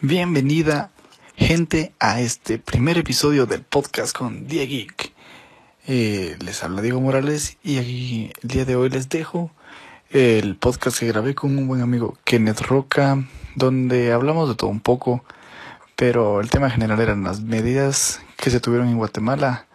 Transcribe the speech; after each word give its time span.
Bienvenida, 0.00 0.92
gente, 1.34 1.92
a 1.98 2.20
este 2.20 2.60
primer 2.60 2.98
episodio 2.98 3.46
del 3.46 3.62
podcast 3.62 4.16
con 4.16 4.46
Diego 4.46 4.70
Geek. 4.70 5.12
Eh, 5.88 6.36
les 6.38 6.62
habla 6.62 6.82
Diego 6.82 7.00
Morales 7.00 7.58
y 7.64 7.78
aquí 7.78 8.30
el 8.40 8.48
día 8.48 8.64
de 8.64 8.76
hoy 8.76 8.90
les 8.90 9.08
dejo 9.08 9.50
el 10.10 10.54
podcast 10.54 11.00
que 11.00 11.08
grabé 11.08 11.34
con 11.34 11.58
un 11.58 11.66
buen 11.66 11.80
amigo 11.80 12.16
Kenneth 12.22 12.60
Roca, 12.60 13.24
donde 13.56 14.12
hablamos 14.12 14.48
de 14.48 14.54
todo 14.54 14.70
un 14.70 14.78
poco, 14.78 15.24
pero 15.96 16.40
el 16.40 16.48
tema 16.48 16.70
general 16.70 17.00
eran 17.00 17.24
las 17.24 17.40
medidas 17.40 18.20
que 18.36 18.50
se 18.50 18.60
tuvieron 18.60 18.86
en 18.86 18.98
Guatemala 18.98 19.66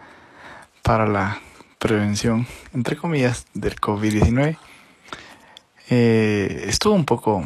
para 0.84 1.06
la 1.06 1.42
prevención, 1.80 2.48
entre 2.74 2.96
comillas, 2.96 3.46
del 3.54 3.76
COVID-19. 3.76 4.56
Eh, 5.90 6.64
estuvo 6.70 6.94
un 6.94 7.04
poco 7.04 7.46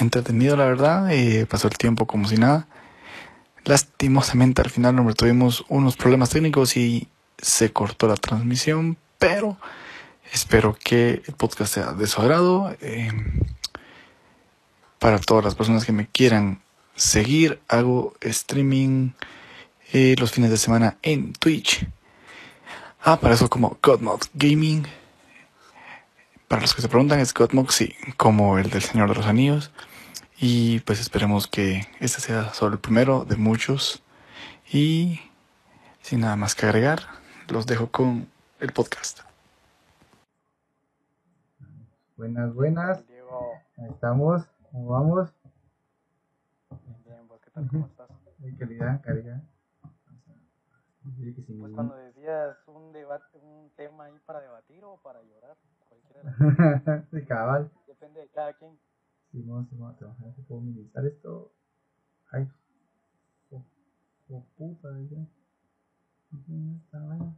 entretenido, 0.00 0.56
la 0.56 0.64
verdad. 0.64 1.10
pasó 1.48 1.68
el 1.68 1.76
tiempo 1.78 2.06
como 2.06 2.28
si 2.28 2.36
nada. 2.36 2.66
Lastimosamente 3.64 4.62
al 4.62 4.70
final 4.70 4.96
nos 4.96 5.14
tuvimos 5.14 5.64
unos 5.68 5.96
problemas 5.96 6.30
técnicos 6.30 6.76
y 6.76 7.08
se 7.36 7.72
cortó 7.72 8.08
la 8.08 8.16
transmisión, 8.16 8.96
pero 9.18 9.58
espero 10.32 10.76
que 10.82 11.22
el 11.26 11.34
podcast 11.34 11.74
sea 11.74 11.92
de 11.92 12.06
su 12.06 12.20
agrado. 12.20 12.74
Eh, 12.80 13.10
para 14.98 15.18
todas 15.18 15.44
las 15.44 15.54
personas 15.54 15.84
que 15.84 15.92
me 15.92 16.06
quieran 16.06 16.60
seguir, 16.96 17.60
hago 17.68 18.14
streaming 18.20 19.10
eh, 19.92 20.16
los 20.18 20.32
fines 20.32 20.50
de 20.50 20.56
semana 20.56 20.96
en 21.02 21.32
Twitch. 21.32 21.86
Ah, 23.04 23.20
para 23.20 23.34
eso 23.34 23.48
como 23.48 23.78
Godmod 23.82 24.22
Gaming. 24.34 24.86
Para 26.48 26.62
los 26.62 26.74
que 26.74 26.82
se 26.82 26.88
preguntan, 26.88 27.20
es 27.20 27.34
Godmod, 27.34 27.68
sí, 27.68 27.94
como 28.16 28.58
el 28.58 28.70
del 28.70 28.82
Señor 28.82 29.10
de 29.10 29.14
los 29.14 29.26
Anillos. 29.26 29.70
Y 30.40 30.80
pues 30.80 31.00
esperemos 31.00 31.46
que 31.48 31.82
este 32.00 32.20
sea 32.20 32.52
solo 32.54 32.74
el 32.74 32.80
primero 32.80 33.24
de 33.24 33.36
muchos. 33.36 34.02
Y 34.72 35.20
sin 36.00 36.20
nada 36.20 36.36
más 36.36 36.54
que 36.54 36.66
agregar, 36.66 37.00
los 37.48 37.66
dejo 37.66 37.90
con 37.90 38.28
el 38.60 38.72
podcast. 38.72 39.20
Buenas, 42.16 42.54
buenas. 42.54 43.06
Diego, 43.08 43.52
Ahí 43.78 43.90
estamos. 43.90 44.44
¿Cómo 44.70 44.88
vamos? 44.90 45.32
bien, 46.84 46.96
bien, 47.04 47.28
¿vos 47.28 47.40
qué 47.40 47.50
tal? 47.50 47.68
¿Cómo 47.68 47.86
estás? 47.86 48.08
Calidad, 48.58 49.00
calidad. 49.02 49.42
Sí, 51.16 51.32
Pues 51.32 51.72
cuando 51.74 51.96
decías 51.96 52.56
un 52.66 52.92
debate, 52.92 53.38
un 53.38 53.70
tema 53.76 54.04
ahí 54.04 54.18
para 54.26 54.40
debatir 54.40 54.84
o 54.84 54.98
para 55.02 55.20
llorar, 55.22 55.56
cualquiera 55.88 56.22
de 56.22 56.84
las 56.92 57.04
Sí, 57.10 57.22
cabal. 57.26 57.70
depende 57.86 58.20
de 58.20 58.28
cada 58.28 58.52
quien. 58.52 58.78
Simón, 59.30 59.68
Simón, 59.68 59.96
te 59.96 60.04
imaginas 60.04 60.34
que 60.36 60.42
puedo 60.42 60.60
minimizar 60.62 61.04
esto. 61.04 61.52
Ay, 62.30 62.48
oh, 63.50 63.64
oh 64.30 64.44
puta, 64.56 64.88
ya. 65.10 65.26
Esta 66.32 66.98
vaina. 67.00 67.36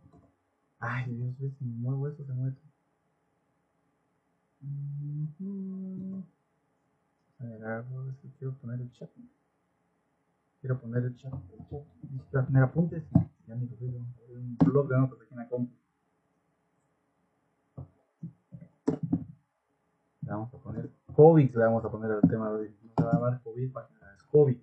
Ay, 0.78 1.12
Dios, 1.12 1.38
ves, 1.38 1.52
si 1.58 1.64
muevo 1.64 2.08
esto 2.08 2.24
se 2.24 2.32
mueve. 2.32 2.56
Ujú. 4.62 6.24
A 7.38 7.44
ver, 7.44 7.64
algo 7.64 8.08
es 8.08 8.16
que 8.18 8.28
quiero 8.38 8.54
poner 8.54 8.80
el 8.80 8.92
chat. 8.92 9.10
Quiero 10.60 10.80
poner 10.80 11.04
el 11.04 11.16
chat. 11.16 11.32
Quiero 12.30 12.46
tener 12.46 12.62
apuntes. 12.62 13.04
Ya 13.46 13.54
ni 13.54 13.66
lo 13.66 13.76
veo. 13.78 14.06
Un 14.28 14.56
blog 14.58 14.88
de 14.88 14.96
notas 14.96 15.20
aquí 15.20 15.32
en 15.32 15.38
la 15.38 15.48
compu. 15.48 15.74
Vamos 20.22 20.54
a 20.54 20.58
poner 20.58 20.90
COVID, 21.20 21.54
le 21.54 21.64
vamos 21.64 21.84
a 21.84 21.90
poner 21.90 22.12
el 22.12 22.30
tema 22.30 22.50
de 22.52 22.72
se 22.96 23.02
va 23.04 23.10
a 23.10 23.12
llamar 23.12 23.42
COVID 23.42 23.72
para 23.72 23.88
que 23.88 23.94
es 24.16 24.22
COVID. 24.22 24.56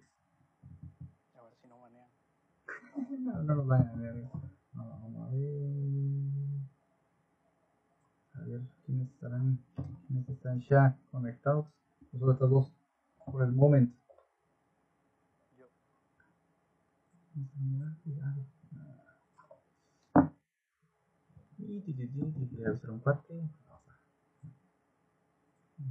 A 1.35 1.43
ver 1.43 1.53
si 1.61 1.67
no 1.67 1.77
manean. 1.77 2.07
No, 3.25 3.43
no 3.43 3.55
nos 3.57 3.67
van 3.67 3.87
a 3.87 3.93
ver. 3.93 4.15
No, 4.73 4.89
vamos 4.89 5.21
a 5.21 5.33
ver. 5.33 5.43
A 8.33 8.41
ver 8.41 8.61
quiénes 8.83 9.07
estarán, 9.11 9.59
quiénes 10.07 10.27
están 10.29 10.59
ya 10.61 10.97
conectados. 11.11 11.67
Nosotros 12.11 12.33
estas 12.33 12.49
dos 12.49 12.73
por 13.31 13.43
el 13.43 13.51
momento. 13.51 13.95
Yo. 15.59 15.67
Y 21.59 21.81
ti, 21.81 21.93
ti, 21.93 22.07
ti, 22.07 22.07
ti, 22.07 22.47
Quería 22.49 22.71
hacer 22.71 22.89
un 22.89 22.99
parte. 23.01 23.31
Mm. 23.31 23.67
Dale. 23.67 23.67
¿Qué 25.77 25.83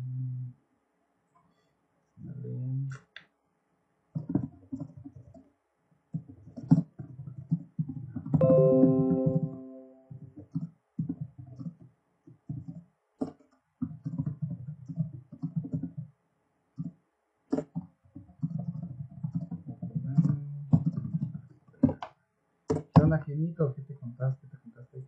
Genito? 23.32 23.74
¿Qué 23.74 23.82
te 23.82 23.94
contaste? 23.94 24.46
¿Qué 24.48 24.56
te 24.56 24.62
contaste? 24.62 25.04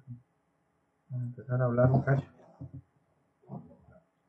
Vamos 1.08 1.24
a 1.24 1.28
empezar 1.28 1.60
a 1.62 1.64
hablar 1.64 1.90
un 1.90 2.02
cacho. 2.02 2.26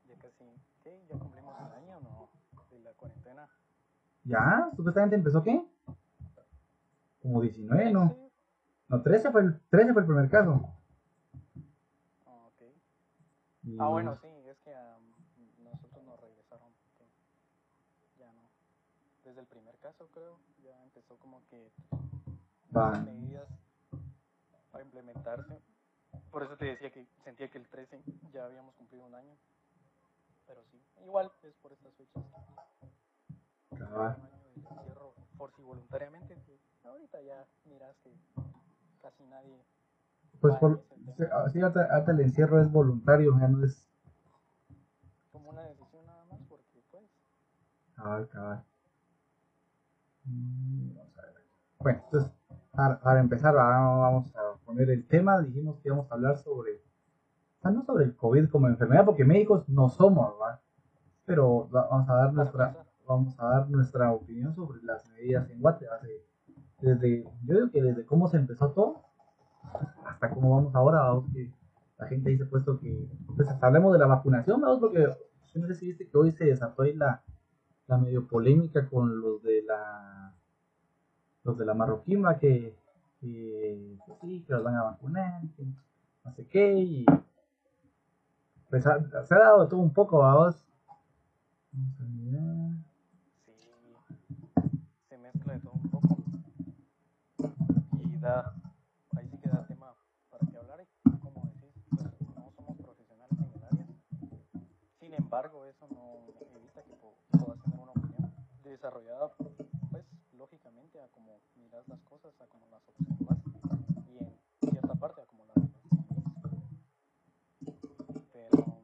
Ya 0.08 0.16
casi, 0.22 0.46
¿qué? 0.84 1.04
¿Ya 1.10 1.18
cumplimos 1.18 1.56
un 1.60 1.72
año 1.74 2.00
no? 2.02 2.30
De 2.72 2.80
la 2.80 2.92
cuarentena. 2.94 3.48
¿Ya? 4.30 4.70
¿Supuestamente 4.76 5.16
empezó 5.16 5.42
qué? 5.44 5.60
Como 7.20 7.42
19, 7.42 7.92
¿no? 7.92 8.16
No, 8.88 9.02
13 9.02 9.32
fue 9.32 9.42
el, 9.42 9.60
13 9.72 9.92
fue 9.94 10.04
el 10.04 10.08
primer 10.08 10.30
caso. 10.30 10.62
Ah, 12.28 12.48
ok. 12.48 12.62
Y- 13.64 13.78
Ah, 13.80 13.88
bueno, 13.88 14.16
sí, 14.22 14.28
es 14.28 14.58
que 14.60 14.76
am, 14.76 15.02
nosotros 15.64 16.04
nos 16.06 16.20
regresaron. 16.20 16.72
Ya 18.20 18.32
no. 18.34 18.42
Desde 19.26 19.42
el 19.42 19.48
primer 19.48 19.76
caso, 19.80 20.08
creo, 20.14 20.38
ya 20.64 20.80
empezó 20.84 21.18
como 21.18 21.42
que 21.50 21.72
Va. 22.76 22.92
las 22.92 23.04
medidas 23.06 23.48
para 24.72 24.84
implementarse. 24.84 25.60
Por 26.30 26.44
eso 26.44 26.56
te 26.56 26.66
decía 26.66 26.92
que 26.92 27.08
sentía 27.24 27.50
que 27.50 27.58
el 27.58 27.68
13 27.68 28.04
ya 28.32 28.46
habíamos 28.46 28.76
cumplido 28.76 29.06
un 29.06 29.16
año. 29.16 29.36
Pero 30.48 30.64
sí, 30.72 30.80
igual 31.04 31.32
es 31.44 31.54
por 31.56 31.72
estas 31.72 31.94
fechas. 31.96 32.24
De 33.72 33.78
encierro 34.56 35.14
por 35.38 35.52
si 35.52 35.62
voluntariamente. 35.62 36.36
ahorita 36.84 37.22
ya 37.22 37.46
miras 37.66 37.96
que 38.04 38.12
casi 39.02 39.24
nadie. 39.26 39.64
Pues 40.42 40.56
por, 40.56 40.82
tema. 40.84 41.14
sí, 41.18 41.24
así 41.32 41.62
hasta, 41.62 41.84
hasta 41.96 42.12
el 42.12 42.22
encierro 42.22 42.62
es 42.62 42.72
voluntario, 42.72 43.38
ya 43.40 43.48
no 43.48 43.64
es 43.66 43.88
Como 45.32 45.50
una 45.50 45.62
decisión 45.64 46.06
nada 46.06 46.24
más, 46.26 46.40
porque 46.50 46.82
pues. 46.92 47.04
cabal, 47.96 48.28
cabal. 48.30 48.64
Mm, 50.26 50.96
Vamos 50.96 51.18
a 51.18 51.22
ver. 51.22 51.34
Bueno, 51.80 52.02
entonces, 52.06 52.32
para, 52.72 53.00
para 53.00 53.20
empezar, 53.20 53.56
va- 53.56 53.98
vamos 54.00 54.36
a 54.36 54.56
poner 54.66 54.90
el 54.90 55.08
tema. 55.08 55.42
Dijimos 55.42 55.78
que 55.80 55.90
íbamos 55.90 56.10
a 56.12 56.16
hablar 56.16 56.38
sobre, 56.38 56.76
o 56.78 57.62
sea, 57.62 57.72
no 57.72 57.84
sobre 57.84 58.06
el 58.06 58.16
COVID 58.16 58.50
como 58.50 58.68
enfermedad, 58.68 59.06
porque 59.06 59.26
médicos 59.26 59.68
no 59.70 59.90
somos, 59.90 60.38
¿verdad? 60.40 60.60
Pero 61.26 61.70
va- 61.70 61.88
vamos 61.88 62.10
a 62.10 62.16
dar 62.16 62.34
nuestra, 62.34 62.68
empezar. 62.70 62.89
Vamos 63.10 63.38
a 63.40 63.46
dar 63.48 63.70
nuestra 63.70 64.12
opinión 64.14 64.54
sobre 64.56 64.82
las 64.84 65.06
medidas 65.10 65.50
en 65.50 65.60
Guate. 65.60 65.88
hace- 65.90 66.24
desde, 66.82 67.24
yo 67.44 67.56
digo 67.56 67.72
que 67.72 67.82
desde 67.82 68.06
cómo 68.06 68.30
se 68.30 68.38
empezó 68.38 68.70
todo 68.72 69.02
hasta 70.06 70.30
cómo 70.30 70.56
vamos 70.56 70.74
ahora, 70.76 71.00
vamos 71.00 71.26
que 71.34 71.52
la 71.98 72.08
gente 72.08 72.40
ha 72.42 72.50
puesto 72.50 72.80
que, 72.80 73.10
pues 73.36 73.50
hablemos 73.62 73.92
de 73.92 74.00
la 74.00 74.06
vacunación, 74.08 74.62
vamos, 74.62 74.80
porque 74.80 75.02
yo 75.54 75.60
no 75.62 75.68
sé 75.68 75.76
si 75.76 75.88
viste 75.88 76.08
que 76.08 76.18
hoy 76.18 76.32
se 76.32 76.46
desató 76.46 76.84
ahí 76.84 76.94
la, 76.94 77.22
la 77.88 77.98
medio 77.98 78.26
polémica 78.28 78.88
con 78.88 79.20
los 79.20 79.42
de 79.44 79.64
la 79.64 80.34
los 81.44 81.58
de 81.58 81.66
la 81.66 81.74
marroquima 81.74 82.38
que, 82.38 82.78
que 83.20 83.98
pues 84.06 84.20
sí, 84.22 84.44
que 84.46 84.54
los 84.54 84.64
van 84.64 84.76
a 84.76 84.84
vacunar, 84.84 85.42
que 85.58 85.66
no 86.24 86.32
sé 86.34 86.46
qué, 86.48 86.74
y 86.76 87.06
pues 88.70 88.86
ha- 88.86 89.26
se 89.26 89.34
ha 89.36 89.40
dado 89.40 89.68
todo 89.68 89.80
un 89.82 89.92
poco, 89.94 90.20
vamos. 90.20 90.64
Vamos 91.72 92.00
a 92.00 92.04
mirar. 92.04 92.72
Sí, 93.46 93.54
se 95.10 95.18
mezcla 95.18 95.54
de 95.54 95.60
todo 95.60 95.74
un 95.74 95.90
poco. 95.90 96.18
Y 97.94 98.08
ahí 98.24 99.28
sí 99.30 99.38
que 99.38 99.50
da 99.50 99.66
tema 99.66 99.96
para 100.30 100.46
que 100.46 100.58
hablar. 100.58 100.86
Como 101.22 101.42
decís, 101.54 101.74
pues 101.90 102.36
no 102.36 102.52
somos 102.52 102.78
profesionales 102.78 103.38
en 103.40 103.54
el 103.54 103.64
área. 103.64 103.88
Sin 105.00 105.14
embargo, 105.14 105.66
eso 105.66 105.88
no 105.88 106.28
evita 106.56 106.84
que 106.84 106.96
puedas 106.96 107.62
tener 107.62 107.80
una 107.80 107.92
opinión 107.92 108.34
desarrollada, 108.64 109.32
pues 109.92 110.06
lógicamente, 110.34 111.02
a 111.02 111.08
como 111.10 111.40
miras 111.56 111.88
las 111.88 112.02
cosas, 112.02 112.34
a 112.42 112.48
como 112.48 112.68
las 112.68 112.82
observas 112.88 113.38
y 114.08 114.18
en 114.18 114.38
cierta 114.70 114.96
parte 114.96 115.22
a 115.22 115.26
como 115.26 115.46
las. 115.46 115.56
Pero 118.34 118.82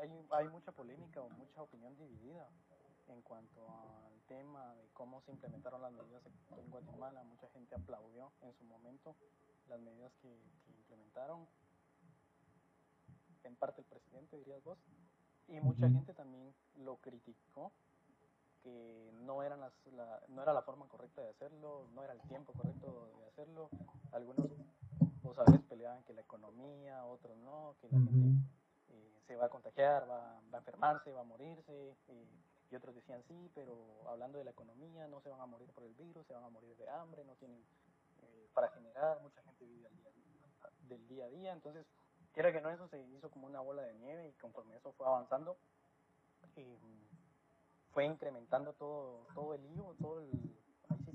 hay, 0.00 0.26
hay 0.30 0.48
mucha 0.48 0.72
polémica 0.72 1.20
o 1.22 1.28
mucha 1.30 1.62
opinión 1.62 1.96
dividida 1.96 2.48
en 3.08 3.22
cuanto 3.22 3.66
al 3.68 4.15
tema 4.26 4.74
de 4.74 4.88
cómo 4.92 5.20
se 5.22 5.32
implementaron 5.32 5.82
las 5.82 5.92
medidas 5.92 6.22
en 6.56 6.70
Guatemala. 6.70 7.24
Mucha 7.24 7.48
gente 7.48 7.74
aplaudió 7.74 8.32
en 8.42 8.52
su 8.54 8.64
momento 8.64 9.16
las 9.68 9.80
medidas 9.80 10.12
que, 10.22 10.28
que 10.66 10.72
implementaron, 10.72 11.46
en 13.44 13.56
parte 13.56 13.80
el 13.80 13.86
presidente, 13.86 14.36
dirías 14.36 14.62
vos, 14.64 14.78
y 15.48 15.60
mucha 15.60 15.88
gente 15.88 16.12
también 16.12 16.52
lo 16.76 16.96
criticó, 16.96 17.72
que 18.62 19.12
no, 19.24 19.42
eran 19.44 19.60
las, 19.60 19.72
la, 19.92 20.20
no 20.28 20.42
era 20.42 20.52
la 20.52 20.62
forma 20.62 20.86
correcta 20.88 21.22
de 21.22 21.30
hacerlo, 21.30 21.86
no 21.94 22.02
era 22.02 22.12
el 22.12 22.20
tiempo 22.22 22.52
correcto 22.52 23.12
de 23.20 23.26
hacerlo. 23.28 23.70
Algunos, 24.10 24.50
vos 25.22 25.36
sabés, 25.36 25.60
peleaban 25.62 26.02
que 26.02 26.12
la 26.12 26.22
economía, 26.22 27.04
otros 27.04 27.36
no, 27.38 27.76
que 27.80 27.88
la 27.88 27.98
gente 27.98 28.44
eh, 28.88 29.20
se 29.26 29.36
va 29.36 29.46
a 29.46 29.50
contagiar, 29.50 30.10
va, 30.10 30.40
va, 30.52 30.58
a 30.58 30.60
enfermarse, 30.60 31.12
va 31.12 31.20
a 31.20 31.24
morirse. 31.24 31.96
Eh, 32.08 32.26
y 32.70 32.76
otros 32.76 32.94
decían 32.94 33.22
sí, 33.28 33.50
pero 33.54 33.74
hablando 34.08 34.38
de 34.38 34.44
la 34.44 34.50
economía, 34.50 35.06
no 35.08 35.20
se 35.20 35.28
van 35.28 35.40
a 35.40 35.46
morir 35.46 35.70
por 35.72 35.84
el 35.84 35.94
virus, 35.94 36.26
se 36.26 36.34
van 36.34 36.44
a 36.44 36.50
morir 36.50 36.76
de 36.76 36.88
hambre, 36.88 37.24
no 37.24 37.34
tienen 37.36 37.58
eh, 38.22 38.48
para 38.54 38.68
generar, 38.68 39.20
mucha 39.22 39.42
gente 39.42 39.64
vive 39.64 39.88
del 40.88 41.08
día 41.08 41.26
a 41.26 41.28
día. 41.28 41.52
Entonces, 41.52 41.86
quiera 42.32 42.52
que 42.52 42.60
no, 42.60 42.70
eso 42.70 42.88
se 42.88 43.00
hizo 43.16 43.30
como 43.30 43.46
una 43.46 43.60
bola 43.60 43.82
de 43.82 43.94
nieve 43.94 44.28
y 44.28 44.32
conforme 44.40 44.76
eso 44.76 44.92
fue 44.92 45.06
avanzando, 45.06 45.56
eh, 46.56 46.78
fue 47.92 48.04
incrementando 48.04 48.72
todo, 48.74 49.26
todo 49.34 49.54
el 49.54 49.62
lío, 49.62 49.94
todo 50.00 50.20
el, 50.20 50.30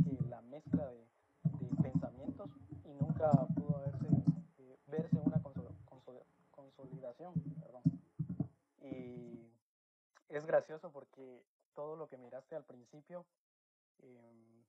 que 0.04 0.24
la 0.30 0.42
mezcla 0.42 0.88
de, 0.88 1.06
de 1.44 1.82
pensamientos 1.82 2.50
y 2.86 2.94
nunca 2.94 3.30
pudo 3.56 3.78
haberse, 3.78 4.08
eh, 4.58 4.78
verse 4.88 5.18
una 5.18 5.42
consol, 5.44 5.68
consol, 5.86 6.24
consolidación. 6.52 7.34
Perdón. 7.62 7.84
Y 8.82 9.51
es 10.32 10.46
gracioso 10.46 10.92
porque 10.92 11.44
todo 11.76 11.96
lo 11.96 12.08
que 12.08 12.18
miraste 12.18 12.56
al 12.56 12.64
principio, 12.64 13.26
eh, 14.00 14.64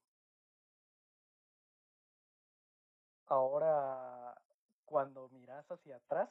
ahora 3.27 4.35
cuando 4.85 5.29
miras 5.31 5.71
hacia 5.71 5.97
atrás, 5.97 6.29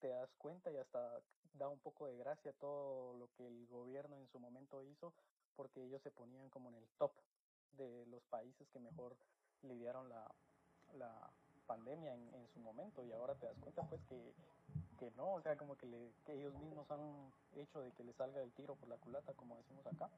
te 0.00 0.08
das 0.08 0.30
cuenta 0.38 0.70
y 0.70 0.76
hasta 0.76 1.20
da 1.54 1.68
un 1.68 1.78
poco 1.78 2.06
de 2.06 2.16
gracia 2.16 2.52
todo 2.54 3.14
lo 3.14 3.28
que 3.36 3.46
el 3.46 3.66
gobierno 3.68 4.16
en 4.16 4.26
su 4.28 4.38
momento 4.38 4.82
hizo, 4.82 5.12
porque 5.54 5.84
ellos 5.84 6.02
se 6.02 6.10
ponían 6.10 6.48
como 6.50 6.68
en 6.70 6.76
el 6.76 6.88
top 6.98 7.12
de 7.72 8.06
los 8.06 8.22
países 8.24 8.68
que 8.70 8.80
mejor 8.80 9.16
lidiaron 9.62 10.08
la, 10.08 10.28
la 10.94 11.30
pandemia 11.66 12.14
en, 12.14 12.34
en, 12.34 12.48
su 12.48 12.60
momento 12.60 13.04
y 13.04 13.12
ahora 13.12 13.34
te 13.36 13.46
das 13.46 13.58
cuenta 13.60 13.82
pues 13.88 14.02
que, 14.08 14.34
que 14.98 15.10
no, 15.16 15.34
o 15.34 15.42
sea, 15.42 15.56
como 15.56 15.76
que, 15.76 15.86
le, 15.86 16.12
que 16.24 16.34
ellos 16.34 16.54
mismos 16.54 16.90
han 16.90 17.32
hecho 17.56 17.80
de 17.80 17.92
que 17.92 18.04
le 18.04 18.12
salga 18.12 18.40
el 18.42 18.52
tiro 18.52 18.74
por 18.76 18.88
la 18.88 18.96
culata, 18.96 19.32
como 19.34 19.56
decimos 19.56 19.86
acá. 19.86 20.08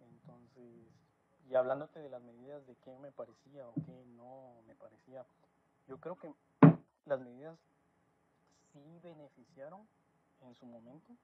Entonces, 0.00 0.92
y 1.48 1.54
hablándote 1.54 2.00
de 2.00 2.08
las 2.08 2.22
medidas 2.22 2.66
de 2.66 2.76
qué 2.76 2.98
me 2.98 3.12
parecía 3.12 3.68
o 3.68 3.74
qué 3.86 4.04
no 4.16 4.62
me 4.66 4.74
parecía, 4.74 5.24
yo 5.86 5.98
creo 5.98 6.16
que 6.16 6.32
las 7.06 7.20
medidas 7.20 7.58
sí 8.72 8.98
beneficiaron 9.02 9.86
en 10.42 10.54
su 10.54 10.66
momento, 10.66 11.14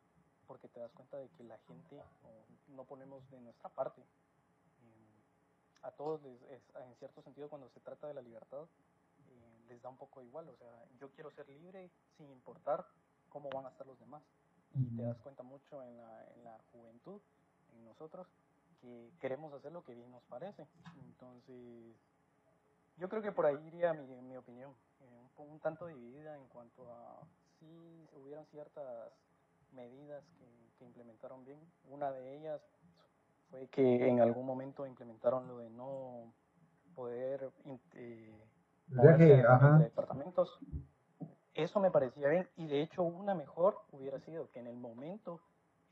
porque 0.46 0.68
te 0.68 0.80
das 0.80 0.92
cuenta 0.92 1.16
de 1.16 1.28
que 1.30 1.44
la 1.44 1.58
gente 1.58 2.00
no 2.68 2.84
ponemos 2.84 3.28
de 3.30 3.40
nuestra 3.40 3.70
parte. 3.70 4.02
a 5.82 5.90
todos, 5.92 6.20
en 6.24 6.94
cierto 6.96 7.22
sentido, 7.22 7.48
cuando 7.48 7.68
se 7.70 7.80
trata 7.80 8.06
de 8.06 8.14
la 8.14 8.20
libertad, 8.20 8.64
eh, 8.64 8.99
les 9.70 9.80
da 9.80 9.88
un 9.88 9.96
poco 9.96 10.22
igual. 10.22 10.48
O 10.48 10.56
sea, 10.56 10.84
yo 10.98 11.10
quiero 11.12 11.30
ser 11.30 11.48
libre 11.48 11.90
sin 12.16 12.30
importar 12.30 12.86
cómo 13.28 13.48
van 13.50 13.66
a 13.66 13.70
estar 13.70 13.86
los 13.86 13.98
demás. 13.98 14.22
Y 14.74 14.96
te 14.96 15.02
das 15.02 15.18
cuenta 15.18 15.42
mucho 15.42 15.82
en 15.82 15.96
la, 15.96 16.24
en 16.36 16.44
la 16.44 16.58
juventud, 16.70 17.20
en 17.74 17.84
nosotros, 17.84 18.26
que 18.80 19.10
queremos 19.20 19.52
hacer 19.52 19.72
lo 19.72 19.82
que 19.82 19.94
bien 19.94 20.10
nos 20.10 20.22
parece. 20.24 20.66
Entonces, 21.06 21.96
yo 22.96 23.08
creo 23.08 23.22
que 23.22 23.32
por 23.32 23.46
ahí 23.46 23.58
iría 23.66 23.92
mi, 23.94 24.06
mi 24.22 24.36
opinión, 24.36 24.72
eh, 25.00 25.20
un, 25.38 25.50
un, 25.50 25.60
tanto 25.60 25.86
dividida 25.86 26.36
en 26.36 26.46
cuanto 26.48 26.92
a 26.92 27.20
si 27.58 28.06
hubieran 28.12 28.46
ciertas 28.46 29.12
medidas 29.72 30.24
que, 30.38 30.78
que, 30.78 30.84
implementaron 30.84 31.44
bien. 31.44 31.58
Una 31.88 32.12
de 32.12 32.38
ellas 32.38 32.60
fue 33.50 33.66
que 33.68 34.08
en 34.08 34.20
algún 34.20 34.46
momento 34.46 34.86
implementaron 34.86 35.48
lo 35.48 35.58
de 35.58 35.70
no 35.70 36.32
poder 36.94 37.50
eh, 37.94 38.49
De 38.90 39.84
departamentos. 39.84 40.58
Eso 41.54 41.80
me 41.80 41.90
parecía 41.90 42.28
bien 42.28 42.48
y 42.56 42.66
de 42.66 42.82
hecho 42.82 43.02
una 43.02 43.34
mejor 43.34 43.76
hubiera 43.92 44.18
sido 44.20 44.50
que 44.50 44.60
en 44.60 44.66
el 44.66 44.76
momento 44.76 45.40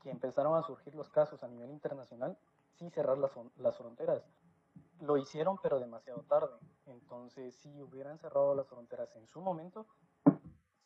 que 0.01 0.09
empezaron 0.09 0.57
a 0.57 0.63
surgir 0.63 0.95
los 0.95 1.09
casos 1.09 1.43
a 1.43 1.47
nivel 1.47 1.69
internacional, 1.69 2.37
sí 2.77 2.89
cerrar 2.89 3.17
las, 3.17 3.31
las 3.57 3.77
fronteras. 3.77 4.23
Lo 5.01 5.17
hicieron 5.17 5.57
pero 5.61 5.79
demasiado 5.79 6.23
tarde. 6.23 6.55
Entonces, 6.85 7.55
si 7.55 7.81
hubieran 7.81 8.17
cerrado 8.19 8.55
las 8.55 8.67
fronteras 8.67 9.15
en 9.15 9.27
su 9.27 9.41
momento, 9.41 9.85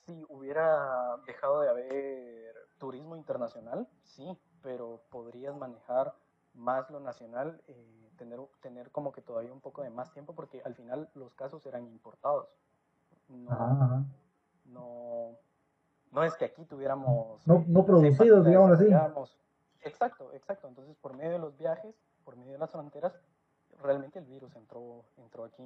si 0.05 0.25
hubiera 0.29 1.17
dejado 1.25 1.61
de 1.61 1.69
haber 1.69 2.55
turismo 2.77 3.15
internacional, 3.15 3.87
sí, 4.03 4.37
pero 4.61 5.01
podrías 5.09 5.55
manejar 5.55 6.13
más 6.53 6.89
lo 6.89 6.99
nacional, 6.99 7.61
eh, 7.67 8.02
tener, 8.17 8.39
tener 8.61 8.91
como 8.91 9.11
que 9.11 9.21
todavía 9.21 9.51
un 9.51 9.61
poco 9.61 9.83
de 9.83 9.89
más 9.89 10.11
tiempo, 10.11 10.33
porque 10.33 10.61
al 10.63 10.75
final 10.75 11.09
los 11.15 11.33
casos 11.35 11.65
eran 11.65 11.85
importados. 11.87 12.47
No, 13.29 13.51
Ajá. 13.51 14.03
no, 14.65 15.37
no 16.11 16.23
es 16.23 16.35
que 16.35 16.45
aquí 16.45 16.65
tuviéramos... 16.65 17.45
No, 17.47 17.63
no 17.67 17.85
producidos, 17.85 18.45
digamos 18.45 18.71
así. 18.71 18.85
Digamos, 18.85 19.37
exacto, 19.81 20.31
exacto. 20.33 20.67
Entonces, 20.67 20.95
por 20.97 21.13
medio 21.13 21.31
de 21.31 21.39
los 21.39 21.57
viajes, 21.57 21.95
por 22.23 22.35
medio 22.35 22.53
de 22.53 22.59
las 22.59 22.71
fronteras, 22.71 23.13
realmente 23.81 24.19
el 24.19 24.25
virus 24.25 24.55
entró, 24.55 25.03
entró 25.17 25.45
aquí 25.45 25.63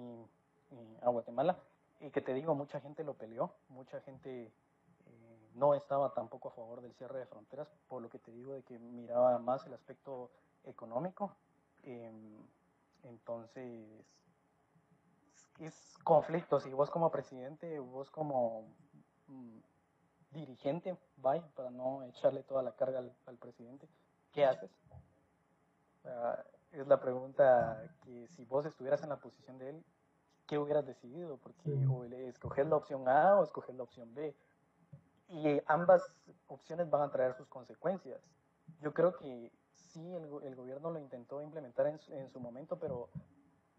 eh, 0.72 1.00
a 1.02 1.10
Guatemala 1.10 1.58
y 2.00 2.10
que 2.12 2.22
te 2.22 2.34
digo, 2.34 2.56
mucha 2.56 2.80
gente 2.80 3.04
lo 3.04 3.14
peleó, 3.14 3.52
mucha 3.70 4.00
gente 4.02 4.44
eh, 4.44 5.50
no 5.56 5.74
estaba 5.74 6.14
tampoco 6.14 6.50
a 6.50 6.52
favor 6.52 6.82
del 6.82 6.94
cierre 6.94 7.20
de 7.20 7.26
fronteras, 7.26 7.68
por 7.88 8.02
lo 8.02 8.10
que 8.10 8.20
te 8.20 8.32
digo 8.32 8.54
de 8.54 8.64
que 8.64 8.78
miraba 8.78 9.38
más 9.40 9.66
el 9.66 9.74
aspecto 9.74 10.30
económico. 10.64 11.36
Eh, 11.84 12.12
entonces, 13.04 14.06
es 15.60 15.98
conflicto, 16.04 16.60
si 16.60 16.70
vos 16.72 16.90
como 16.90 17.12
presidente, 17.12 17.80
vos 17.80 18.10
como 18.12 18.68
mm, 19.28 19.60
dirigente, 20.32 20.98
vaya, 21.18 21.48
para 21.56 21.70
no 21.70 22.04
echarle 22.04 22.44
toda 22.44 22.62
la 22.62 22.74
carga 22.74 23.00
al, 23.00 23.16
al 23.26 23.38
presidente, 23.38 23.88
¿qué 24.32 24.46
haces? 24.46 24.72
Uh, 26.04 26.42
es 26.72 26.88
la 26.88 27.00
pregunta 27.00 27.82
que 28.04 28.28
si 28.28 28.46
vos 28.46 28.66
estuvieras 28.66 29.02
en 29.04 29.10
la 29.10 29.18
posición 29.18 29.58
de 29.58 29.70
él, 29.70 29.86
¿qué 30.48 30.58
hubieras 30.58 30.86
decidido? 30.86 31.38
Porque 31.38 31.86
o 31.88 32.04
escoger 32.04 32.68
la 32.68 32.78
opción 32.78 33.08
A 33.08 33.36
o 33.38 33.44
escoger 33.44 33.76
la 33.76 33.84
opción 33.84 34.14
B. 34.14 34.36
Y 35.30 35.62
ambas 35.66 36.02
opciones 36.48 36.90
van 36.90 37.02
a 37.02 37.12
traer 37.12 37.34
sus 37.36 37.48
consecuencias. 37.48 38.22
Yo 38.82 38.94
creo 38.94 39.18
que 39.18 39.52
sí, 39.78 40.14
el, 40.14 40.28
el 40.44 40.56
gobierno 40.56 40.92
lo 40.92 41.00
intentó 41.00 41.42
implementar 41.42 41.88
en 41.88 42.00
en 42.10 42.30
su 42.30 42.40
momento, 42.40 42.78
pero 42.78 43.10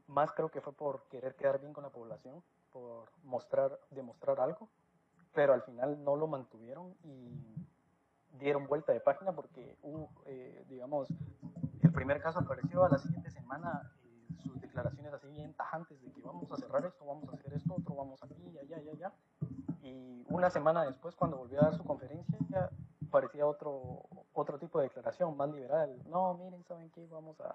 más 0.08 0.32
creo 0.32 0.50
que 0.50 0.60
fue 0.60 0.72
por 0.72 1.04
querer 1.08 1.34
quedar 1.36 1.60
bien 1.60 1.72
con 1.72 1.84
la 1.84 1.90
población, 1.90 2.42
por 2.72 3.08
mostrar, 3.24 3.78
demostrar 3.90 4.40
algo, 4.40 4.68
pero 5.34 5.52
al 5.52 5.62
final 5.62 6.02
no 6.02 6.16
lo 6.16 6.26
mantuvieron 6.26 6.94
y 7.04 7.54
dieron 8.38 8.66
vuelta 8.66 8.92
de 8.92 9.00
página 9.00 9.32
porque, 9.32 9.76
hubo, 9.82 10.10
eh, 10.26 10.64
digamos, 10.68 11.08
el 11.82 11.92
primer 11.92 12.20
caso 12.20 12.38
apareció 12.38 12.84
a 12.84 12.88
la 12.88 12.98
siguiente 12.98 13.30
semana, 13.30 13.92
eh, 14.04 14.36
sus 14.42 14.60
declaraciones 14.60 15.12
así 15.12 15.28
bien 15.28 15.54
tajantes 15.54 16.00
de 16.00 16.10
que 16.12 16.22
vamos 16.22 16.50
a 16.50 16.56
cerrar 16.56 16.84
esto, 16.84 17.04
vamos 17.04 17.28
a 17.28 17.36
hacer 17.36 17.52
esto, 17.52 17.74
otro 17.74 17.94
vamos 17.94 18.22
aquí, 18.22 18.58
allá, 18.58 18.76
allá, 18.76 18.92
allá. 18.92 19.12
Y 19.82 20.24
una 20.28 20.50
semana 20.50 20.84
después, 20.84 21.14
cuando 21.14 21.38
volvió 21.38 21.60
a 21.60 21.64
dar 21.64 21.76
su 21.76 21.84
conferencia, 21.84 22.70
parecía 23.10 23.46
otro, 23.46 24.02
otro 24.40 24.58
tipo 24.58 24.78
de 24.78 24.84
declaración, 24.84 25.36
más 25.36 25.50
liberal. 25.50 25.94
No, 26.08 26.34
miren, 26.34 26.64
¿saben 26.64 26.90
qué? 26.90 27.06
Vamos 27.10 27.40
a 27.40 27.54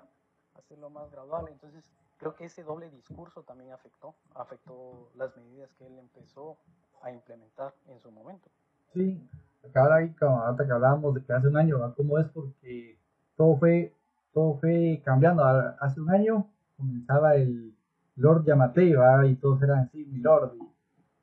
hacerlo 0.57 0.89
más 0.89 1.09
gradual. 1.11 1.45
Entonces, 1.49 1.83
creo 2.17 2.35
que 2.35 2.45
ese 2.45 2.63
doble 2.63 2.89
discurso 2.89 3.43
también 3.43 3.71
afectó, 3.71 4.13
afectó 4.35 5.09
las 5.15 5.35
medidas 5.37 5.71
que 5.73 5.85
él 5.87 5.97
empezó 5.97 6.57
a 7.01 7.11
implementar 7.11 7.73
en 7.87 7.99
su 7.99 8.11
momento. 8.11 8.49
Sí, 8.93 9.21
acá 9.67 9.93
ahí, 9.95 10.13
que 10.13 10.25
hablábamos 10.25 11.15
de 11.15 11.23
que 11.23 11.33
hace 11.33 11.47
un 11.47 11.57
año, 11.57 11.79
¿verdad? 11.79 11.95
¿cómo 11.95 12.19
es? 12.19 12.27
Porque 12.29 12.97
todo 13.35 13.57
fue, 13.57 13.93
todo 14.33 14.55
fue 14.59 15.01
cambiando. 15.03 15.43
Hace 15.79 15.99
un 15.99 16.11
año 16.11 16.47
comenzaba 16.77 17.35
el 17.35 17.75
Lord 18.15 18.45
Yamatei, 18.45 18.93
y 19.25 19.35
todos 19.35 19.61
eran 19.61 19.79
así, 19.79 20.05
mi 20.05 20.19
Lord. 20.19 20.53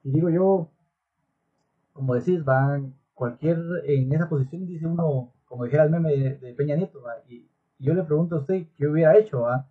Y, 0.02 0.09
y 0.09 0.12
digo 0.12 0.29
yo, 0.29 0.69
como 1.93 2.14
decís, 2.14 2.45
van 2.45 2.95
cualquier, 3.14 3.59
en 3.85 4.12
esa 4.12 4.29
posición 4.29 4.67
dice 4.67 4.87
uno, 4.87 5.31
como 5.50 5.64
dijera 5.64 5.83
el 5.83 5.90
meme 5.90 6.16
de, 6.16 6.54
Peña 6.54 6.76
Nieto, 6.76 7.02
y, 7.28 7.50
yo 7.80 7.92
le 7.92 8.04
pregunto 8.04 8.37
a 8.37 8.38
usted 8.38 8.69
qué 8.76 8.87
hubiera 8.87 9.19
hecho, 9.19 9.42
¿verdad? 9.42 9.66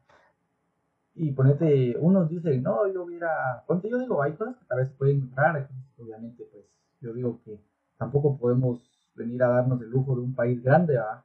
Y 1.15 1.31
ponete, 1.31 1.95
unos 1.97 2.27
dicen, 2.27 2.61
no, 2.63 2.85
yo 2.91 3.05
hubiera, 3.05 3.63
ponte, 3.65 3.89
yo 3.89 3.97
digo, 3.97 4.21
hay 4.21 4.33
cosas 4.33 4.57
que 4.57 4.65
tal 4.65 4.79
vez 4.79 4.89
pueden 4.97 5.21
entrar, 5.21 5.69
obviamente, 5.97 6.43
pues 6.51 6.65
yo 6.99 7.13
digo 7.13 7.39
que 7.45 7.61
tampoco 7.97 8.37
podemos 8.37 9.09
venir 9.15 9.41
a 9.41 9.47
darnos 9.47 9.81
el 9.81 9.89
lujo 9.89 10.15
de 10.15 10.21
un 10.21 10.35
país 10.35 10.61
grande, 10.61 10.97
¿va? 10.97 11.23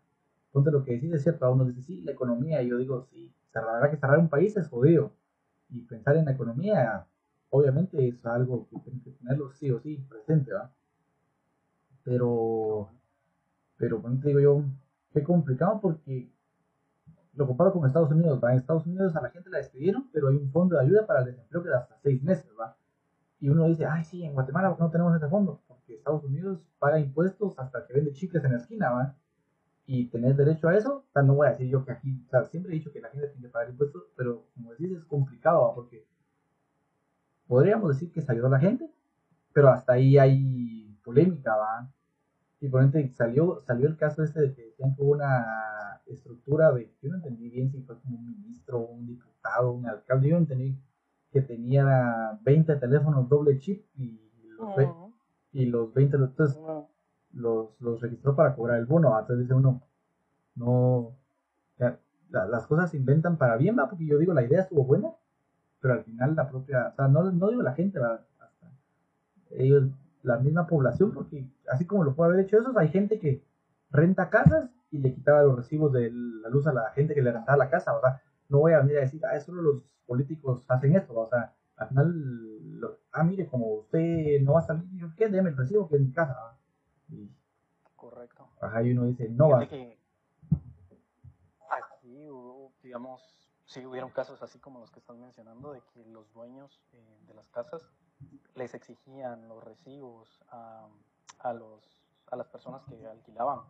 Ponte 0.53 0.71
lo 0.71 0.85
que 0.85 0.93
decís, 0.93 1.13
es 1.13 1.25
cierto, 1.25 1.47
a 1.47 1.51
uno 1.51 1.65
dice, 1.65 1.83
sí, 1.83 2.03
la 2.03 2.13
economía, 2.13 2.63
y 2.63 2.69
yo 2.69 2.77
digo, 2.77 3.03
sí, 3.11 3.35
la 3.53 3.73
verdad 3.73 3.91
que 3.91 3.97
cerrar 3.97 4.21
un 4.21 4.29
país 4.29 4.57
es 4.57 4.69
jodido. 4.69 5.11
Y 5.69 5.81
pensar 5.81 6.17
en 6.17 6.27
la 6.27 6.33
economía, 6.33 7.07
obviamente 7.51 8.07
es 8.07 8.25
algo 8.25 8.69
que 8.69 8.79
tiene 8.79 9.03
que 9.03 9.11
tenerlo 9.11 9.51
sí 9.51 9.69
o 9.73 9.81
sí 9.81 9.97
presente, 10.09 10.53
¿va? 10.53 10.71
Pero, 12.05 12.91
pero, 13.77 14.01
bueno, 14.01 14.21
te 14.21 14.29
digo 14.29 14.41
yo, 14.41 14.65
qué 15.13 15.23
complicado 15.23 15.81
porque 15.81 16.31
lo 17.35 17.47
comparo 17.47 17.73
con 17.73 17.87
Estados 17.87 18.11
Unidos, 18.11 18.41
¿va? 18.43 18.53
En 18.53 18.59
Estados 18.59 18.87
Unidos 18.87 19.15
a 19.17 19.21
la 19.21 19.31
gente 19.31 19.51
la 19.51 19.59
despidieron, 19.59 20.09
pero 20.13 20.29
hay 20.29 20.37
un 20.37 20.51
fondo 20.51 20.77
de 20.77 20.83
ayuda 20.83 21.07
para 21.07 21.21
el 21.21 21.27
desempleo 21.27 21.63
que 21.63 21.69
da 21.69 21.79
hasta 21.79 21.97
seis 21.99 22.23
meses, 22.23 22.51
¿va? 22.59 22.77
Y 23.41 23.49
uno 23.49 23.67
dice, 23.67 23.85
ay, 23.85 24.05
sí, 24.05 24.25
en 24.25 24.33
Guatemala 24.33 24.77
no 24.79 24.91
tenemos 24.91 25.15
ese 25.17 25.29
fondo, 25.29 25.61
porque 25.67 25.97
Estados 25.97 26.25
Unidos 26.25 26.61
paga 26.79 26.99
impuestos 26.99 27.59
hasta 27.59 27.87
que 27.87 27.93
vende 27.93 28.13
chicles 28.13 28.45
en 28.45 28.53
la 28.53 28.59
esquina, 28.59 28.91
¿va? 28.91 29.17
Y 29.87 30.07
tener 30.07 30.35
derecho 30.35 30.69
a 30.69 30.77
eso, 30.77 31.05
no 31.15 31.35
voy 31.35 31.49
a 31.49 31.51
decir 31.51 31.69
yo 31.69 31.85
que 31.85 31.93
aquí, 31.93 32.23
o 32.27 32.31
sea, 32.31 32.45
siempre 32.45 32.73
he 32.73 32.77
dicho 32.77 32.91
que 32.91 33.01
la 33.01 33.11
gente 33.11 33.29
tiene 33.29 33.49
que 33.49 33.53
pagar 33.53 33.69
impuestos, 33.69 34.05
pero 34.17 34.47
como 34.55 34.71
decís, 34.71 34.93
es 34.93 35.05
complicado. 35.05 35.73
Porque 35.75 36.07
podríamos 37.47 37.91
decir 37.91 38.11
que 38.11 38.23
se 38.23 38.33
ayudó 38.33 38.47
a 38.47 38.51
la 38.51 38.61
gente, 38.61 38.91
pero 39.53 39.69
hasta 39.69 39.93
ahí 39.93 40.17
hay 40.17 40.97
polémica, 41.05 41.55
¿va? 41.55 41.91
Y 42.65 42.69
por 42.69 42.81
ejemplo, 42.83 43.15
salió, 43.15 43.61
salió 43.67 43.89
el 43.89 43.97
caso 43.97 44.23
este 44.23 44.41
de 44.41 44.55
que 44.55 44.63
decían 44.67 44.95
que 44.95 45.03
hubo 45.03 45.13
una 45.13 46.01
estructura 46.07 46.73
de, 46.73 46.91
yo 47.03 47.11
no 47.11 47.17
entendí 47.17 47.51
bien 47.51 47.71
si 47.71 47.83
fue 47.83 48.01
como 48.01 48.19
un 48.19 48.27
ministro, 48.27 48.81
un 48.81 49.07
diputado, 49.07 49.73
un 49.73 49.87
alcalde, 49.87 50.29
yo 50.29 50.35
no 50.37 50.41
entendí 50.43 50.79
que 51.31 51.43
tenía 51.43 52.39
20 52.43 52.77
teléfonos 52.77 53.29
doble 53.29 53.59
chip 53.59 53.85
y 53.97 54.21
los, 54.57 54.91
y 55.53 55.67
los 55.67 55.93
20, 55.95 56.17
entonces 56.17 56.63
los, 57.33 57.71
los 57.81 58.01
registró 58.01 58.35
para 58.37 58.55
cobrar 58.55 58.79
el 58.79 58.87
bono, 58.87 59.19
entonces 59.19 59.45
dice 59.45 59.55
uno, 59.55 59.83
no, 60.57 61.19
ya, 61.79 62.01
la- 62.31 62.47
las 62.47 62.67
cosas 62.67 62.91
se 62.91 62.99
inventan 62.99 63.39
para 63.39 63.57
bien, 63.57 63.77
va, 63.79 63.89
porque 63.89 64.07
yo 64.07 64.19
digo, 64.19 64.35
la 64.35 64.45
idea 64.45 64.63
estuvo 64.63 64.85
buena, 64.85 65.11
pero 65.81 65.95
al 65.95 66.05
final 66.05 66.37
la 66.37 66.49
propia, 66.51 66.89
o 66.89 66.97
sea, 66.97 67.09
no, 67.09 67.31
no 67.33 67.49
digo 67.51 67.63
la 67.63 67.75
gente, 67.75 67.99
va, 68.01 68.27
hasta 68.41 68.73
ellos, 69.51 69.91
la 70.25 70.39
misma 70.39 70.67
población, 70.67 71.13
porque 71.13 71.47
así 71.71 71.87
como 71.87 72.03
lo 72.05 72.15
puede 72.15 72.33
haber 72.33 72.45
hecho 72.45 72.59
eso, 72.59 72.77
hay 72.79 72.89
gente 72.89 73.19
que 73.21 73.45
renta 73.91 74.31
casas 74.31 74.71
y 74.91 74.99
le 74.99 75.15
quitaba 75.15 75.43
los 75.43 75.57
recibos 75.57 75.93
de 75.93 76.11
la 76.11 76.49
luz 76.49 76.67
a 76.67 76.73
la 76.73 76.91
gente 76.91 77.15
que 77.15 77.23
le 77.23 77.33
rentaba 77.33 77.57
la 77.59 77.71
casa, 77.71 77.95
¿verdad? 77.95 78.21
No 78.49 78.59
voy 78.61 78.73
a 78.73 78.81
venir 78.81 78.99
a 78.99 79.03
decir, 79.03 79.21
ah, 79.27 79.39
solo 79.41 79.63
los 79.63 79.83
políticos 80.07 80.65
hacen 80.69 80.97
esto, 80.97 81.15
o 81.19 81.27
sea, 81.27 81.55
al 81.77 81.89
final, 81.89 82.81
lo- 82.81 82.99
ah, 83.13 83.23
mire, 83.23 83.47
como 83.47 83.67
usted 83.75 84.41
no 84.43 84.55
va 84.55 84.61
a 84.61 84.63
salir, 84.63 84.85
yo, 84.97 85.09
¿qué? 85.17 85.29
Deme 85.29 85.51
el 85.51 85.57
recibo 85.57 85.89
que 85.89 85.97
es 85.97 86.01
mi 86.01 86.13
casa. 86.13 86.57
Y, 87.09 87.29
Correcto. 87.97 88.49
ajá, 88.61 88.83
y 88.83 88.93
uno 88.93 89.05
dice, 89.07 89.29
no 89.29 89.51
va. 89.51 89.61
Aquí 91.71 92.29
hubo, 92.31 92.73
digamos, 92.83 93.23
sí 93.67 93.85
hubieron 93.85 94.11
casos 94.11 94.43
así 94.43 94.59
como 94.59 94.81
los 94.81 94.91
que 94.91 95.01
estás 95.01 95.17
mencionando, 95.17 95.73
de 95.73 95.81
que 95.93 96.05
los 96.07 96.33
dueños 96.33 96.81
eh, 96.93 97.19
de 97.27 97.35
las 97.35 97.49
casas 97.51 97.83
les 98.55 98.75
exigían 98.75 99.49
los 99.49 99.63
recibos 99.63 100.41
a, 100.51 100.87
a 101.41 101.53
los, 101.53 101.83
a 102.31 102.37
las 102.37 102.47
personas 102.49 102.83
que 102.85 103.07
alquilaban. 103.07 103.61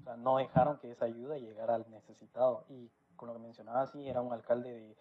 O 0.00 0.02
sea, 0.04 0.16
no 0.16 0.38
dejaron 0.38 0.78
que 0.78 0.90
esa 0.90 1.06
ayuda 1.06 1.38
llegara 1.38 1.74
al 1.74 1.90
necesitado. 1.90 2.64
Y 2.68 2.90
con 3.16 3.28
lo 3.28 3.34
que 3.34 3.40
mencionaba, 3.40 3.86
sí, 3.86 4.08
era 4.08 4.20
un 4.20 4.32
alcalde 4.32 4.70
de, 4.70 4.96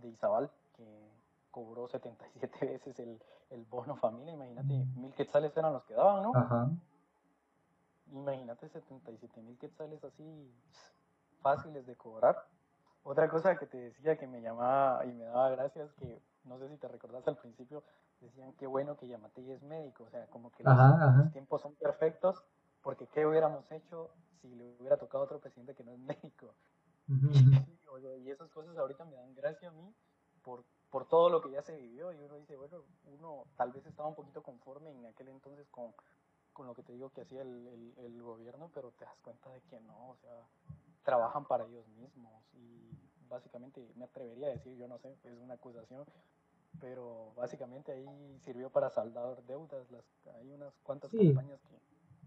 de 0.00 0.08
Izabal 0.08 0.50
que 0.74 1.10
cobró 1.50 1.88
77 1.88 2.66
veces 2.66 2.98
el, 2.98 3.20
el 3.50 3.64
bono 3.64 3.96
familia. 3.96 4.34
Imagínate, 4.34 4.84
mil 4.96 5.14
quetzales 5.14 5.56
eran 5.56 5.72
los 5.72 5.84
que 5.84 5.94
daban, 5.94 6.22
¿no? 6.22 6.32
Ajá. 6.34 6.70
Imagínate 8.12 8.68
77 8.68 9.42
mil 9.42 9.58
quetzales 9.58 10.02
así 10.04 10.52
fáciles 11.40 11.86
de 11.86 11.96
cobrar. 11.96 12.46
Otra 13.02 13.28
cosa 13.28 13.56
que 13.56 13.66
te 13.66 13.78
decía 13.78 14.16
que 14.16 14.26
me 14.26 14.40
llamaba 14.40 15.04
y 15.06 15.12
me 15.12 15.24
daba 15.24 15.50
gracias, 15.50 15.92
que 15.94 16.20
no 16.44 16.58
sé 16.58 16.68
si 16.68 16.76
te 16.76 16.88
recordás 16.88 17.26
al 17.28 17.36
principio, 17.36 17.82
decían 18.26 18.52
qué 18.54 18.66
bueno 18.66 18.96
que 18.96 19.08
Yamatei 19.08 19.50
es 19.52 19.62
médico, 19.62 20.04
o 20.04 20.10
sea, 20.10 20.26
como 20.28 20.50
que 20.52 20.62
los, 20.62 20.72
Ajá, 20.72 20.94
ajá. 20.94 21.22
los 21.22 21.32
tiempos 21.32 21.62
son 21.62 21.74
perfectos, 21.76 22.44
porque 22.82 23.06
qué 23.08 23.26
hubiéramos 23.26 23.70
hecho 23.72 24.10
si 24.40 24.48
le 24.54 24.76
hubiera 24.78 24.96
tocado 24.96 25.24
a 25.24 25.26
otro 25.26 25.40
presidente 25.40 25.74
que 25.74 25.84
no 25.84 25.92
es 25.92 25.98
médico. 26.22 26.54
Sí, 27.06 27.78
o 27.90 28.00
sea, 28.00 28.16
y 28.16 28.30
esas 28.30 28.50
cosas 28.50 28.76
ahorita 28.76 29.04
me 29.04 29.16
dan 29.16 29.34
gracia 29.34 29.68
a 29.68 29.72
mí 29.72 29.94
por, 30.42 30.64
por 30.90 31.08
todo 31.08 31.30
lo 31.30 31.40
que 31.40 31.50
ya 31.50 31.62
se 31.62 31.76
vivió 31.76 32.12
y 32.12 32.20
uno 32.20 32.36
dice, 32.36 32.56
bueno, 32.56 32.82
uno 33.04 33.44
tal 33.56 33.72
vez 33.72 33.86
estaba 33.86 34.08
un 34.08 34.14
poquito 34.14 34.42
conforme 34.42 34.90
en 34.90 35.06
aquel 35.06 35.28
entonces 35.28 35.68
con, 35.70 35.94
con 36.52 36.66
lo 36.66 36.74
que 36.74 36.82
te 36.82 36.92
digo 36.92 37.10
que 37.10 37.22
hacía 37.22 37.42
el, 37.42 37.66
el, 37.68 37.94
el 37.98 38.22
gobierno, 38.22 38.70
pero 38.74 38.90
te 38.92 39.04
das 39.04 39.16
cuenta 39.22 39.50
de 39.50 39.60
que 39.62 39.80
no, 39.80 40.10
o 40.10 40.16
sea, 40.16 40.46
trabajan 41.04 41.44
para 41.46 41.64
ellos 41.66 41.86
mismos 41.88 42.42
y 42.54 42.90
básicamente 43.28 43.92
me 43.96 44.04
atrevería 44.04 44.48
a 44.48 44.50
decir, 44.50 44.76
yo 44.76 44.88
no 44.88 44.98
sé, 44.98 45.16
es 45.24 45.38
una 45.38 45.54
acusación, 45.54 46.04
pero 46.80 47.32
básicamente 47.36 47.92
ahí 47.92 48.38
sirvió 48.44 48.70
para 48.70 48.90
saldar 48.90 49.42
deudas, 49.44 49.90
las, 49.90 50.04
hay 50.36 50.50
unas 50.50 50.74
cuantas 50.82 51.10
Sí. 51.10 51.34
campañas 51.34 51.60
que 51.62 51.78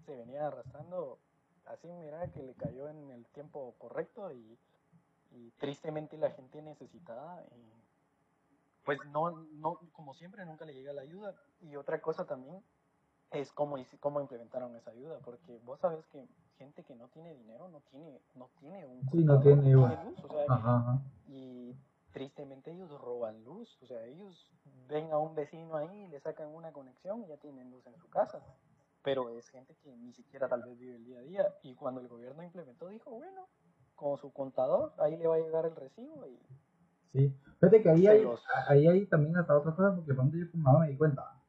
se 0.05 0.15
venían 0.15 0.43
arrastrando, 0.45 1.19
así 1.65 1.87
mira 1.87 2.27
que 2.31 2.43
le 2.43 2.55
cayó 2.55 2.89
en 2.89 3.11
el 3.11 3.25
tiempo 3.27 3.75
correcto 3.77 4.31
y, 4.31 4.57
y 5.31 5.51
tristemente 5.59 6.17
la 6.17 6.31
gente 6.31 6.61
necesitada 6.61 7.43
eh, 7.51 7.79
pues 8.85 9.05
no, 9.05 9.29
no, 9.31 9.79
como 9.91 10.13
siempre 10.15 10.45
nunca 10.45 10.65
le 10.65 10.73
llega 10.73 10.93
la 10.93 11.01
ayuda 11.01 11.35
y 11.61 11.75
otra 11.75 12.01
cosa 12.01 12.25
también 12.25 12.63
es 13.31 13.51
cómo, 13.51 13.77
cómo 13.99 14.19
implementaron 14.21 14.75
esa 14.75 14.91
ayuda 14.91 15.19
porque 15.23 15.59
vos 15.59 15.79
sabes 15.79 16.07
que 16.07 16.27
gente 16.57 16.83
que 16.83 16.95
no 16.95 17.07
tiene 17.09 17.35
dinero 17.35 17.67
no 17.69 17.81
tiene 17.91 18.19
no 18.33 18.49
tiene 18.59 18.85
un 18.85 19.07
Sí, 19.11 19.23
no 19.23 19.39
tiene, 19.39 19.71
no 19.71 19.81
bueno. 19.81 20.03
luz, 20.05 20.23
o 20.23 20.29
sea, 20.29 20.45
Ajá, 20.47 20.77
ajá. 20.77 21.01
y 21.27 21.75
tristemente 22.13 22.71
ellos 22.71 22.89
roban 23.01 23.43
luz, 23.43 23.77
o 23.81 23.87
sea, 23.87 24.03
ellos 24.05 24.51
ven 24.87 25.11
a 25.11 25.17
un 25.17 25.35
vecino 25.35 25.75
ahí, 25.77 26.07
le 26.07 26.19
sacan 26.19 26.47
una 26.53 26.71
conexión 26.71 27.23
y 27.23 27.27
ya 27.27 27.37
tienen 27.37 27.69
luz 27.71 27.85
en 27.87 27.97
su 27.97 28.09
casa, 28.09 28.41
pero 29.03 29.29
es 29.29 29.47
gente 29.49 29.75
que 29.83 29.95
ni 29.95 30.13
siquiera 30.13 30.47
tal 30.47 30.63
vez 30.63 30.77
vive 30.77 30.95
el 30.95 31.05
día 31.05 31.19
a 31.19 31.23
día 31.23 31.55
y 31.63 31.75
cuando 31.75 32.01
el 32.01 32.07
gobierno 32.07 32.43
implementó 32.43 32.87
dijo, 32.89 33.11
bueno, 33.11 33.47
con 33.95 34.17
su 34.17 34.31
contador, 34.31 34.93
ahí 34.97 35.17
le 35.17 35.27
va 35.27 35.35
a 35.35 35.39
llegar 35.39 35.65
el 35.65 35.75
recibo 35.75 36.25
y 36.25 36.39
Sí. 37.11 37.33
Fíjate 37.59 37.81
que 37.81 37.89
ahí 37.89 38.01
Se 38.03 38.09
hay, 38.09 38.23
los- 38.23 38.43
ahí 38.67 38.87
hay 38.87 39.05
también 39.07 39.35
hasta 39.37 39.57
otra 39.57 39.75
cosa, 39.75 39.95
porque 39.95 40.15
cuando 40.15 40.37
yo 40.37 40.49
con 40.51 40.61
mamá 40.61 40.79
me 40.81 40.89
di 40.89 40.95
cuenta 40.97 41.41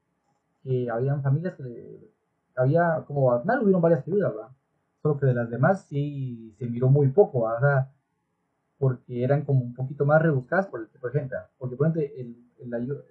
que 0.63 0.91
habían 0.91 1.23
familias 1.23 1.55
que 1.55 1.63
le- 1.63 2.11
había, 2.57 3.05
como 3.07 3.39
final 3.41 3.63
hubieron 3.63 3.81
varias 3.83 4.07
ayudas, 4.07 4.35
¿verdad? 4.35 4.51
Solo 5.03 5.19
que 5.19 5.27
de 5.27 5.35
las 5.35 5.51
demás 5.51 5.85
sí 5.87 6.55
se 6.59 6.67
miró 6.67 6.89
muy 6.89 7.09
poco, 7.09 7.47
¿verdad? 7.49 7.91
Porque 8.81 9.23
eran 9.23 9.45
como 9.45 9.61
un 9.61 9.75
poquito 9.75 10.07
más 10.07 10.23
rebuscadas 10.23 10.67
por 10.67 10.81
el 10.81 10.89
tipo 10.89 11.07
de 11.07 11.21
gente. 11.21 11.37
Porque 11.59 11.77
por 11.77 11.87
ejemplo, 11.87 12.03
el, 12.17 12.35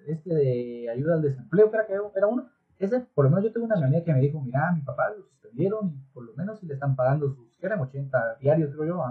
este 0.07 0.33
de 0.33 0.89
ayuda 0.89 1.13
al 1.13 1.21
desempleo, 1.21 1.69
era, 1.71 1.85
que 1.85 1.93
era 1.93 2.27
uno, 2.27 2.49
ese, 2.79 3.01
por 3.13 3.25
lo 3.25 3.29
menos 3.29 3.43
yo 3.43 3.53
tengo 3.53 3.67
una 3.67 3.75
amiga 3.75 4.03
que 4.03 4.13
me 4.13 4.19
dijo, 4.19 4.41
mira, 4.41 4.71
mi 4.71 4.81
papá 4.81 5.11
lo 5.15 5.21
suspendieron 5.21 5.89
y 5.89 6.13
por 6.13 6.23
lo 6.23 6.33
menos 6.33 6.59
si 6.59 6.65
le 6.65 6.73
están 6.73 6.95
pagando 6.95 7.29
sus, 7.29 7.55
que 7.57 7.65
eran 7.67 7.79
80 7.81 8.37
diarios, 8.39 8.73
creo 8.73 8.85
yo. 8.85 9.03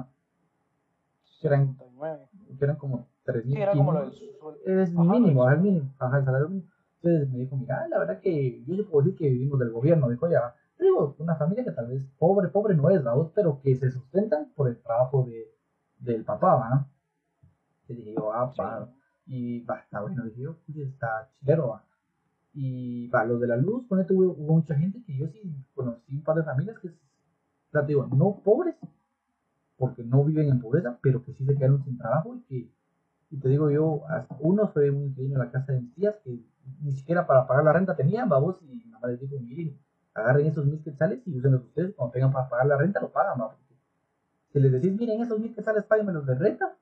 Que 1.40 1.46
eran, 1.46 1.76
79. 1.76 2.28
que 2.58 2.64
eran 2.64 2.76
como 2.76 3.06
3.500. 3.24 3.42
Sí, 3.44 3.56
era 3.56 3.72
como 3.72 3.92
lo 3.92 4.00
del 4.00 4.12
sueldo. 4.12 4.56
Es 4.66 4.90
Ajá, 4.90 5.02
mínimo, 5.04 5.44
lo 5.44 5.54
es 5.54 5.60
mínimo, 5.60 5.94
ajá, 5.98 6.18
el 6.18 6.24
salario 6.24 6.48
mínimo. 6.48 6.68
Entonces 7.00 7.30
me 7.30 7.38
dijo, 7.38 7.56
mira, 7.56 7.86
la 7.88 7.98
verdad 7.98 8.20
que 8.20 8.64
yo 8.66 8.74
sí 8.74 8.82
puedo 8.82 9.04
decir 9.04 9.18
que 9.18 9.30
vivimos 9.30 9.58
del 9.60 9.70
gobierno, 9.70 10.08
dijo 10.08 10.28
ya, 10.28 10.54
digo, 10.78 11.14
una 11.18 11.36
familia 11.36 11.64
que 11.64 11.70
tal 11.70 11.86
vez 11.86 12.04
pobre, 12.18 12.48
pobre 12.48 12.74
no 12.74 12.90
es, 12.90 13.06
¿va? 13.06 13.30
pero 13.34 13.60
que 13.60 13.76
se 13.76 13.90
sustentan 13.90 14.50
por 14.56 14.68
el 14.68 14.78
trabajo 14.78 15.24
de, 15.24 15.46
del 15.98 16.24
papá, 16.24 16.54
¿va? 16.56 16.88
Y 17.88 17.94
dije 17.94 18.14
yo, 18.14 18.32
ah, 18.32 18.52
pa, 18.54 18.88
y 19.26 19.60
va, 19.64 19.80
está 19.80 20.00
bueno, 20.02 20.24
dije 20.24 20.42
yo, 20.42 20.56
"Oye, 20.68 20.84
está 20.84 21.30
chilero, 21.34 21.68
¿va? 21.68 21.84
Y 22.54 23.08
va, 23.08 23.24
los 23.24 23.40
de 23.40 23.46
la 23.46 23.56
luz, 23.56 23.84
ponete, 23.88 24.14
hubo, 24.14 24.32
hubo 24.32 24.54
mucha 24.54 24.74
gente 24.74 25.02
que 25.04 25.16
yo 25.16 25.28
sí 25.28 25.42
conocí 25.74 26.14
un 26.14 26.22
par 26.22 26.36
de 26.36 26.44
familias 26.44 26.78
que, 26.80 26.88
o 26.88 27.70
sea, 27.70 27.82
te 27.82 27.88
digo, 27.88 28.06
no 28.06 28.40
pobres, 28.44 28.76
porque 29.76 30.02
no 30.02 30.24
viven 30.24 30.48
en 30.48 30.60
pobreza, 30.60 30.98
pero 31.02 31.24
que 31.24 31.32
sí 31.34 31.44
se 31.46 31.54
quedaron 31.56 31.84
sin 31.84 31.98
trabajo 31.98 32.34
y 32.36 32.40
que 32.42 32.70
y 33.30 33.38
te 33.38 33.48
digo 33.48 33.70
yo, 33.70 34.06
hasta 34.08 34.36
uno 34.40 34.68
fue 34.68 34.90
un 34.90 35.04
inquilino 35.04 35.34
en 35.34 35.40
la 35.46 35.50
casa 35.50 35.72
de 35.72 35.80
mis 35.82 35.94
tías 35.94 36.14
que 36.24 36.40
ni 36.80 36.92
siquiera 36.92 37.26
para 37.26 37.46
pagar 37.46 37.64
la 37.64 37.72
renta 37.72 37.94
tenían, 37.94 38.28
babos, 38.28 38.56
y 38.62 38.66
mi 38.66 38.84
mamá 38.86 39.08
les 39.08 39.20
dijo, 39.20 39.38
miren, 39.40 39.78
agarren 40.14 40.46
esos 40.46 40.64
mil 40.64 40.82
quetzales 40.82 41.20
y 41.26 41.36
úsenlos 41.36 41.64
ustedes, 41.64 41.94
cuando 41.94 42.12
tengan 42.12 42.32
para 42.32 42.48
pagar 42.48 42.66
la 42.66 42.76
renta, 42.78 43.00
lo 43.00 43.12
pagan, 43.12 43.40
¿va? 43.40 43.56
Si 44.52 44.58
les 44.60 44.72
decís, 44.72 44.92
miren, 44.94 45.20
esos 45.22 45.38
mil 45.38 45.54
quetzales, 45.54 45.84
páguenme 45.84 46.12
de 46.12 46.34
renta, 46.34 46.76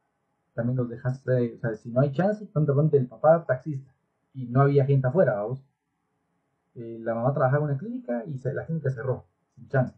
también 0.55 0.77
los 0.77 0.89
dejas, 0.89 1.23
eh, 1.29 1.55
o 1.57 1.59
sea, 1.59 1.75
si 1.75 1.91
no 1.91 2.01
hay 2.01 2.13
chance, 2.13 2.47
ponte 2.47 2.73
ponte 2.73 2.97
el 2.97 3.07
papá 3.09 3.45
taxista, 3.47 3.93
y 4.35 4.47
no 4.47 4.63
había 4.63 4.85
gente 4.87 5.07
afuera, 5.09 5.35
vamos. 5.35 5.65
Eh, 6.75 6.99
la 7.01 7.15
mamá 7.15 7.33
trabajaba 7.33 7.65
en 7.65 7.71
una 7.71 7.79
clínica 7.79 8.25
y 8.27 8.39
se- 8.39 8.53
la 8.53 8.67
clínica 8.67 8.91
cerró, 8.91 9.25
sin 9.55 9.69
chance. 9.69 9.97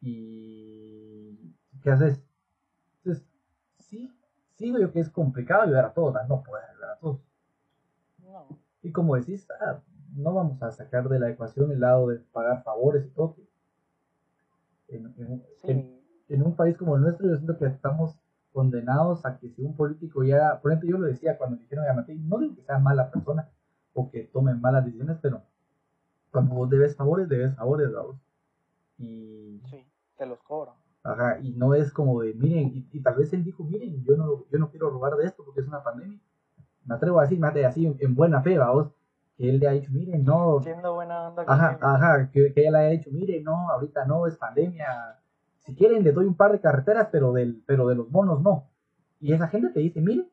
Y, 0.00 1.54
¿qué 1.82 1.90
haces? 1.90 2.22
Entonces, 2.98 3.26
sí, 3.78 4.12
sigo 4.54 4.78
yo 4.78 4.92
que 4.92 5.00
es 5.00 5.10
complicado 5.10 5.62
ayudar 5.62 5.86
a 5.86 5.92
todos, 5.94 6.14
no 6.28 6.42
puedes 6.42 6.68
ayudar 6.70 6.90
a 6.90 6.98
todos. 6.98 7.20
No, 8.22 8.46
Y 8.82 8.92
como 8.92 9.16
decís, 9.16 9.48
ah, 9.60 9.80
no 10.14 10.34
vamos 10.34 10.62
a 10.62 10.70
sacar 10.72 11.08
de 11.08 11.18
la 11.18 11.30
ecuación 11.30 11.70
el 11.72 11.80
lado 11.80 12.08
de 12.08 12.18
pagar 12.18 12.62
favores 12.62 13.06
y 13.06 13.10
todo. 13.10 13.36
En, 14.88 15.14
Sí, 15.56 15.70
en- 15.70 15.99
en 16.30 16.42
un 16.42 16.54
país 16.54 16.76
como 16.76 16.96
el 16.96 17.02
nuestro, 17.02 17.28
yo 17.28 17.36
siento 17.36 17.58
que 17.58 17.66
estamos 17.66 18.18
condenados 18.52 19.24
a 19.26 19.38
que 19.38 19.48
si 19.50 19.62
un 19.62 19.76
político 19.76 20.22
ya, 20.24 20.60
por 20.60 20.70
ejemplo, 20.70 20.90
yo 20.90 20.98
lo 20.98 21.06
decía 21.06 21.36
cuando 21.36 21.56
dijeron 21.56 21.86
a 21.88 21.92
Matei, 21.92 22.18
no 22.18 22.38
digo 22.38 22.56
que 22.56 22.62
sea 22.62 22.78
mala 22.78 23.10
persona 23.10 23.48
o 23.92 24.10
que 24.10 24.24
tome 24.24 24.54
malas 24.54 24.84
decisiones, 24.84 25.18
pero 25.20 25.42
cuando 26.30 26.54
vos 26.54 26.70
debes 26.70 26.96
favores, 26.96 27.28
debes 27.28 27.54
favores, 27.54 27.92
vamos. 27.92 28.16
Y, 28.98 29.60
sí, 29.70 29.84
te 30.16 30.26
los 30.26 30.40
cobran. 30.42 30.74
ajá, 31.02 31.38
y 31.40 31.52
no 31.52 31.74
es 31.74 31.92
como 31.92 32.22
de, 32.22 32.34
miren, 32.34 32.68
y, 32.68 32.88
y 32.92 33.02
tal 33.02 33.16
vez 33.16 33.32
él 33.32 33.44
dijo, 33.44 33.64
miren, 33.64 34.04
yo 34.04 34.16
no, 34.16 34.44
yo 34.50 34.58
no 34.58 34.70
quiero 34.70 34.90
robar 34.90 35.16
de 35.16 35.26
esto 35.26 35.44
porque 35.44 35.60
es 35.60 35.66
una 35.66 35.82
pandemia. 35.82 36.18
Me 36.84 36.94
atrevo 36.94 37.18
a 37.18 37.22
decir, 37.22 37.38
mate, 37.38 37.64
así 37.66 37.86
en, 37.86 37.96
en 38.00 38.14
buena 38.14 38.42
fe, 38.42 38.58
vamos, 38.58 38.90
que 39.36 39.48
él 39.48 39.58
le 39.58 39.68
ha 39.68 39.72
dicho, 39.72 39.90
miren, 39.92 40.24
no, 40.24 40.60
Siendo 40.62 40.94
buena 40.94 41.28
onda 41.28 41.44
Ajá, 41.46 41.78
ajá, 41.80 42.30
que, 42.30 42.52
que 42.52 42.60
ella 42.60 42.72
le 42.72 42.78
haya 42.78 42.90
dicho, 42.98 43.10
mire, 43.12 43.40
no, 43.42 43.70
ahorita 43.70 44.04
no, 44.04 44.26
es 44.26 44.36
pandemia. 44.36 45.19
Si 45.70 45.76
quieren, 45.76 46.02
les 46.02 46.12
doy 46.12 46.26
un 46.26 46.34
par 46.34 46.50
de 46.50 46.60
carreteras, 46.60 47.10
pero, 47.12 47.32
del, 47.32 47.62
pero 47.64 47.86
de 47.86 47.94
los 47.94 48.10
bonos 48.10 48.42
no. 48.42 48.68
Y 49.20 49.32
esa 49.32 49.46
gente 49.46 49.68
te 49.68 49.78
dice, 49.78 50.00
mire, 50.00 50.28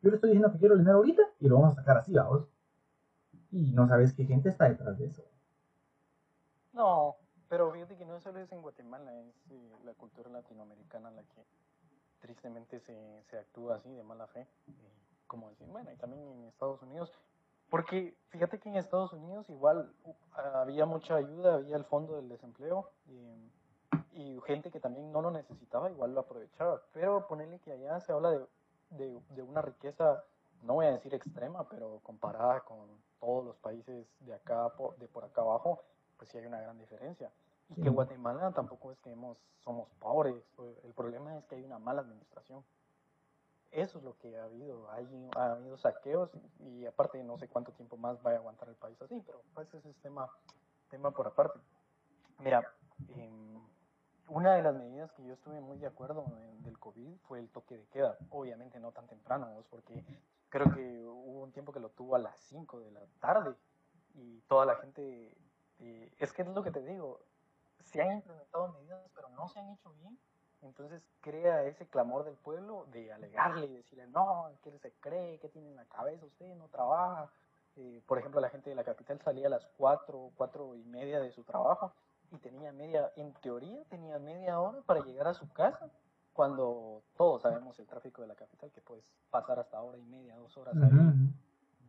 yo 0.00 0.08
le 0.08 0.16
estoy 0.16 0.30
diciendo 0.30 0.50
que 0.50 0.58
quiero 0.58 0.72
el 0.72 0.80
dinero 0.80 0.96
ahorita 0.96 1.22
y 1.38 1.48
lo 1.48 1.56
vamos 1.56 1.72
a 1.72 1.80
sacar 1.80 1.98
así, 1.98 2.14
vamos. 2.14 2.48
Y 3.50 3.72
no 3.72 3.86
sabes 3.86 4.14
qué 4.14 4.24
gente 4.24 4.48
está 4.48 4.70
detrás 4.70 4.98
de 4.98 5.06
eso. 5.08 5.22
No, 6.72 7.16
pero 7.50 7.70
fíjate 7.70 7.98
que 7.98 8.06
no 8.06 8.18
solo 8.20 8.38
es 8.40 8.50
en 8.52 8.62
Guatemala, 8.62 9.14
es 9.20 9.34
eh, 9.50 9.72
la 9.84 9.92
cultura 9.92 10.30
latinoamericana 10.30 11.10
la 11.10 11.24
que 11.24 11.44
tristemente 12.20 12.80
se, 12.80 13.22
se 13.28 13.38
actúa 13.38 13.76
así 13.76 13.90
de 13.92 14.02
mala 14.02 14.28
fe. 14.28 14.40
eh, 14.40 14.90
como 15.26 15.50
decir, 15.50 15.66
bueno, 15.68 15.92
y 15.92 15.96
también 15.96 16.26
en 16.26 16.44
Estados 16.44 16.80
Unidos. 16.80 17.12
Porque 17.68 18.16
fíjate 18.30 18.58
que 18.58 18.70
en 18.70 18.76
Estados 18.76 19.12
Unidos 19.12 19.48
igual 19.50 19.92
uh, 20.04 20.14
había 20.54 20.86
mucha 20.86 21.16
ayuda, 21.16 21.54
había 21.54 21.76
el 21.76 21.84
fondo 21.84 22.16
del 22.16 22.30
desempleo 22.30 22.90
y, 23.06 23.50
y 24.12 24.40
gente 24.46 24.70
que 24.70 24.80
también 24.80 25.12
no 25.12 25.22
lo 25.22 25.30
necesitaba, 25.30 25.90
igual 25.90 26.14
lo 26.14 26.20
aprovechaba. 26.20 26.82
Pero 26.92 27.26
ponerle 27.26 27.58
que 27.60 27.72
allá 27.72 28.00
se 28.00 28.12
habla 28.12 28.30
de, 28.30 28.46
de, 28.90 29.20
de 29.30 29.42
una 29.42 29.62
riqueza, 29.62 30.24
no 30.62 30.74
voy 30.74 30.86
a 30.86 30.92
decir 30.92 31.14
extrema, 31.14 31.68
pero 31.68 32.00
comparada 32.02 32.60
con 32.60 32.88
todos 33.20 33.44
los 33.44 33.56
países 33.56 34.06
de 34.20 34.34
acá, 34.34 34.70
por, 34.70 34.96
de 34.98 35.06
por 35.08 35.24
acá 35.24 35.42
abajo, 35.42 35.82
pues 36.16 36.30
sí 36.30 36.38
hay 36.38 36.46
una 36.46 36.60
gran 36.60 36.78
diferencia. 36.78 37.30
Y 37.70 37.74
Sí. 37.74 37.82
que 37.82 37.88
Guatemala 37.90 38.50
tampoco 38.52 38.90
es 38.90 38.98
que 39.00 39.10
hemos, 39.12 39.38
somos 39.60 39.88
pobres, 40.00 40.34
el 40.82 40.92
problema 40.92 41.38
es 41.38 41.44
que 41.46 41.54
hay 41.54 41.64
una 41.64 41.78
mala 41.78 42.00
administración. 42.00 42.64
Eso 43.70 43.98
es 43.98 44.04
lo 44.04 44.18
que 44.18 44.36
ha 44.36 44.44
habido. 44.44 44.90
Hay, 44.90 45.06
ha 45.36 45.52
habido 45.52 45.76
saqueos 45.76 46.30
y, 46.58 46.84
aparte 46.86 47.22
no 47.22 47.38
sé 47.38 47.46
cuánto 47.46 47.70
tiempo 47.72 47.96
más 47.96 48.16
va 48.26 48.32
a 48.32 48.36
aguantar 48.36 48.68
el 48.68 48.74
país 48.74 49.00
así, 49.00 49.22
pero 49.24 49.42
pues 49.54 49.72
ese 49.72 49.88
es 49.90 49.96
tema, 49.98 50.28
tema 50.88 51.12
por 51.12 51.28
aparte. 51.28 51.60
Mira, 52.40 52.68
em, 53.14 53.59
una 54.30 54.54
de 54.54 54.62
las 54.62 54.74
medidas 54.74 55.12
que 55.12 55.24
yo 55.24 55.34
estuve 55.34 55.60
muy 55.60 55.78
de 55.78 55.86
acuerdo 55.86 56.24
en- 56.38 56.62
del 56.62 56.78
COVID 56.78 57.16
fue 57.28 57.40
el 57.40 57.48
toque 57.50 57.76
de 57.76 57.86
queda. 57.88 58.16
Obviamente 58.30 58.78
no 58.80 58.92
tan 58.92 59.06
temprano, 59.08 59.64
porque 59.70 60.04
creo 60.48 60.70
que 60.72 61.04
hubo 61.06 61.42
un 61.42 61.52
tiempo 61.52 61.72
que 61.72 61.80
lo 61.80 61.90
tuvo 61.90 62.16
a 62.16 62.18
las 62.18 62.38
5 62.48 62.80
de 62.80 62.90
la 62.90 63.00
tarde 63.20 63.54
y 64.14 64.40
toda 64.42 64.66
la 64.66 64.76
gente... 64.76 65.36
eh, 65.78 66.12
es 66.18 66.32
que 66.32 66.42
es 66.42 66.48
lo 66.48 66.62
que 66.62 66.70
te 66.70 66.82
digo, 66.82 67.20
se 67.80 68.02
han 68.02 68.12
implementado 68.12 68.68
medidas, 68.72 69.00
pero 69.14 69.28
no 69.30 69.48
se 69.48 69.58
han 69.58 69.70
hecho 69.70 69.90
bien. 69.94 70.18
Entonces 70.62 71.02
crea 71.22 71.64
ese 71.64 71.86
clamor 71.88 72.24
del 72.24 72.36
pueblo 72.36 72.84
de 72.92 73.12
alegarle 73.12 73.66
y 73.66 73.72
decirle, 73.76 74.06
no, 74.08 74.50
¿qué 74.62 74.78
se 74.78 74.92
cree? 75.00 75.38
¿Qué 75.38 75.48
tiene 75.48 75.70
en 75.70 75.76
la 75.76 75.86
cabeza 75.86 76.26
usted? 76.26 76.54
No 76.56 76.68
trabaja. 76.68 77.30
Eh, 77.76 78.02
por 78.06 78.18
ejemplo, 78.18 78.40
la 78.40 78.50
gente 78.50 78.68
de 78.68 78.76
la 78.76 78.84
capital 78.84 79.18
salía 79.22 79.46
a 79.46 79.50
las 79.50 79.66
4, 79.78 80.32
4 80.36 80.74
y 80.76 80.84
media 80.84 81.18
de 81.20 81.32
su 81.32 81.42
trabajo 81.44 81.94
y 82.30 82.38
tenía 82.38 82.72
media, 82.72 83.12
en 83.16 83.32
teoría 83.34 83.82
tenía 83.88 84.18
media 84.18 84.60
hora 84.60 84.82
para 84.82 85.00
llegar 85.00 85.26
a 85.26 85.34
su 85.34 85.50
casa, 85.52 85.90
cuando 86.32 87.02
todos 87.16 87.42
sabemos 87.42 87.78
el 87.78 87.86
tráfico 87.86 88.22
de 88.22 88.28
la 88.28 88.34
capital, 88.34 88.70
que 88.70 88.80
puedes 88.80 89.04
pasar 89.30 89.58
hasta 89.58 89.80
hora 89.82 89.98
y 89.98 90.04
media, 90.04 90.36
dos 90.36 90.56
horas 90.56 90.76
ahí 90.76 90.90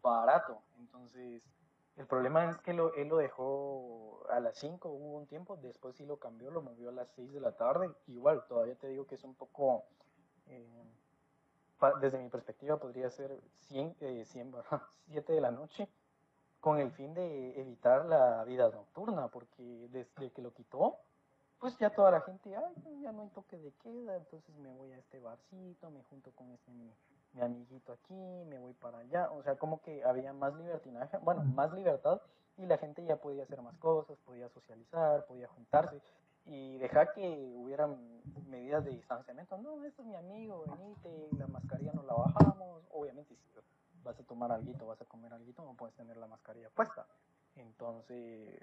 barato. 0.02 0.62
Entonces, 0.80 1.44
el 1.96 2.08
problema 2.08 2.50
es 2.50 2.58
que 2.58 2.74
lo, 2.74 2.94
él 2.96 3.08
lo 3.08 3.18
dejó 3.18 4.26
a 4.30 4.40
las 4.40 4.58
5, 4.58 4.90
hubo 4.90 5.18
un 5.18 5.28
tiempo, 5.28 5.58
después 5.58 5.96
sí 5.96 6.06
lo 6.06 6.18
cambió, 6.18 6.52
lo 6.52 6.62
movió 6.62 6.90
a 6.90 6.94
las 6.94 7.10
6 7.12 7.32
de 7.34 7.40
la 7.40 7.52
tarde. 7.56 7.92
Igual, 8.08 8.44
todavía 8.48 8.76
te 8.76 8.88
digo 8.88 9.06
que 9.06 9.16
es 9.16 9.24
un 9.24 9.36
poco, 9.36 9.86
eh, 10.48 10.84
desde 12.02 12.20
mi 12.20 12.30
perspectiva, 12.30 12.78
podría 12.78 13.10
ser 13.10 13.40
100, 13.68 13.96
eh, 14.00 14.26
100, 14.26 14.56
7 15.08 15.34
de 15.34 15.42
la 15.42 15.52
noche, 15.52 15.88
con 16.62 16.80
el 16.80 16.92
fin 16.92 17.14
de 17.14 17.60
evitar 17.60 18.06
la 18.06 18.44
vida 18.46 18.70
nocturna, 18.70 19.28
porque 19.28 19.90
desde 19.92 20.32
que 20.32 20.42
lo 20.42 20.54
quitó, 20.54 20.98
pues 21.60 21.78
ya 21.78 21.90
toda 21.90 22.12
la 22.12 22.22
gente, 22.22 22.56
ay, 22.56 23.02
ya 23.02 23.12
no 23.12 23.24
hay 23.24 23.30
toque 23.30 23.58
de 23.58 23.72
queda, 23.84 24.16
entonces 24.16 24.56
me 24.58 24.72
voy 24.72 24.92
a 24.94 24.98
este 24.98 25.20
barcito, 25.20 25.90
me 25.90 26.04
junto 26.04 26.32
con 26.32 26.52
este 26.52 26.72
mi, 26.72 26.92
mi 27.34 27.42
amiguito 27.42 27.94
aquí, 27.94 28.14
me 28.14 28.60
voy 28.60 28.74
para 28.74 29.00
allá, 29.00 29.32
o 29.32 29.44
sea, 29.44 29.56
como 29.56 29.82
que 29.82 30.04
había 30.04 30.34
más 30.34 30.54
libertinaje, 30.56 31.18
bueno, 31.18 31.44
más 31.44 31.74
libertad 31.74 32.22
y 32.58 32.66
la 32.66 32.78
gente 32.78 33.04
ya 33.06 33.18
podía 33.18 33.44
hacer 33.44 33.62
más 33.62 33.78
cosas, 33.78 34.18
podía 34.26 34.48
socializar, 34.50 35.26
podía 35.26 35.48
juntarse 35.48 36.00
y 36.46 36.78
dejar 36.78 37.14
que 37.14 37.54
hubieran 37.58 38.22
medidas 38.48 38.86
de 38.86 38.92
distanciamiento, 38.92 39.58
no, 39.58 39.84
este 39.84 40.02
es 40.02 40.08
mi 40.08 40.16
amigo, 40.16 40.64
venite, 40.68 41.30
la 41.38 41.48
mascarilla 41.48 41.94
no 41.94 42.04
la 42.04 42.14
bajamos, 42.14 42.84
obviamente 42.92 43.36
si 43.36 43.52
vas 44.04 44.20
a 44.20 44.24
tomar 44.24 44.52
algo, 44.52 44.88
vas 44.88 45.02
a 45.02 45.06
comer 45.06 45.34
algo, 45.34 45.64
no 45.64 45.74
puedes 45.76 45.96
tener 45.96 46.18
la 46.18 46.28
mascarilla 46.28 46.70
puesta, 46.70 47.06
entonces 47.56 48.60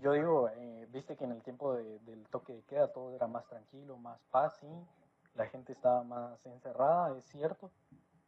yo 0.00 0.12
digo, 0.12 0.48
eh, 0.50 0.86
viste 0.90 1.16
que 1.16 1.24
en 1.24 1.32
el 1.32 1.42
tiempo 1.42 1.74
de- 1.74 1.98
del 2.00 2.26
toque 2.28 2.52
de 2.54 2.62
queda 2.62 2.92
todo 2.92 3.12
era 3.14 3.26
más 3.26 3.46
tranquilo, 3.48 3.96
más 3.96 4.20
paz, 4.30 4.56
sí, 4.60 4.68
la 5.34 5.46
gente 5.46 5.72
estaba 5.72 6.02
más 6.04 6.44
encerrada, 6.46 7.16
es 7.16 7.24
cierto. 7.24 7.70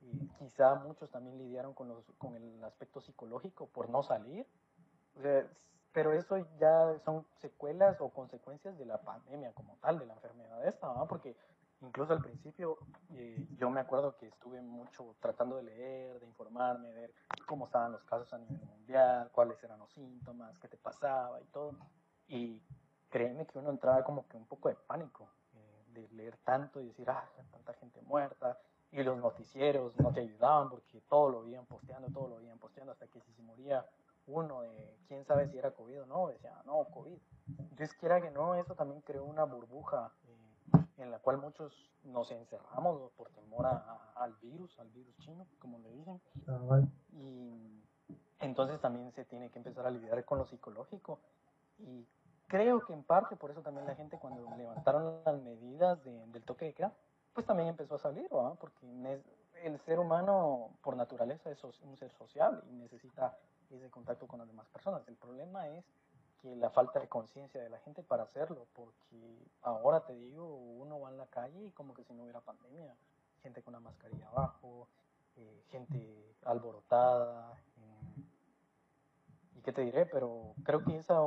Y 0.01 0.29
quizá 0.39 0.75
muchos 0.77 1.11
también 1.11 1.39
lidiaron 1.39 1.75
con, 1.75 1.89
los, 1.89 2.05
con 2.19 2.35
el 2.35 2.65
aspecto 2.65 3.01
psicológico 3.01 3.67
por 3.69 3.91
no 3.91 4.03
salir. 4.03 4.47
O 5.17 5.21
sea, 5.21 5.47
pero 5.93 6.13
eso 6.13 6.39
ya 6.59 6.99
son 7.05 7.27
secuelas 7.41 8.01
o 8.01 8.09
consecuencias 8.09 8.79
de 8.79 8.87
la 8.87 8.99
pandemia 9.03 9.53
como 9.53 9.77
tal, 9.77 9.99
de 9.99 10.07
la 10.07 10.15
enfermedad 10.15 10.67
esta, 10.67 10.87
¿no? 10.95 11.07
Porque 11.07 11.37
incluso 11.83 12.13
al 12.13 12.21
principio 12.21 12.79
eh, 13.11 13.47
yo 13.57 13.71
me 13.71 13.81
acuerdo 13.81 14.17
que 14.17 14.27
estuve 14.27 14.61
mucho 14.61 15.17
tratando 15.21 15.57
de 15.57 15.65
leer, 15.65 16.21
de 16.21 16.27
informarme, 16.27 16.89
de 16.89 16.95
ver 16.95 17.15
cómo 17.47 17.67
estaban 17.67 17.93
los 17.93 18.05
casos 18.05 18.33
a 18.33 18.39
nivel 18.39 18.61
mundial, 18.65 19.31
cuáles 19.33 19.63
eran 19.63 19.79
los 19.79 19.91
síntomas, 19.93 20.59
qué 20.59 20.69
te 20.69 20.77
pasaba 20.77 21.41
y 21.41 21.45
todo. 21.47 21.75
Y 22.29 22.63
créeme 23.09 23.47
que 23.47 23.59
uno 23.59 23.71
entraba 23.71 24.05
como 24.05 24.27
que 24.29 24.37
un 24.37 24.47
poco 24.47 24.69
de 24.69 24.77
pánico 24.77 25.29
eh, 25.55 25.85
de 25.93 26.09
leer 26.11 26.37
tanto 26.39 26.81
y 26.81 26.87
decir, 26.87 27.09
ah, 27.11 27.29
tanta 27.51 27.75
gente 27.75 28.01
muerta. 28.03 28.59
Y 28.93 29.03
los 29.03 29.19
noticieros 29.19 29.99
no 30.01 30.13
te 30.13 30.21
ayudaban 30.21 30.69
porque 30.69 31.01
todo 31.03 31.31
lo 31.31 31.47
iban 31.47 31.67
posteando, 31.67 32.09
todo 32.11 32.29
lo 32.29 32.41
iban 32.43 32.59
posteando, 32.59 32.93
hasta 32.93 33.07
que 33.07 33.21
si 33.21 33.33
se 33.33 33.43
moría 33.43 33.87
uno 34.27 34.63
de 34.63 34.99
quién 35.07 35.25
sabe 35.25 35.49
si 35.49 35.59
era 35.59 35.71
COVID 35.73 36.03
o 36.03 36.07
no, 36.07 36.29
decía, 36.29 36.61
no, 36.65 36.85
COVID. 36.93 37.19
Entonces, 37.59 37.95
quiera 37.95 38.21
que 38.21 38.31
no, 38.31 38.55
eso 38.55 38.75
también 38.75 39.01
creó 39.03 39.25
una 39.25 39.45
burbuja 39.45 40.13
en 41.03 41.11
la 41.11 41.19
cual 41.19 41.39
muchos 41.39 41.91
nos 42.05 42.31
encerramos 42.31 43.11
por 43.13 43.29
temor 43.31 43.67
a- 43.67 43.71
a- 43.71 44.13
al 44.25 44.35
virus, 44.35 44.79
al 44.79 44.89
virus 44.91 45.17
chino, 45.19 45.47
como 45.59 45.79
le 45.79 45.91
dicen. 45.93 46.21
Y 47.13 47.83
entonces 48.41 48.81
también 48.81 49.13
se 49.13 49.25
tiene 49.25 49.51
que 49.51 49.59
empezar 49.59 49.87
a 49.87 49.91
lidiar 49.91 50.25
con 50.25 50.39
lo 50.39 50.47
psicológico. 50.47 51.21
Y 51.79 52.07
creo 52.47 52.85
que 52.85 52.93
en 52.93 53.03
parte 53.05 53.37
por 53.37 53.51
eso 53.51 53.63
también 53.63 53.87
la 53.87 53.95
gente 53.95 54.19
cuando 54.19 54.43
levantaron 54.57 55.23
las 55.25 55.41
medidas 55.43 56.03
de- 56.05 56.27
del 56.27 56.45
toque 56.45 56.67
de 56.67 56.75
queda, 56.75 56.93
pues 57.33 57.47
también 57.47 57.69
empezó 57.69 57.95
a 57.95 57.99
salir, 57.99 58.29
¿verdad? 58.31 58.55
Porque 58.61 59.23
el 59.63 59.79
ser 59.81 59.99
humano 59.99 60.71
por 60.83 60.97
naturaleza 60.97 61.51
es 61.51 61.63
un 61.65 61.97
ser 61.97 62.11
social 62.13 62.63
y 62.69 62.73
necesita 62.73 63.37
ese 63.71 63.89
contacto 63.91 64.27
con 64.27 64.39
las 64.41 64.49
demás 64.49 64.67
personas. 64.69 65.07
El 65.07 65.17
problema 65.17 65.69
es 65.69 65.85
que 66.41 66.57
la 66.57 66.71
falta 66.71 67.01
de 67.01 67.09
conciencia 67.09 67.61
de 67.61 67.69
la 67.69 67.79
gente 67.81 68.03
para 68.03 68.25
hacerlo, 68.25 68.67
porque 68.75 69.47
ahora 69.63 70.05
te 70.05 70.15
digo, 70.15 70.45
uno 70.47 71.01
va 71.01 71.11
en 71.11 71.19
la 71.19 71.27
calle 71.27 71.67
y 71.67 71.71
como 71.73 71.95
que 71.95 72.05
si 72.05 72.15
no 72.15 72.23
hubiera 72.23 72.41
pandemia, 72.41 72.95
gente 73.43 73.63
con 73.63 73.73
la 73.73 73.81
mascarilla 73.81 74.29
abajo, 74.29 74.89
eh, 75.37 75.65
gente 75.71 76.35
alborotada, 76.45 77.55
eh, 77.77 78.25
y 79.57 79.61
qué 79.63 79.73
te 79.73 79.83
diré, 79.83 80.07
pero 80.07 80.55
creo 80.65 80.83
que 80.85 80.97
esa 80.97 81.21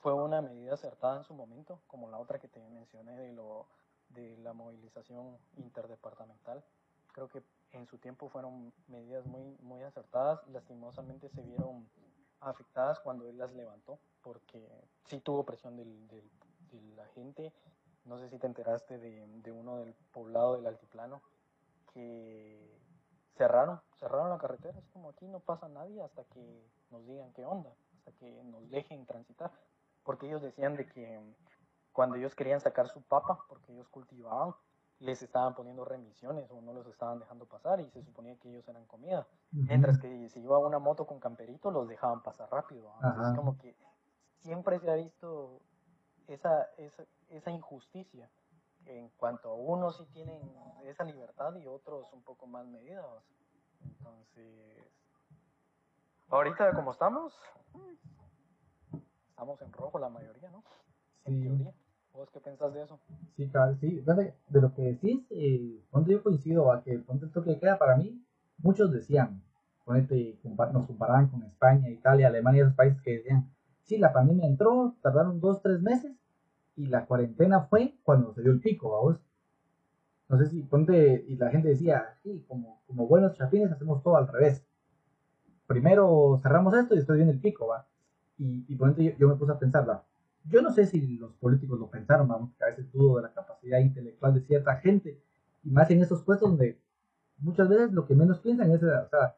fue 0.00 0.12
una 0.12 0.42
medida 0.42 0.74
acertada 0.74 1.18
en 1.18 1.24
su 1.24 1.34
momento, 1.34 1.80
como 1.86 2.10
la 2.10 2.18
otra 2.18 2.38
que 2.38 2.48
te 2.48 2.60
mencioné 2.68 3.16
de, 3.16 3.32
lo, 3.32 3.66
de 4.10 4.36
la 4.38 4.52
movilización 4.52 5.38
interdepartamental. 5.56 6.62
Creo 7.12 7.28
que 7.28 7.42
en 7.72 7.86
su 7.86 7.98
tiempo 7.98 8.28
fueron 8.28 8.72
medidas 8.88 9.24
muy, 9.26 9.56
muy 9.62 9.82
acertadas, 9.82 10.46
lastimosamente 10.48 11.28
se 11.28 11.42
vieron 11.42 11.88
afectadas 12.42 13.00
cuando 13.00 13.26
él 13.28 13.38
las 13.38 13.52
levantó, 13.52 13.98
porque 14.22 14.66
sí 15.04 15.20
tuvo 15.20 15.44
presión 15.44 15.76
del, 15.76 16.08
de 16.08 16.22
la 16.96 17.06
gente. 17.08 17.52
No 18.04 18.18
sé 18.18 18.28
si 18.28 18.38
te 18.38 18.46
enteraste 18.46 18.98
de, 18.98 19.26
de 19.26 19.52
uno 19.52 19.78
del 19.78 19.94
poblado 20.12 20.56
del 20.56 20.66
altiplano 20.66 21.22
que 21.92 22.82
cerraron, 23.36 23.80
cerraron 23.98 24.30
la 24.30 24.38
carretera, 24.38 24.78
es 24.78 24.88
como 24.88 25.10
aquí 25.10 25.26
no 25.26 25.40
pasa 25.40 25.68
nadie 25.68 26.02
hasta 26.02 26.24
que 26.24 26.66
nos 26.90 27.06
digan 27.06 27.32
qué 27.32 27.44
onda, 27.44 27.72
hasta 27.96 28.12
que 28.12 28.42
nos 28.44 28.68
dejen 28.70 29.06
transitar, 29.06 29.50
porque 30.04 30.26
ellos 30.26 30.42
decían 30.42 30.76
de 30.76 30.86
que 30.86 31.20
cuando 31.92 32.16
ellos 32.16 32.34
querían 32.34 32.60
sacar 32.60 32.88
su 32.88 33.02
papa, 33.02 33.44
porque 33.48 33.72
ellos 33.72 33.88
cultivaban, 33.88 34.54
les 35.02 35.20
estaban 35.20 35.54
poniendo 35.54 35.84
remisiones 35.84 36.48
o 36.50 36.60
no 36.60 36.72
los 36.72 36.86
estaban 36.86 37.18
dejando 37.18 37.44
pasar 37.46 37.80
y 37.80 37.90
se 37.90 38.02
suponía 38.02 38.36
que 38.36 38.50
ellos 38.50 38.66
eran 38.68 38.86
comida. 38.86 39.26
Mientras 39.50 39.98
que 39.98 40.28
si 40.28 40.40
iba 40.40 40.58
una 40.58 40.78
moto 40.78 41.06
con 41.06 41.18
camperito, 41.18 41.70
los 41.70 41.88
dejaban 41.88 42.22
pasar 42.22 42.48
rápido. 42.50 42.92
Entonces, 43.02 43.36
como 43.36 43.58
que 43.58 43.76
siempre 44.38 44.78
se 44.78 44.90
ha 44.90 44.94
visto 44.94 45.60
esa, 46.28 46.70
esa, 46.76 47.04
esa 47.30 47.50
injusticia 47.50 48.30
en 48.86 49.08
cuanto 49.10 49.50
a 49.50 49.54
unos 49.54 49.96
sí 49.96 50.06
tienen 50.12 50.40
esa 50.84 51.04
libertad 51.04 51.54
y 51.56 51.66
otros 51.66 52.12
un 52.12 52.22
poco 52.22 52.46
más 52.46 52.64
medidos. 52.66 53.24
Entonces, 53.84 54.88
ahorita 56.28 56.74
como 56.74 56.92
estamos, 56.92 57.34
estamos 59.30 59.60
en 59.62 59.72
rojo 59.72 59.98
la 59.98 60.08
mayoría, 60.08 60.48
¿no? 60.50 60.62
En 61.24 61.40
teoría. 61.40 61.74
¿Vos 62.14 62.28
qué 62.30 62.40
pensás 62.40 62.74
de 62.74 62.82
eso? 62.82 63.00
Sí, 63.36 63.48
claro, 63.48 63.74
sí. 63.76 64.04
De 64.48 64.60
lo 64.60 64.74
que 64.74 64.82
decís, 64.82 65.24
eh, 65.30 65.80
yo 66.06 66.22
coincido 66.22 66.70
a 66.70 66.82
que 66.82 66.98
ponte 66.98 67.26
esto 67.26 67.42
que 67.42 67.58
queda 67.58 67.78
para 67.78 67.96
mí, 67.96 68.22
muchos 68.58 68.92
decían, 68.92 69.42
ponete, 69.84 70.38
nos 70.72 70.86
comparaban 70.86 71.28
con 71.28 71.42
España, 71.42 71.88
Italia, 71.88 72.28
Alemania, 72.28 72.64
esos 72.64 72.74
países 72.74 73.00
que 73.00 73.18
decían, 73.18 73.50
sí, 73.84 73.96
la 73.96 74.12
pandemia 74.12 74.46
entró, 74.46 74.94
tardaron 75.00 75.40
dos, 75.40 75.62
tres 75.62 75.80
meses, 75.80 76.12
y 76.76 76.86
la 76.86 77.06
cuarentena 77.06 77.62
fue 77.62 77.94
cuando 78.02 78.32
se 78.34 78.42
dio 78.42 78.52
el 78.52 78.60
pico, 78.60 78.88
vos. 78.88 79.20
No 80.28 80.38
sé 80.38 80.46
si, 80.46 80.62
ponte, 80.62 81.24
y 81.26 81.36
la 81.36 81.50
gente 81.50 81.68
decía, 81.68 82.18
sí, 82.22 82.44
como, 82.46 82.82
como 82.86 83.06
buenos 83.06 83.34
chapines 83.36 83.72
hacemos 83.72 84.02
todo 84.02 84.16
al 84.16 84.28
revés. 84.28 84.66
Primero 85.66 86.38
cerramos 86.42 86.74
esto 86.74 86.94
y 86.94 86.98
después 86.98 87.16
viene 87.16 87.32
el 87.32 87.40
pico, 87.40 87.68
va. 87.68 87.86
Y, 88.36 88.66
y 88.68 88.76
ponte, 88.76 89.02
yo, 89.02 89.12
yo 89.18 89.28
me 89.28 89.36
puse 89.36 89.52
a 89.52 89.58
pensar, 89.58 89.88
va 89.88 90.04
yo 90.44 90.62
no 90.62 90.70
sé 90.70 90.86
si 90.86 91.16
los 91.18 91.32
políticos 91.34 91.78
lo 91.78 91.90
pensaron, 91.90 92.28
vamos, 92.28 92.50
que 92.56 92.64
a 92.64 92.68
veces 92.68 92.90
dudo 92.92 93.16
de 93.16 93.22
la 93.22 93.32
capacidad 93.32 93.78
intelectual 93.78 94.34
de 94.34 94.40
cierta 94.40 94.76
gente, 94.76 95.20
y 95.62 95.70
más 95.70 95.90
en 95.90 96.02
esos 96.02 96.22
puestos 96.22 96.50
donde 96.50 96.80
muchas 97.38 97.68
veces 97.68 97.92
lo 97.92 98.06
que 98.06 98.14
menos 98.14 98.40
piensan 98.40 98.70
es, 98.72 98.82
o 98.82 99.08
sea, 99.08 99.36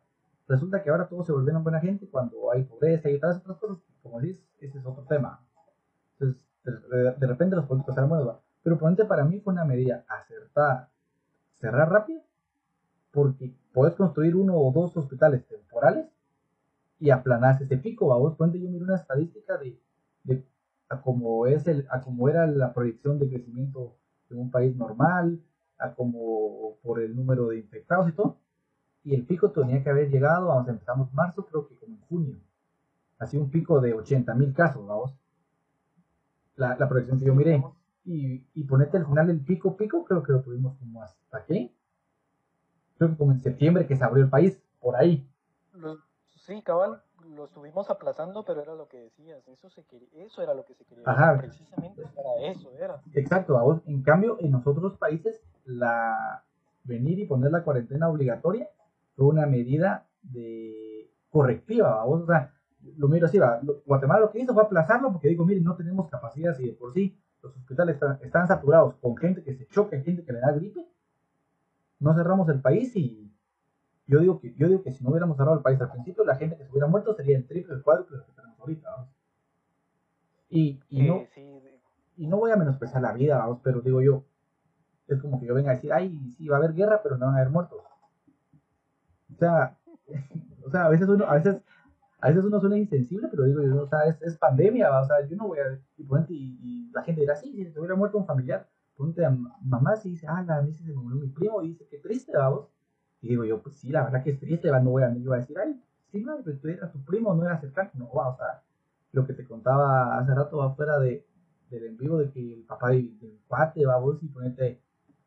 resulta 0.48 0.82
que 0.82 0.90
ahora 0.90 1.08
todos 1.08 1.26
se 1.26 1.32
volvieron 1.32 1.62
buena 1.62 1.80
gente 1.80 2.08
cuando 2.08 2.50
hay 2.52 2.64
pobreza 2.64 3.10
y 3.10 3.18
todas 3.18 3.38
otras 3.38 3.58
cosas, 3.58 3.78
como 4.02 4.20
dices, 4.20 4.42
ese 4.60 4.78
es 4.78 4.86
otro 4.86 5.04
tema. 5.04 5.40
Entonces, 6.18 6.42
de, 6.64 7.26
repente 7.26 7.56
los 7.56 7.66
políticos 7.66 7.94
se 7.94 8.00
mueven, 8.02 8.36
pero 8.62 8.78
ponente 8.78 9.04
para 9.04 9.24
mí 9.24 9.40
fue 9.40 9.52
una 9.52 9.64
medida 9.64 10.04
acertada, 10.08 10.90
cerrar 11.60 11.90
rápido, 11.90 12.22
porque 13.10 13.54
podés 13.72 13.94
construir 13.94 14.34
uno 14.34 14.56
o 14.56 14.72
dos 14.72 14.96
hospitales 14.96 15.46
temporales 15.46 16.06
y 16.98 17.10
aplanarse 17.10 17.64
ese 17.64 17.76
pico, 17.76 18.06
vos, 18.06 18.36
ponte 18.36 18.58
yo 18.58 18.70
miro 18.70 18.84
una 18.84 18.96
estadística 18.96 19.58
de 19.58 19.78
a 20.88 21.00
como, 21.00 21.46
es 21.46 21.66
el, 21.66 21.86
a 21.90 22.00
como 22.00 22.28
era 22.28 22.46
la 22.46 22.72
proyección 22.72 23.18
de 23.18 23.28
crecimiento 23.28 23.96
en 24.30 24.38
un 24.38 24.50
país 24.50 24.76
normal, 24.76 25.40
a 25.78 25.94
como 25.94 26.76
por 26.82 27.00
el 27.00 27.14
número 27.14 27.48
de 27.48 27.58
infectados 27.58 28.08
y 28.08 28.12
todo. 28.12 28.38
Y 29.04 29.14
el 29.14 29.26
pico 29.26 29.50
tenía 29.50 29.82
que 29.82 29.90
haber 29.90 30.10
llegado, 30.10 30.48
vamos, 30.48 30.68
empezamos 30.68 31.12
marzo, 31.12 31.44
creo 31.46 31.68
que 31.68 31.76
como 31.76 31.94
en 31.94 32.00
junio. 32.02 32.36
Así 33.18 33.36
un 33.36 33.50
pico 33.50 33.80
de 33.80 33.94
80 33.94 34.34
mil 34.34 34.52
casos, 34.54 34.86
vamos. 34.86 35.14
La, 36.56 36.76
la 36.78 36.88
proyección 36.88 37.18
que 37.18 37.26
yo 37.26 37.34
miré. 37.34 37.62
Y, 38.06 38.46
y 38.54 38.64
ponete 38.64 38.98
al 38.98 39.06
final 39.06 39.30
el 39.30 39.40
pico, 39.40 39.76
pico, 39.76 40.04
creo 40.04 40.22
que 40.22 40.32
lo 40.32 40.42
tuvimos 40.42 40.76
como 40.78 41.02
hasta 41.02 41.44
qué. 41.44 41.72
Creo 42.98 43.10
que 43.10 43.16
como 43.16 43.32
en 43.32 43.40
septiembre 43.40 43.86
que 43.86 43.96
se 43.96 44.04
abrió 44.04 44.24
el 44.24 44.30
país, 44.30 44.58
por 44.80 44.96
ahí. 44.96 45.26
Sí, 46.36 46.62
cabal, 46.62 47.02
lo 47.30 47.46
estuvimos 47.46 47.90
aplazando, 47.90 48.44
pero 48.44 48.62
era 48.62 48.74
lo 48.74 48.88
que 48.88 48.98
decías, 48.98 49.46
eso, 49.48 49.68
se 49.70 49.84
quería, 49.84 50.08
eso 50.24 50.42
era 50.42 50.54
lo 50.54 50.64
que 50.64 50.74
se 50.74 50.84
quería. 50.84 51.04
Ajá. 51.06 51.36
Precisamente 51.38 52.02
para 52.14 52.50
eso 52.50 52.70
era. 52.78 53.00
Exacto, 53.14 53.82
en 53.86 54.02
cambio, 54.02 54.36
en 54.40 54.52
los 54.52 54.66
otros 54.66 54.96
países, 54.98 55.40
la 55.64 56.44
venir 56.84 57.18
y 57.18 57.26
poner 57.26 57.50
la 57.50 57.64
cuarentena 57.64 58.08
obligatoria 58.08 58.68
fue 59.16 59.26
una 59.26 59.46
medida 59.46 60.06
de 60.22 61.10
correctiva, 61.30 62.04
o 62.04 62.26
sea, 62.26 62.52
lo 62.96 63.08
miro 63.08 63.26
así, 63.26 63.38
va. 63.38 63.60
Guatemala 63.86 64.20
lo 64.20 64.30
que 64.30 64.40
hizo 64.40 64.54
fue 64.54 64.62
aplazarlo 64.62 65.10
porque 65.10 65.28
digo, 65.28 65.44
miren, 65.44 65.64
no 65.64 65.76
tenemos 65.76 66.08
capacidad 66.08 66.56
y 66.58 66.66
de 66.66 66.72
por 66.72 66.92
sí 66.92 67.18
los 67.42 67.56
hospitales 67.56 67.94
están, 67.94 68.18
están 68.22 68.46
saturados 68.46 68.94
con 68.96 69.16
gente 69.16 69.42
que 69.42 69.54
se 69.54 69.66
choca, 69.68 69.98
gente 70.00 70.24
que 70.24 70.32
le 70.32 70.40
da 70.40 70.52
gripe, 70.52 70.86
no 72.00 72.14
cerramos 72.14 72.48
el 72.48 72.60
país 72.60 72.94
y 72.96 73.23
yo 74.06 74.20
digo 74.20 74.40
que, 74.40 74.54
yo 74.54 74.68
digo 74.68 74.82
que 74.82 74.92
si 74.92 75.02
no 75.02 75.10
hubiéramos 75.10 75.36
cerrado 75.36 75.56
el 75.56 75.62
país 75.62 75.80
al 75.80 75.90
principio, 75.90 76.24
la 76.24 76.36
gente 76.36 76.56
que 76.56 76.64
se 76.64 76.70
hubiera 76.70 76.86
muerto 76.86 77.14
sería 77.14 77.36
el 77.36 77.46
triple, 77.46 77.74
el 77.74 77.82
cuádruple 77.82 78.16
de 78.16 78.20
lo 78.20 78.26
que 78.26 78.32
tenemos 78.32 78.60
ahorita. 78.60 78.90
¿vamos? 78.90 79.08
Y, 80.50 80.80
y, 80.88 81.02
no, 81.02 81.24
y 82.16 82.26
no 82.26 82.36
voy 82.36 82.50
a 82.52 82.56
menospreciar 82.56 83.02
la 83.02 83.12
vida, 83.12 83.38
vamos, 83.38 83.60
pero 83.62 83.80
digo 83.80 84.00
yo, 84.02 84.24
es 85.08 85.20
como 85.20 85.40
que 85.40 85.46
yo 85.46 85.54
venga 85.54 85.72
a 85.72 85.74
decir, 85.74 85.92
ay, 85.92 86.30
sí, 86.36 86.48
va 86.48 86.56
a 86.56 86.58
haber 86.58 86.74
guerra, 86.74 87.00
pero 87.02 87.16
no 87.16 87.26
van 87.26 87.34
a 87.34 87.38
haber 87.38 87.50
muertos. 87.50 87.82
O 89.32 89.36
sea, 89.36 89.76
o 90.64 90.70
sea, 90.70 90.84
a 90.84 90.88
veces 90.90 91.08
uno, 91.08 91.24
a 91.24 91.34
veces, 91.34 91.56
a 92.20 92.28
veces 92.28 92.44
uno 92.44 92.60
suena 92.60 92.76
insensible, 92.76 93.28
pero 93.28 93.44
digo 93.44 93.62
yo, 93.62 93.82
o 93.82 93.88
sea, 93.88 94.04
es, 94.04 94.20
es 94.22 94.36
pandemia, 94.36 94.96
o 95.00 95.04
sea, 95.06 95.26
yo 95.26 95.36
no 95.36 95.48
voy 95.48 95.58
a, 95.58 95.78
y, 95.96 96.04
y, 96.28 96.58
y 96.62 96.90
la 96.92 97.02
gente 97.02 97.22
dirá, 97.22 97.36
sí, 97.36 97.52
si 97.52 97.72
se 97.72 97.78
hubiera 97.78 97.96
muerto 97.96 98.18
un 98.18 98.26
familiar, 98.26 98.68
ponte 98.96 99.24
a 99.24 99.36
mamá 99.62 99.96
si 99.96 100.10
dice, 100.10 100.26
ah, 100.28 100.44
a 100.48 100.62
mí 100.62 100.72
se 100.72 100.84
me 100.84 100.94
murió 100.94 101.20
mi 101.20 101.28
primo, 101.28 101.62
y 101.62 101.68
dice, 101.70 101.86
qué 101.90 101.98
triste, 101.98 102.36
vamos, 102.36 102.68
y 103.24 103.28
digo 103.28 103.44
yo, 103.44 103.62
pues 103.62 103.76
sí, 103.76 103.88
la 103.88 104.04
verdad 104.04 104.22
que 104.22 104.32
es 104.32 104.38
triste, 104.38 104.70
no 104.70 104.90
voy 104.90 105.02
a, 105.02 105.14
yo 105.16 105.32
a 105.32 105.38
decir, 105.38 105.56
ay, 105.58 105.80
sí, 106.12 106.22
no, 106.22 106.36
pero 106.44 106.58
tú 106.58 106.68
eras 106.68 106.92
tu 106.92 107.02
primo, 107.04 107.34
no 107.34 107.42
eras 107.42 107.62
cercano, 107.62 107.90
no, 107.94 108.12
va, 108.12 108.28
o 108.28 108.36
sea, 108.36 108.62
lo 109.12 109.26
que 109.26 109.32
te 109.32 109.46
contaba 109.46 110.18
hace 110.18 110.34
rato 110.34 110.58
va 110.58 110.74
fuera 110.74 110.98
de, 110.98 111.24
del 111.70 111.84
en 111.84 111.96
vivo 111.96 112.18
de 112.18 112.30
que 112.30 112.52
el 112.52 112.64
papá 112.64 112.90
del, 112.90 113.16
cuate 113.48 113.86
va 113.86 113.94
a 113.94 113.98
vos 113.98 114.22
y 114.22 114.28
ponerte 114.28 114.78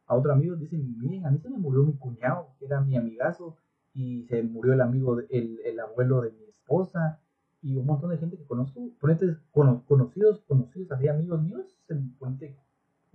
a 0.05 0.13
otro 0.13 0.31
amigo, 0.31 0.55
dicen, 0.55 0.95
miren, 0.99 1.25
a 1.25 1.31
mí 1.31 1.39
se 1.39 1.49
me 1.49 1.57
murió 1.57 1.81
mi 1.81 1.93
cuñado, 1.93 2.49
que 2.59 2.65
era 2.65 2.81
mi 2.81 2.95
amigazo, 2.95 3.57
y 3.95 4.25
se 4.25 4.43
murió 4.43 4.73
el 4.73 4.81
amigo, 4.81 5.19
el, 5.19 5.59
el 5.65 5.79
abuelo 5.79 6.21
de 6.21 6.29
mi 6.29 6.43
esposa, 6.43 7.19
y 7.63 7.77
un 7.77 7.85
montón 7.87 8.11
de 8.11 8.19
gente 8.19 8.37
que 8.37 8.45
conozco, 8.45 8.79
ponete 8.99 9.37
conocidos, 9.51 10.41
conocidos, 10.47 10.91
así 10.91 11.07
amigos 11.07 11.41
míos, 11.41 11.65
se, 11.87 11.95
ponete, 12.19 12.55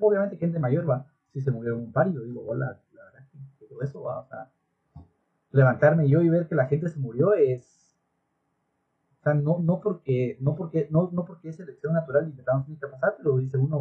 obviamente 0.01 0.39
gente 0.39 0.59
mayor 0.59 0.91
va, 0.91 1.07
si 1.33 1.41
se 1.41 1.53
murió 1.53 1.77
un 1.77 1.93
par, 1.93 2.13
yo 2.13 2.21
digo, 2.23 2.45
hola, 2.49 2.81
la 2.95 3.05
verdad 3.05 3.29
que 3.61 3.67
todo 3.67 3.81
eso 3.81 4.03
va, 4.03 4.19
o 4.19 4.27
sea, 4.27 4.51
levantarme 5.53 6.09
yo 6.09 6.23
y 6.23 6.29
ver 6.29 6.49
que 6.49 6.55
la 6.55 6.67
gente 6.67 6.89
se 6.89 6.99
murió 6.99 7.35
es 7.35 7.97
o 9.21 9.23
sea, 9.23 9.35
no, 9.35 9.59
no 9.61 9.81
porque 9.81 10.37
no 10.41 10.57
porque 10.57 10.89
no, 10.91 11.11
no 11.13 11.25
porque 11.25 11.51
es 11.51 11.57
selección 11.57 11.93
natural 11.93 12.29
y 12.29 12.33
que 12.33 12.43
tiene 12.43 12.81
que 12.81 12.87
pasar, 12.89 13.15
pero 13.19 13.37
dice 13.37 13.57
uno 13.57 13.77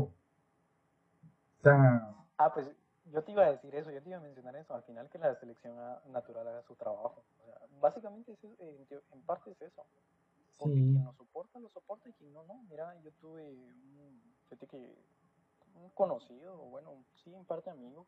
o 1.61 1.63
sea, 1.63 2.15
ah, 2.37 2.51
pues 2.53 2.71
yo 3.11 3.23
te 3.23 3.31
iba 3.31 3.43
a 3.43 3.51
decir 3.51 3.75
eso, 3.75 3.91
yo 3.91 4.01
te 4.01 4.09
iba 4.09 4.17
a 4.17 4.21
mencionar 4.21 4.55
eso, 4.55 4.73
al 4.73 4.83
final 4.83 5.09
que 5.09 5.19
la 5.19 5.35
selección 5.35 5.75
natural 6.11 6.47
haga 6.47 6.63
su 6.63 6.75
trabajo. 6.75 7.23
O 7.39 7.45
sea, 7.45 7.55
básicamente 7.79 8.31
es, 8.31 8.43
en, 8.43 8.87
en, 9.11 9.21
parte 9.21 9.51
es 9.51 9.61
eso. 9.61 9.85
Porque 10.57 10.73
quien 10.73 11.03
lo 11.03 11.13
soporta, 11.13 11.59
lo 11.59 11.69
soporta 11.69 12.09
y 12.09 12.13
quien 12.13 12.33
no, 12.33 12.43
no. 12.45 12.63
Mira, 12.69 12.95
yo 13.03 13.11
tuve 13.19 13.51
un, 13.51 14.21
que, 14.49 14.95
un 15.75 15.89
conocido, 15.91 16.57
bueno, 16.57 17.03
sí, 17.23 17.33
en 17.33 17.45
parte 17.45 17.69
amigo, 17.69 18.07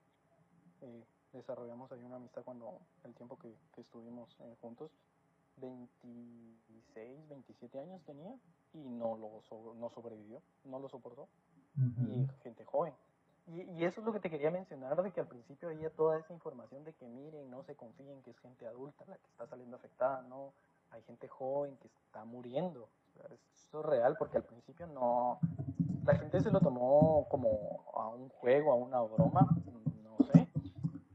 eh, 0.82 1.04
desarrollamos 1.34 1.92
ahí 1.92 2.04
una 2.04 2.18
amistad 2.18 2.44
cuando 2.44 2.80
el 3.04 3.14
tiempo 3.14 3.38
que, 3.38 3.54
estuvimos 3.78 4.36
eh, 4.40 4.56
juntos. 4.62 4.92
26, 5.58 7.30
27 7.30 7.80
años 7.80 8.02
tenía 8.06 8.34
y 8.74 8.80
no 8.80 9.16
lo 9.18 9.74
no 9.76 9.90
sobrevivió, 9.92 10.42
no 10.64 10.80
lo 10.80 10.90
soportó. 10.90 11.28
Y 11.76 12.28
gente 12.44 12.66
joven. 12.66 12.94
Y, 13.48 13.62
y, 13.62 13.84
eso 13.84 14.00
es 14.00 14.06
lo 14.06 14.14
que 14.14 14.20
te 14.20 14.30
quería 14.30 14.52
mencionar, 14.52 15.02
de 15.02 15.12
que 15.12 15.20
al 15.20 15.28
principio 15.28 15.70
había 15.70 15.90
toda 15.90 16.18
esa 16.18 16.34
información 16.34 16.84
de 16.84 16.94
que 16.94 17.08
miren, 17.08 17.50
no 17.52 17.64
se 17.64 17.76
confíen 17.76 18.22
que 18.22 18.32
es 18.32 18.40
gente 18.40 18.66
adulta 18.66 19.04
la 19.06 19.18
que 19.18 19.28
está 19.28 19.48
saliendo 19.48 19.76
afectada, 19.76 20.22
no, 20.22 20.54
hay 20.92 21.02
gente 21.04 21.28
joven 21.28 21.76
que 21.78 21.88
está 21.88 22.24
muriendo. 22.24 22.88
eso 23.32 23.80
es 23.80 23.86
real 23.86 24.16
porque 24.18 24.38
al 24.38 24.44
principio 24.44 24.88
no, 24.88 25.40
la 26.06 26.16
gente 26.16 26.42
se 26.42 26.52
lo 26.52 26.60
tomó 26.60 27.28
como 27.30 27.86
a 27.96 28.08
un 28.10 28.30
juego, 28.30 28.72
a 28.72 28.76
una 28.76 29.02
broma, 29.02 29.48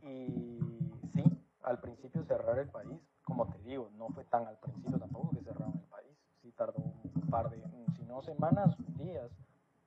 y 0.08 0.92
sí, 1.14 1.24
al 1.62 1.78
principio 1.80 2.24
cerrar 2.24 2.58
el 2.58 2.68
país, 2.68 3.00
como 3.22 3.46
te 3.46 3.58
digo, 3.58 3.90
no 3.94 4.08
fue 4.08 4.24
tan 4.24 4.46
al 4.46 4.58
principio 4.58 4.98
tampoco 4.98 5.30
que 5.30 5.42
cerraron 5.42 5.74
el 5.74 5.88
país. 5.90 6.16
Sí 6.40 6.50
tardó 6.52 6.78
un 6.78 7.28
par 7.30 7.50
de, 7.50 7.62
si 7.96 8.04
no 8.04 8.22
semanas, 8.22 8.74
días, 8.96 9.30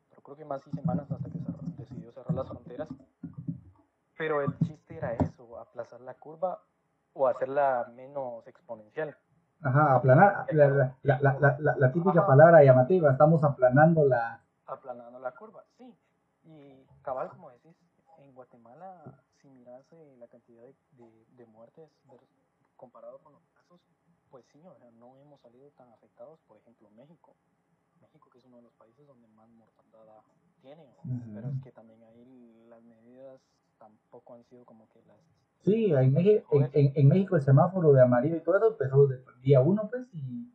pero 0.10 0.22
creo 0.22 0.38
que 0.38 0.46
más 0.46 0.66
y 0.68 0.72
semanas 0.72 1.12
hasta 1.12 1.30
que 1.30 1.40
decidió 1.78 2.12
cerrar 2.12 2.36
las 2.36 2.48
fronteras. 2.48 2.88
Pero 4.18 4.42
el 4.42 4.58
chiste 4.60 4.98
era 4.98 5.14
eso, 5.14 5.58
aplazar 5.58 6.02
la 6.02 6.14
curva 6.14 6.62
o 7.14 7.28
hacerla 7.28 7.92
menos 7.96 8.46
exponencial. 8.48 9.18
Ajá, 9.64 9.96
aplanar, 9.96 10.48
la, 10.54 10.96
la, 11.04 11.20
la, 11.20 11.76
la 11.78 11.92
típica 11.92 12.26
palabra 12.26 12.64
llamativa, 12.64 13.12
estamos 13.12 13.44
aplanando 13.44 14.06
la... 14.06 14.42
Aplanando 14.66 15.20
la 15.20 15.32
curva, 15.34 15.64
sí. 15.78 15.96
Y 16.44 16.86
cabal, 17.02 17.30
como 17.30 17.50
decís, 17.52 17.76
en 18.20 18.34
Guatemala 18.34 19.04
si 19.42 19.50
miras 19.50 19.86
la 20.20 20.28
cantidad 20.28 20.64
de, 20.64 20.76
de, 21.38 21.46
muertes 21.48 21.90
comparado 22.76 23.20
con 23.20 23.34
los 23.34 23.42
casos, 23.54 23.80
pues 24.30 24.46
sí, 24.52 24.60
o 24.66 24.78
sea, 24.78 24.92
no 24.92 25.18
hemos 25.18 25.40
salido 25.42 25.70
tan 25.72 25.90
afectados, 25.90 26.40
por 26.48 26.58
ejemplo, 26.58 26.90
México. 26.92 27.36
México, 28.02 28.30
que 28.32 28.40
es 28.40 28.46
uno 28.46 28.58
de 28.58 28.64
los 28.64 28.74
países 28.74 29.06
donde 29.06 29.28
más 29.30 29.48
mortandad 29.50 30.06
tiene, 30.62 30.84
pero 31.34 31.50
es 31.50 31.62
que 31.64 31.72
también 31.72 32.02
ahí 32.04 32.66
las 32.70 32.82
medidas 32.84 33.40
tampoco 33.78 34.34
han 34.36 34.44
sido 34.46 34.66
como 34.66 34.88
que 34.90 35.02
las... 35.08 35.18
Sí, 35.64 35.92
en 35.94 36.14
México, 36.14 36.48
en, 36.52 36.70
en- 36.74 36.94
en 36.96 37.08
México 37.08 37.36
el 37.36 37.42
semáforo 37.44 37.94
de 37.94 38.02
amarillo 38.02 38.38
y 38.38 38.42
todo 38.42 38.58
eso 38.58 38.68
empezó 38.72 39.08
desde 39.08 39.30
el 39.32 39.42
día 39.42 39.62
uno, 39.62 39.88
pues, 39.90 40.08
y 40.14 40.52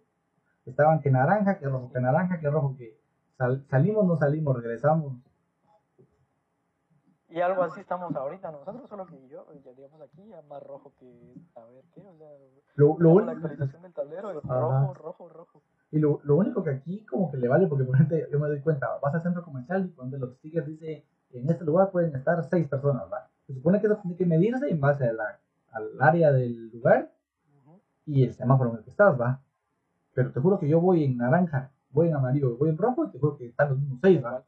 estaban 0.65 1.01
que 1.01 1.11
naranja, 1.11 1.59
que 1.59 1.67
rojo, 1.69 1.93
que 1.93 2.01
naranja, 2.01 2.41
que 2.41 2.51
rojo, 2.51 2.75
que 2.77 2.99
sal- 3.37 3.65
salimos, 3.69 4.05
no 4.07 4.17
salimos, 4.19 4.57
regresamos. 4.57 5.15
Y 7.37 7.41
algo 7.43 7.63
así 7.65 7.81
estamos 7.81 8.17
ahorita 8.17 8.51
nosotros, 8.51 8.89
solo 8.89 9.05
que 9.05 9.29
yo, 9.29 9.45
ya 9.63 9.71
digamos 9.75 10.01
aquí, 10.01 10.27
ya 10.27 10.41
más 10.49 10.63
rojo 10.63 10.95
que 10.99 11.35
a 11.55 11.65
ver 11.67 11.85
qué, 11.95 12.01
o 12.01 12.17
sea, 12.17 12.29
Lo, 12.77 12.97
lo 12.99 13.21
la 13.21 13.33
actualización 13.33 13.83
del 13.83 13.93
tablero 13.93 14.31
es 14.31 14.39
Ajá. 14.43 14.59
rojo, 14.59 14.95
rojo, 14.95 15.29
rojo. 15.29 15.63
y 15.91 15.99
lo, 15.99 16.21
lo 16.25 16.37
único 16.37 16.65
que 16.65 16.71
aquí 16.71 17.05
como 17.05 17.31
que 17.31 17.37
le 17.37 17.47
vale, 17.47 17.67
porque 17.67 17.85
por 17.85 17.95
ejemplo 17.95 18.17
yo 18.33 18.39
me 18.41 18.49
doy 18.49 18.63
cuenta, 18.63 18.89
vas 19.03 19.15
al 19.15 19.23
centro 19.23 19.45
comercial 19.45 19.85
y 19.85 19.95
donde 19.95 20.19
los 20.19 20.35
stickers 20.37 20.67
dice, 20.67 21.05
en 21.33 21.51
este 21.51 21.63
lugar 21.67 21.91
pueden 21.91 22.17
estar 22.17 22.43
seis 22.49 22.67
personas, 22.69 23.03
¿verdad? 23.03 23.27
Se 23.47 23.53
supone 23.53 23.83
que 23.83 23.87
eso 23.87 23.97
tiene 24.01 24.17
que 24.17 24.25
medirse 24.25 24.71
en 24.71 24.81
base 24.81 25.07
a 25.07 25.13
la- 25.13 25.39
al 25.73 25.91
área 26.01 26.33
del 26.33 26.71
lugar 26.71 27.13
y 28.07 28.25
el 28.25 28.33
semáforo 28.33 28.71
en 28.71 28.77
el 28.79 28.85
que 28.85 28.91
estás, 28.93 29.21
¿va? 29.21 29.43
Pero 30.15 30.33
te 30.33 30.41
juro 30.41 30.59
que 30.59 30.71
yo 30.71 30.81
voy 30.81 31.05
en 31.05 31.19
naranja, 31.19 31.71
voy 31.91 32.09
en 32.09 32.15
amarillo, 32.15 32.57
voy 32.57 32.71
en 32.71 32.79
rojo 32.79 33.05
y 33.05 33.11
te 33.11 33.19
juro 33.19 33.37
que 33.37 33.49
están 33.49 33.69
los 33.69 33.79
mismos 33.79 33.99
seis, 34.01 34.25
¿va? 34.25 34.43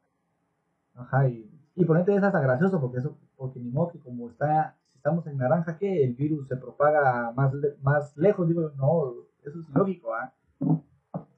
Ajá, 0.97 1.29
y, 1.29 1.55
y 1.81 1.85
ponerte 1.85 2.15
es 2.15 2.23
hasta 2.23 2.41
gracioso 2.41 2.81
porque 2.81 2.99
eso, 2.99 3.17
porque 3.37 3.61
ni 3.61 3.71
modo 3.71 3.93
que 3.93 4.01
como 4.01 4.29
está, 4.29 4.77
si 4.91 4.97
estamos 4.99 5.27
en 5.29 5.37
naranja, 5.37 5.79
que 5.79 6.05
el 6.05 6.15
virus 6.15 6.49
se 6.49 6.57
propaga 6.57 7.31
más, 7.33 7.55
le- 7.55 7.77
más 7.83 8.17
lejos, 8.17 8.49
digo, 8.49 8.71
no, 8.77 9.15
eso 9.45 9.61
es 9.61 9.69
ilógico, 9.71 10.13
¿ah? 10.15 10.35
O 10.61 10.83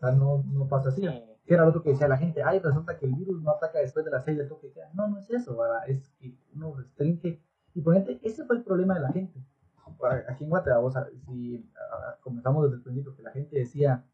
sea, 0.01 0.13
no, 0.13 0.43
no 0.53 0.67
pasa 0.67 0.89
así. 0.89 1.03
Sí. 1.03 1.09
Que 1.45 1.55
era 1.55 1.65
lo 1.65 1.71
otro 1.71 1.83
que 1.83 1.91
decía 1.91 2.09
la 2.09 2.17
gente, 2.17 2.43
ay, 2.43 2.59
resulta 2.61 2.97
que 2.97 3.05
el 3.07 3.15
virus 3.15 3.43
no 3.43 3.51
ataca 3.51 3.81
después 3.81 4.05
de 4.05 4.11
las 4.13 4.25
6 4.25 4.39
del 4.39 4.49
toque 4.49 4.69
de 4.69 4.73
queda. 4.73 4.91
No, 4.95 5.09
no 5.09 5.19
es 5.19 5.29
eso, 5.31 5.57
¿verdad? 5.59 5.89
Es 5.89 6.09
que 6.19 6.35
uno 6.55 6.75
restringe. 6.75 7.43
Y 7.75 7.83
ponete, 7.83 8.19
ese 8.23 8.45
fue 8.47 8.57
el 8.57 8.63
problema 8.65 8.95
de 8.95 9.01
la 9.01 9.13
gente. 9.13 9.45
Aquí 10.29 10.45
en 10.45 10.51
Guatemala, 10.51 11.11
si 11.27 11.69
ah, 11.77 12.17
comenzamos 12.23 12.65
desde 12.65 12.77
el 12.77 12.83
principio, 12.83 13.15
que 13.15 13.23
la 13.23 13.33
gente 13.33 13.59
decía, 13.59 14.05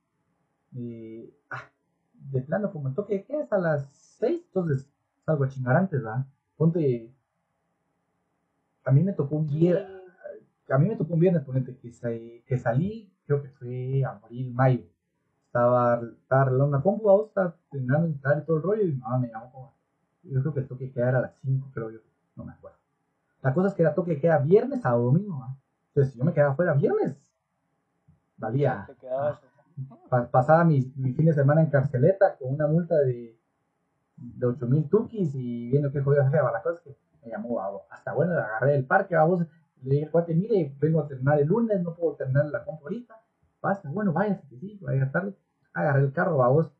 eh, 0.75 1.33
ah, 1.51 1.63
de 2.15 2.43
plano, 2.43 2.73
como 2.73 2.89
el 2.89 2.95
toque 2.95 3.15
de 3.15 3.25
queda 3.25 3.43
hasta 3.45 3.59
las 3.59 3.87
6, 4.19 4.43
entonces 4.47 4.91
salgo 5.27 5.45
a 5.45 5.49
chingar 5.49 5.77
antes, 5.77 6.03
¿verdad? 6.03 6.25
Ponte, 6.57 7.13
a 8.85 8.91
mí 8.93 9.03
me 9.03 9.13
tocó 9.13 9.37
un 9.37 9.47
día, 9.49 9.87
a 10.71 10.79
mí 10.79 10.89
me 10.89 10.97
tocó 10.97 11.15
un 11.15 11.21
viernes, 11.21 11.45
ponete, 11.45 11.77
que, 11.79 11.93
sa- 11.93 12.11
que 12.47 12.59
salí, 12.59 13.13
creo 13.27 13.43
que 13.43 13.49
fue 13.51 14.05
abril, 14.05 14.53
mayo. 14.55 14.85
Estaba, 15.47 16.01
estaba 16.23 16.43
arreglando 16.43 16.67
una 16.77 16.83
compu, 16.83 17.05
vos, 17.05 17.29
estaba 17.29 17.57
terminando 17.71 18.07
de 18.07 18.13
instalar 18.15 18.43
y 18.43 18.47
todo 18.47 18.59
el 18.59 18.63
rollo, 18.63 18.83
y 18.85 18.93
mi 18.93 19.01
mamá 19.01 19.19
me 19.19 19.29
llamó 19.29 19.53
como, 19.53 19.75
yo 20.25 20.41
creo 20.43 20.55
que 20.55 20.61
el 20.61 20.69
toque 20.69 20.93
queda 20.93 21.11
era 21.11 21.19
a 21.19 21.23
las 21.23 21.37
5, 21.41 21.69
creo 21.75 21.91
yo, 21.91 22.01
no 22.37 22.45
me 22.45 22.53
acuerdo. 22.53 22.79
La 23.43 23.55
cosa 23.55 23.69
es 23.71 23.75
que 23.75 23.83
era 23.83 23.95
toque 23.95 24.21
queda 24.21 24.39
viernes 24.39 24.85
a 24.87 24.93
domingo, 24.93 25.41
¿va? 25.41 25.57
Entonces, 25.89 26.13
si 26.15 26.19
yo 26.21 26.27
me 26.27 26.35
quedaba 26.35 26.57
fuera 26.57 26.75
viernes, 26.75 27.17
valía. 28.37 28.85
Te 28.87 28.95
quedabas, 28.97 29.41
Pa- 30.09 30.31
pasaba 30.31 30.65
mi, 30.65 30.93
mi 30.97 31.13
fin 31.13 31.27
de 31.27 31.35
semana 31.35 31.61
en 31.63 31.69
carceleta 31.71 32.37
con 32.39 32.55
una 32.55 32.67
multa 32.67 32.97
de, 32.97 33.36
de 34.17 34.47
8 34.47 34.67
mil 34.67 34.89
tukis 34.89 35.35
y 35.35 35.69
viendo 35.71 35.93
qué 35.93 36.01
jodido 36.01 36.23
hacía. 36.23 36.43
La 36.43 36.63
cosa 36.63 36.77
es 36.77 36.81
que 36.81 36.97
me 37.25 37.31
llamó, 37.31 37.57
babo. 37.57 37.83
hasta 37.91 38.13
bueno, 38.13 38.33
agarré 38.33 38.77
el 38.77 38.87
parque, 38.87 39.15
vamos. 39.17 39.47
Le 39.83 39.97
dije 39.97 40.11
cuate, 40.11 40.35
mire, 40.35 40.75
vengo 40.81 41.01
a 41.01 41.07
terminar 41.07 41.39
el 41.41 41.47
lunes, 41.47 41.81
no 41.83 41.95
puedo 41.95 42.17
terminar 42.17 42.47
la 42.47 42.65
compra 42.65 42.85
ahorita. 42.85 43.15
Pasa, 43.61 43.91
bueno, 43.91 44.15
que 44.49 44.57
sí, 44.57 44.79
vaya 44.81 45.11
tarde. 45.11 45.35
Agarré 45.73 46.03
el 46.03 46.13
carro, 46.13 46.39
vamos. 46.39 46.73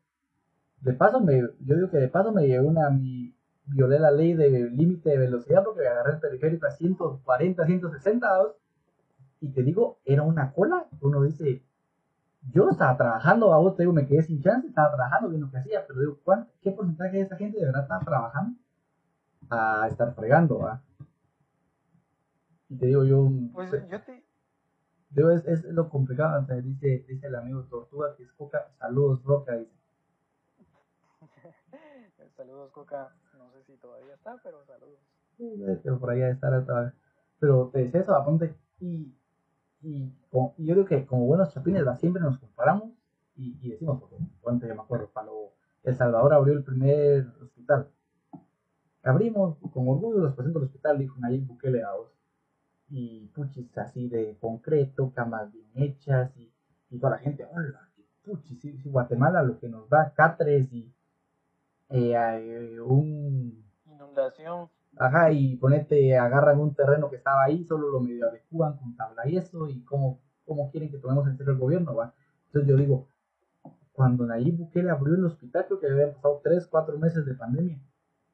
De 0.81 0.93
paso, 0.93 1.19
me, 1.19 1.41
yo 1.41 1.75
digo 1.75 1.89
que 1.89 1.97
de 1.97 2.07
paso 2.07 2.31
me 2.31 2.47
llevé 2.47 2.65
una, 2.65 2.89
mi, 2.89 3.35
violé 3.65 3.99
la 3.99 4.11
ley 4.11 4.33
de 4.33 4.69
límite 4.69 5.09
de 5.09 5.17
velocidad 5.17 5.63
porque 5.63 5.87
agarré 5.87 6.13
el 6.13 6.19
periférico 6.19 6.67
a 6.67 6.71
140, 6.71 7.65
160, 7.65 8.29
vamos. 8.29 8.51
Y 9.39 9.49
te 9.49 9.63
digo, 9.63 9.99
era 10.05 10.23
una 10.23 10.51
cola. 10.53 10.87
Uno 11.01 11.23
dice, 11.23 11.63
yo 12.41 12.69
estaba 12.69 12.97
trabajando, 12.97 13.53
a 13.53 13.57
vos 13.57 13.75
te 13.75 13.83
digo, 13.83 13.93
me 13.93 14.07
quedé 14.07 14.23
sin 14.23 14.41
chance, 14.41 14.67
estaba 14.67 14.95
trabajando, 14.95 15.29
viendo 15.29 15.47
lo 15.47 15.51
que 15.51 15.57
hacía, 15.59 15.85
pero 15.87 15.99
digo, 15.99 16.19
¿cuánto, 16.23 16.51
¿qué 16.61 16.71
porcentaje 16.71 17.17
de 17.17 17.23
esa 17.23 17.35
gente 17.37 17.59
de 17.59 17.65
verdad 17.65 17.83
estaba 17.83 18.05
trabajando 18.05 18.57
a 19.49 19.87
estar 19.87 20.13
fregando? 20.15 20.59
¿va? 20.59 20.81
Y 22.69 22.77
te 22.77 22.85
digo, 22.87 23.03
yo, 23.05 23.29
Pues 23.53 23.71
te- 23.71 23.87
yo 23.89 24.01
te... 24.01 24.23
digo, 25.09 25.31
es, 25.31 25.45
es 25.45 25.63
lo 25.65 25.89
complicado, 25.89 26.45
sea, 26.45 26.55
dice, 26.57 27.05
dice 27.07 27.27
el 27.27 27.35
amigo 27.35 27.63
Tortuga 27.63 28.15
que 28.15 28.23
es 28.23 28.31
Coca, 28.33 28.67
saludos 28.79 29.23
Roca, 29.23 29.53
dice, 29.55 29.71
Saludos, 32.35 32.71
Coca. 32.71 33.11
No 33.37 33.51
sé 33.51 33.63
si 33.63 33.77
todavía 33.77 34.13
está, 34.13 34.39
pero 34.43 34.63
saludos. 34.65 34.99
"Sí, 35.37 35.57
ser 35.83 35.93
por 35.97 36.09
ahí 36.11 36.19
de 36.19 36.31
estar 36.31 36.53
otra 36.53 36.83
vez. 36.83 36.93
Pero 37.39 37.69
te 37.73 37.79
decía 37.79 38.01
eso, 38.01 38.15
aponte, 38.15 38.55
y, 38.79 39.16
y, 39.81 40.11
y 40.57 40.65
yo 40.65 40.75
digo 40.75 40.85
que 40.85 41.05
como 41.05 41.25
buenos 41.25 41.53
chapines, 41.53 41.83
siempre 41.99 42.21
nos 42.21 42.37
comparamos 42.39 42.91
y, 43.35 43.57
y 43.61 43.69
decimos, 43.69 43.99
porque, 43.99 44.67
yo 44.67 44.75
me 44.75 44.81
acuerdo, 44.81 45.09
cuando 45.13 45.53
El 45.83 45.95
Salvador 45.95 46.33
abrió 46.33 46.53
el 46.53 46.63
primer 46.63 47.27
hospital, 47.41 47.89
abrimos 49.03 49.57
con 49.71 49.87
orgullo 49.87 50.19
los 50.19 50.33
pacientes 50.33 50.55
del 50.55 50.63
hospital, 50.63 50.97
dijo 50.97 51.19
Nayib 51.19 51.45
Bukele 51.45 51.83
a 51.83 51.93
vos. 51.93 52.11
Y 52.89 53.27
puchis 53.27 53.77
así 53.77 54.07
de 54.07 54.37
concreto, 54.39 55.11
camas 55.13 55.51
bien 55.51 55.69
hechas 55.75 56.35
y, 56.37 56.51
y 56.89 56.97
toda 56.99 57.13
la 57.13 57.19
gente, 57.19 57.45
hola, 57.45 57.89
puchis, 58.23 58.59
sí, 58.61 58.77
sí, 58.77 58.89
Guatemala 58.89 59.43
lo 59.43 59.59
que 59.59 59.67
nos 59.67 59.89
da 59.89 60.13
catres 60.13 60.71
y 60.71 60.91
eh, 61.89 62.13
eh, 62.15 62.79
un 62.81 63.63
Inundación. 63.85 64.69
Ajá, 64.99 65.31
y 65.31 65.55
ponete, 65.57 66.17
agarran 66.17 66.59
un 66.59 66.73
terreno 66.73 67.09
que 67.09 67.17
estaba 67.17 67.43
ahí, 67.43 67.63
solo 67.65 67.89
lo 67.89 67.99
medio 67.99 68.27
adecúan 68.27 68.77
con 68.77 68.95
tabla 68.95 69.27
y 69.27 69.37
eso, 69.37 69.69
y 69.69 69.83
cómo, 69.83 70.19
cómo 70.45 70.71
quieren 70.71 70.89
que 70.89 70.97
tomemos 70.97 71.27
en 71.27 71.37
serio 71.37 71.53
el 71.53 71.59
gobierno, 71.59 71.95
¿va? 71.95 72.13
Entonces 72.47 72.69
yo 72.69 72.77
digo, 72.77 73.07
cuando 73.91 74.25
Nayib 74.25 74.57
Bukele 74.57 74.89
abrió 74.89 75.15
el 75.15 75.25
hospital, 75.25 75.65
creo 75.67 75.79
que 75.79 75.87
habían 75.87 76.13
pasado 76.13 76.41
3, 76.43 76.67
4 76.67 76.97
meses 76.97 77.25
de 77.25 77.35
pandemia, 77.35 77.79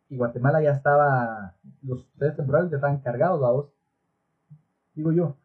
y 0.10 0.17
Guatemala 0.17 0.62
ya 0.62 0.71
estaba, 0.71 1.56
los 1.82 1.99
hospitales 2.02 2.36
temporales 2.38 2.71
ya 2.71 2.78
estaban 2.78 2.99
cargados, 2.99 3.41
vos. 3.41 3.73
Digo 4.93 5.12
yo, 5.12 5.36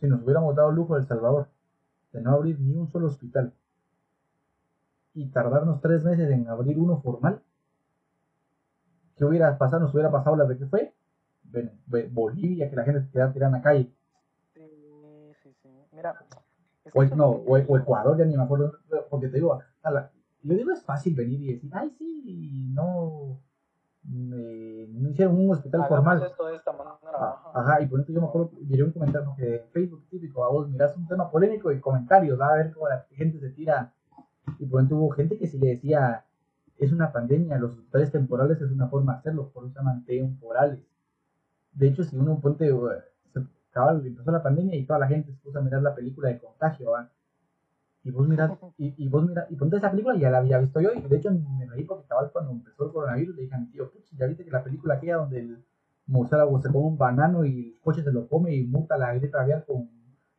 si 0.00 0.06
nos 0.08 0.22
hubiéramos 0.22 0.56
dado 0.56 0.72
lujo 0.72 0.94
a 0.94 0.98
El 0.98 1.06
Salvador 1.06 1.48
de 2.12 2.22
no 2.22 2.32
abrir 2.32 2.58
ni 2.58 2.74
un 2.74 2.88
solo 2.88 3.06
hospital, 3.06 3.52
y 5.14 5.26
tardarnos 5.30 5.80
3 5.80 6.04
meses 6.04 6.30
en 6.30 6.48
abrir 6.48 6.78
uno 6.78 7.00
formal, 7.00 7.42
¿qué 9.16 9.24
hubiera 9.24 9.56
pasado? 9.58 9.82
Nos 9.82 9.94
hubiera 9.94 10.10
pasado 10.10 10.36
las 10.36 10.48
de 10.48 10.58
que 10.58 10.66
fue 10.66 10.92
Bolivia, 12.10 12.68
que 12.70 12.76
la 12.76 12.84
gente 12.84 13.02
se 13.02 13.10
quedaba 13.10 13.32
tirada 13.32 13.48
en 13.50 13.62
la 13.62 13.62
calle. 13.62 13.92
Sí, 14.54 15.32
sí, 15.42 15.54
sí. 15.62 15.68
Mira. 15.92 16.14
O, 16.94 17.00
que 17.00 17.16
no, 17.16 17.28
o, 17.30 17.54
que- 17.56 17.64
o 17.68 17.78
Ecuador, 17.78 18.16
ya 18.18 18.24
ni 18.24 18.36
me 18.36 18.42
acuerdo. 18.42 18.72
Porque 19.10 19.28
te 19.28 19.36
digo, 19.36 19.58
a 19.82 19.90
la- 19.90 20.10
yo 20.42 20.54
digo, 20.54 20.70
es 20.72 20.82
fácil 20.82 21.14
venir 21.14 21.40
y 21.42 21.52
decir, 21.54 21.70
ay, 21.74 21.90
sí, 21.98 22.70
no, 22.72 23.40
eh, 24.08 24.86
no 24.90 25.08
hicieron 25.10 25.36
un 25.38 25.50
hospital 25.50 25.82
Hagamos 25.82 25.96
formal. 26.04 26.22
esto 26.30 26.46
de 26.46 26.56
esta 26.56 26.72
manera. 26.72 26.96
Ah, 27.04 27.42
ajá. 27.48 27.60
Ajá, 27.60 27.82
y 27.82 27.86
por 27.86 28.00
eso 28.00 28.12
yo 28.12 28.20
me 28.20 28.28
acuerdo, 28.28 28.50
miré 28.60 28.84
un 28.84 28.92
comentario 28.92 29.34
que 29.36 29.56
en 29.56 29.68
Facebook 29.72 30.04
típico, 30.08 30.44
a 30.44 30.48
vos 30.50 30.68
mirás 30.68 30.96
un 30.96 31.08
tema 31.08 31.28
polémico 31.30 31.72
y 31.72 31.80
comentarios, 31.80 32.38
va 32.38 32.50
a 32.50 32.56
ver 32.56 32.72
cómo 32.72 32.88
la 32.88 33.04
gente 33.10 33.40
se 33.40 33.50
tira. 33.50 33.92
Y 34.60 34.66
por 34.66 34.80
ejemplo 34.80 34.98
hubo 34.98 35.10
gente 35.10 35.36
que 35.38 35.48
sí 35.48 35.58
le 35.58 35.68
decía, 35.68 36.24
es 36.78 36.92
una 36.92 37.12
pandemia, 37.12 37.58
los 37.58 37.72
hospitales 37.72 38.10
temporales 38.12 38.60
es 38.60 38.70
una 38.70 38.88
forma 38.88 39.14
de 39.14 39.18
hacerlo, 39.20 39.50
por 39.50 39.64
eso 39.64 39.72
se 39.72 39.78
llaman 39.78 40.04
temporales. 40.04 40.80
De 41.72 41.88
hecho, 41.88 42.04
si 42.04 42.16
uno 42.16 42.40
ponte, 42.40 42.70
se 43.32 43.40
cabal, 43.70 44.04
empezó 44.06 44.30
la 44.30 44.42
pandemia 44.42 44.76
y 44.76 44.86
toda 44.86 44.98
la 44.98 45.08
gente 45.08 45.32
se 45.32 45.38
puso 45.38 45.58
a 45.58 45.62
mirar 45.62 45.82
la 45.82 45.94
película 45.94 46.28
de 46.28 46.38
contagio. 46.38 46.92
Y 48.02 48.10
vos 48.10 48.28
mirás, 48.28 48.52
y, 48.78 48.94
y 49.04 49.08
vos 49.08 49.26
mirás, 49.26 49.50
y 49.50 49.56
ponte 49.56 49.76
esa 49.76 49.90
película 49.90 50.16
ya 50.16 50.30
la 50.30 50.38
había 50.38 50.58
visto 50.58 50.80
yo, 50.80 50.90
y 50.92 51.00
de 51.00 51.16
hecho 51.16 51.30
me 51.32 51.66
reí 51.66 51.84
porque 51.84 52.06
cabal 52.06 52.30
cuando 52.32 52.52
empezó 52.52 52.86
el 52.86 52.92
coronavirus 52.92 53.36
le 53.36 53.42
dije 53.42 53.54
a 53.54 53.58
mi 53.58 53.66
tío, 53.66 53.90
"Puch, 53.90 54.10
ya 54.16 54.26
viste 54.26 54.44
que 54.44 54.50
la 54.50 54.62
película 54.62 54.94
aquella 54.94 55.16
donde 55.16 55.40
el 55.40 55.64
murciélago 56.06 56.60
se 56.62 56.68
come 56.72 56.86
un 56.86 56.98
banano 56.98 57.44
y 57.44 57.74
el 57.74 57.80
coche 57.80 58.02
se 58.02 58.12
lo 58.12 58.28
come 58.28 58.54
y 58.54 58.64
muta 58.64 58.96
la 58.96 59.12
gripe 59.14 59.36
aviar 59.36 59.64
con 59.66 59.90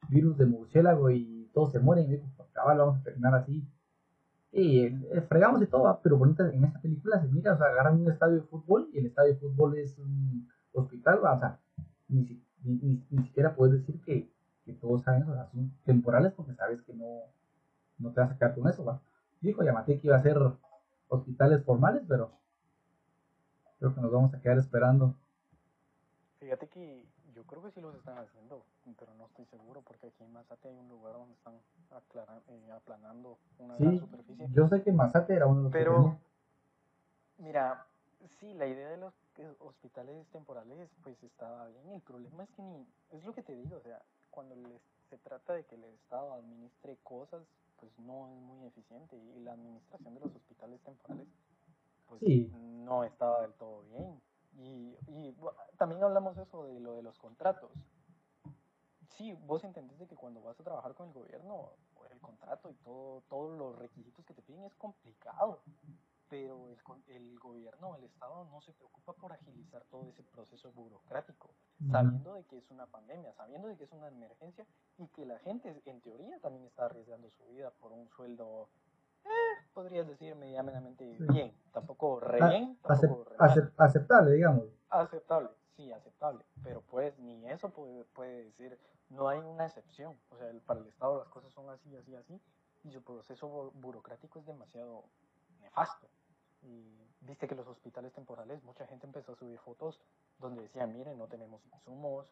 virus 0.09 0.37
de 0.37 0.45
murciélago 0.45 1.11
y 1.11 1.49
todos 1.53 1.71
se 1.73 1.79
mueren, 1.79 2.05
y 2.07 2.11
dijo, 2.13 2.25
pues 2.37 2.49
cabal, 2.51 2.77
vamos 2.77 2.99
a 2.99 3.03
terminar 3.03 3.35
así. 3.35 3.67
Y 4.51 4.85
eh, 4.85 5.21
fregamos 5.27 5.61
y 5.61 5.67
todo, 5.67 5.83
¿va? 5.83 6.01
pero 6.01 6.17
bonita, 6.17 6.49
en 6.51 6.63
esta 6.63 6.79
película 6.81 7.21
se 7.21 7.27
mira, 7.27 7.53
o 7.53 7.57
sea, 7.57 7.67
agarran 7.67 8.01
un 8.01 8.11
estadio 8.11 8.35
de 8.35 8.41
fútbol 8.41 8.89
y 8.93 8.99
el 8.99 9.07
estadio 9.07 9.33
de 9.33 9.39
fútbol 9.39 9.77
es 9.77 9.97
un 9.99 10.47
hospital, 10.73 11.23
¿va? 11.23 11.33
o 11.33 11.39
sea, 11.39 11.59
ni, 12.07 12.21
ni, 12.63 12.75
ni- 12.75 13.03
ni 13.09 13.23
siquiera 13.23 13.55
puedes 13.55 13.79
decir 13.79 14.01
que, 14.01 14.29
que 14.65 14.73
todos 14.73 15.03
saben 15.03 15.23
o 15.23 15.33
sea, 15.33 15.47
son 15.51 15.71
temporales 15.85 16.33
porque 16.33 16.53
sabes 16.55 16.81
que 16.81 16.93
no, 16.93 17.05
no 17.99 18.11
te 18.13 18.21
vas 18.21 18.29
a 18.29 18.33
sacar 18.33 18.55
con 18.55 18.67
eso, 18.69 18.83
¿va? 18.85 19.01
Dijo 19.41 19.63
Yamate 19.63 19.99
que 19.99 20.07
iba 20.07 20.15
a 20.15 20.21
ser 20.23 20.37
hospitales 21.09 21.63
formales, 21.63 22.03
pero 22.07 22.31
creo 23.79 23.93
que 23.93 24.01
nos 24.01 24.11
vamos 24.11 24.33
a 24.33 24.41
quedar 24.41 24.57
esperando. 24.57 25.15
Fíjate 26.39 26.67
que 26.67 27.05
yo 27.37 27.43
creo 27.43 27.61
que 27.61 27.69
sí 27.71 27.79
los 27.81 27.93
están 27.93 28.17
haciendo, 28.17 28.63
pero 28.97 29.13
no 29.13 29.27
estoy 29.27 29.45
seguro 29.45 29.81
porque 29.83 30.07
aquí 30.07 30.23
en 30.23 30.33
Mazate 30.33 30.69
hay 30.69 30.75
un 30.75 30.89
lugar 30.89 31.13
donde 31.13 31.35
están 31.35 31.53
aclara- 31.91 32.41
eh, 32.47 32.71
aplanando 32.71 33.37
una 33.59 33.77
gran 33.77 33.91
Sí, 33.93 33.99
superficie. 33.99 34.47
yo 34.55 34.67
sé 34.67 34.81
que 34.81 34.91
Mazate 34.91 35.35
era 35.35 35.45
uno 35.45 35.57
de 35.57 35.63
los 35.65 35.71
Pero, 35.71 36.17
mira, 37.37 37.85
sí, 38.39 38.55
la 38.55 38.65
idea 38.65 38.89
de 38.89 38.97
los 38.97 39.13
hospitales 39.59 40.25
temporales, 40.29 40.89
pues 41.03 41.21
estaba 41.21 41.67
bien. 41.67 41.91
El 41.91 42.01
problema 42.01 42.43
es 42.43 42.49
que 42.55 42.63
ni, 42.63 42.87
es 43.11 43.23
lo 43.23 43.33
que 43.33 43.43
te 43.43 43.53
digo, 43.53 43.77
o 43.77 43.81
sea, 43.81 44.01
cuando 44.31 44.55
les- 44.55 44.81
se 45.11 45.17
trata 45.19 45.53
de 45.53 45.63
que 45.65 45.75
el 45.75 45.83
Estado 45.83 46.33
administre 46.33 46.97
cosas, 47.03 47.43
pues 47.79 47.91
no 47.99 48.27
es 48.29 48.35
muy 48.41 48.65
eficiente. 48.65 49.15
Y 49.15 49.39
la 49.41 49.53
administración 49.53 50.15
de 50.15 50.21
los 50.21 50.35
hospitales 50.35 50.81
temporales, 50.81 51.27
pues 52.09 52.19
Sí. 52.21 52.51
no 52.83 53.03
estaba 53.03 53.41
del 53.41 53.53
todo 53.53 53.83
bien. 53.83 54.19
Y, 54.57 54.97
y 55.07 55.35
también 55.77 56.03
hablamos 56.03 56.37
eso 56.37 56.65
de 56.65 56.79
lo 56.79 56.95
de 56.95 57.03
los 57.03 57.17
contratos. 57.19 57.71
Sí, 59.17 59.33
vos 59.45 59.63
entendés 59.63 59.97
de 59.99 60.07
que 60.07 60.15
cuando 60.15 60.41
vas 60.41 60.59
a 60.59 60.63
trabajar 60.63 60.93
con 60.93 61.07
el 61.07 61.13
gobierno, 61.13 61.71
el 62.11 62.19
contrato 62.19 62.69
y 62.69 62.75
todo, 62.75 63.21
todos 63.29 63.57
los 63.57 63.77
requisitos 63.77 64.25
que 64.25 64.33
te 64.33 64.41
piden 64.41 64.63
es 64.63 64.75
complicado, 64.75 65.61
pero 66.29 66.69
el, 66.69 66.77
el 67.07 67.39
gobierno, 67.39 67.95
el 67.95 68.03
Estado 68.03 68.45
no 68.45 68.61
se 68.61 68.73
preocupa 68.73 69.13
por 69.13 69.31
agilizar 69.33 69.83
todo 69.85 70.09
ese 70.09 70.23
proceso 70.23 70.71
burocrático, 70.71 71.49
sabiendo 71.89 72.33
de 72.33 72.43
que 72.45 72.57
es 72.57 72.69
una 72.69 72.85
pandemia, 72.87 73.33
sabiendo 73.33 73.67
de 73.67 73.77
que 73.77 73.85
es 73.85 73.91
una 73.91 74.07
emergencia 74.07 74.65
y 74.97 75.07
que 75.07 75.25
la 75.25 75.39
gente 75.39 75.81
en 75.85 76.01
teoría 76.01 76.39
también 76.39 76.65
está 76.65 76.85
arriesgando 76.85 77.29
su 77.31 77.45
vida 77.47 77.71
por 77.79 77.91
un 77.91 78.09
sueldo, 78.09 78.69
eh, 79.27 79.65
podrías 79.73 80.07
decir 80.07 80.35
medianamente 80.35 81.05
bien, 81.19 81.53
tampoco 81.71 82.19
re 82.19 82.41
A- 82.41 82.49
bien, 82.49 82.77
tampoco 82.81 83.23
re 83.25 83.37
mal. 83.37 83.49
acep- 83.49 83.73
aceptable, 83.77 84.31
digamos. 84.33 84.65
Aceptable, 84.89 85.49
sí, 85.75 85.91
aceptable, 85.91 86.43
pero 86.63 86.81
pues 86.81 87.17
ni 87.19 87.45
eso 87.49 87.69
puede, 87.69 88.05
puede 88.05 88.45
decir, 88.45 88.79
no 89.09 89.27
hay 89.27 89.39
una 89.39 89.65
excepción, 89.65 90.17
o 90.31 90.37
sea, 90.37 90.49
el- 90.49 90.61
para 90.61 90.79
el 90.79 90.87
Estado 90.87 91.19
las 91.19 91.27
cosas 91.29 91.51
son 91.53 91.69
así, 91.69 91.95
así, 91.95 92.15
así, 92.15 92.41
y 92.83 92.91
su 92.91 93.01
proceso 93.03 93.47
bu- 93.49 93.71
burocrático 93.73 94.39
es 94.39 94.45
demasiado 94.45 95.03
nefasto. 95.59 96.07
Y 96.63 96.97
viste 97.21 97.47
que 97.47 97.55
los 97.55 97.67
hospitales 97.67 98.13
temporales, 98.13 98.63
mucha 98.63 98.87
gente 98.87 99.05
empezó 99.05 99.33
a 99.33 99.35
subir 99.35 99.59
fotos 99.59 99.99
donde 100.39 100.61
decían, 100.63 100.93
miren, 100.93 101.17
no 101.17 101.27
tenemos 101.27 101.63
insumos, 101.65 102.25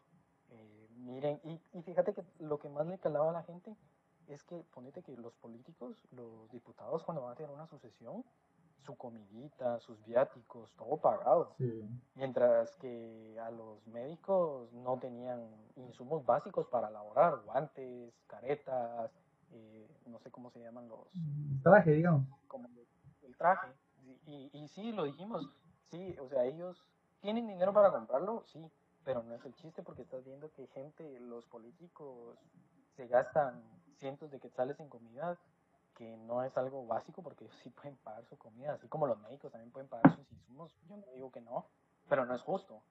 eh, 0.49 0.87
miren, 0.95 1.39
y, 1.43 1.61
y 1.73 1.81
fíjate 1.83 2.13
que 2.13 2.23
lo 2.39 2.57
que 2.59 2.69
más 2.69 2.87
le 2.87 2.97
calaba 2.99 3.29
a 3.29 3.33
la 3.33 3.43
gente 3.43 3.75
es 4.27 4.43
que, 4.43 4.63
ponete 4.73 5.01
que 5.01 5.15
los 5.17 5.33
políticos, 5.35 5.97
los 6.11 6.49
diputados, 6.51 7.03
cuando 7.03 7.23
van 7.23 7.33
a 7.33 7.35
tener 7.35 7.51
una 7.51 7.67
sucesión, 7.67 8.23
su 8.85 8.95
comidita, 8.95 9.79
sus 9.79 10.03
viáticos, 10.05 10.71
todo 10.75 10.97
pagado. 10.97 11.55
Sí. 11.57 11.89
Mientras 12.13 12.75
que 12.77 13.37
a 13.39 13.49
los 13.49 13.85
médicos 13.87 14.71
no 14.73 14.99
tenían 14.99 15.49
insumos 15.75 16.25
básicos 16.25 16.67
para 16.67 16.89
laborar, 16.91 17.41
guantes, 17.45 18.13
caretas, 18.27 19.11
eh, 19.51 19.87
no 20.05 20.19
sé 20.19 20.29
cómo 20.31 20.51
se 20.51 20.59
llaman 20.59 20.87
los, 20.87 21.07
Traje, 21.63 21.91
digamos. 21.91 22.27
como 22.47 22.69
el 23.23 23.35
traje. 23.37 23.67
Y, 24.03 24.19
y, 24.31 24.49
y 24.53 24.67
sí, 24.67 24.91
lo 24.91 25.03
dijimos, 25.05 25.49
sí, 25.89 26.15
o 26.19 26.29
sea, 26.29 26.45
ellos 26.45 26.85
tienen 27.21 27.47
dinero 27.47 27.73
para 27.73 27.91
comprarlo, 27.91 28.43
sí, 28.45 28.71
pero 29.03 29.23
no 29.23 29.33
es 29.33 29.43
el 29.45 29.55
chiste 29.55 29.81
porque 29.81 30.03
estás 30.03 30.23
viendo 30.23 30.51
que 30.51 30.67
gente, 30.67 31.19
los 31.19 31.45
políticos, 31.47 32.37
se 32.95 33.07
gastan 33.07 33.63
cientos 33.99 34.31
de 34.31 34.39
quetzales 34.39 34.79
en 34.79 34.89
comida 34.89 35.37
que 35.95 36.17
no 36.17 36.43
es 36.43 36.55
algo 36.57 36.85
básico 36.85 37.21
porque 37.21 37.45
ellos 37.45 37.55
sí 37.63 37.69
pueden 37.69 37.95
pagar 37.97 38.25
su 38.25 38.37
comida, 38.37 38.73
así 38.73 38.87
como 38.87 39.07
los 39.07 39.19
médicos 39.19 39.51
también 39.51 39.71
pueden 39.71 39.89
pagar 39.89 40.15
sus 40.15 40.29
insumos, 40.31 40.71
yo 40.89 40.97
no 40.97 41.05
digo 41.13 41.31
que 41.31 41.41
no, 41.41 41.65
pero 42.09 42.25
no 42.25 42.35
es 42.35 42.41
justo. 42.41 42.81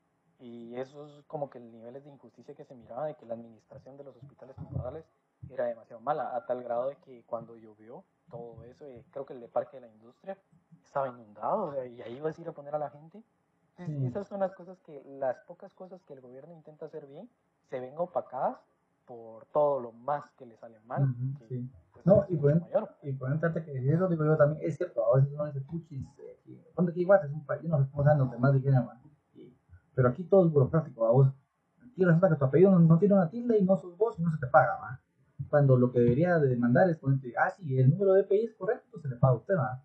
Y 0.40 0.74
eso 0.76 1.06
es 1.06 1.24
como 1.26 1.48
que 1.48 1.58
el 1.58 1.70
nivel 1.70 1.94
de 1.94 2.10
injusticia 2.10 2.54
que 2.54 2.64
se 2.64 2.74
miraba 2.74 3.06
de 3.06 3.14
que 3.14 3.24
la 3.24 3.34
administración 3.34 3.96
de 3.96 4.04
los 4.04 4.16
hospitales 4.16 4.56
temporales 4.56 5.04
era 5.48 5.66
demasiado 5.66 6.00
mala, 6.00 6.34
a 6.34 6.44
tal 6.44 6.62
grado 6.62 6.88
de 6.88 6.96
que 6.96 7.22
cuando 7.24 7.56
llovió 7.56 8.04
todo 8.30 8.64
eso, 8.64 8.84
eh, 8.86 9.04
creo 9.12 9.26
que 9.26 9.34
el 9.34 9.40
de 9.40 9.48
Parque 9.48 9.76
de 9.76 9.86
la 9.86 9.92
Industria 9.92 10.36
estaba 10.82 11.08
inundado, 11.08 11.66
o 11.66 11.72
sea, 11.72 11.86
y 11.86 12.02
ahí 12.02 12.20
vas 12.20 12.36
a 12.36 12.40
ir 12.40 12.48
a 12.48 12.52
poner 12.52 12.74
a 12.74 12.78
la 12.78 12.90
gente. 12.90 13.22
Entonces, 13.76 13.96
Sí. 14.00 14.06
Esas 14.06 14.28
son 14.28 14.40
las 14.40 14.54
cosas 14.54 14.78
que, 14.80 15.02
las 15.04 15.36
pocas 15.46 15.74
cosas 15.74 16.02
que 16.04 16.14
el 16.14 16.20
gobierno 16.20 16.54
intenta 16.54 16.86
hacer 16.86 17.06
bien, 17.06 17.28
se 17.68 17.80
ven 17.80 17.94
opacadas 17.98 18.58
por 19.06 19.46
todo 19.46 19.80
lo 19.80 19.92
más 19.92 20.30
que 20.32 20.46
le 20.46 20.56
sale 20.56 20.78
mal. 20.80 21.02
Ujú, 21.02 21.38
que, 21.38 21.48
sí. 21.48 21.70
pues, 21.92 22.06
No, 22.06 22.24
y 22.28 22.36
mayor. 22.36 22.88
y 23.02 23.12
por 23.12 23.30
entrarte 23.32 23.64
que 23.64 23.72
eso 23.92 24.08
digo 24.08 24.24
yo 24.24 24.36
también, 24.36 24.60
es 24.66 24.76
cierto, 24.76 25.04
a 25.04 25.16
veces 25.16 25.32
uno 25.32 25.46
dice 25.46 25.60
puchis, 25.62 26.06
eh, 26.18 26.72
ponte 26.74 26.92
que 26.92 27.00
igual 27.00 27.20
es 27.24 27.30
un 27.32 27.44
país, 27.44 27.62
yo 27.62 27.68
no 27.68 27.78
sé 27.84 27.90
cómo 27.90 28.04
los 28.04 28.30
demás 28.30 28.52
man, 28.52 29.00
y- 29.34 29.52
pero 29.94 30.08
aquí 30.08 30.24
todo 30.24 30.46
es 30.46 30.52
burocrático, 30.52 31.06
a 31.06 31.10
vos, 31.10 31.28
aquí 31.78 32.04
resulta 32.04 32.28
que 32.28 32.36
tu 32.36 32.44
apellido 32.44 32.70
no, 32.72 32.78
no 32.80 32.98
tiene 32.98 33.14
una 33.14 33.30
tilde 33.30 33.58
y 33.58 33.64
no 33.64 33.76
sos 33.76 33.96
vos 33.96 34.18
y 34.18 34.22
no 34.22 34.30
se 34.30 34.38
te 34.38 34.46
paga, 34.46 34.78
man. 34.80 35.00
Cuando 35.48 35.76
lo 35.76 35.92
que 35.92 36.00
debería 36.00 36.38
de 36.38 36.56
mandar 36.56 36.88
es 36.90 36.96
ponerte, 36.98 37.34
ah, 37.38 37.50
sí, 37.50 37.78
el 37.78 37.90
número 37.90 38.14
de 38.14 38.24
PI 38.24 38.44
es 38.46 38.54
correcto, 38.54 38.98
se 39.00 39.08
le 39.08 39.16
paga 39.16 39.34
a 39.34 39.36
usted, 39.36 39.54
man. 39.56 39.82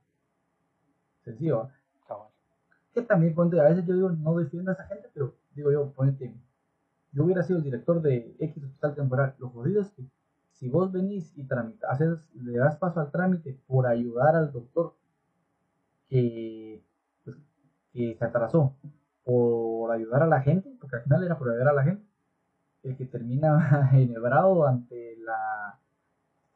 Sencillo, 1.23 1.57
¿va? 1.59 1.69
Que 2.93 3.01
también 3.03 3.35
ponte, 3.35 3.59
a 3.59 3.65
veces 3.65 3.85
yo 3.85 3.93
digo, 3.93 4.09
no 4.09 4.35
defiendo 4.35 4.71
a 4.71 4.73
esa 4.73 4.85
gente, 4.85 5.09
pero 5.13 5.35
digo 5.53 5.71
yo, 5.71 5.91
ponete, 5.91 6.33
yo 7.11 7.23
hubiera 7.25 7.43
sido 7.43 7.57
el 7.59 7.63
director 7.63 8.01
de 8.01 8.35
X 8.39 8.63
hospital 8.63 8.95
temporal, 8.95 9.35
lo 9.39 9.49
jodido 9.49 9.81
es 9.81 9.91
que 9.91 10.03
si 10.51 10.69
vos 10.69 10.91
venís 10.91 11.37
y 11.37 11.45
tramita, 11.45 11.87
haces, 11.89 12.19
le 12.33 12.57
das 12.57 12.77
paso 12.77 12.99
al 12.99 13.11
trámite 13.11 13.59
por 13.67 13.87
ayudar 13.87 14.35
al 14.35 14.51
doctor 14.51 14.95
que, 16.07 16.83
pues, 17.23 17.37
que 17.93 18.15
se 18.15 18.25
atrasó, 18.25 18.75
por 19.23 19.91
ayudar 19.91 20.23
a 20.23 20.27
la 20.27 20.41
gente, 20.41 20.75
porque 20.79 20.97
al 20.97 21.03
final 21.03 21.23
era 21.23 21.37
por 21.37 21.49
ayudar 21.49 21.69
a 21.69 21.73
la 21.73 21.83
gente, 21.83 22.03
el 22.83 22.97
que 22.97 23.05
termina 23.07 23.89
enhebrado 23.93 24.67
ante 24.67 25.17
la 25.19 25.79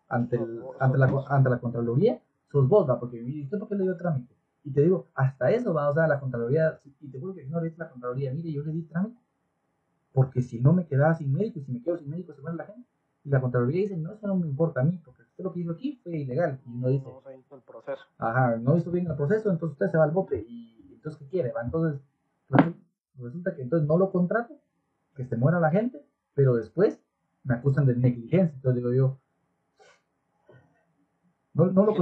ante, 0.10 0.38
el- 0.38 0.62
ante, 0.80 0.98
la, 1.00 1.08
ante 1.30 1.50
la 1.50 1.60
Contraloría, 1.60 2.22
sos 2.52 2.68
vos, 2.70 2.90
va, 2.90 3.00
porque 3.00 3.22
¿y 3.22 3.44
usted 3.44 3.60
por 3.60 3.70
qué 3.70 3.76
le 3.76 3.84
dio 3.86 3.98
trámite? 3.98 4.36
Y 4.64 4.72
te 4.72 4.82
digo, 4.82 5.10
hasta 5.16 5.52
eso 5.52 5.74
va, 5.74 5.90
o 5.90 5.94
sea, 5.96 6.08
la 6.08 6.20
Contraloría, 6.20 6.80
y 7.02 7.10
te 7.10 7.20
juro 7.20 7.36
que 7.36 7.46
no 7.46 7.60
le 7.62 7.68
dice 7.70 7.80
la 7.80 7.90
Contraloría, 7.90 8.34
mire, 8.34 8.52
yo 8.52 8.64
le 8.64 8.74
di 8.74 8.84
trámite, 8.84 9.20
porque 10.14 10.42
si 10.42 10.62
no 10.62 10.74
me 10.74 10.86
quedaba 10.86 11.16
sin 11.16 11.34
médico, 11.34 11.60
y 11.60 11.64
si 11.64 11.72
me 11.72 11.82
quedo 11.82 11.98
sin 11.98 12.10
médico 12.10 12.34
se 12.34 12.42
muere 12.42 12.58
la 12.58 12.66
gente. 12.66 12.88
Y 13.26 13.30
la 13.30 13.42
Contraloría 13.42 13.82
dice, 13.82 13.98
no, 13.98 14.14
eso 14.14 14.28
no 14.28 14.36
me 14.36 14.48
importa 14.48 14.82
a 14.82 14.84
mí, 14.84 15.00
porque 15.04 15.24
usted 15.24 15.44
lo 15.44 15.54
que 15.54 15.62
hizo 15.62 15.72
aquí 15.72 16.00
fue 16.04 16.18
ilegal. 16.18 16.60
Y 16.66 16.70
uno 16.70 16.90
dice, 16.90 17.06
No 17.06 17.22
se 17.22 17.38
hizo 17.38 17.56
el 17.56 17.62
proceso. 17.62 18.04
ajá, 18.18 18.58
no 18.58 18.78
hizo 18.78 18.92
bien 18.92 19.08
el 19.08 19.16
proceso, 19.16 19.50
entonces 19.50 19.74
usted 19.74 19.88
se 19.90 19.98
va 19.98 20.04
al 20.04 20.12
bote. 20.12 20.46
Y 20.48 20.94
entonces, 20.94 21.20
¿qué 21.20 21.28
quiere? 21.28 21.52
Va? 21.52 21.64
Entonces, 21.64 22.02
resu- 22.50 22.76
resulta 23.18 23.56
que 23.56 23.62
entonces 23.62 23.88
no 23.88 23.98
lo 23.98 24.12
contrato, 24.12 24.56
que 25.16 25.26
se 25.26 25.38
muera 25.38 25.60
la 25.60 25.72
gente, 25.72 26.06
pero 26.34 26.56
después 26.56 27.00
me 27.44 27.56
acusan 27.56 27.86
de 27.86 27.96
negligencia. 27.96 28.54
Entonces 28.56 28.76
digo 28.76 28.94
yo, 28.94 29.18
no, 31.54 31.66
no, 31.68 31.86
lo, 31.86 31.94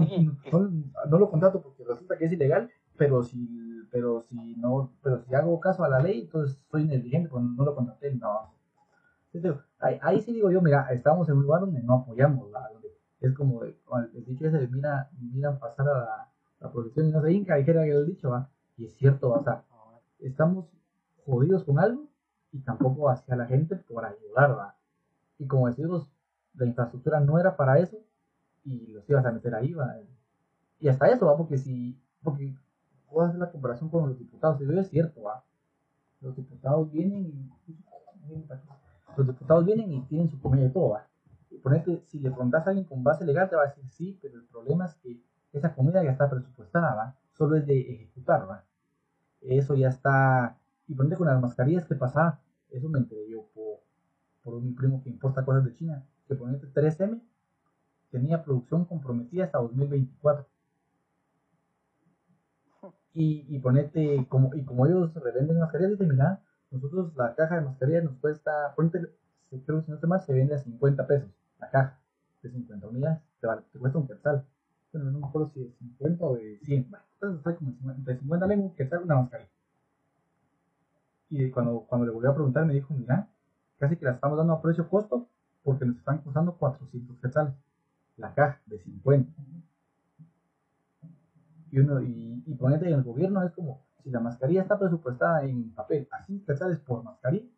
no, 0.51 0.71
no 1.09 1.17
lo 1.19 1.29
contrato 1.29 1.61
porque 1.61 1.83
resulta 1.83 2.17
que 2.17 2.25
es 2.25 2.31
ilegal, 2.31 2.69
pero 2.97 3.23
si, 3.23 3.81
pero 3.91 4.21
si 4.21 4.55
no, 4.55 4.91
pero 5.01 5.19
si 5.19 5.33
hago 5.35 5.59
caso 5.59 5.83
a 5.83 5.89
la 5.89 5.99
ley, 5.99 6.21
entonces 6.21 6.57
soy 6.69 6.85
negligente, 6.85 7.29
pues 7.29 7.43
no 7.43 7.63
lo 7.63 7.75
contraté, 7.75 8.13
no. 8.15 8.53
Entonces, 9.33 9.61
ahí, 9.79 10.21
sí 10.21 10.33
digo 10.33 10.51
yo, 10.51 10.61
mira, 10.61 10.87
estamos 10.91 11.29
en 11.29 11.37
un 11.37 11.43
lugar 11.43 11.61
donde 11.61 11.81
no 11.81 11.95
apoyamos, 11.95 12.51
¿verdad? 12.51 12.69
es 13.21 13.33
como 13.35 13.61
como 13.85 14.01
el 14.01 14.25
dicho 14.25 14.47
ese 14.47 14.57
de 14.57 14.67
mira, 14.67 15.09
miran 15.19 15.59
pasar 15.59 15.87
a 15.87 15.93
la, 15.93 16.29
la 16.59 16.71
y 16.95 17.11
no 17.11 17.21
se 17.21 17.31
hinca, 17.31 17.55
dijera 17.55 17.85
el 17.85 18.07
dicho, 18.07 18.31
¿va? 18.31 18.49
y 18.77 18.85
es 18.85 18.95
cierto, 18.95 19.31
o 19.31 19.43
sea, 19.43 19.63
estamos 20.19 20.65
jodidos 21.25 21.63
con 21.63 21.79
algo 21.79 22.07
y 22.51 22.59
tampoco 22.61 23.09
hacia 23.09 23.35
la 23.35 23.45
gente 23.45 23.75
por 23.75 24.03
ayudar, 24.05 24.57
¿va? 24.57 24.75
Y 25.37 25.45
como 25.45 25.67
decimos, 25.67 26.07
la 26.55 26.65
infraestructura 26.65 27.19
no 27.19 27.39
era 27.39 27.55
para 27.55 27.79
eso 27.79 27.97
y 28.63 28.87
los 28.87 29.07
ibas 29.09 29.25
a 29.25 29.31
meter 29.31 29.53
ahí, 29.53 29.73
¿va? 29.73 29.95
Y 30.79 30.87
hasta 30.87 31.09
eso, 31.09 31.27
¿va? 31.27 31.37
Porque 31.37 31.59
si, 31.59 32.01
porque 32.23 32.55
puedo 33.11 33.27
hacer 33.27 33.39
la 33.39 33.51
comparación 33.51 33.89
con 33.89 34.09
los 34.09 34.17
diputados, 34.17 34.61
y 34.61 34.79
es 34.79 34.89
cierto. 34.89 35.21
Los 36.21 36.35
diputados 36.35 36.91
vienen 36.91 37.25
y 37.25 37.51
los 39.17 39.27
diputados 39.27 39.65
vienen 39.65 39.91
y 39.91 40.01
tienen 40.03 40.29
su 40.29 40.39
comida 40.39 40.65
y 40.65 40.69
todo, 40.69 40.91
¿va? 40.91 41.07
Y 41.49 41.57
si 42.05 42.19
le 42.19 42.31
preguntas 42.31 42.65
a 42.65 42.69
alguien 42.69 42.85
con 42.85 43.03
base 43.03 43.25
legal, 43.25 43.49
te 43.49 43.55
va 43.55 43.63
a 43.63 43.67
decir 43.67 43.87
sí, 43.89 44.17
pero 44.21 44.35
el 44.35 44.45
problema 44.45 44.85
es 44.85 44.95
que 44.95 45.21
esa 45.51 45.75
comida 45.75 46.03
ya 46.03 46.11
está 46.11 46.29
presupuestada, 46.29 46.95
¿va? 46.95 47.15
Solo 47.33 47.57
es 47.57 47.65
de 47.67 47.79
ejecutar, 47.79 48.49
¿va? 48.49 48.63
Eso 49.41 49.75
ya 49.75 49.89
está. 49.89 50.57
Y 50.87 50.95
ponete 50.95 51.17
con 51.17 51.27
las 51.27 51.41
mascarillas 51.41 51.85
que 51.87 51.95
pasaba, 51.95 52.39
eso 52.69 52.87
me 52.87 52.99
enteré 52.99 53.29
yo 53.29 53.45
por, 53.53 53.79
por 54.43 54.61
mi 54.61 54.71
primo 54.71 55.01
que 55.03 55.09
importa 55.09 55.43
cosas 55.43 55.65
de 55.65 55.73
China, 55.73 56.05
que 56.27 56.35
ponete 56.35 56.67
3M 56.67 57.21
tenía 58.11 58.43
producción 58.43 58.85
comprometida 58.85 59.45
hasta 59.45 59.57
2024. 59.57 60.45
Y, 63.13 63.45
y 63.49 63.59
ponete, 63.59 64.25
como, 64.29 64.53
y 64.55 64.63
como 64.63 64.85
ellos 64.85 65.13
revenden 65.15 65.59
mascarillas, 65.59 65.91
dice, 65.91 66.05
mira, 66.11 66.41
nosotros 66.71 67.15
la 67.15 67.35
caja 67.35 67.55
de 67.55 67.61
mascarillas 67.61 68.03
nos 68.05 68.17
cuesta, 68.17 68.73
ponete, 68.75 68.99
creo 69.65 69.79
que 69.79 69.85
si 69.85 69.89
no 69.91 69.95
estoy 69.95 70.09
mal, 70.09 70.21
se 70.21 70.33
vende 70.33 70.55
a 70.55 70.59
50 70.59 71.05
pesos 71.07 71.29
la 71.59 71.69
caja 71.69 71.99
de 72.41 72.49
50 72.51 72.87
unidades, 72.87 73.19
te, 73.39 73.47
vale- 73.47 73.63
te 73.71 73.79
cuesta 73.79 73.97
un 73.99 74.07
quetzal. 74.07 74.45
Bueno, 74.93 75.11
no 75.11 75.19
me 75.19 75.27
acuerdo 75.27 75.49
si 75.53 75.61
de 75.61 75.71
50 75.73 76.25
o 76.25 76.35
de 76.35 76.59
100, 76.63 76.89
bueno, 76.89 77.03
entonces 77.35 77.55
como 77.57 77.71
50, 77.71 78.11
de 78.11 78.17
50 78.19 78.47
le 78.47 78.55
un 78.57 78.75
quetzal 78.75 79.03
una 79.03 79.15
mascarilla. 79.15 79.49
Y 81.31 81.49
cuando, 81.49 81.79
cuando 81.87 82.05
le 82.05 82.11
volví 82.11 82.27
a 82.27 82.33
preguntar, 82.33 82.63
me 82.65 82.73
dijo, 82.75 82.93
mira, 82.93 83.27
casi 83.79 83.95
que 83.97 84.05
las 84.05 84.15
estamos 84.15 84.37
dando 84.37 84.53
a 84.53 84.61
precio 84.61 84.87
costo 84.87 85.27
porque 85.63 85.83
nos 85.85 85.97
están 85.97 86.19
costando 86.19 86.53
400 86.55 87.17
quetzales 87.19 87.53
la 88.17 88.33
caja 88.33 88.61
de 88.67 88.79
50. 88.79 89.31
Y, 91.71 91.79
uno, 91.79 92.01
y, 92.01 92.43
y 92.45 92.53
ponete 92.55 92.87
en 92.87 92.95
el 92.95 93.03
gobierno 93.03 93.43
es 93.43 93.51
como, 93.53 93.81
si 94.03 94.09
la 94.09 94.19
mascarilla 94.19 94.61
está 94.61 94.77
presupuestada 94.77 95.43
en 95.43 95.73
papel 95.73 96.07
a 96.11 96.21
5 96.21 96.45
quetzales 96.45 96.79
por 96.79 97.03
mascarilla, 97.03 97.49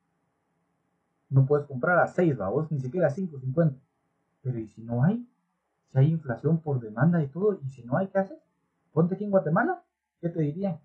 no 1.30 1.46
puedes 1.46 1.66
comprar 1.66 2.00
a 2.00 2.08
6, 2.08 2.38
vos 2.38 2.72
ni 2.72 2.80
siquiera 2.80 3.08
a 3.08 3.12
5.50. 3.12 3.76
Pero 4.44 4.60
¿y 4.60 4.68
si 4.68 4.84
no 4.84 5.04
hay? 5.04 5.28
Si 5.92 5.98
hay 5.98 6.12
inflación 6.12 6.60
por 6.60 6.80
demanda 6.80 7.24
y 7.24 7.28
todo, 7.28 7.60
y 7.64 7.70
si 7.70 7.84
no 7.84 7.98
hay, 7.98 8.08
¿qué 8.08 8.20
haces? 8.20 8.38
Ponte 8.92 9.16
aquí 9.16 9.24
en 9.24 9.32
Guatemala, 9.32 9.84
¿qué 10.22 10.30
te 10.30 10.42
dirían? 10.42 10.80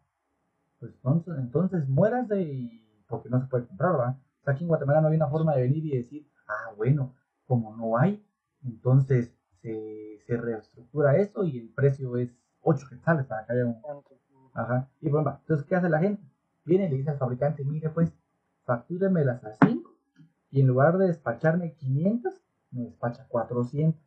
Pues 0.78 0.94
entonces, 0.94 1.34
entonces 1.38 1.88
mueras 1.88 2.28
de... 2.28 2.82
porque 3.08 3.28
no 3.28 3.40
se 3.40 3.46
puede 3.46 3.66
comprar, 3.66 3.92
¿verdad? 3.92 4.16
O 4.40 4.44
sea, 4.44 4.54
aquí 4.54 4.64
en 4.64 4.68
Guatemala 4.68 5.02
no 5.02 5.08
hay 5.08 5.16
una 5.16 5.28
forma 5.28 5.54
de 5.54 5.62
venir 5.62 5.84
y 5.84 5.96
decir, 5.96 6.26
ah, 6.46 6.72
bueno, 6.76 7.14
como 7.46 7.76
no 7.76 7.98
hay, 7.98 8.24
entonces 8.64 9.34
se, 9.60 10.18
se 10.26 10.36
reestructura 10.36 11.16
eso 11.16 11.44
y 11.44 11.58
el 11.58 11.68
precio 11.68 12.16
es 12.16 12.34
8 12.68 12.86
quetzales 12.90 13.26
para 13.26 13.46
que 13.46 13.52
haya 13.52 13.66
un... 13.66 13.80
Ajá. 14.52 14.88
Y 15.00 15.08
bueno, 15.08 15.38
entonces, 15.40 15.66
¿qué 15.66 15.76
hace 15.76 15.88
la 15.88 16.00
gente? 16.00 16.22
Viene 16.64 16.86
y 16.86 16.90
le 16.90 16.96
dice 16.96 17.10
al 17.10 17.18
fabricante, 17.18 17.64
mire 17.64 17.88
pues, 17.90 18.12
factúremelas 18.64 19.42
a 19.44 19.54
5 19.64 19.90
y 20.50 20.60
en 20.60 20.66
lugar 20.66 20.98
de 20.98 21.06
despacharme 21.06 21.72
500, 21.74 22.34
me 22.72 22.82
despacha 22.82 23.26
400 23.28 24.00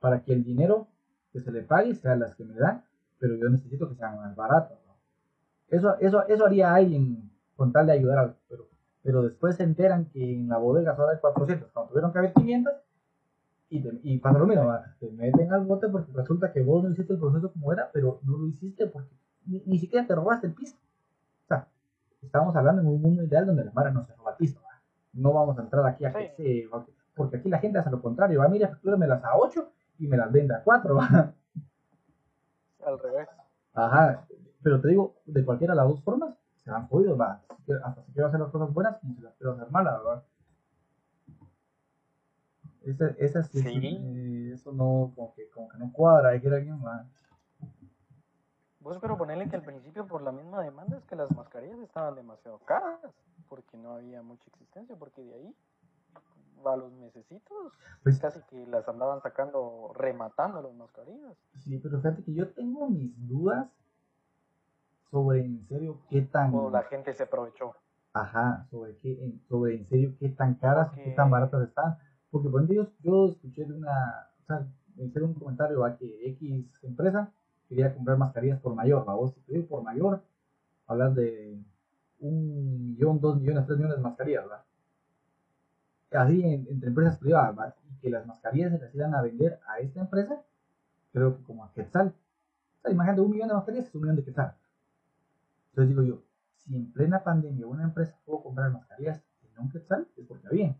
para 0.00 0.22
que 0.22 0.32
el 0.32 0.44
dinero 0.44 0.88
que 1.32 1.40
se 1.40 1.52
le 1.52 1.62
pague 1.62 1.94
sea 1.94 2.16
las 2.16 2.34
que 2.34 2.44
me 2.44 2.54
dan, 2.54 2.84
pero 3.18 3.36
yo 3.36 3.48
necesito 3.48 3.88
que 3.88 3.94
sean 3.94 4.16
más 4.16 4.34
baratas. 4.36 4.78
¿no? 4.86 4.96
Eso, 5.68 5.96
eso, 6.00 6.26
eso 6.28 6.44
haría 6.44 6.74
alguien 6.74 7.30
con 7.56 7.72
tal 7.72 7.86
de 7.86 7.92
ayudar 7.92 8.18
a 8.18 8.34
pero, 8.48 8.68
pero 9.02 9.22
después 9.22 9.56
se 9.56 9.62
enteran 9.62 10.06
que 10.06 10.34
en 10.34 10.48
la 10.48 10.58
bodega 10.58 10.96
solo 10.96 11.10
hay 11.10 11.18
400, 11.18 11.70
cuando 11.70 11.88
tuvieron 11.90 12.12
que 12.12 12.18
haber 12.18 12.32
500, 12.34 12.72
y, 13.72 13.80
te, 13.80 14.00
y 14.02 14.18
pasa 14.18 14.38
lo 14.38 14.46
mismo, 14.46 14.70
te 15.00 15.10
meten 15.10 15.50
al 15.50 15.64
bote 15.64 15.88
porque 15.88 16.12
resulta 16.12 16.52
que 16.52 16.62
vos 16.62 16.84
no 16.84 16.90
hiciste 16.90 17.14
el 17.14 17.18
proceso 17.18 17.50
como 17.50 17.72
era, 17.72 17.90
pero 17.90 18.20
no 18.22 18.36
lo 18.36 18.46
hiciste 18.46 18.86
porque 18.86 19.16
ni, 19.46 19.62
ni 19.64 19.78
siquiera 19.78 20.06
te 20.06 20.14
robaste 20.14 20.46
el 20.46 20.52
piso. 20.52 20.76
O 21.44 21.48
sea, 21.48 21.66
estamos 22.20 22.54
hablando 22.54 22.82
en 22.82 22.88
un 22.88 23.00
mundo 23.00 23.22
ideal 23.22 23.46
donde 23.46 23.64
la 23.64 23.72
mara 23.72 23.90
no 23.90 24.04
se 24.04 24.14
roba 24.14 24.32
el 24.32 24.36
piso. 24.36 24.60
¿verdad? 24.60 24.82
No 25.14 25.32
vamos 25.32 25.58
a 25.58 25.62
entrar 25.62 25.86
aquí 25.86 26.04
a 26.04 26.12
que 26.12 26.34
se... 26.36 26.68
Porque 27.14 27.38
aquí 27.38 27.48
la 27.48 27.60
gente 27.60 27.78
hace 27.78 27.90
lo 27.90 28.02
contrario, 28.02 28.40
va, 28.40 28.48
mira, 28.48 28.78
las 28.82 29.24
a 29.24 29.36
8 29.36 29.68
y 30.00 30.06
me 30.06 30.18
las 30.18 30.30
vende 30.30 30.54
a 30.54 30.62
4. 30.62 30.98
Al 32.86 32.98
revés. 32.98 33.28
Ajá, 33.72 34.26
pero 34.62 34.82
te 34.82 34.88
digo, 34.88 35.16
de 35.24 35.44
cualquiera 35.46 35.72
de 35.72 35.78
las 35.78 35.88
dos 35.88 36.02
formas, 36.02 36.34
se 36.62 36.70
van 36.70 36.88
jodidos, 36.88 37.18
va. 37.18 37.40
Hasta 37.84 38.02
si 38.04 38.12
quiero 38.12 38.28
hacer 38.28 38.40
las 38.40 38.50
cosas 38.50 38.70
buenas, 38.72 38.98
como 38.98 39.14
si 39.14 39.22
las 39.22 39.34
quiero 39.34 39.52
hacer 39.52 39.70
malas, 39.70 39.98
¿verdad? 39.98 40.22
Esa, 42.84 43.08
esa 43.18 43.42
sí, 43.44 43.62
Sí. 43.62 43.96
eh, 44.02 44.50
eso 44.54 44.72
no, 44.72 45.12
como 45.14 45.32
que, 45.34 45.48
como 45.50 45.68
que 45.68 45.78
no 45.78 45.92
cuadra, 45.92 46.30
hay 46.30 46.40
que 46.40 46.48
ir 46.48 46.52
a 46.52 46.56
alguien 46.56 46.80
más. 46.80 47.06
Vos 48.80 48.98
pero 49.00 49.16
ponerle 49.16 49.48
que 49.48 49.54
al 49.56 49.62
principio 49.62 50.06
por 50.08 50.22
la 50.22 50.32
misma 50.32 50.60
demanda 50.62 50.96
es 50.98 51.04
que 51.04 51.14
las 51.14 51.30
mascarillas 51.36 51.78
estaban 51.78 52.16
demasiado 52.16 52.58
caras, 52.60 52.98
porque 53.48 53.76
no 53.76 53.92
había 53.92 54.22
mucha 54.22 54.44
existencia, 54.48 54.96
porque 54.96 55.22
de 55.22 55.34
ahí 55.34 55.54
a 56.64 56.76
los 56.76 56.92
mesecitos 56.92 57.72
Pues 58.04 58.20
casi 58.20 58.40
que 58.42 58.66
las 58.68 58.88
andaban 58.88 59.20
sacando, 59.20 59.92
rematando 59.94 60.62
las 60.62 60.72
mascarillas. 60.74 61.36
sí, 61.58 61.78
pero 61.78 61.98
fíjate 62.00 62.22
que 62.24 62.34
yo 62.34 62.48
tengo 62.52 62.88
mis 62.88 63.12
dudas 63.28 63.68
sobre 65.10 65.44
en 65.44 65.64
serio 65.68 66.00
qué 66.08 66.22
tan, 66.22 66.52
O 66.54 66.70
la 66.70 66.82
gente 66.84 67.12
se 67.14 67.22
aprovechó. 67.24 67.74
ajá, 68.14 68.66
sobre 68.70 68.96
qué, 68.98 69.12
en- 69.24 69.40
sobre 69.48 69.76
en 69.76 69.88
serio 69.88 70.14
qué 70.18 70.28
tan 70.30 70.54
caras 70.56 70.88
o 70.88 70.94
qué 70.94 71.02
Porque- 71.02 71.16
tan 71.16 71.30
baratas 71.30 71.68
están. 71.68 71.98
Porque 72.32 72.48
por 72.50 72.64
ejemplo, 72.64 72.84
yo, 72.84 72.90
yo 73.04 73.28
escuché 73.32 73.62
una, 73.64 74.26
o 74.42 74.44
sea, 74.46 74.66
me 74.96 75.04
hicieron 75.04 75.30
un 75.30 75.36
comentario 75.36 75.84
a 75.84 75.96
que 75.96 76.28
X 76.30 76.66
empresa 76.82 77.32
quería 77.68 77.94
comprar 77.94 78.18
mascarillas 78.18 78.60
por 78.60 78.74
mayor, 78.74 79.08
¿va? 79.08 79.14
vos, 79.14 79.34
si 79.46 79.60
por 79.60 79.84
mayor, 79.84 80.20
hablas 80.88 81.14
de 81.14 81.58
un 82.20 82.88
millón, 82.94 83.20
dos 83.20 83.40
millones, 83.40 83.66
tres 83.66 83.78
millones 83.78 83.98
de 83.98 84.02
mascarillas, 84.04 84.44
¿verdad? 84.44 84.64
Así 86.12 86.40
en- 86.44 86.68
entre 86.68 86.90
empresas 86.90 87.18
privadas, 87.18 87.58
¿va? 87.58 87.74
Y 87.90 87.96
que 88.00 88.08
las 88.10 88.24
mascarillas 88.24 88.70
se 88.70 88.78
las 88.78 88.94
iban 88.94 89.14
a 89.16 89.22
vender 89.22 89.58
a 89.66 89.80
esta 89.80 90.00
empresa, 90.00 90.40
creo 91.12 91.36
que 91.36 91.44
como 91.44 91.64
a 91.64 91.72
Quetzal. 91.72 92.08
O 92.08 92.82
sea, 92.82 92.92
imagínate, 92.92 93.22
un 93.22 93.30
millón 93.32 93.48
de 93.48 93.54
mascarillas 93.54 93.88
es 93.88 93.94
un 93.96 94.02
millón 94.02 94.16
de 94.16 94.24
Quetzal. 94.24 94.54
Entonces 95.70 95.88
digo 95.88 96.02
yo, 96.02 96.22
si 96.56 96.76
en 96.76 96.92
plena 96.92 97.24
pandemia 97.24 97.66
una 97.66 97.82
empresa 97.82 98.16
pudo 98.24 98.42
comprar 98.44 98.70
mascarillas 98.70 99.20
en 99.42 99.60
un 99.64 99.70
Quetzal, 99.70 100.06
es 100.16 100.24
porque 100.26 100.48
bien. 100.50 100.76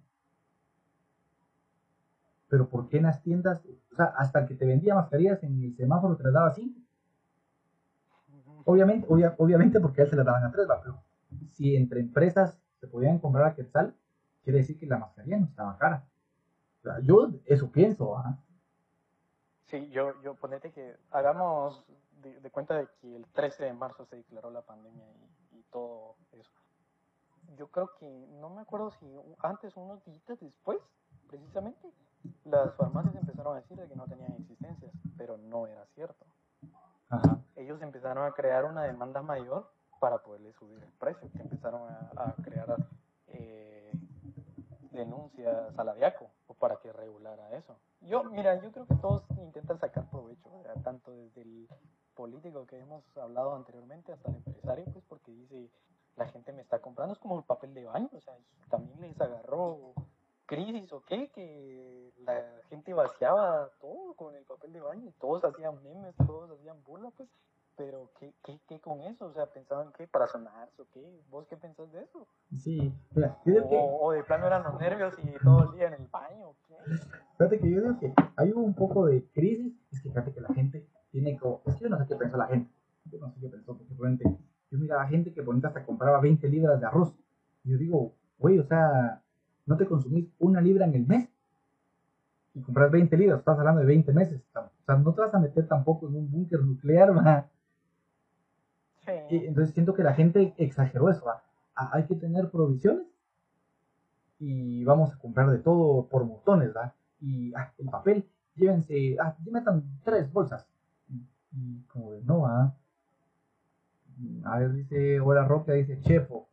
Pero 2.52 2.68
¿por 2.68 2.90
qué 2.90 2.98
en 2.98 3.04
las 3.04 3.22
tiendas, 3.22 3.62
o 3.92 3.96
sea, 3.96 4.12
hasta 4.18 4.40
el 4.40 4.46
que 4.46 4.54
te 4.54 4.66
vendía 4.66 4.94
mascarillas 4.94 5.42
en 5.42 5.58
el 5.64 5.74
semáforo 5.74 6.18
te 6.18 6.24
las 6.24 6.34
daba 6.34 6.52
cinco? 6.52 6.78
Obviamente, 8.66 9.06
obvia- 9.08 9.34
obviamente 9.38 9.80
porque 9.80 10.02
a 10.02 10.04
él 10.04 10.10
se 10.10 10.16
las 10.16 10.26
daban 10.26 10.44
a 10.44 10.52
tres, 10.52 10.68
¿va? 10.68 10.82
pero 10.82 11.02
si 11.50 11.74
entre 11.74 12.00
empresas 12.00 12.60
se 12.78 12.88
podían 12.88 13.18
comprar 13.20 13.46
a 13.46 13.54
Quetzal, 13.54 13.94
quiere 14.44 14.58
decir 14.58 14.78
que 14.78 14.84
la 14.84 14.98
mascarilla 14.98 15.38
no 15.38 15.46
estaba 15.46 15.78
cara. 15.78 16.04
O 16.80 16.82
sea, 16.82 17.00
yo 17.00 17.30
eso 17.46 17.72
pienso, 17.72 18.18
¿ah? 18.18 18.38
Sí, 19.64 19.88
yo, 19.88 20.20
yo 20.20 20.34
ponete 20.34 20.72
que 20.72 20.94
hagamos 21.10 21.82
de, 22.22 22.38
de 22.38 22.50
cuenta 22.50 22.76
de 22.76 22.86
que 23.00 23.16
el 23.16 23.24
13 23.28 23.64
de 23.64 23.72
marzo 23.72 24.04
se 24.04 24.16
declaró 24.16 24.50
la 24.50 24.60
pandemia 24.60 25.06
y, 25.52 25.58
y 25.60 25.62
todo 25.72 26.16
eso. 26.32 26.52
Yo 27.56 27.68
creo 27.68 27.90
que, 27.98 28.06
no 28.40 28.50
me 28.50 28.60
acuerdo 28.60 28.90
si 28.90 29.06
antes 29.38 29.74
unos 29.74 30.04
días 30.04 30.38
después, 30.38 30.78
precisamente, 31.28 31.88
las 32.44 32.74
farmacias 32.74 33.14
empezaron 33.16 33.56
a 33.56 33.60
decir 33.60 33.76
de 33.76 33.88
que 33.88 33.96
no 33.96 34.06
tenían 34.06 34.32
existencias, 34.32 34.92
pero 35.16 35.36
no 35.38 35.66
era 35.66 35.86
cierto. 35.94 36.24
Ajá. 37.08 37.38
Ellos 37.56 37.80
empezaron 37.82 38.24
a 38.24 38.32
crear 38.32 38.64
una 38.64 38.84
demanda 38.84 39.22
mayor 39.22 39.70
para 40.00 40.18
poderle 40.18 40.52
subir 40.54 40.82
el 40.82 40.92
precio, 40.92 41.30
que 41.30 41.42
empezaron 41.42 41.82
a, 41.88 42.10
a 42.16 42.34
crear 42.42 42.74
eh, 43.28 43.92
denuncias 44.90 45.78
a 45.78 45.84
la 45.84 45.94
DIACO 45.94 46.30
o 46.46 46.54
para 46.54 46.76
que 46.76 46.92
regulara 46.92 47.50
eso. 47.56 47.76
Yo, 48.00 48.24
mira, 48.24 48.60
yo 48.60 48.72
creo 48.72 48.86
que 48.86 48.96
todos 48.96 49.24
intentan 49.38 49.78
sacar 49.78 50.08
provecho, 50.10 50.50
tanto 50.82 51.12
desde 51.12 51.42
el 51.42 51.68
político 52.14 52.66
que 52.66 52.78
hemos 52.78 53.04
hablado 53.16 53.54
anteriormente 53.54 54.12
hasta 54.12 54.30
el 54.30 54.36
empresario, 54.36 54.84
pues 54.92 55.04
porque 55.08 55.32
dice, 55.32 55.70
la 56.16 56.28
gente 56.28 56.52
me 56.52 56.62
está 56.62 56.80
comprando, 56.80 57.14
es 57.14 57.18
como 57.18 57.38
el 57.38 57.44
papel 57.44 57.72
de 57.74 57.84
baño, 57.84 58.10
o 58.12 58.20
sea, 58.20 58.34
también 58.68 59.00
les 59.00 59.20
agarró 59.20 59.94
crisis 60.46 60.92
o 60.92 61.02
qué, 61.02 61.30
que 61.30 62.12
la 62.24 62.42
gente 62.68 62.92
vaciaba 62.94 63.70
todo 63.80 64.14
con 64.14 64.34
el 64.34 64.44
papel 64.44 64.72
de 64.72 64.80
baño 64.80 65.08
y 65.08 65.12
todos 65.12 65.44
hacían 65.44 65.82
memes, 65.82 66.14
todos 66.26 66.50
hacían 66.50 66.82
burla, 66.84 67.10
pues, 67.16 67.28
pero 67.76 68.10
¿qué, 68.18 68.32
qué, 68.44 68.60
qué 68.68 68.80
con 68.80 69.00
eso? 69.00 69.26
O 69.26 69.32
sea, 69.32 69.46
pensaban 69.46 69.92
que 69.92 70.06
para 70.06 70.26
sonarse 70.26 70.82
o 70.82 70.86
qué, 70.92 71.20
¿vos 71.30 71.46
qué 71.48 71.56
pensás 71.56 71.90
de 71.92 72.02
eso? 72.02 72.26
Sí, 72.58 72.92
mira, 73.14 73.38
yo 73.44 73.54
digo 73.54 73.68
que, 73.68 73.76
O, 73.76 74.06
o 74.06 74.12
de 74.12 74.24
plano 74.24 74.46
eran 74.46 74.62
los 74.62 74.78
nervios 74.78 75.14
y 75.18 75.32
todo 75.42 75.64
el 75.64 75.72
día 75.72 75.88
en 75.88 75.94
el 75.94 76.06
baño, 76.08 76.50
¿o 76.50 76.56
¿qué? 76.66 76.74
fíjate 77.38 77.58
que 77.58 77.70
yo 77.70 77.80
digo 77.80 77.98
que 77.98 78.14
hay 78.36 78.52
un 78.52 78.74
poco 78.74 79.06
de 79.06 79.24
crisis, 79.32 79.74
es 79.90 80.02
que 80.02 80.10
fíjate 80.10 80.32
que 80.32 80.40
la 80.40 80.54
gente 80.54 80.86
tiene 81.10 81.38
como, 81.38 81.62
es 81.66 81.76
que 81.76 81.84
yo 81.84 81.90
no 81.90 81.98
sé 81.98 82.06
qué 82.06 82.16
pensó 82.16 82.36
la 82.36 82.46
gente, 82.46 82.70
yo 83.06 83.18
no 83.18 83.30
sé 83.32 83.40
qué 83.40 83.48
pensó, 83.48 83.76
porque 83.76 83.94
probablemente 83.94 84.38
yo 84.70 84.78
miraba 84.78 85.06
gente 85.06 85.32
que 85.32 85.42
ponía 85.42 85.68
hasta 85.68 85.84
compraba 85.84 86.20
20 86.20 86.48
libras 86.48 86.80
de 86.80 86.86
arroz, 86.86 87.14
y 87.64 87.72
yo 87.72 87.78
digo, 87.78 88.12
güey, 88.38 88.58
o 88.58 88.64
sea, 88.64 89.21
no 89.66 89.76
te 89.76 89.86
consumís 89.86 90.28
una 90.38 90.60
libra 90.60 90.86
en 90.86 90.94
el 90.94 91.06
mes, 91.06 91.28
y 92.54 92.60
compras 92.60 92.90
20 92.90 93.16
libras, 93.16 93.38
estás 93.38 93.58
hablando 93.58 93.80
de 93.80 93.86
20 93.86 94.12
meses, 94.12 94.42
o 94.54 94.84
sea, 94.84 94.96
no 94.96 95.14
te 95.14 95.20
vas 95.22 95.34
a 95.34 95.38
meter 95.38 95.66
tampoco 95.66 96.08
en 96.08 96.16
un 96.16 96.30
búnker 96.30 96.60
nuclear, 96.60 97.16
¿va? 97.16 97.48
Y 99.30 99.46
entonces 99.46 99.74
siento 99.74 99.94
que 99.94 100.02
la 100.02 100.14
gente 100.14 100.54
exageró 100.58 101.10
eso. 101.10 101.24
¿va? 101.24 101.42
Ah, 101.74 101.90
hay 101.92 102.04
que 102.04 102.14
tener 102.14 102.50
provisiones 102.50 103.06
y 104.38 104.84
vamos 104.84 105.12
a 105.12 105.18
comprar 105.18 105.50
de 105.50 105.58
todo 105.58 106.06
por 106.06 106.24
montones, 106.24 106.72
¿va? 106.74 106.94
Y 107.20 107.52
ah, 107.54 107.72
el 107.78 107.88
papel, 107.88 108.28
llévense, 108.54 109.16
ah, 109.20 109.36
metan 109.50 109.82
tres 110.04 110.32
bolsas. 110.32 110.66
Y, 111.08 111.26
y 111.52 111.82
como 111.88 112.12
de 112.12 112.22
no, 112.22 112.42
¿va? 112.42 112.76
A 114.44 114.58
ver, 114.58 114.72
dice, 114.72 115.20
hola 115.20 115.44
Roca, 115.44 115.72
dice 115.72 116.00
Chepo. 116.00 116.48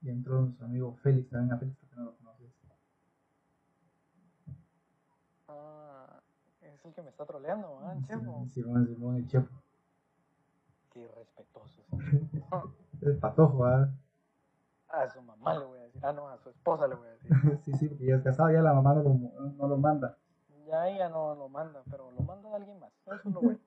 Y 0.00 0.10
entró 0.10 0.42
nuestro 0.42 0.66
amigo 0.66 0.94
Félix, 1.02 1.30
también 1.30 1.52
a 1.52 1.58
Félix, 1.58 1.76
porque 1.78 1.96
no 1.96 2.04
lo 2.04 2.16
conoces. 2.16 2.52
ah, 5.48 6.20
es 6.60 6.84
el 6.84 6.94
que 6.94 7.02
me 7.02 7.10
está 7.10 7.26
troleando, 7.26 7.80
¿ah? 7.82 7.96
Chemo? 8.06 8.46
Simón, 8.48 8.86
Simón, 8.86 9.16
el 9.16 9.26
Chepo. 9.26 9.50
Qué 10.92 11.00
irrespetuoso. 11.00 11.82
El 13.00 13.16
patojo, 13.20 13.58
¿va? 13.58 13.90
A 14.88 15.08
su 15.08 15.20
mamá 15.20 15.58
le 15.58 15.66
voy 15.66 15.78
a 15.80 15.82
decir, 15.82 16.00
ah, 16.04 16.12
no, 16.12 16.28
a 16.28 16.38
su 16.38 16.48
esposa 16.50 16.86
le 16.86 16.94
voy 16.94 17.08
a 17.08 17.10
decir. 17.10 17.30
sí, 17.64 17.72
sí, 17.74 17.88
porque 17.88 18.06
ya 18.06 18.16
es 18.16 18.22
casado, 18.22 18.50
ya 18.50 18.62
la 18.62 18.72
mamá 18.72 18.94
no 18.94 19.02
lo, 19.02 19.14
no 19.50 19.68
lo 19.68 19.76
manda. 19.76 20.16
Ya 20.66 20.88
ella 20.88 21.08
no 21.08 21.34
lo 21.34 21.48
manda, 21.48 21.82
pero 21.90 22.10
lo 22.12 22.20
manda 22.20 22.50
a 22.50 22.56
alguien 22.56 22.78
más. 22.78 22.92
Eso 23.06 23.28
es 23.28 23.34
lo 23.34 23.40
bueno. 23.40 23.58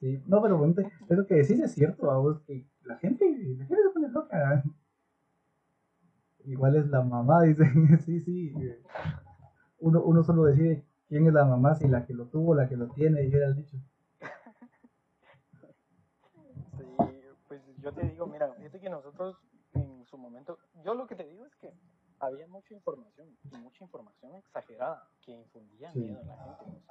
Sí, 0.00 0.22
no, 0.26 0.42
pero 0.42 0.58
bueno, 0.58 0.74
eso 1.08 1.26
que 1.26 1.34
decís 1.36 1.60
es 1.60 1.72
cierto, 1.72 2.10
a 2.10 2.18
vos, 2.18 2.40
que 2.46 2.66
la 2.82 2.96
gente, 2.96 3.24
la 3.56 3.64
gente 3.64 3.82
se 3.82 3.90
pone 3.90 4.08
loca. 4.08 4.62
Igual 6.44 6.76
es 6.76 6.86
la 6.88 7.02
mamá, 7.02 7.42
dicen, 7.44 7.98
sí, 8.00 8.20
sí. 8.20 8.54
Uno, 9.80 10.02
uno 10.02 10.22
solo 10.22 10.44
decide 10.44 10.84
quién 11.08 11.26
es 11.26 11.32
la 11.32 11.44
mamá, 11.44 11.74
si 11.74 11.88
la 11.88 12.06
que 12.06 12.14
lo 12.14 12.26
tuvo, 12.26 12.54
la 12.54 12.68
que 12.68 12.76
lo 12.76 12.88
tiene, 12.88 13.20
dijera 13.20 13.46
el 13.46 13.56
dicho. 13.56 13.76
Sí, 16.78 16.96
pues 17.48 17.62
yo 17.78 17.92
te 17.92 18.02
digo, 18.08 18.26
mira, 18.26 18.52
fíjate 18.54 18.80
que 18.80 18.90
nosotros 18.90 19.36
en 19.74 20.04
su 20.06 20.18
momento, 20.18 20.58
yo 20.84 20.94
lo 20.94 21.06
que 21.06 21.14
te 21.16 21.24
digo 21.28 21.44
es 21.44 21.54
que 21.56 21.72
había 22.20 22.46
mucha 22.48 22.74
información 22.74 23.28
y 23.50 23.56
mucha 23.56 23.84
información 23.84 24.34
exagerada 24.36 25.08
que 25.24 25.32
infundía 25.32 25.92
Sí. 25.92 26.00
miedo 26.00 26.20
en 26.20 26.28
la 26.28 26.36
gente. 26.36 26.82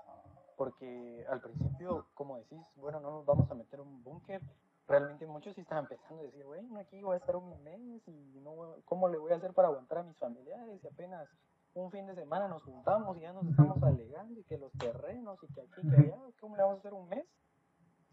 Porque 0.57 1.25
al 1.29 1.41
principio, 1.41 2.05
como 2.13 2.37
decís, 2.37 2.59
bueno, 2.75 2.99
no 2.99 3.11
nos 3.11 3.25
vamos 3.25 3.49
a 3.49 3.55
meter 3.55 3.79
en 3.79 3.87
un 3.87 4.03
búnker, 4.03 4.41
realmente 4.87 5.25
muchos 5.25 5.55
sí 5.55 5.61
estaban 5.61 5.87
pensando 5.87 6.21
a 6.21 6.25
decir, 6.25 6.43
bueno, 6.45 6.77
aquí 6.79 7.01
voy 7.01 7.15
a 7.15 7.17
estar 7.17 7.35
un 7.35 7.63
mes 7.63 8.01
y 8.07 8.39
no, 8.41 8.75
¿cómo 8.85 9.09
le 9.09 9.17
voy 9.17 9.31
a 9.31 9.37
hacer 9.37 9.53
para 9.53 9.69
aguantar 9.69 9.99
a 9.99 10.03
mis 10.03 10.17
familiares? 10.17 10.83
Y 10.83 10.87
apenas 10.87 11.29
un 11.73 11.91
fin 11.91 12.05
de 12.05 12.15
semana 12.15 12.47
nos 12.47 12.63
juntamos 12.63 13.17
y 13.17 13.21
ya 13.21 13.33
nos 13.33 13.47
estamos 13.47 13.81
alegando 13.81 14.39
y 14.39 14.43
que 14.43 14.57
los 14.57 14.71
terrenos 14.73 15.39
y 15.43 15.47
que 15.53 15.61
aquí, 15.61 15.81
que 15.89 15.95
allá, 15.95 16.17
¿cómo 16.39 16.55
le 16.55 16.63
vamos 16.63 16.77
a 16.77 16.79
hacer 16.79 16.93
un 16.93 17.09
mes? 17.09 17.25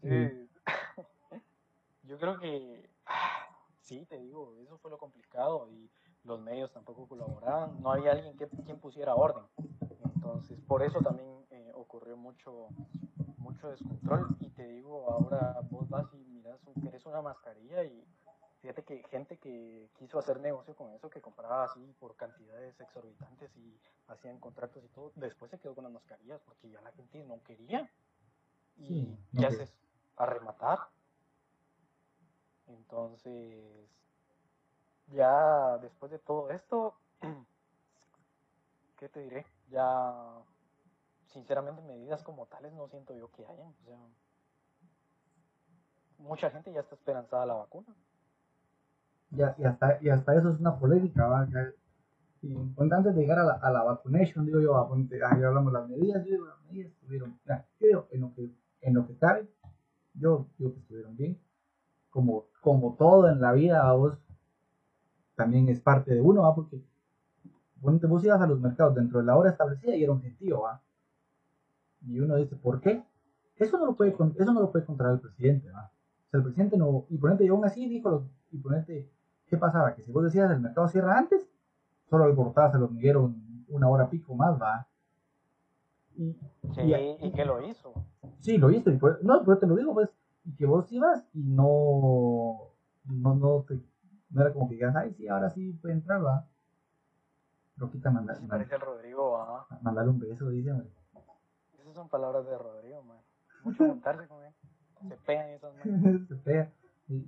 Sí. 0.01 0.07
Eh, 0.09 0.47
yo 2.03 2.17
creo 2.17 2.39
que, 2.39 2.89
ah, 3.05 3.47
sí, 3.81 4.05
te 4.07 4.17
digo, 4.17 4.55
eso 4.63 4.77
fue 4.79 4.89
lo 4.89 4.97
complicado 4.97 5.69
y 5.71 5.89
los 6.23 6.39
medios 6.39 6.71
tampoco 6.71 7.07
colaboraban, 7.07 7.81
no 7.81 7.91
había 7.91 8.11
alguien 8.11 8.37
que, 8.37 8.47
quien 8.47 8.79
pusiera 8.79 9.15
orden. 9.15 9.43
Entonces, 10.15 10.59
por 10.67 10.83
eso 10.83 10.99
también 10.99 11.45
eh, 11.49 11.71
ocurrió 11.73 12.17
mucho, 12.17 12.69
mucho 13.41 13.69
descontrol. 13.69 14.31
Y 14.39 14.51
te 14.51 14.65
digo, 14.67 15.11
ahora 15.11 15.61
vos 15.71 15.89
vas 15.89 16.07
y 16.13 16.17
miras, 16.17 16.59
un- 16.67 16.77
querés 16.77 17.05
una 17.07 17.21
mascarilla 17.23 17.83
y 17.85 18.07
fíjate 18.61 18.83
que 18.85 19.03
gente 19.09 19.37
que 19.39 19.89
quiso 19.99 20.19
hacer 20.19 20.39
negocio 20.41 20.75
con 20.75 20.93
eso, 20.93 21.09
que 21.09 21.21
compraba 21.21 21.65
así 21.65 21.95
por 21.99 22.15
cantidades 22.17 22.79
exorbitantes 22.81 23.55
y 23.57 23.79
hacían 24.07 24.39
contratos 24.39 24.83
y 24.85 24.89
todo, 24.89 25.13
después 25.15 25.51
se 25.51 25.59
quedó 25.59 25.75
con 25.75 25.85
las 25.85 25.93
mascarillas 25.93 26.41
porque 26.45 26.69
ya 26.71 26.81
la 26.81 26.91
gente 26.93 27.23
no 27.25 27.43
quería. 27.43 27.89
Y 28.77 28.87
Sí, 28.87 29.17
¿qué 29.37 29.47
quería. 29.47 29.47
haces? 29.47 29.73
A 30.17 30.25
rematar. 30.27 30.79
Entonces, 32.67 33.89
ya 35.07 35.77
después 35.79 36.11
de 36.11 36.19
todo 36.19 36.49
esto, 36.51 36.95
¿qué 38.97 39.09
te 39.09 39.21
diré? 39.21 39.45
Ya, 39.69 40.43
sinceramente, 41.31 41.81
medidas 41.81 42.23
como 42.23 42.45
tales 42.45 42.73
no 42.73 42.87
siento 42.87 43.13
yo 43.15 43.29
que 43.31 43.45
hayan. 43.45 43.67
O 43.67 43.83
sea, 43.85 43.97
mucha 46.19 46.49
gente 46.51 46.71
ya 46.71 46.81
está 46.81 46.95
esperanzada 46.95 47.43
a 47.43 47.47
la 47.47 47.53
vacuna. 47.55 47.87
Y, 49.31 49.41
a- 49.41 49.55
y 49.57 49.63
hasta, 49.63 49.97
y 50.01 50.09
hasta 50.09 50.35
eso 50.35 50.49
es 50.49 50.59
una 50.59 50.77
polémica, 50.77 51.25
¿va? 51.27 51.47
Ya- 51.49 51.71
Y 52.43 52.55
antes 52.91 53.13
de 53.15 53.21
llegar 53.21 53.37
a 53.39 53.69
la, 53.71 53.83
vacunation, 53.83 54.45
digo 54.45 54.59
yo, 54.59 54.73
va, 54.73 54.87
ponte, 54.87 55.23
ahí 55.23 55.43
hablamos 55.43 55.71
las 55.71 55.87
medidas, 55.87 56.25
yo 56.25 56.31
digo, 56.31 56.45
las 56.47 56.59
medidas 56.65 56.91
estuvieron, 56.91 57.39
ya, 57.45 57.65
yo 57.79 58.07
en 58.11 58.21
lo 58.21 58.33
que, 58.33 58.49
en 58.81 58.93
lo 58.95 59.05
que 59.07 59.15
cabe, 59.17 59.47
yo 60.15 60.47
digo 60.57 60.73
que 60.73 60.79
estuvieron 60.79 61.15
bien. 61.15 61.39
Como, 62.09 62.45
como 62.61 62.95
todo 62.95 63.29
en 63.29 63.39
la 63.39 63.51
vida, 63.53 63.91
vos 63.93 64.17
también 65.35 65.69
es 65.69 65.79
parte 65.79 66.13
de 66.13 66.21
uno, 66.21 66.41
¿va? 66.41 66.53
Porque 66.55 66.81
ponte, 67.81 68.07
vos 68.07 68.23
ibas 68.23 68.41
a 68.41 68.47
los 68.47 68.59
mercados 68.59 68.95
dentro 68.95 69.19
de 69.19 69.25
la 69.25 69.35
hora 69.37 69.51
establecida 69.51 69.95
y 69.95 70.03
era 70.03 70.11
un 70.11 70.21
gentío, 70.21 70.61
¿va? 70.61 70.81
Y 72.05 72.19
uno 72.19 72.35
dice, 72.35 72.55
¿por 72.55 72.81
qué? 72.81 73.03
Eso 73.57 73.77
no 73.77 73.85
lo 73.85 73.93
puede, 73.95 74.11
eso 74.39 74.53
no 74.53 74.61
lo 74.61 74.71
puede 74.71 74.85
controlar 74.85 75.15
el 75.15 75.21
presidente, 75.21 75.69
¿va? 75.69 75.91
O 76.27 76.29
sea, 76.31 76.37
el 76.39 76.43
presidente 76.43 76.77
no, 76.77 77.05
y 77.09 77.17
ponete, 77.17 77.45
y 77.45 77.49
aún 77.49 77.63
así 77.65 77.87
dijo, 77.87 78.09
los- 78.09 78.23
y 78.51 78.57
ponete, 78.57 79.09
¿qué 79.47 79.57
pasaba? 79.57 79.93
Que 79.93 80.01
si 80.01 80.11
vos 80.11 80.23
decías 80.23 80.49
el 80.51 80.59
mercado 80.59 80.87
cierra 80.87 81.17
antes, 81.17 81.47
solo 82.09 82.23
alborotabas 82.25 82.73
el 82.75 82.83
hormiguero 82.83 83.23
un- 83.25 83.65
una 83.69 83.87
hora 83.87 84.09
pico 84.09 84.33
más, 84.35 84.59
¿va? 84.59 84.87
Y, 86.15 86.33
Sí, 86.73 86.81
y- 86.81 87.17
y 87.27 87.31
que 87.31 87.45
lo 87.45 87.61
hizo. 87.65 87.93
Sí, 88.39 88.57
lo 88.57 88.67
viste. 88.67 88.91
y 88.91 88.97
por- 88.97 89.23
no, 89.23 89.43
pero 89.45 89.57
te 89.59 89.67
lo 89.67 89.75
digo, 89.75 89.93
pues, 89.93 90.09
y 90.45 90.55
que 90.55 90.65
vos 90.65 90.91
ibas 90.91 91.23
y 91.33 91.43
no, 91.43 92.57
no, 93.05 93.35
no, 93.35 93.65
te, 93.67 93.79
no 94.31 94.41
era 94.41 94.51
como 94.53 94.67
que 94.67 94.75
digas, 94.75 94.95
ay, 94.95 95.13
sí, 95.13 95.27
ahora 95.27 95.49
sí 95.51 95.73
puede 95.73 95.93
entrar, 95.95 96.25
va. 96.25 96.47
Loquita, 97.77 98.09
manda, 98.11 98.35
Se 98.35 98.47
parece 98.47 98.75
al 98.75 98.81
Rodrigo, 98.81 99.37
ah. 99.37 99.67
mandale 99.81 100.09
un 100.09 100.19
beso, 100.19 100.49
dice, 100.49 100.71
hombre. 100.71 100.89
Son 101.93 102.09
palabras 102.09 102.45
de 102.45 102.57
Rodrigo, 102.57 103.03
man. 103.03 103.17
Mucho 103.63 103.85
juntarse 103.87 104.27
con 104.27 104.43
él. 104.43 104.53
Se 105.07 105.15
pegan 105.25 105.49
esas 105.49 105.73
manos. 105.75 106.21
Se 106.27 106.35
pega. 106.35 106.71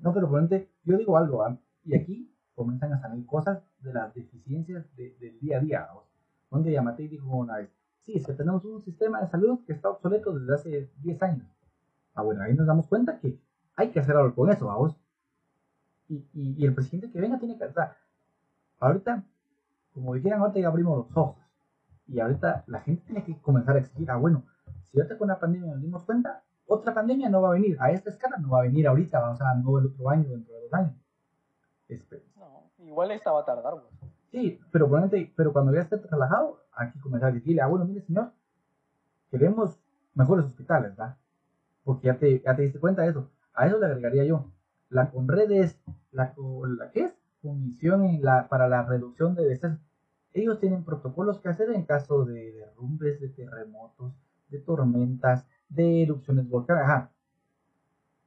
No, 0.01 0.13
pero 0.13 0.29
ponente, 0.29 0.69
yo 0.85 0.97
digo 0.97 1.17
algo, 1.17 1.45
y 1.83 1.95
aquí 1.95 2.31
comienzan 2.55 2.93
a 2.93 3.01
salir 3.01 3.25
cosas 3.25 3.61
de 3.81 3.93
las 3.93 4.13
deficiencias 4.13 4.85
de- 4.95 5.15
del 5.19 5.39
día 5.39 5.57
a 5.57 5.59
día. 5.59 5.79
¿va? 5.93 6.03
Donde 6.49 6.71
Yamatei 6.71 7.07
dijo 7.07 7.27
una 7.35 7.57
vez, 7.57 7.69
sí, 8.01 8.13
es 8.15 8.25
que 8.25 8.33
tenemos 8.33 8.63
un 8.63 8.81
sistema 8.81 9.19
de 9.21 9.27
salud 9.27 9.59
que 9.65 9.73
está 9.73 9.89
obsoleto 9.89 10.33
desde 10.37 10.53
hace 10.53 10.91
10 11.01 11.21
años. 11.23 11.47
Ah, 12.15 12.21
bueno, 12.21 12.43
ahí 12.43 12.53
nos 12.53 12.67
damos 12.67 12.87
cuenta 12.87 13.19
que 13.19 13.39
hay 13.75 13.89
que 13.89 13.99
hacer 13.99 14.15
algo 14.15 14.33
con 14.35 14.49
eso, 14.51 14.67
vamos. 14.67 14.95
Y, 16.07 16.17
y, 16.33 16.53
y 16.61 16.65
el 16.65 16.73
presidente 16.75 17.11
que 17.11 17.19
venga 17.19 17.39
tiene 17.39 17.57
que, 17.57 17.65
o 17.65 17.73
sea, 17.73 17.97
ahorita, 18.79 19.23
como 19.93 20.13
dijeran, 20.13 20.41
ahorita 20.41 20.59
ya 20.59 20.67
abrimos 20.67 20.97
los 21.07 21.17
ojos. 21.17 21.37
Y 22.07 22.19
ahorita 22.19 22.63
la 22.67 22.81
gente 22.81 23.03
tiene 23.05 23.23
que 23.23 23.37
comenzar 23.41 23.75
a 23.75 23.79
exigir, 23.79 24.09
ah, 24.11 24.17
bueno, 24.17 24.45
si 24.93 24.99
ahorita 24.99 25.17
con 25.17 25.27
la 25.27 25.39
pandemia 25.39 25.73
nos 25.73 25.81
dimos 25.81 26.03
cuenta, 26.03 26.43
otra 26.67 26.93
pandemia 26.93 27.27
no 27.27 27.41
va 27.41 27.49
a 27.49 27.53
venir, 27.53 27.75
a 27.79 27.89
esta 27.91 28.11
escala 28.11 28.37
no 28.37 28.49
va 28.49 28.59
a 28.59 28.63
venir 28.63 28.87
ahorita, 28.87 29.19
vamos 29.19 29.41
a 29.41 29.55
no 29.55 29.79
el 29.79 29.87
otro 29.87 30.07
año, 30.07 30.29
dentro 30.29 30.53
de 30.53 30.61
dos 30.61 30.73
años. 30.73 30.93
Este, 31.87 32.23
No, 32.37 32.69
igual 32.77 33.09
esta 33.11 33.31
va 33.31 33.41
a 33.41 33.45
tardar, 33.45 33.73
güey. 33.73 33.85
sí, 34.31 34.59
pero, 34.71 34.87
pero 35.35 35.51
cuando 35.51 35.73
ya 35.73 35.81
esté 35.81 35.97
relajado, 35.97 36.59
hay 36.73 36.91
que 36.91 36.99
comenzar 36.99 37.29
a 37.29 37.33
decirle, 37.33 37.61
ah, 37.61 37.67
bueno, 37.67 37.85
mire 37.85 38.01
señor, 38.01 38.33
queremos 39.31 39.79
mejores 40.13 40.45
hospitales, 40.45 40.95
¿verdad? 40.95 41.17
Porque 41.83 42.05
ya 42.07 42.17
te, 42.19 42.39
ya 42.41 42.55
te 42.55 42.61
diste 42.61 42.79
cuenta 42.79 43.01
de 43.01 43.09
eso. 43.09 43.31
A 43.55 43.65
eso 43.65 43.79
le 43.79 43.87
agregaría 43.87 44.25
yo. 44.25 44.45
La 44.89 45.09
Conred 45.09 45.51
es, 45.51 45.81
la, 46.11 46.35
la 46.77 46.91
¿qué 46.91 47.05
es? 47.05 47.17
Comisión 47.41 48.03
en 48.05 48.23
la, 48.23 48.47
para 48.47 48.69
la 48.69 48.83
reducción 48.83 49.33
de 49.33 49.43
desastres. 49.45 49.81
Ellos 50.33 50.59
tienen 50.59 50.83
protocolos 50.85 51.39
que 51.39 51.49
hacer 51.49 51.71
en 51.71 51.83
caso 51.83 52.25
de 52.25 52.51
derrumbes, 52.53 53.19
de 53.19 53.29
terremotos, 53.29 54.13
de 54.53 54.59
tormentas, 54.59 55.45
de 55.67 56.03
erupciones 56.03 56.47
volcánicas. 56.47 56.89
Ajá. 56.89 57.11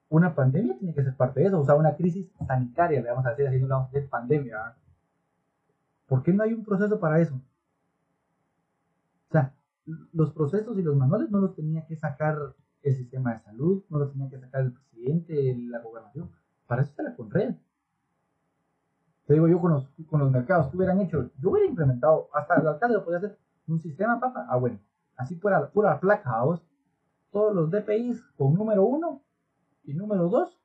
Una 0.08 0.34
pandemia 0.34 0.78
tiene 0.78 0.94
que 0.94 1.02
ser 1.02 1.16
parte 1.16 1.40
de 1.40 1.46
eso, 1.46 1.60
o 1.60 1.64
sea, 1.64 1.74
una 1.74 1.96
crisis 1.96 2.28
sanitaria, 2.46 3.00
le 3.00 3.10
vamos 3.10 3.26
a 3.26 3.30
decir 3.30 3.46
así, 3.46 3.58
no 3.58 3.66
le 3.66 3.72
vamos 3.72 3.88
a 3.88 3.92
decir 3.92 4.10
pandemia. 4.10 4.76
¿Por 6.06 6.22
qué 6.22 6.32
no 6.32 6.44
hay 6.44 6.52
un 6.52 6.64
proceso 6.64 7.00
para 7.00 7.20
eso? 7.20 7.34
O 9.28 9.32
sea, 9.32 9.52
los 10.12 10.32
procesos 10.32 10.78
y 10.78 10.82
los 10.82 10.96
manuales 10.96 11.30
no 11.30 11.38
los 11.38 11.54
tenía 11.56 11.84
que 11.86 11.96
sacar 11.96 12.36
el 12.82 12.94
sistema 12.94 13.34
de 13.34 13.40
salud, 13.40 13.82
no 13.88 13.98
los 13.98 14.12
tenía 14.12 14.30
que 14.30 14.38
sacar 14.38 14.62
el 14.62 14.72
presidente, 14.72 15.56
la 15.68 15.80
gobernación. 15.80 16.30
Para 16.66 16.82
eso 16.82 16.90
está 16.90 17.02
la 17.02 17.16
Conred. 17.16 17.54
Te 19.26 19.34
digo 19.34 19.48
yo 19.48 19.60
con 19.60 19.72
los, 19.72 19.88
con 20.06 20.20
los 20.20 20.30
mercados, 20.30 20.68
¿qué 20.70 20.76
hubieran 20.76 21.00
hecho? 21.00 21.30
Yo 21.40 21.50
hubiera 21.50 21.68
implementado, 21.68 22.28
hasta 22.32 22.60
el 22.60 22.68
alcalde 22.68 22.94
lo 22.94 23.04
podía 23.04 23.18
hacer, 23.18 23.36
un 23.66 23.80
sistema, 23.80 24.20
papá. 24.20 24.46
Ah, 24.48 24.56
bueno, 24.56 24.78
así 25.16 25.36
fuera 25.36 25.68
pura 25.70 25.98
placa, 26.00 26.30
vamos. 26.30 26.62
Todos 27.30 27.54
los 27.54 27.70
DPIs 27.70 28.22
con 28.36 28.54
número 28.54 28.84
uno 28.84 29.22
y 29.84 29.94
número 29.94 30.28
dos 30.28 30.58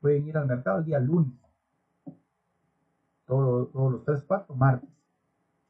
pueden 0.00 0.26
ir 0.28 0.36
al 0.36 0.46
mercado 0.46 0.78
el 0.78 0.84
día 0.84 0.98
lunes. 0.98 1.32
Todos, 3.26 3.70
todos 3.72 3.92
los 3.92 4.04
tres, 4.04 4.24
cuatro, 4.26 4.54
martes. 4.54 4.88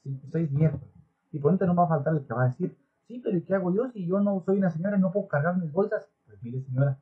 Cinco, 0.03 0.27
seis, 0.31 0.51
miércoles. 0.51 0.89
Y 1.33 1.39
por 1.39 1.53
ende 1.53 1.67
no 1.67 1.75
va 1.75 1.85
a 1.85 1.89
faltar 1.89 2.15
el 2.15 2.25
que 2.25 2.33
va 2.33 2.45
a 2.45 2.49
decir, 2.49 2.77
sí, 3.07 3.21
pero 3.23 3.37
¿y 3.37 3.43
qué 3.43 3.55
hago 3.55 3.73
yo 3.75 3.91
si 3.91 4.07
yo 4.07 4.21
no 4.21 4.43
soy 4.45 4.59
una 4.59 4.71
señora 4.71 4.97
y 4.97 5.01
no 5.01 5.13
puedo 5.13 5.29
cargar 5.29 5.57
mis 5.57 5.73
bolsas? 5.73 6.09
Pues 6.27 6.43
mire, 6.43 6.63
señora, 6.63 6.99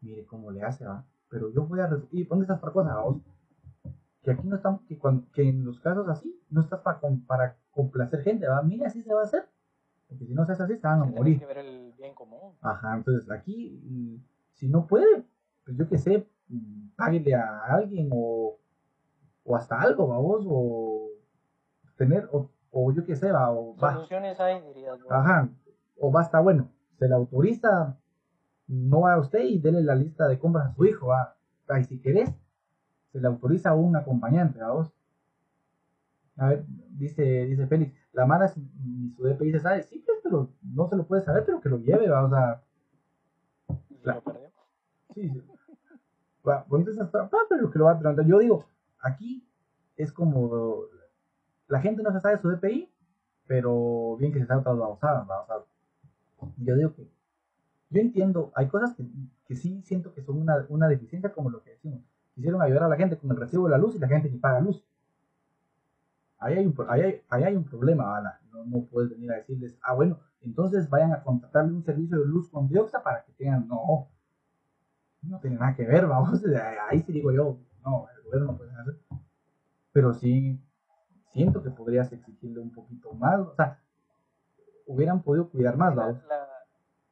mire 0.00 0.26
cómo 0.26 0.50
le 0.50 0.62
hace, 0.62 0.84
va. 0.84 1.04
Pero 1.28 1.50
yo 1.50 1.66
voy 1.66 1.80
a. 1.80 1.88
Y 2.10 2.24
ponte 2.24 2.44
esas 2.44 2.58
otra 2.58 2.72
cosa, 2.72 2.94
vamos. 2.94 3.22
Que 4.22 4.32
aquí 4.32 4.46
no 4.46 4.56
estamos, 4.56 4.82
que, 4.82 4.98
cuando, 4.98 5.30
que 5.32 5.48
en 5.48 5.64
los 5.64 5.80
casos 5.80 6.08
así, 6.08 6.40
no 6.50 6.60
estás 6.60 6.80
para, 6.80 7.00
para 7.26 7.56
complacer 7.70 8.22
gente, 8.22 8.46
va. 8.46 8.62
Mire, 8.62 8.86
así 8.86 9.02
se 9.02 9.14
va 9.14 9.20
a 9.20 9.24
hacer. 9.24 9.48
Porque 10.12 10.26
si 10.26 10.34
no 10.34 10.44
se 10.44 10.52
hace 10.52 10.62
así, 10.64 10.76
se 10.76 10.86
van 10.86 11.02
a 11.02 11.04
morir. 11.04 11.38
que 11.38 11.46
ver 11.46 11.58
el 11.58 11.92
bien 11.96 12.14
común. 12.14 12.54
Ajá, 12.60 12.96
entonces 12.96 13.30
aquí, 13.30 13.80
mm, 13.84 14.16
si 14.54 14.68
no 14.68 14.86
puede, 14.86 15.24
pues 15.64 15.76
yo 15.76 15.88
qué 15.88 15.98
sé, 15.98 16.28
mm, 16.48 16.90
páguele 16.96 17.34
a 17.34 17.64
alguien 17.64 18.10
o, 18.12 18.58
o 19.44 19.56
hasta 19.56 19.80
algo, 19.80 20.08
vamos, 20.08 20.44
o 20.46 21.08
tener, 21.96 22.28
o, 22.32 22.50
o 22.70 22.92
yo 22.92 23.04
qué 23.04 23.16
sé, 23.16 23.32
va, 23.32 23.50
o 23.50 23.76
va, 23.76 23.94
Soluciones 23.94 24.38
hay, 24.40 24.60
dirías 24.62 24.98
ajá, 25.10 25.48
o 25.98 26.10
basta, 26.10 26.40
bueno, 26.40 26.68
se 26.98 27.08
le 27.08 27.14
autoriza, 27.14 27.98
no 28.68 29.02
va 29.02 29.14
a 29.14 29.20
usted 29.20 29.44
y 29.44 29.58
dele 29.58 29.82
la 29.82 29.94
lista 29.94 30.28
de 30.28 30.38
compras 30.38 30.70
a 30.70 30.74
su 30.74 30.84
hijo, 30.84 31.08
va, 31.08 31.36
y 31.80 31.84
si 31.84 32.00
querés, 32.00 32.30
se 33.12 33.20
le 33.20 33.26
autoriza 33.26 33.70
a 33.70 33.74
un 33.74 33.96
acompañante, 33.96 34.60
vamos. 34.60 34.92
A 36.36 36.48
ver, 36.48 36.64
dice, 36.90 37.22
dice 37.44 37.66
Félix, 37.66 37.94
la 38.12 38.26
Mara 38.26 38.48
si- 38.48 38.60
ni 38.84 39.10
su 39.10 39.22
DPI 39.24 39.52
se 39.52 39.60
sabe, 39.60 39.82
sí, 39.84 40.02
pues, 40.04 40.18
pero 40.22 40.48
no 40.62 40.88
se 40.88 40.96
lo 40.96 41.04
puede 41.06 41.22
saber, 41.22 41.44
pero 41.44 41.60
que 41.60 41.68
lo 41.68 41.78
lleve, 41.78 42.08
va, 42.08 42.24
o 42.24 42.30
sea, 42.30 42.62
la- 44.02 44.14
lo 44.14 44.20
perdió. 44.22 44.48
Sí, 45.14 45.28
sí. 45.28 45.42
Va, 46.46 46.66
tra- 46.66 47.28
ah, 47.32 47.38
pero 47.48 47.70
que 47.70 47.78
lo 47.78 47.84
va 47.86 47.92
a. 47.92 48.22
Yo 48.24 48.38
digo, 48.38 48.64
aquí 49.00 49.46
es 49.96 50.12
como 50.12 50.82
la 51.68 51.80
gente 51.80 52.02
no 52.02 52.12
se 52.12 52.20
sabe 52.20 52.38
su 52.38 52.48
DPI, 52.50 52.90
pero 53.46 54.16
bien 54.18 54.32
que 54.32 54.40
se 54.40 54.46
sabe 54.46 54.62
¿va? 55.24 55.42
O 55.42 55.46
sea, 55.46 56.52
yo 56.58 56.76
digo 56.76 56.94
que, 56.94 57.08
yo 57.90 58.00
entiendo, 58.00 58.50
hay 58.54 58.68
cosas 58.68 58.94
que, 58.94 59.04
que 59.46 59.54
sí 59.54 59.82
siento 59.82 60.12
que 60.14 60.22
son 60.22 60.38
una, 60.40 60.66
una 60.68 60.88
deficiencia, 60.88 61.32
como 61.32 61.50
lo 61.50 61.62
que 61.62 61.70
decimos. 61.70 62.00
Quisieron 62.34 62.60
ayudar 62.62 62.84
a 62.84 62.88
la 62.88 62.96
gente 62.96 63.16
con 63.18 63.30
el 63.30 63.36
recibo 63.36 63.64
de 63.64 63.70
la 63.70 63.78
luz 63.78 63.94
y 63.94 63.98
la 63.98 64.08
gente 64.08 64.30
ni 64.30 64.38
paga 64.38 64.60
luz. 64.60 64.84
Ahí 66.42 66.58
hay 66.58 66.66
un, 66.66 66.74
ahí 66.88 67.00
hay, 67.00 67.22
ahí 67.28 67.44
hay 67.44 67.56
un 67.56 67.64
problema, 67.64 68.04
¿vale? 68.04 68.28
No, 68.50 68.64
no 68.64 68.84
puedes 68.86 69.10
venir 69.10 69.30
a 69.32 69.36
decirles, 69.36 69.78
ah, 69.82 69.94
bueno, 69.94 70.18
entonces 70.40 70.90
vayan 70.90 71.12
a 71.12 71.22
contratarle 71.22 71.72
un 71.72 71.84
servicio 71.84 72.18
de 72.18 72.26
luz 72.26 72.50
con 72.50 72.68
dioxa 72.68 73.02
para 73.02 73.24
que 73.24 73.32
tengan, 73.32 73.68
no, 73.68 74.08
no 75.22 75.40
tiene 75.40 75.56
nada 75.56 75.74
que 75.74 75.84
ver, 75.84 76.06
vamos, 76.06 76.42
ahí 76.90 77.00
sí 77.02 77.12
digo 77.12 77.32
yo, 77.32 77.58
no, 77.84 78.06
el 78.16 78.22
gobierno 78.24 78.52
no 78.52 78.58
puede 78.58 78.72
hacer. 78.72 78.98
Pero 79.92 80.12
sí, 80.14 80.58
siento 81.30 81.62
que 81.62 81.70
podrías 81.70 82.12
exigirle 82.12 82.60
un 82.60 82.72
poquito 82.72 83.12
más, 83.14 83.38
o 83.40 83.54
sea, 83.54 83.80
hubieran 84.86 85.22
podido 85.22 85.48
cuidar 85.48 85.76
más, 85.76 85.94
La, 85.94 86.06
la, 86.28 86.48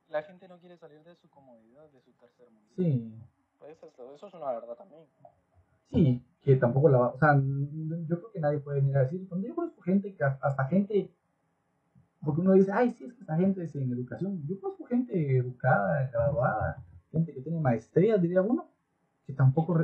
la 0.09 0.23
gente 0.25 0.49
no 0.49 0.59
quiere 0.59 0.77
salir 0.77 1.03
de 1.05 1.15
su 1.15 1.31
comodidad, 1.31 1.89
de 1.91 2.01
su 2.03 2.13
tercer 2.15 2.51
mundo. 2.51 2.71
Sí, 2.77 3.15
Pues 3.59 3.77
eso, 3.77 4.15
eso 4.15 4.27
es 4.27 4.35
una 4.35 4.53
verdad 4.53 4.75
también. 4.75 5.07
Sí, 5.91 6.23
que 6.43 6.57
tampoco 6.57 6.89
la 6.89 6.99
va, 6.99 7.09
o 7.09 7.19
sea, 7.19 7.35
yo 7.35 8.17
creo 8.19 8.33
que 8.33 8.41
nadie 8.41 8.59
puede 8.61 8.81
venir 8.81 8.97
a 8.97 9.01
decir, 9.01 9.29
cuando 9.29 9.47
yo 9.47 9.55
conozco 9.55 9.83
gente, 9.83 10.15
que 10.15 10.25
hasta 10.25 10.65
gente, 10.67 11.11
porque 12.25 12.41
uno 12.41 12.53
dice, 12.53 12.71
ay, 12.73 12.91
sí, 12.93 13.05
es 13.05 13.13
que 13.13 13.21
esta 13.21 13.37
gente 13.37 13.63
es 13.63 13.75
en 13.75 13.93
educación, 13.93 14.43
yo 14.47 14.61
conozco 14.61 14.85
gente 14.87 15.37
educada, 15.37 16.11
graduada, 16.13 16.83
gente 17.11 17.35
que 17.35 17.43
tiene 17.43 17.61
maestrías, 17.61 18.21
diría 18.21 18.43
uno, 18.43 18.69
que 19.27 19.33
tampoco, 19.33 19.79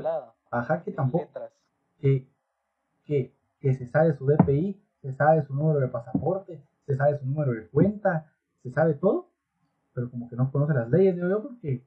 ajá, 0.50 0.82
que 0.82 0.92
tampoco, 0.92 1.28
que, 1.98 2.26
que, 3.04 3.34
que 3.60 3.74
se 3.74 3.86
sabe 3.86 4.16
su 4.16 4.26
DPI, 4.26 4.80
se 5.02 5.12
sabe 5.12 5.44
su 5.46 5.54
número 5.54 5.80
de 5.80 5.88
pasaporte, 5.88 6.62
se 6.86 6.96
sabe 6.96 7.18
su 7.18 7.26
número 7.26 7.52
de 7.52 7.66
cuenta, 7.68 8.32
se 8.62 8.70
sabe 8.70 8.94
todo, 8.94 9.28
pero 9.92 10.10
como 10.10 10.28
que 10.28 10.36
no 10.36 10.50
conoce 10.50 10.74
las 10.74 10.90
leyes, 10.90 11.14
digo 11.14 11.28
yo, 11.28 11.42
porque 11.42 11.84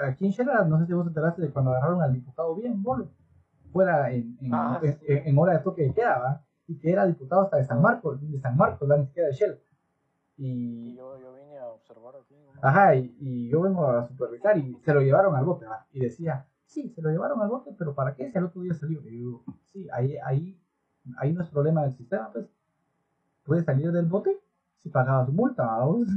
aquí 0.00 0.26
en 0.26 0.32
Shela, 0.32 0.64
no 0.64 0.78
sé 0.78 0.86
si 0.86 0.92
vos 0.92 1.04
te 1.04 1.08
enteraste 1.08 1.42
de 1.42 1.50
cuando 1.50 1.70
agarraron 1.72 2.02
al 2.02 2.12
diputado 2.12 2.54
bien, 2.54 2.82
bolo, 2.82 3.10
fuera 3.74 4.10
en, 4.12 4.38
en, 4.40 4.54
Ah, 4.54 4.78
en- 4.82 4.92
sí. 5.00 5.04
en- 5.08 5.36
hora 5.38 5.54
de 5.54 5.58
toque 5.58 5.82
de 5.82 5.92
queda, 5.92 6.44
y 6.68 6.78
que 6.78 6.92
era 6.92 7.04
diputado 7.06 7.42
hasta 7.42 7.56
de 7.58 7.64
San 7.64 7.82
Marcos, 7.82 8.20
de 8.22 8.38
San 8.40 8.56
Marcos, 8.56 8.88
¿va? 8.90 8.96
ni 8.96 9.06
siquiera 9.06 9.28
de 9.28 9.34
Shell. 9.34 9.60
Y 10.36 10.46
Y, 10.92 10.96
yo, 10.96 11.20
yo 11.20 11.34
vine 11.34 11.58
a 11.58 11.66
observar 11.68 12.14
aquí. 12.16 12.34
¿no? 12.36 12.52
ajá, 12.62 12.94
y, 12.94 13.14
y 13.20 13.48
yo 13.50 13.60
vengo 13.62 13.86
a 13.88 14.06
supervisar 14.06 14.56
y 14.58 14.76
se 14.84 14.94
lo 14.94 15.00
llevaron 15.00 15.34
al 15.36 15.44
bote, 15.44 15.66
¿va? 15.66 15.86
y 15.92 16.00
decía, 16.00 16.46
sí, 16.66 16.88
se 16.90 17.02
lo 17.02 17.10
llevaron 17.10 17.40
al 17.42 17.48
bote, 17.48 17.74
pero 17.76 17.94
¿para 17.94 18.14
qué? 18.14 18.30
Si 18.30 18.38
al 18.38 18.44
otro 18.44 18.62
día 18.62 18.74
salió. 18.74 19.00
Y 19.08 19.20
yo, 19.22 19.42
sí, 19.72 19.88
ahí, 19.92 20.16
ahí, 20.24 20.58
ahí 21.18 21.32
no 21.32 21.42
es 21.42 21.48
problema 21.50 21.82
del 21.82 21.92
sistema, 21.92 22.30
pues. 22.32 22.46
Puede 23.44 23.62
salir 23.64 23.90
del 23.92 24.06
bote 24.06 24.38
si 24.82 24.88
pagaba 24.88 25.26
su 25.26 25.32
multa, 25.32 25.64
vamos. 25.66 26.08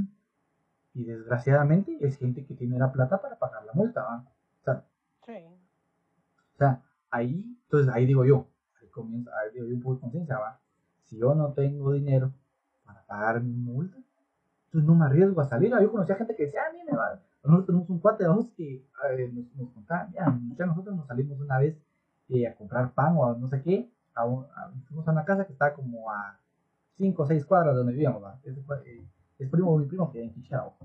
Y 0.93 1.03
desgraciadamente 1.03 1.97
es 1.99 2.17
gente 2.17 2.45
que 2.45 2.53
tiene 2.55 2.79
la 2.79 2.91
plata 2.91 3.21
para 3.21 3.37
pagar 3.37 3.65
la 3.65 3.73
multa, 3.73 4.01
¿va? 4.03 4.25
O 4.61 4.63
sea, 4.63 4.83
Sí. 5.25 5.33
o 6.53 6.57
sea, 6.57 6.81
ahí, 7.11 7.57
entonces 7.63 7.93
ahí 7.93 8.05
digo 8.05 8.25
yo, 8.25 8.47
ahí 8.81 8.87
comienza, 8.89 9.31
ahí 9.41 9.53
digo 9.53 9.67
yo 9.67 9.75
un 9.75 9.81
poco 9.81 9.95
de 9.95 10.01
conciencia, 10.01 10.37
va. 10.39 10.59
Si 11.03 11.17
yo 11.17 11.33
no 11.35 11.53
tengo 11.53 11.93
dinero 11.93 12.33
para 12.85 13.01
pagar 13.05 13.41
mi 13.41 13.53
multa, 13.53 13.97
entonces 14.65 14.87
no 14.87 14.95
me 14.95 15.05
arriesgo 15.05 15.39
a 15.41 15.45
salir. 15.45 15.71
Yo 15.81 15.91
conocía 15.91 16.15
gente 16.15 16.35
que 16.35 16.43
decía, 16.45 16.61
ah, 16.67 16.73
mire, 16.73 16.95
va, 16.95 17.21
nosotros 17.43 17.65
tenemos 17.67 17.89
un 17.89 17.99
cuate 17.99 18.23
de 18.23 18.29
ojos 18.29 18.47
que 18.57 18.83
nos, 19.33 19.55
nos 19.55 19.69
contaba, 19.71 20.09
ya, 20.11 20.65
nosotros 20.65 20.95
nos 20.95 21.07
salimos 21.07 21.39
una 21.39 21.59
vez 21.59 21.77
eh, 22.29 22.45
a 22.47 22.55
comprar 22.55 22.93
pan 22.93 23.15
o 23.17 23.25
a 23.25 23.37
no 23.37 23.47
sé 23.47 23.61
qué, 23.61 23.89
a 24.15 24.23
a- 24.23 24.71
fuimos 24.87 25.07
a 25.07 25.11
una 25.11 25.23
casa 25.23 25.45
que 25.45 25.53
está 25.53 25.73
como 25.73 26.11
a 26.11 26.37
5 26.95 27.23
o 27.23 27.25
6 27.27 27.45
cuadras 27.45 27.73
de 27.73 27.77
donde 27.77 27.93
vivíamos, 27.93 28.21
va. 28.23 28.39
Fue, 28.65 28.77
eh, 28.85 29.07
es 29.39 29.49
primo 29.49 29.77
mi 29.77 29.85
primo 29.85 30.11
que 30.11 30.21
en 30.23 30.33
Quichao. 30.33 30.75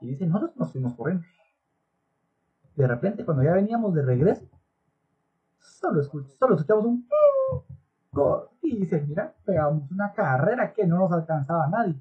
Y 0.00 0.08
dice, 0.08 0.26
nosotros 0.26 0.56
nos 0.56 0.70
fuimos 0.70 0.94
corriendo. 0.94 1.24
De 2.76 2.86
repente, 2.86 3.24
cuando 3.24 3.42
ya 3.42 3.52
veníamos 3.52 3.94
de 3.94 4.02
regreso, 4.02 4.46
solo, 5.74 6.00
escuch- 6.00 6.28
solo 6.38 6.54
escuchamos 6.54 6.84
un 6.86 7.08
y 8.62 8.76
dice, 8.76 9.04
mira, 9.06 9.34
pegamos 9.44 9.90
una 9.90 10.12
carrera 10.12 10.72
que 10.72 10.86
no 10.86 10.98
nos 10.98 11.12
alcanzaba 11.12 11.66
nadie. 11.68 11.96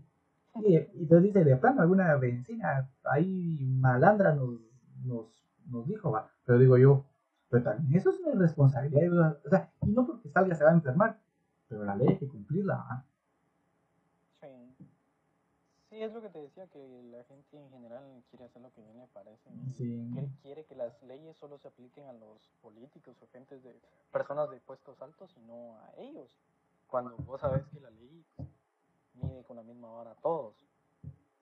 Y, 0.63 0.75
entonces 0.75 1.23
dice, 1.23 1.43
de 1.43 1.57
plano, 1.57 1.81
alguna 1.81 2.15
vecina 2.15 2.87
ahí 3.05 3.57
malandra 3.79 4.33
nos, 4.35 4.59
nos, 5.03 5.25
nos 5.65 5.87
dijo, 5.87 6.11
va. 6.11 6.29
Pero 6.45 6.59
digo 6.59 6.77
yo, 6.77 7.05
pero 7.49 7.63
también 7.63 7.99
eso 7.99 8.11
es 8.11 8.19
una 8.19 8.39
responsabilidad, 8.39 9.35
o 9.45 9.49
sea, 9.49 9.71
y 9.81 9.91
no 9.91 10.05
porque 10.05 10.29
salga 10.29 10.55
se 10.55 10.63
va 10.63 10.69
a 10.69 10.75
enfermar, 10.75 11.19
pero 11.67 11.83
la 11.83 11.95
ley 11.95 12.09
hay 12.09 12.17
que 12.17 12.27
cumplirla. 12.27 13.03
Sí. 14.39 14.87
Sí, 15.93 16.01
es 16.01 16.11
lo 16.11 16.23
que 16.23 16.29
te 16.29 16.39
decía, 16.39 16.65
que 16.69 17.03
la 17.11 17.23
gente 17.25 17.55
en 17.55 17.69
general 17.69 18.23
quiere 18.31 18.45
hacer 18.45 18.63
lo 18.63 18.73
que 18.73 18.81
bien 18.81 18.97
le 18.97 19.05
parece. 19.09 19.47
Sí. 19.77 20.09
Quiere, 20.11 20.27
quiere 20.41 20.65
que 20.65 20.73
las 20.73 21.03
leyes 21.03 21.37
solo 21.37 21.59
se 21.59 21.67
apliquen 21.67 22.07
a 22.07 22.13
los 22.13 22.49
políticos 22.63 23.15
o 23.21 23.27
gentes 23.27 23.61
de 23.61 23.79
personas 24.11 24.49
de 24.49 24.59
puestos 24.61 24.99
altos 25.03 25.31
y 25.37 25.41
no 25.41 25.77
a 25.77 25.93
ellos. 25.97 26.35
Cuando 26.87 27.15
vos 27.17 27.41
sabes 27.41 27.63
que 27.67 27.79
la 27.79 27.91
ley 27.91 28.25
pues, 28.35 28.49
mide 29.13 29.43
con 29.43 29.55
la 29.55 29.61
misma 29.61 29.91
vara 29.91 30.11
a 30.13 30.15
todos. 30.15 30.55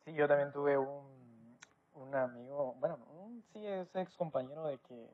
Sí, 0.04 0.12
yo 0.12 0.28
también 0.28 0.52
tuve 0.52 0.78
un, 0.78 1.58
un 1.94 2.14
amigo, 2.14 2.76
bueno, 2.78 2.98
un, 3.10 3.42
sí 3.54 3.66
es 3.66 3.96
ex 3.96 4.18
compañero 4.18 4.66
de 4.66 4.80
que 4.80 5.10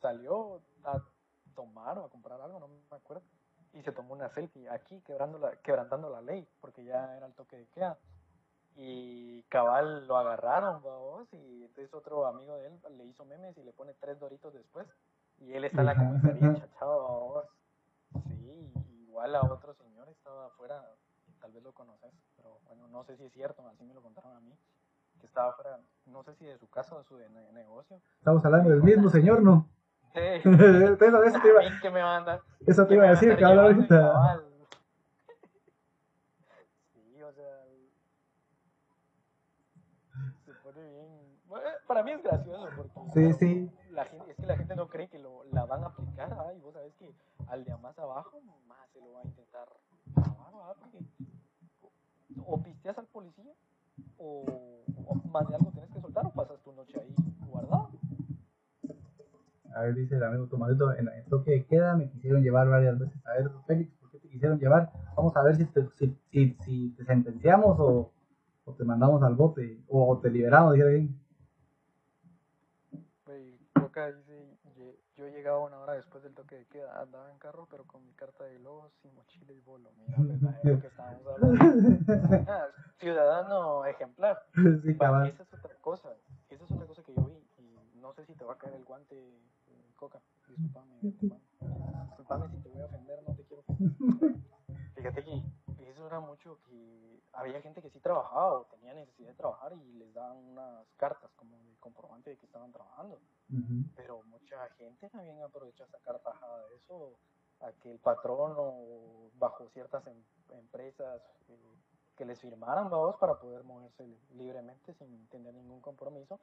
salió 0.00 0.62
a 0.84 0.98
tomar 1.54 1.98
o 1.98 2.06
a 2.06 2.08
comprar 2.08 2.40
algo, 2.40 2.58
no 2.58 2.68
me 2.68 2.96
acuerdo, 2.96 3.22
y 3.74 3.82
se 3.82 3.92
tomó 3.92 4.14
una 4.14 4.30
selfie 4.30 4.66
aquí 4.70 4.98
quebrando 5.02 5.38
la, 5.38 5.56
quebrantando 5.56 6.08
la 6.08 6.22
ley, 6.22 6.48
porque 6.62 6.82
ya 6.84 7.14
era 7.18 7.26
el 7.26 7.34
toque 7.34 7.58
de 7.58 7.66
queda. 7.66 7.98
Y 8.76 9.42
cabal 9.44 10.06
lo 10.06 10.16
agarraron, 10.16 10.80
vos, 10.82 11.28
y 11.32 11.64
entonces 11.64 11.92
otro 11.92 12.26
amigo 12.26 12.56
de 12.56 12.66
él 12.68 12.80
le 12.96 13.04
hizo 13.04 13.24
memes 13.24 13.56
y 13.58 13.62
le 13.62 13.72
pone 13.72 13.92
tres 13.94 14.18
doritos 14.18 14.52
después. 14.54 14.86
Y 15.38 15.52
él 15.54 15.64
está 15.64 15.80
en 15.80 15.86
la 15.86 15.96
comisaría 15.96 16.54
chachado, 16.60 17.02
vos. 17.02 17.44
Sí, 18.28 18.72
igual 19.04 19.34
a 19.34 19.42
otro 19.42 19.74
señor 19.74 20.08
estaba 20.08 20.46
afuera, 20.46 20.84
tal 21.40 21.52
vez 21.52 21.62
lo 21.62 21.72
conoces, 21.72 22.10
pero 22.36 22.58
bueno, 22.66 22.88
no 22.88 23.04
sé 23.04 23.16
si 23.16 23.24
es 23.24 23.32
cierto, 23.32 23.66
así 23.68 23.84
me 23.84 23.94
lo 23.94 24.02
contaron 24.02 24.36
a 24.36 24.40
mí, 24.40 24.54
que 25.20 25.26
estaba 25.26 25.50
afuera, 25.50 25.78
no 26.06 26.22
sé 26.24 26.34
si 26.36 26.44
de 26.46 26.58
su 26.58 26.68
casa 26.68 26.94
o 26.94 26.98
de 26.98 27.04
su 27.04 27.16
de 27.16 27.28
ne- 27.30 27.52
negocio. 27.52 28.00
Estamos 28.18 28.44
hablando 28.44 28.70
del 28.70 28.82
mismo 28.82 29.08
señor, 29.10 29.42
¿no? 29.42 29.68
Sí. 30.14 30.20
eso, 30.20 30.50
eso 31.24 31.40
te 31.40 31.48
iba, 31.48 31.60
que 31.82 31.90
me 31.90 32.02
mandan. 32.02 32.40
eso 32.66 32.86
te 32.86 32.94
iba 32.94 33.04
a 33.06 33.10
decir, 33.10 33.28
van 33.30 33.38
que 33.38 33.44
habla 33.44 33.62
llevando 33.68 33.94
y 33.94 33.96
ahorita. 33.98 34.12
cabal. 34.12 34.44
Sí, 36.94 37.22
o 37.22 37.32
sea. 37.32 37.64
Bien. 40.90 41.38
Bueno, 41.46 41.68
para 41.86 42.02
mí 42.02 42.12
es 42.12 42.22
gracioso 42.22 42.68
porque. 42.76 43.00
Sí, 43.12 43.32
sí. 43.34 43.70
La 43.90 44.04
gente, 44.06 44.30
es 44.30 44.36
que 44.36 44.46
la 44.46 44.56
gente 44.56 44.74
no 44.74 44.88
cree 44.88 45.08
que 45.08 45.18
lo, 45.18 45.44
la 45.52 45.66
van 45.66 45.84
a 45.84 45.88
aplicar, 45.88 46.32
¿ah? 46.32 46.52
y 46.54 46.60
vos 46.60 46.72
sabés 46.72 46.94
que 46.94 47.14
al 47.48 47.64
de 47.64 47.76
más 47.76 47.98
abajo, 47.98 48.40
más 48.66 48.88
se 48.90 49.00
lo 49.00 49.12
va 49.12 49.20
a 49.20 49.24
intentar 49.24 49.68
o 52.46 52.62
pisteas 52.62 52.98
al 52.98 53.06
policía, 53.06 53.52
o, 54.18 54.44
o 55.06 55.14
más 55.28 55.48
de 55.48 55.54
algo 55.54 55.70
tienes 55.72 55.90
que 55.90 56.00
soltar, 56.00 56.26
o 56.26 56.30
pasas 56.30 56.60
tu 56.62 56.72
noche 56.72 57.00
ahí 57.00 57.14
guardado. 57.46 57.90
A 59.74 59.82
ver, 59.82 59.94
dice 59.94 60.16
el 60.16 60.22
amigo 60.22 60.46
Tomadito, 60.48 60.92
en 60.92 61.08
el 61.08 61.24
toque 61.24 61.50
de 61.52 61.64
queda 61.64 61.96
me 61.96 62.10
quisieron 62.10 62.42
llevar 62.42 62.68
varias 62.68 62.98
veces. 62.98 63.16
A 63.26 63.32
ver, 63.32 63.50
Félix, 63.66 63.90
¿por 64.00 64.10
qué 64.10 64.18
te 64.18 64.28
quisieron 64.28 64.58
llevar? 64.58 64.92
Vamos 65.16 65.34
a 65.36 65.42
ver 65.42 65.56
si 65.56 65.64
te, 65.64 65.88
si, 65.98 66.14
si, 66.30 66.56
si 66.64 66.90
te 66.90 67.04
sentenciamos 67.04 67.78
o, 67.78 68.12
o 68.64 68.72
te 68.74 68.84
mandamos 68.84 69.22
al 69.22 69.34
bote 69.34 69.82
o 69.88 70.18
te 70.18 70.30
liberamos. 70.30 70.72
Dijera 70.74 70.90
bien. 70.90 71.18
Güey, 73.26 73.56
Coca 73.74 74.10
dice, 74.12 74.56
"Ye- 74.76 74.98
yo 75.16 75.28
llegaba 75.28 75.60
una 75.60 75.78
hora 75.78 75.94
después 75.94 76.22
del 76.24 76.34
toque 76.34 76.56
de 76.56 76.66
queda, 76.66 77.00
andaba 77.00 77.30
en 77.30 77.38
carro, 77.38 77.66
pero 77.70 77.84
con 77.84 78.04
mi 78.04 78.12
carta 78.12 78.44
de 78.44 78.58
lobos 78.58 78.92
y 79.04 79.08
mochila 79.10 79.52
y 79.52 79.60
bolo. 79.60 79.90
Mira, 79.96 80.16
pues, 80.16 80.40
lo 80.64 80.80
que 80.80 80.86
estábamos 80.88 81.26
hablando. 81.26 81.64
Ah, 82.48 82.66
ciudadano 82.98 83.84
ejemplar. 83.86 84.42
sí, 84.54 84.90
esa 84.90 85.42
es 85.42 85.52
otra 85.54 85.74
cosa. 85.80 86.14
Esa 86.50 86.64
es 86.64 86.70
otra 86.70 86.86
cosa 86.86 87.02
que 87.02 87.14
yo 87.14 87.24
vi 87.24 87.46
y 87.58 87.98
no 87.98 88.12
sé 88.12 88.26
si 88.26 88.34
te 88.34 88.44
va 88.44 88.54
a 88.54 88.58
caer 88.58 88.74
el 88.74 88.84
guante, 88.84 89.16
eh, 89.16 89.92
Coca. 89.96 90.20
Disculpame, 90.48 90.98
disculpame. 91.00 91.42
Disculpame 92.08 92.48
si 92.50 92.56
te 92.58 92.68
voy 92.68 92.82
a 92.82 92.86
ofender, 92.86 93.22
no 93.26 93.34
te 93.34 93.44
quiero 93.44 93.62
ofender. 93.66 93.92
Fíjate 94.96 95.24
que 95.24 95.42
eso 96.02 96.06
era 96.08 96.20
mucho 96.20 96.58
que 96.64 97.22
había 97.32 97.60
gente 97.62 97.80
que 97.80 97.90
sí 97.90 98.00
trabajaba 98.00 98.54
o 98.58 98.64
tenía 98.66 98.92
necesidad 98.94 99.28
de 99.28 99.34
trabajar 99.36 99.72
y 99.72 99.92
les 99.94 100.12
daban 100.12 100.36
unas 100.38 100.86
cartas 100.96 101.30
como 101.36 101.56
de 101.64 101.76
comprobante 101.78 102.30
de 102.30 102.36
que 102.36 102.46
estaban 102.46 102.72
trabajando. 102.72 103.20
Pero 103.94 104.22
mucha 104.24 104.68
gente 104.70 105.08
también 105.10 105.40
aprovecha 105.42 105.84
esa 105.84 105.98
cartajada 106.00 106.66
de 106.68 106.76
eso, 106.76 107.16
a 107.60 107.70
que 107.80 107.92
el 107.92 107.98
patrón 107.98 108.54
o 108.56 109.30
bajo 109.34 109.68
ciertas 109.70 110.04
em- 110.06 110.24
empresas 110.50 111.22
eh, 111.48 111.76
que 112.16 112.24
les 112.24 112.40
firmaran, 112.40 112.90
vamos, 112.90 113.16
para 113.16 113.38
poder 113.38 113.62
moverse 113.62 114.04
li- 114.06 114.18
libremente 114.34 114.94
sin 114.94 115.26
tener 115.28 115.54
ningún 115.54 115.80
compromiso. 115.80 116.40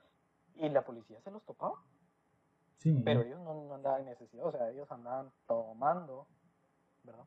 Y 0.56 0.70
la 0.70 0.84
policía 0.84 1.20
se 1.22 1.32
los 1.32 1.44
topaba, 1.44 1.76
Sí. 2.78 3.02
pero 3.04 3.22
ellos 3.24 3.40
no, 3.42 3.54
no 3.66 3.74
andaban 3.76 4.02
en 4.02 4.08
necesidad, 4.08 4.46
o 4.46 4.52
sea, 4.52 4.70
ellos 4.70 4.90
andaban 4.92 5.32
tomando, 5.48 6.28
¿verdad? 7.04 7.26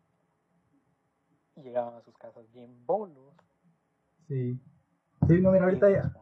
Y 1.56 1.62
llegaban 1.62 1.94
a 1.94 2.02
sus 2.02 2.16
casas 2.16 2.44
bien 2.52 2.84
bolos. 2.86 3.34
Sí. 4.28 4.60
Sí, 5.28 5.40
no, 5.40 5.52
mira, 5.52 5.64
ahorita, 5.64 5.90
ya, 5.90 6.12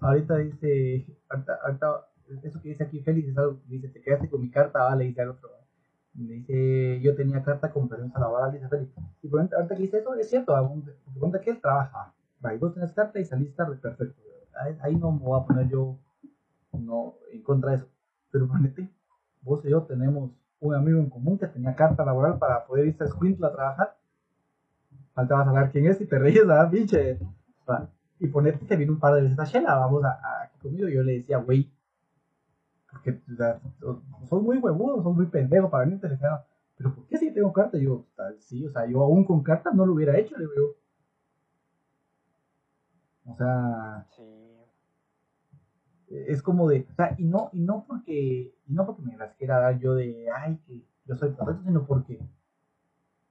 ahorita 0.00 0.36
dice, 0.38 1.06
ahorita, 1.28 1.58
ahorita, 1.62 2.06
eso 2.42 2.60
que 2.60 2.70
dice 2.70 2.84
aquí 2.84 3.00
Félix 3.00 3.28
es 3.28 3.38
algo 3.38 3.60
que 3.62 3.68
dice, 3.68 3.88
te 3.88 4.00
quedaste 4.00 4.28
con 4.28 4.40
mi 4.40 4.50
carta, 4.50 4.80
vale, 4.80 5.04
dice 5.04 5.22
al 5.22 5.30
otro. 5.30 5.50
Me 6.14 6.34
dice, 6.34 7.00
yo 7.00 7.14
tenía 7.14 7.44
carta 7.44 7.70
con 7.70 7.88
permiso 7.88 8.18
laboral, 8.18 8.52
dice 8.52 8.68
Félix. 8.68 8.92
Y 9.22 9.28
por 9.28 9.40
ahorita 9.40 9.76
que 9.76 9.82
dice 9.82 9.98
eso, 9.98 10.14
es 10.14 10.28
cierto, 10.28 10.56
ah, 10.56 10.68
porque 10.68 10.92
cuenta 11.18 11.40
que 11.40 11.50
él 11.50 11.60
trabaja. 11.60 12.14
Y 12.52 12.58
vos 12.58 12.74
tenés 12.74 12.92
carta 12.92 13.20
y 13.20 13.24
salís 13.24 13.54
tarde, 13.54 13.76
perfecto. 13.76 14.20
Ahí, 14.60 14.76
ahí 14.82 14.96
no 14.96 15.12
me 15.12 15.20
voy 15.20 15.40
a 15.40 15.46
poner 15.46 15.68
yo 15.68 15.98
no 16.72 17.14
en 17.30 17.42
contra 17.42 17.70
de 17.72 17.76
eso. 17.78 17.88
Pero 18.30 18.48
ponete, 18.48 18.88
vos 19.42 19.64
y 19.64 19.70
yo 19.70 19.82
tenemos 19.82 20.32
un 20.60 20.74
amigo 20.74 20.98
en 20.98 21.10
común 21.10 21.38
que 21.38 21.46
tenía 21.46 21.74
carta 21.74 22.04
laboral 22.04 22.38
para 22.38 22.66
poder 22.66 22.86
irse 22.86 23.04
a 23.04 23.06
Escuintla 23.06 23.48
a 23.48 23.52
trabajar. 23.52 23.97
Falta 25.18 25.34
vas 25.34 25.48
a 25.48 25.52
saber 25.52 25.72
quién 25.72 25.86
es 25.86 26.00
y 26.00 26.06
te 26.06 26.16
reíes, 26.16 26.46
¿verdad, 26.46 26.70
pinche? 26.70 27.18
Va, 27.68 27.90
Y 28.20 28.28
ponete 28.28 28.64
que 28.64 28.76
vino 28.76 28.92
un 28.92 29.00
par 29.00 29.16
de 29.16 29.22
veces 29.22 29.36
a 29.36 29.44
Shela, 29.44 29.74
vamos 29.74 30.04
a, 30.04 30.10
a 30.10 30.48
conmigo, 30.62 30.88
y 30.88 30.94
yo 30.94 31.02
le 31.02 31.14
decía, 31.14 31.38
güey, 31.38 31.68
porque 32.88 33.20
o 33.32 33.36
sea, 33.36 33.60
sos 34.28 34.40
muy 34.40 34.58
huevudo, 34.58 35.02
sos 35.02 35.16
muy 35.16 35.26
pendejo 35.26 35.68
para 35.70 35.86
venirte, 35.86 36.06
le 36.06 36.12
decía, 36.12 36.46
pero 36.76 36.94
¿por 36.94 37.08
qué 37.08 37.16
si 37.16 37.32
tengo 37.34 37.52
carta? 37.52 37.76
Y 37.78 37.86
yo, 37.86 38.06
tal, 38.14 38.36
sí, 38.38 38.64
o 38.64 38.70
sea, 38.70 38.86
yo 38.86 39.02
aún 39.02 39.24
con 39.24 39.42
carta 39.42 39.72
no 39.72 39.86
lo 39.86 39.94
hubiera 39.94 40.16
hecho, 40.16 40.36
le 40.38 40.46
digo. 40.46 40.76
O 43.26 43.34
sea, 43.34 44.06
Sí, 44.14 44.22
es 46.10 46.40
como 46.42 46.68
de, 46.68 46.86
o 46.92 46.94
sea, 46.94 47.16
y 47.18 47.24
no, 47.24 47.50
y 47.52 47.58
no 47.58 47.86
porque, 47.88 48.54
y 48.68 48.72
no 48.72 48.86
porque 48.86 49.02
me 49.02 49.16
las 49.16 49.34
quiera 49.34 49.58
dar 49.58 49.80
yo 49.80 49.96
de, 49.96 50.28
ay, 50.30 50.60
que 50.64 50.86
yo 51.06 51.16
soy 51.16 51.30
perfecto, 51.32 51.64
sino 51.64 51.84
porque 51.84 52.20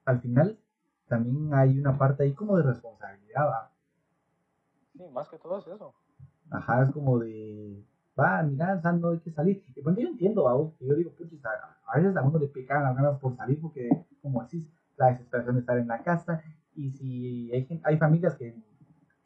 al 0.04 0.20
final 0.20 0.58
también 1.08 1.52
hay 1.54 1.78
una 1.78 1.96
parte 1.96 2.22
ahí 2.22 2.32
como 2.32 2.56
de 2.56 2.62
responsabilidad, 2.62 3.46
¿va? 3.46 3.72
sí, 4.92 5.02
más 5.12 5.28
que 5.28 5.38
todo 5.38 5.58
es 5.58 5.66
eso. 5.66 5.94
Ajá, 6.50 6.82
es 6.82 6.90
como 6.90 7.18
de, 7.18 7.84
va, 8.18 8.42
mira, 8.42 8.74
no 8.76 9.10
hay 9.10 9.18
que 9.18 9.30
salir. 9.30 9.64
Y 9.74 9.82
cuando 9.82 10.00
yo 10.00 10.08
entiendo, 10.08 10.44
¿va? 10.44 10.54
vos, 10.54 10.74
que 10.78 10.86
yo 10.86 10.94
digo, 10.94 11.12
puchis, 11.12 11.42
a, 11.44 11.98
veces 11.98 12.16
a 12.16 12.22
uno 12.22 12.38
le 12.38 12.48
pican 12.48 12.82
las 12.82 12.96
ganas 12.96 13.18
por 13.18 13.36
salir 13.36 13.60
porque, 13.60 13.88
como 14.22 14.42
decís, 14.42 14.68
la 14.96 15.12
desesperación 15.12 15.54
de 15.56 15.60
estar 15.60 15.78
en 15.78 15.88
la 15.88 16.02
casa, 16.02 16.42
y 16.74 16.90
si 16.90 17.52
hay, 17.52 17.80
hay 17.84 17.98
familias 17.98 18.36
que 18.36 18.54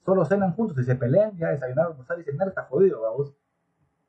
solo 0.04 0.24
cenan 0.24 0.52
juntos 0.54 0.78
y 0.78 0.84
se 0.84 0.96
pelean, 0.96 1.36
ya 1.36 1.48
desayunaron, 1.48 1.92
almorzar 1.92 2.20
y 2.20 2.24
cenar 2.24 2.48
está 2.48 2.64
jodido, 2.64 3.02
¿va? 3.02 3.10
vos? 3.10 3.34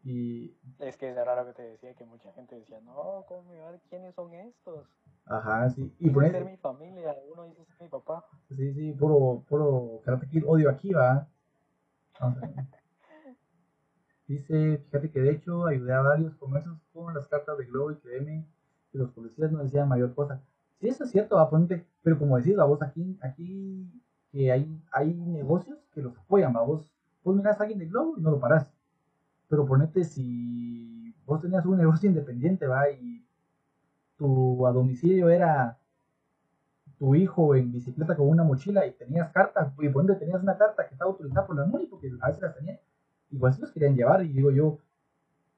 Y, 0.03 0.53
Es 0.79 0.97
que 0.97 1.07
era 1.07 1.35
lo 1.35 1.45
que 1.47 1.53
te 1.53 1.63
decía, 1.63 1.93
que 1.93 2.05
mucha 2.05 2.31
gente 2.33 2.55
decía, 2.55 2.79
no, 2.81 3.23
¿cómo 3.27 3.43
me 3.49 3.59
va 3.61 3.71
quiénes 3.89 4.13
son 4.15 4.33
estos? 4.33 4.87
ajá, 5.25 5.69
sí. 5.69 5.93
Y 5.99 6.07
Y 6.07 6.09
por 6.09 6.29
ser 6.29 6.43
mi 6.43 6.57
familia, 6.57 7.15
uno 7.31 7.45
dice, 7.45 7.61
es 7.61 7.81
mi 7.81 7.87
papá. 7.87 8.25
Sí, 8.49 8.73
sí, 8.73 8.91
puro, 8.91 9.43
puro 9.47 10.01
Karate 10.03 10.27
Kid 10.27 10.43
odio 10.45 10.69
aquí, 10.69 10.91
va. 10.93 11.27
Dice, 14.27 14.77
fíjate 14.77 15.11
que 15.11 15.19
de 15.19 15.31
hecho 15.31 15.65
ayudé 15.65 15.93
a 15.93 16.01
varios 16.01 16.35
comercios 16.35 16.77
con 16.93 17.13
las 17.13 17.27
cartas 17.27 17.57
de 17.57 17.65
Globo 17.65 17.91
y 17.91 17.97
créeme 17.97 18.47
que 18.91 18.97
los 18.97 19.11
policías 19.11 19.51
no 19.51 19.63
decían 19.63 19.89
mayor 19.89 20.15
cosa. 20.15 20.41
Sí, 20.79 20.87
eso 20.87 21.03
es 21.03 21.11
cierto, 21.11 21.35
va, 21.35 21.49
ponte, 21.49 21.85
pero 22.01 22.17
como 22.17 22.37
decís, 22.37 22.55
la 22.55 22.63
vos 22.63 22.81
aquí, 22.81 23.17
aquí 23.21 23.91
que 24.31 24.51
hay, 24.51 24.81
hay 24.91 25.13
negocios 25.13 25.77
que 25.93 26.01
los 26.01 26.17
apoyan, 26.17 26.55
va, 26.55 26.61
vos, 26.61 26.89
vos 27.23 27.35
mirás 27.35 27.59
a 27.59 27.63
alguien 27.63 27.79
de 27.79 27.87
Globo 27.87 28.17
y 28.17 28.21
no 28.21 28.31
lo 28.31 28.39
parás. 28.39 28.72
Pero 29.53 29.67
ponete 29.67 30.03
si 30.03 31.13
vos 31.27 31.39
tenías 31.39 31.63
un 31.67 31.77
negocio 31.77 32.09
independiente, 32.09 32.65
va, 32.65 32.89
y 32.89 33.23
tu 34.17 34.65
a 34.65 34.71
domicilio 34.71 35.29
era 35.29 35.77
tu 36.97 37.13
hijo 37.13 37.53
en 37.53 37.71
bicicleta 37.71 38.17
con 38.17 38.29
una 38.29 38.43
mochila 38.43 38.83
y 38.87 38.93
tenías 38.93 39.31
cartas, 39.31 39.71
y 39.77 39.89
por 39.89 40.01
ende 40.01 40.15
tenías 40.15 40.41
una 40.41 40.57
carta 40.57 40.87
que 40.87 40.95
estaba 40.95 41.11
autorizada 41.11 41.45
por 41.45 41.55
la 41.55 41.65
MUNI, 41.65 41.85
porque 41.85 42.11
a 42.19 42.29
veces 42.29 42.41
las 42.41 42.55
tenían, 42.55 42.79
igual 43.29 43.53
se 43.53 43.61
los 43.61 43.71
querían 43.71 43.95
llevar, 43.95 44.23
y 44.23 44.29
digo 44.29 44.49
yo, 44.49 44.79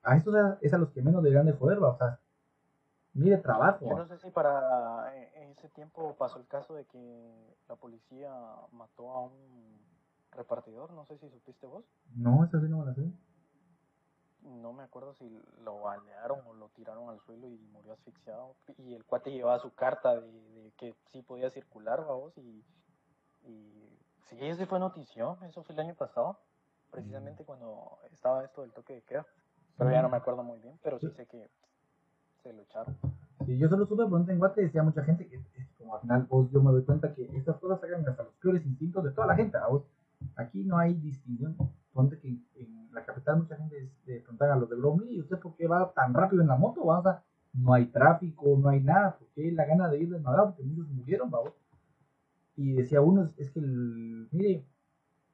a 0.03 0.17
estos 0.17 0.35
es 0.59 0.73
a 0.73 0.77
los 0.77 0.89
que 0.89 1.01
menos 1.01 1.23
deberían 1.23 1.45
de 1.45 1.53
joder, 1.53 1.81
va, 1.81 1.91
o 1.91 1.97
sea, 1.97 2.19
mire 3.13 3.37
trabajo, 3.37 3.87
Yo 3.87 3.95
no 3.95 4.07
sé 4.07 4.17
si 4.17 4.29
para 4.29 5.15
eh, 5.15 5.51
ese 5.53 5.69
tiempo 5.69 6.17
pasó 6.17 6.37
el 6.37 6.47
caso 6.47 6.73
de 6.73 6.83
que 6.83 7.55
la 7.69 7.77
policía 7.77 8.29
mató 8.73 9.09
a 9.11 9.21
un 9.21 9.79
repartidor, 10.33 10.91
no 10.91 11.05
sé 11.05 11.17
si 11.17 11.29
supiste 11.29 11.65
vos. 11.65 11.85
no, 12.13 12.43
eso 12.43 12.59
sí 12.59 12.67
no 12.67 12.79
me 12.79 12.87
la 12.87 12.93
sé. 12.93 13.09
No 14.45 14.73
me 14.73 14.83
acuerdo 14.83 15.13
si 15.15 15.41
lo 15.63 15.81
balearon 15.81 16.39
o 16.47 16.53
lo 16.53 16.69
tiraron 16.69 17.09
al 17.09 17.19
suelo 17.21 17.47
y 17.47 17.57
murió 17.73 17.93
asfixiado. 17.93 18.55
Y 18.77 18.93
el 18.93 19.03
cuate 19.03 19.31
llevaba 19.31 19.59
su 19.59 19.73
carta 19.73 20.19
de, 20.19 20.31
de 20.31 20.71
que 20.77 20.95
sí 21.11 21.21
podía 21.21 21.49
circular, 21.49 22.05
vamos, 22.05 22.37
y, 22.37 22.63
y 23.43 23.99
sí, 24.25 24.37
ese 24.41 24.67
fue 24.67 24.79
notición, 24.79 25.37
eso 25.43 25.63
fue 25.63 25.73
el 25.73 25.81
año 25.81 25.95
pasado, 25.95 26.37
precisamente 26.91 27.43
cuando 27.43 27.97
estaba 28.11 28.43
esto 28.43 28.61
del 28.61 28.71
toque 28.71 28.93
de 28.93 29.01
queda. 29.01 29.25
Pero 29.77 29.91
ya 29.91 30.01
no 30.01 30.09
me 30.09 30.17
acuerdo 30.17 30.43
muy 30.43 30.59
bien, 30.59 30.79
pero 30.83 30.99
sí 30.99 31.09
sé 31.11 31.25
que 31.25 31.49
se 32.43 32.53
lo 32.53 32.61
echaron. 32.61 32.95
Sí, 33.45 33.57
yo 33.57 33.67
solo 33.67 33.85
supe, 33.85 34.05
por 34.05 34.29
en 34.29 34.39
Guate 34.39 34.61
decía 34.61 34.81
mucha 34.83 35.03
gente 35.03 35.27
que, 35.27 35.39
como 35.77 35.95
al 35.95 36.01
final, 36.01 36.23
vos, 36.29 36.49
yo 36.51 36.61
me 36.61 36.71
doy 36.71 36.83
cuenta 36.83 37.13
que 37.13 37.23
estas 37.35 37.57
cosas 37.57 37.81
sacan 37.81 38.07
hasta 38.07 38.23
los 38.23 38.33
peores 38.35 38.65
instintos 38.65 39.03
de 39.03 39.11
toda 39.11 39.27
la 39.27 39.35
gente, 39.35 39.57
¿a 39.57 39.67
vos? 39.67 39.83
Aquí 40.35 40.63
no 40.63 40.77
hay 40.77 40.93
distinción. 40.95 41.55
Ponte 41.93 42.19
que 42.19 42.27
en 42.55 42.89
la 42.93 43.05
capital 43.05 43.37
mucha 43.37 43.55
gente 43.55 43.89
le 44.05 44.19
preguntan 44.19 44.51
a 44.51 44.55
los 44.57 44.69
de 44.69 44.75
Globo, 44.75 45.03
¿y 45.03 45.19
usted 45.21 45.39
por 45.39 45.55
qué 45.55 45.67
va 45.67 45.91
tan 45.93 46.13
rápido 46.13 46.41
en 46.41 46.47
la 46.49 46.55
moto? 46.57 46.85
va? 46.85 46.99
O 46.99 47.03
sea, 47.03 47.23
no 47.53 47.73
hay 47.73 47.85
tráfico, 47.85 48.57
no 48.57 48.69
hay 48.69 48.81
nada, 48.81 49.17
¿por 49.17 49.27
qué 49.29 49.51
la 49.51 49.65
gana 49.65 49.87
de 49.89 49.99
ir 49.99 50.09
desmadrado? 50.09 50.47
Porque 50.49 50.63
muchos 50.63 50.89
murieron, 50.89 51.29
¿va? 51.33 51.39
Y 52.57 52.73
decía 52.73 53.01
uno, 53.01 53.23
es, 53.37 53.51
que, 53.51 53.59
el- 53.59 54.27
mire, 54.31 54.65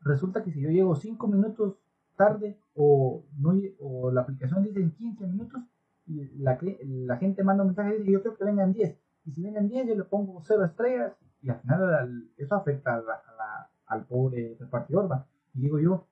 resulta 0.01 0.43
que 0.43 0.51
si 0.51 0.61
yo 0.61 0.69
llego 0.69 0.95
cinco 0.95 1.27
minutos 1.27 1.75
tarde 2.15 2.57
o, 2.75 3.23
no, 3.37 3.53
o 3.79 4.11
la 4.11 4.21
aplicación 4.21 4.63
dice 4.63 4.79
en 4.81 4.91
15 4.91 5.25
minutos, 5.27 5.61
y 6.05 6.25
la, 6.39 6.57
la 6.61 7.17
gente 7.17 7.43
manda 7.43 7.63
un 7.63 7.69
mensaje 7.69 7.95
y 7.95 7.99
dice, 7.99 8.11
yo 8.11 8.21
creo 8.21 8.37
que 8.37 8.43
vengan 8.43 8.73
10. 8.73 8.97
Y 9.25 9.31
si 9.31 9.41
vienen 9.41 9.67
10, 9.69 9.87
yo 9.87 9.95
le 9.95 10.03
pongo 10.03 10.41
0 10.43 10.65
estrellas. 10.65 11.13
Y 11.41 11.49
al 11.49 11.59
final 11.61 11.93
al- 11.93 12.29
eso 12.37 12.55
afecta 12.55 12.95
a 12.95 13.01
la- 13.01 13.13
a 13.13 13.35
la- 13.37 13.60
al 13.91 14.05
pobre 14.05 14.55
repartidor. 14.59 15.11
¿va? 15.11 15.25
Y 15.53 15.61
digo 15.61 15.79
yo, 15.79 16.07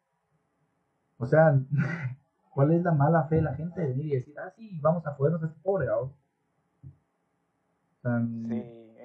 o 1.17 1.25
sea, 1.25 1.59
¿cuál 2.53 2.71
es 2.73 2.83
la 2.83 2.91
mala 2.93 3.23
fe 3.25 3.35
de 3.37 3.41
la 3.43 3.55
gente 3.55 3.81
de 3.81 3.87
venir 3.89 4.05
y 4.07 4.15
decir, 4.15 4.35
ah, 4.39 4.51
sí, 4.55 4.79
vamos 4.81 5.05
a 5.07 5.13
jodernos 5.15 5.43
a 5.43 5.47
este 5.47 5.59
pobre? 5.61 5.87
¿va? 5.87 5.97
O 6.01 6.13
sea, 8.01 8.19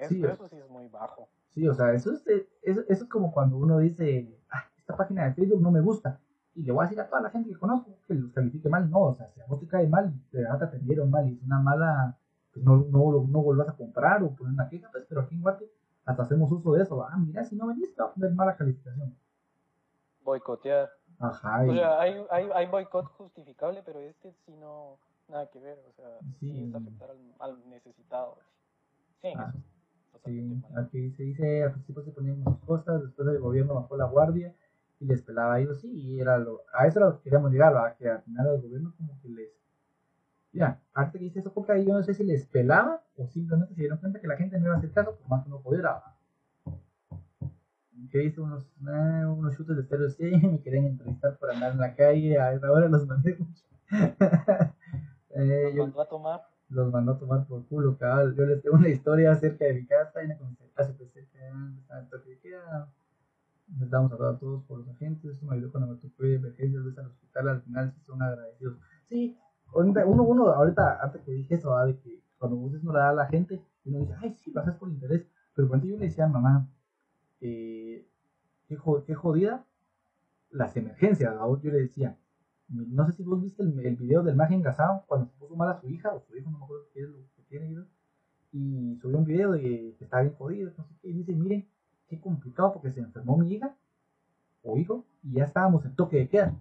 Sí, 0.09 0.23
es- 0.23 0.33
eso 0.33 0.47
sí 0.47 0.57
es 0.57 0.69
muy 0.69 0.87
bajo. 0.87 1.29
Sí, 1.53 1.67
o 1.67 1.73
sea, 1.73 1.93
eso 1.93 2.11
es, 2.11 2.23
eso, 2.27 2.81
eso 2.87 3.03
es 3.03 3.09
como 3.09 3.31
cuando 3.31 3.57
uno 3.57 3.79
dice, 3.79 4.37
ah, 4.51 4.65
esta 4.77 4.95
página 4.97 5.23
de 5.25 5.33
Facebook 5.33 5.61
no 5.61 5.71
me 5.71 5.79
gusta, 5.81 6.19
y 6.53 6.63
le 6.63 6.71
voy 6.71 6.81
a 6.83 6.87
decir 6.87 6.99
a 7.01 7.07
toda 7.07 7.21
la 7.21 7.29
gente 7.29 7.49
que 7.49 7.57
conozco 7.57 7.97
que 8.07 8.13
los 8.13 8.31
califique 8.31 8.69
mal. 8.69 8.89
No, 8.89 8.99
o 9.01 9.15
sea, 9.15 9.29
si 9.33 9.41
a 9.41 9.45
vos 9.45 9.59
te 9.59 9.67
cae 9.67 9.87
mal, 9.87 10.13
te, 10.31 10.39
te 10.39 10.47
atendieron 10.47 11.09
mal 11.09 11.27
y 11.29 11.33
es 11.35 11.43
una 11.43 11.59
mala, 11.59 12.17
pues 12.53 12.63
no, 12.65 12.77
no, 12.89 13.25
no 13.27 13.41
vuelvas 13.41 13.69
a 13.69 13.75
comprar 13.75 14.21
o 14.23 14.35
poner 14.35 14.53
una 14.53 14.69
queja, 14.69 14.89
pues, 14.91 15.05
pero 15.07 15.21
aquí 15.21 15.35
en 15.35 15.41
Guate 15.41 15.69
hasta 16.05 16.23
hacemos 16.23 16.51
uso 16.51 16.73
de 16.73 16.83
eso. 16.83 17.03
Ah, 17.03 17.17
mira, 17.17 17.43
si 17.43 17.55
no 17.55 17.67
venís, 17.67 17.93
te 17.95 18.01
va 18.01 18.09
a 18.09 18.13
poner 18.13 18.31
mala 18.33 18.55
calificación. 18.55 19.15
Boicotear. 20.23 20.89
Ajá, 21.19 21.63
O 21.63 21.73
sea, 21.73 21.99
hay, 22.01 22.25
hay, 22.29 22.49
hay 22.53 22.67
boicot 22.67 23.05
justificable, 23.17 23.81
pero 23.85 23.99
este 23.99 24.33
sí 24.45 24.53
no, 24.57 24.97
nada 25.29 25.47
que 25.49 25.59
ver, 25.59 25.79
o 25.87 25.93
sea, 25.93 26.19
sí, 26.39 26.51
Sí. 26.51 26.63
es 26.67 26.75
afectar 26.75 27.09
al, 27.11 27.17
al 27.39 27.69
necesitado. 27.69 28.37
Sí, 29.21 29.29
Ah, 29.37 29.53
sí, 30.25 30.61
aquí 30.75 31.11
se 31.11 31.23
dice, 31.23 31.63
al 31.63 31.71
principio 31.73 32.03
se 32.03 32.11
ponían 32.11 32.39
muchas 32.41 32.59
cosas, 32.65 33.01
después 33.01 33.27
el 33.29 33.39
gobierno 33.39 33.75
bajó 33.75 33.95
la 33.95 34.05
guardia 34.07 34.53
y 34.99 35.05
les 35.05 35.21
pelaba 35.21 35.53
a 35.55 35.59
ellos, 35.61 35.79
sí, 35.79 35.89
y 35.89 36.19
era 36.19 36.37
lo, 36.37 36.61
a 36.73 36.85
eso 36.85 36.99
era 36.99 37.09
lo 37.09 37.17
que 37.17 37.23
queríamos 37.23 37.51
llegar, 37.51 37.73
¿va? 37.75 37.95
que 37.95 38.09
al 38.09 38.21
final 38.23 38.47
el 38.55 38.61
gobierno 38.61 38.93
como 38.97 39.17
que 39.21 39.29
les... 39.29 39.49
Mira, 40.55 40.79
ahorita 40.93 41.19
que 41.19 41.39
eso, 41.39 41.51
porque 41.53 41.73
ahí 41.73 41.85
yo 41.85 41.93
no 41.93 42.01
sé 42.01 42.13
si 42.13 42.23
les 42.23 42.45
pelaba 42.45 43.03
o 43.17 43.27
simplemente 43.27 43.75
se 43.75 43.81
dieron 43.81 43.97
cuenta 43.99 44.21
que 44.21 44.27
la 44.27 44.37
gente 44.37 44.57
no 44.57 44.67
iba 44.67 44.75
a 44.75 44.77
hacer 44.77 44.91
caso, 44.93 45.17
por 45.17 45.27
más 45.29 45.43
que 45.43 45.49
no 45.49 45.61
pudiera. 45.61 46.01
Que 48.09 48.23
hice 48.23 48.39
unos, 48.39 48.63
eh, 48.87 49.25
unos 49.25 49.57
chutes 49.57 49.75
de 49.75 49.81
estéreo 49.81 50.09
sí, 50.09 50.23
me 50.47 50.61
querían 50.61 50.85
entrevistar 50.85 51.37
por 51.37 51.51
andar 51.51 51.73
en 51.73 51.79
la 51.79 51.93
calle, 51.93 52.39
a 52.39 52.53
esa 52.53 52.71
hora 52.71 52.87
los 52.87 53.05
mandé 53.05 53.35
mucho. 53.37 53.63
Eh, 55.37 55.73
yo- 55.75 55.83
mandó 55.83 56.01
a 56.01 56.07
tomar. 56.07 56.41
los 56.69 56.89
mandó 56.93 57.11
a 57.11 57.19
tomar 57.19 57.45
por 57.45 57.65
culo, 57.67 57.97
cabal. 57.97 58.33
Yo 58.35 58.45
les 58.45 58.61
tengo 58.61 58.77
una 58.77 58.87
historia 58.87 59.33
acerca 59.33 59.65
de 59.65 59.73
mi 59.73 59.85
casa 59.85 60.23
y 60.23 60.27
una 60.27 60.37
que 60.37 60.63
estaba 60.63 60.87
en 60.89 60.97
toque 62.09 62.29
de 62.29 62.39
queda. 62.39 62.89
Les 63.77 63.89
damos 63.89 64.13
a 64.13 64.17
todos 64.39 64.63
por 64.63 64.79
los 64.79 64.87
agentes. 64.87 65.35
Eso 65.35 65.45
me 65.45 65.55
ayudó 65.57 65.73
cuando 65.73 65.93
me 65.93 65.99
tocó 65.99 66.23
de 66.23 66.35
emergencias 66.35 66.83
al 66.97 67.07
hospital. 67.07 67.49
Al 67.49 67.61
final 67.63 67.91
sí 67.93 67.99
son 68.05 68.21
agradecidos. 68.21 68.77
Sí, 69.09 69.37
uno, 69.83 70.23
uno, 70.23 70.47
ahorita, 70.47 70.99
antes 71.01 71.21
que 71.21 71.31
dije 71.31 71.55
eso, 71.55 71.77
de 71.85 71.97
que 71.99 72.21
cuando 72.37 72.57
vos 72.57 72.71
no 72.83 72.93
le 72.93 72.99
da 72.99 73.09
a 73.09 73.13
la 73.13 73.27
gente, 73.27 73.61
uno 73.85 73.99
dice, 73.99 74.13
ay, 74.21 74.35
sí, 74.35 74.51
lo 74.51 74.61
haces 74.61 74.75
por 74.75 74.89
interés. 74.89 75.25
Pero 75.53 75.67
cuando 75.67 75.87
yo 75.87 75.97
le 75.97 76.05
decía 76.05 76.25
a 76.25 76.29
mamá, 76.29 76.67
eh, 77.41 78.07
qué, 78.67 78.77
qué 79.05 79.15
jodida 79.15 79.65
las 80.51 80.75
emergencias, 80.77 81.33
¿va? 81.35 81.47
yo 81.61 81.71
le 81.71 81.79
decía, 81.79 82.17
no 82.69 83.05
sé 83.05 83.13
si 83.13 83.23
vos 83.23 83.41
viste 83.41 83.61
el, 83.61 83.95
video 83.95 84.23
del 84.23 84.35
maje 84.35 84.55
engasado 84.55 85.03
cuando 85.07 85.27
se 85.27 85.33
puso 85.37 85.55
mal 85.55 85.69
a 85.69 85.79
su 85.79 85.89
hija 85.89 86.13
o 86.13 86.21
su 86.21 86.35
hijo, 86.35 86.49
no 86.49 86.59
me 86.59 86.63
acuerdo 86.63 86.85
qué 86.93 87.01
es 87.01 87.09
lo 87.09 87.17
que 87.35 87.43
tiene, 87.49 87.85
y 88.51 88.97
subió 89.01 89.17
un 89.17 89.25
video 89.25 89.51
de 89.51 89.95
que 89.97 90.03
estaba 90.05 90.23
bien 90.23 90.35
jodido, 90.35 90.71
no 90.77 90.85
sé 90.85 90.95
qué, 91.01 91.09
y 91.09 91.13
dice, 91.13 91.33
miren, 91.33 91.67
qué 92.07 92.19
complicado 92.19 92.73
porque 92.73 92.91
se 92.91 93.01
enfermó 93.01 93.37
mi 93.37 93.53
hija 93.53 93.75
o 94.63 94.77
hijo 94.77 95.05
y 95.23 95.33
ya 95.33 95.43
estábamos 95.43 95.85
en 95.85 95.95
toque 95.95 96.17
de 96.17 96.29
queda. 96.29 96.55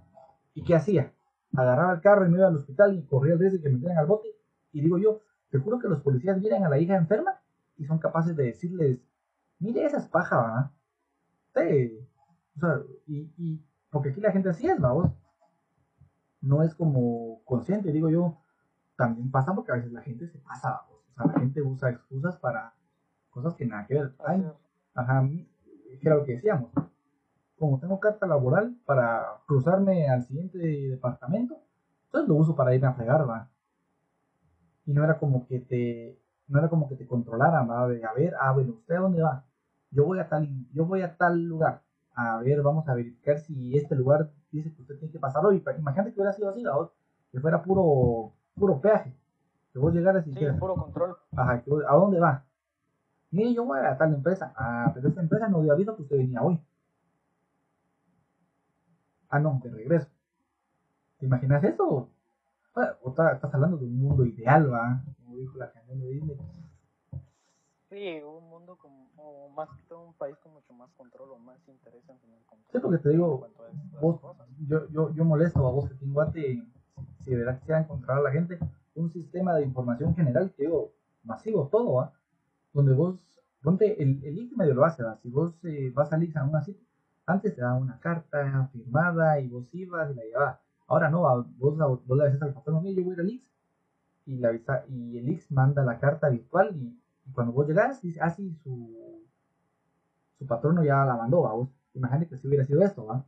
¿Y 0.54 0.62
qué 0.62 0.74
hacía? 0.74 1.12
Agarraba 1.57 1.94
el 1.94 2.00
carro 2.00 2.26
y 2.26 2.30
me 2.30 2.38
iba 2.38 2.48
al 2.48 2.57
hospital 2.57 2.94
y 2.96 3.02
corría 3.07 3.34
el 3.34 3.38
riesgo 3.38 3.59
de 3.59 3.62
que 3.62 3.68
me 3.68 3.74
metieran 3.74 3.98
al 3.98 4.07
bote. 4.07 4.28
Y 4.72 4.80
digo 4.80 4.98
yo, 4.98 5.20
te 5.50 5.59
juro 5.59 5.78
que 5.78 5.88
los 5.88 6.00
policías 6.00 6.40
miran 6.40 6.64
a 6.64 6.68
la 6.68 6.78
hija 6.78 6.96
enferma 6.96 7.40
y 7.76 7.84
son 7.84 7.98
capaces 7.98 8.36
de 8.36 8.44
decirles, 8.44 8.98
mire, 9.59 9.84
esa 9.84 9.98
es 9.98 10.09
paja, 10.09 10.40
¿verdad? 10.42 10.70
Sí. 11.55 12.09
O 12.57 12.61
sea, 12.61 12.82
y, 13.07 13.32
y, 13.36 13.64
porque 13.90 14.11
aquí 14.11 14.20
la 14.20 14.32
gente 14.32 14.48
así 14.48 14.66
es, 14.68 14.80
vamos. 14.80 15.12
No 16.40 16.62
es 16.62 16.74
como 16.74 17.42
consciente, 17.44 17.92
digo 17.92 18.11
yo, 18.11 18.38
también 18.96 19.30
pasa 19.30 19.55
porque 19.55 19.72
a 19.72 19.76
veces 19.76 19.92
la 19.92 20.02
gente 20.02 20.26
se 20.28 20.38
pasa, 20.38 20.82
o 20.90 21.14
sea, 21.14 21.26
la 21.26 21.40
gente 21.40 21.62
usa 21.62 21.90
excusas 21.90 22.36
para 22.36 22.74
cosas 23.30 23.55
que 23.55 23.66
nada 23.66 23.86
que 23.86 23.94
ver. 23.94 24.14
Ay, 24.26 24.46
ajá, 24.94 25.28
era 26.00 26.16
lo 26.16 26.24
que 26.24 26.34
decíamos. 26.34 26.70
Como 27.64 27.78
tengo 27.78 27.98
carta 27.98 28.26
laboral 28.26 28.76
para 28.84 29.38
cruzarme 29.46 30.06
al 30.06 30.22
siguiente 30.22 30.58
departamento, 30.58 31.56
entonces 32.04 32.28
lo 32.28 32.34
uso 32.34 32.54
para 32.54 32.74
irme 32.74 32.88
a 32.88 32.92
fregar, 32.92 33.26
va. 33.26 33.48
Y 34.84 34.92
no 34.92 35.02
era 35.02 35.18
como 35.18 35.46
que 35.46 35.60
te, 35.60 36.20
no 36.46 36.58
era 36.58 36.68
como 36.68 36.90
que 36.90 36.96
te 36.96 37.06
controlaran, 37.06 37.70
va, 37.70 37.88
de 37.88 38.04
a 38.04 38.12
ver, 38.12 38.34
ah, 38.38 38.52
bueno, 38.52 38.74
¿usted 38.74 38.96
a 38.96 39.00
dónde 39.00 39.22
va? 39.22 39.46
Yo 39.92 40.04
voy 40.04 40.18
a 40.18 40.28
tal, 40.28 40.46
yo 40.74 40.84
voy 40.84 41.00
a 41.00 41.16
tal 41.16 41.42
lugar. 41.42 41.80
A 42.14 42.38
ver, 42.40 42.60
vamos 42.60 42.86
a 42.86 42.94
verificar 42.94 43.38
si 43.38 43.78
este 43.78 43.96
lugar 43.96 44.30
dice 44.52 44.70
que 44.74 44.82
usted 44.82 44.98
tiene 44.98 45.12
que 45.12 45.18
pasar 45.18 45.46
hoy. 45.46 45.64
Imagínate 45.78 46.12
que 46.12 46.20
hubiera 46.20 46.34
sido 46.34 46.50
así, 46.50 46.62
¿va? 46.64 46.90
que 47.32 47.40
fuera 47.40 47.62
puro, 47.62 48.34
puro 48.56 48.78
peaje. 48.78 49.16
Que 49.72 49.78
vos 49.78 49.94
llegaras 49.94 50.26
y 50.26 50.34
sí, 50.34 50.44
puro 50.60 50.74
control. 50.74 51.16
Ajá, 51.34 51.62
que 51.62 51.70
¿a 51.88 51.94
dónde 51.94 52.20
va? 52.20 52.44
Mire, 53.30 53.54
yo 53.54 53.64
voy 53.64 53.78
a 53.78 53.96
tal 53.96 54.12
empresa. 54.12 54.52
Ah, 54.54 54.90
pero 54.94 55.08
esta 55.08 55.22
empresa 55.22 55.48
no 55.48 55.62
dio 55.62 55.72
aviso 55.72 55.96
que 55.96 56.02
usted 56.02 56.18
venía 56.18 56.42
hoy. 56.42 56.60
Ah, 59.35 59.41
no, 59.41 59.61
de 59.64 59.68
regreso. 59.68 60.07
¿Te 61.18 61.26
imaginas 61.26 61.64
eso? 61.64 62.09
Bueno, 62.72 62.93
estás 63.05 63.53
hablando 63.53 63.78
de 63.78 63.85
un 63.85 63.99
mundo 63.99 64.24
ideal, 64.24 64.72
¿va? 64.72 65.03
Como 65.16 65.37
dijo 65.37 65.59
la 65.59 65.72
canción 65.72 65.99
de 65.99 66.09
Disney. 66.09 66.37
Sí, 67.91 68.20
un 68.22 68.49
mundo 68.49 68.76
como, 68.76 69.11
o 69.16 69.49
más 69.49 69.68
que 69.70 69.82
todo 69.89 70.07
un 70.07 70.14
país 70.14 70.37
con 70.37 70.53
mucho 70.53 70.72
más 70.72 70.89
control 70.93 71.32
o 71.32 71.39
más 71.41 71.59
interés 71.66 72.09
en 72.09 72.16
tener 72.20 72.45
control. 72.45 72.70
Sí, 72.70 72.78
porque 72.78 72.99
te 72.99 73.09
digo, 73.09 73.49
vos, 74.01 74.20
yo, 74.68 74.89
yo, 74.91 75.12
yo 75.12 75.24
molesto 75.24 75.66
a 75.66 75.72
vos 75.72 75.91
que 75.91 76.05
en 76.05 76.12
Guate, 76.12 76.62
si 77.18 77.30
de 77.32 77.37
verdad 77.39 77.59
quisiera 77.59 77.80
encontrar 77.80 78.18
a 78.18 78.22
la 78.22 78.30
gente, 78.30 78.61
un 78.95 79.11
sistema 79.11 79.57
de 79.57 79.64
información 79.64 80.14
general, 80.14 80.53
te 80.53 80.62
digo, 80.62 80.93
masivo 81.24 81.66
todo, 81.72 81.95
¿va? 81.95 82.12
Donde 82.72 82.95
vos, 82.95 83.18
ponte, 83.64 84.01
el, 84.01 84.22
el 84.22 84.39
IC 84.39 84.57
medio 84.57 84.74
lo 84.74 84.85
hace, 84.85 85.03
¿va? 85.03 85.16
Si 85.16 85.28
vos 85.28 85.57
eh, 85.64 85.91
vas 85.93 86.12
a 86.12 86.22
IC 86.22 86.37
a 86.37 86.45
una 86.45 86.62
cita, 86.62 86.84
antes 87.26 87.54
te 87.54 87.60
daba 87.60 87.76
una 87.76 87.98
carta 88.00 88.68
firmada 88.72 89.40
y 89.40 89.48
vos 89.48 89.66
ibas 89.72 90.10
y 90.10 90.14
la 90.14 90.24
llevabas. 90.24 90.58
Ahora 90.86 91.10
no, 91.10 91.22
vos, 91.56 92.06
vos 92.06 92.18
le 92.18 92.26
dices 92.26 92.42
al 92.42 92.54
yo 92.54 92.80
voy 92.80 92.88
a 92.88 93.00
ir 93.00 93.20
al 93.20 93.28
IX. 93.28 93.44
Y, 94.26 94.36
la, 94.38 94.52
y 94.88 95.18
el 95.18 95.28
IX 95.28 95.50
manda 95.50 95.84
la 95.84 95.98
carta 95.98 96.28
virtual 96.28 96.76
y, 96.76 97.00
cuando 97.32 97.52
vos 97.52 97.66
llegas, 97.66 98.02
dice, 98.02 98.20
ah, 98.22 98.30
sí, 98.30 98.54
su, 98.62 99.18
su 100.38 100.46
patrono 100.46 100.84
ya 100.84 101.04
la 101.04 101.16
mandó, 101.16 101.42
vos. 101.42 101.68
Imagínate 101.94 102.28
que 102.28 102.36
si 102.36 102.46
hubiera 102.46 102.66
sido 102.66 102.82
esto, 102.82 103.06
¿va? 103.06 103.24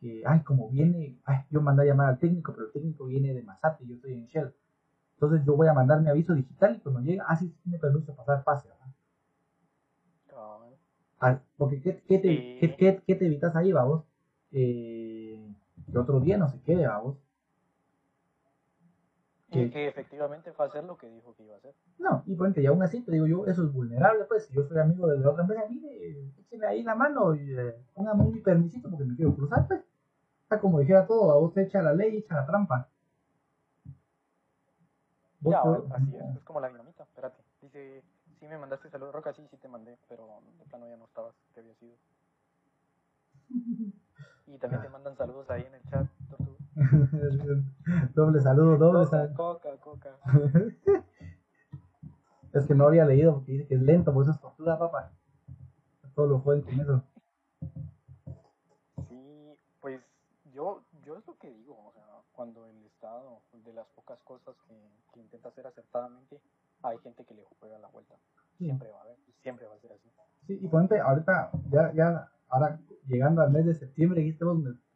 Que, 0.00 0.22
ay, 0.24 0.40
como 0.40 0.70
viene, 0.70 1.18
ay, 1.24 1.44
yo 1.50 1.60
mandé 1.60 1.82
a 1.82 1.86
llamar 1.86 2.08
al 2.08 2.18
técnico, 2.18 2.52
pero 2.54 2.66
el 2.66 2.72
técnico 2.72 3.06
viene 3.06 3.34
de 3.34 3.42
Masate, 3.42 3.86
yo 3.86 3.96
estoy 3.96 4.14
en 4.14 4.26
Shell. 4.26 4.54
Entonces 5.14 5.44
yo 5.44 5.56
voy 5.56 5.66
a 5.66 5.74
mandar 5.74 6.00
mi 6.00 6.08
aviso 6.08 6.34
digital 6.34 6.76
y 6.76 6.80
cuando 6.80 7.00
llega, 7.00 7.24
ah, 7.28 7.36
sí, 7.36 7.54
permiso 7.80 8.12
de 8.12 8.16
pasar 8.16 8.44
pase, 8.44 8.68
¿verdad? 8.68 8.86
Porque 11.56 11.80
¿qué, 11.80 12.02
qué, 12.06 12.18
te, 12.18 12.76
qué, 12.76 13.02
qué, 13.04 13.14
te 13.14 13.26
evitas 13.26 13.54
ahí, 13.56 13.72
vamos? 13.72 14.04
Eh, 14.52 15.52
que 15.90 15.98
otro 15.98 16.20
día 16.20 16.38
no 16.38 16.48
se 16.48 16.60
quede, 16.62 16.86
vamos. 16.86 17.16
Que, 19.50 19.70
que, 19.70 19.88
efectivamente 19.88 20.52
fue 20.52 20.66
a 20.66 20.68
hacer 20.68 20.84
lo 20.84 20.98
que 20.98 21.08
dijo 21.08 21.34
que 21.34 21.44
iba 21.44 21.54
a 21.54 21.58
hacer. 21.58 21.74
No, 21.98 22.22
y 22.26 22.34
ponte, 22.34 22.60
y 22.60 22.66
aún 22.66 22.82
así 22.82 23.00
te 23.00 23.12
digo 23.12 23.26
yo, 23.26 23.46
eso 23.46 23.64
es 23.64 23.72
vulnerable, 23.72 24.24
pues, 24.24 24.46
si 24.46 24.54
yo 24.54 24.62
soy 24.64 24.78
amigo 24.78 25.06
de 25.08 25.18
la 25.18 25.30
otra 25.30 25.42
empresa, 25.42 25.64
mire, 25.70 26.30
écheme 26.38 26.66
ahí 26.66 26.82
la 26.82 26.94
mano 26.94 27.34
y 27.34 27.58
eh, 27.58 27.74
póngame 27.94 28.24
un 28.24 28.42
permisito 28.42 28.90
porque 28.90 29.06
me 29.06 29.16
quiero 29.16 29.34
cruzar, 29.34 29.66
pues. 29.66 29.80
Está 30.42 30.60
como 30.60 30.80
dijera 30.80 31.06
todo, 31.06 31.30
a 31.32 31.36
vos 31.36 31.52
te 31.52 31.62
echa 31.62 31.82
la 31.82 31.92
ley, 31.92 32.18
echa 32.18 32.34
la 32.34 32.46
trampa. 32.46 32.88
Ya, 35.40 35.60
así 35.60 36.16
es, 36.16 36.36
es 36.36 36.42
como 36.42 36.60
la 36.60 36.68
dinamita, 36.68 37.02
espérate. 37.02 37.42
Dice, 37.60 38.02
sí 38.38 38.48
me 38.48 38.58
mandaste 38.58 38.90
saludos, 38.90 39.14
Roca, 39.14 39.32
sí, 39.32 39.46
sí 39.50 39.56
te 39.56 39.68
mandé, 39.68 39.98
pero 40.08 40.40
de 40.58 40.64
plano 40.66 40.88
ya 40.88 40.96
no 40.96 41.04
estabas, 41.04 41.34
que 41.54 41.60
había 41.60 41.74
sido. 41.74 41.96
Y 44.46 44.58
también 44.58 44.82
te 44.82 44.88
mandan 44.88 45.16
saludos 45.16 45.48
ahí 45.50 45.64
en 45.64 45.74
el 45.74 45.82
chat, 45.84 46.06
doble 48.14 48.40
saludo, 48.40 48.76
doble 48.78 49.06
saludo. 49.06 49.34
Coca, 49.34 49.76
coca. 49.78 50.16
es 52.52 52.66
que 52.66 52.74
no 52.74 52.86
había 52.86 53.04
leído 53.04 53.34
porque 53.34 53.52
dice 53.52 53.66
que 53.66 53.74
es 53.74 53.82
lento, 53.82 54.12
por 54.14 54.22
eso 54.22 54.32
es 54.32 54.40
tortura, 54.40 54.78
papá. 54.78 55.10
Todo 56.14 56.26
lo 56.26 56.40
joden 56.40 56.62
con 56.62 56.80
eso. 56.80 57.02
Sí, 59.08 59.56
pues 59.80 60.00
yo, 60.52 60.82
yo 61.02 61.16
es 61.16 61.26
lo 61.26 61.36
que 61.38 61.50
digo, 61.50 61.76
o 61.86 61.92
sea, 61.92 62.04
cuando 62.32 62.66
el 62.66 62.84
Estado, 62.84 63.42
de 63.52 63.72
las 63.72 63.86
pocas 63.88 64.20
cosas 64.22 64.54
que, 64.68 64.74
que 65.12 65.20
intenta 65.20 65.48
hacer 65.48 65.66
acertadamente, 65.66 66.40
hay 66.82 66.98
gente 66.98 67.24
que 67.24 67.34
le 67.34 67.44
juega 67.58 67.78
la 67.78 67.88
vuelta. 67.88 68.14
Siempre 68.56 68.90
va 68.90 68.98
a 68.98 69.02
haber, 69.02 69.16
siempre 69.42 69.66
va 69.66 69.74
a 69.74 69.78
ser 69.78 69.92
así. 69.92 70.08
Sí, 70.46 70.58
y 70.62 70.68
ponte, 70.68 70.98
ahorita, 70.98 71.50
ya, 71.70 71.92
ya, 71.92 72.28
ahora 72.48 72.80
llegando 73.06 73.42
al 73.42 73.50
mes 73.50 73.66
de 73.66 73.74
septiembre, 73.74 74.22
y 74.22 74.36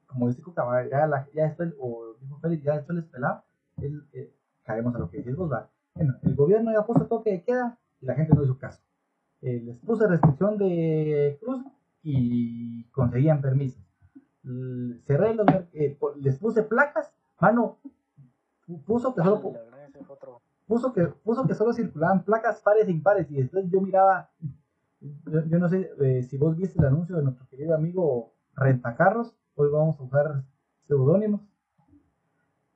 como 0.06 0.28
dice 0.28 0.42
Cuca, 0.42 0.64
ya, 0.88 1.06
la, 1.06 1.28
ya 1.34 1.44
después, 1.44 1.74
o 1.78 2.14
dijo 2.20 2.38
Félix, 2.40 2.64
ya 2.64 2.76
después 2.76 2.98
les 2.98 3.06
él, 3.78 4.06
eh, 4.12 4.32
caemos 4.64 4.94
a 4.94 4.98
lo 4.98 5.10
que 5.10 5.18
decís 5.18 5.36
vos. 5.36 5.50
Bueno, 5.94 6.14
el 6.22 6.34
gobierno 6.34 6.72
ya 6.72 6.86
puso 6.86 7.06
toque 7.06 7.32
de 7.32 7.42
queda 7.42 7.78
y 8.00 8.06
la 8.06 8.14
gente 8.14 8.34
no 8.34 8.44
hizo 8.44 8.58
caso. 8.58 8.82
Eh, 9.42 9.60
les 9.64 9.78
puse 9.78 10.06
restricción 10.06 10.56
de 10.56 11.38
cruz 11.40 11.64
y 12.02 12.84
conseguían 12.90 13.40
permisos. 13.40 13.82
Cerré 15.06 15.34
los, 15.34 15.46
eh, 15.72 15.98
les 16.16 16.38
puse 16.38 16.62
placas, 16.62 17.12
mano, 17.40 17.78
puso 18.86 19.14
que 19.14 19.22
solo 19.22 19.40
puso 20.72 20.90
que, 20.94 21.04
puso 21.22 21.46
que 21.46 21.54
solo 21.54 21.74
circulaban 21.74 22.24
placas 22.24 22.62
pares 22.62 22.88
e 22.88 22.90
impares 22.90 23.30
y 23.30 23.42
después 23.42 23.66
yo 23.70 23.82
miraba, 23.82 24.30
yo, 25.00 25.58
no 25.58 25.68
sé 25.68 25.90
eh, 26.00 26.22
si 26.22 26.38
vos 26.38 26.56
viste 26.56 26.78
el 26.78 26.86
anuncio 26.86 27.14
de 27.14 27.24
nuestro 27.24 27.46
querido 27.48 27.74
amigo 27.74 28.32
Rentacarros, 28.54 29.36
hoy 29.54 29.68
vamos 29.70 30.00
a 30.00 30.02
usar 30.02 30.44
seudónimos. 30.88 31.42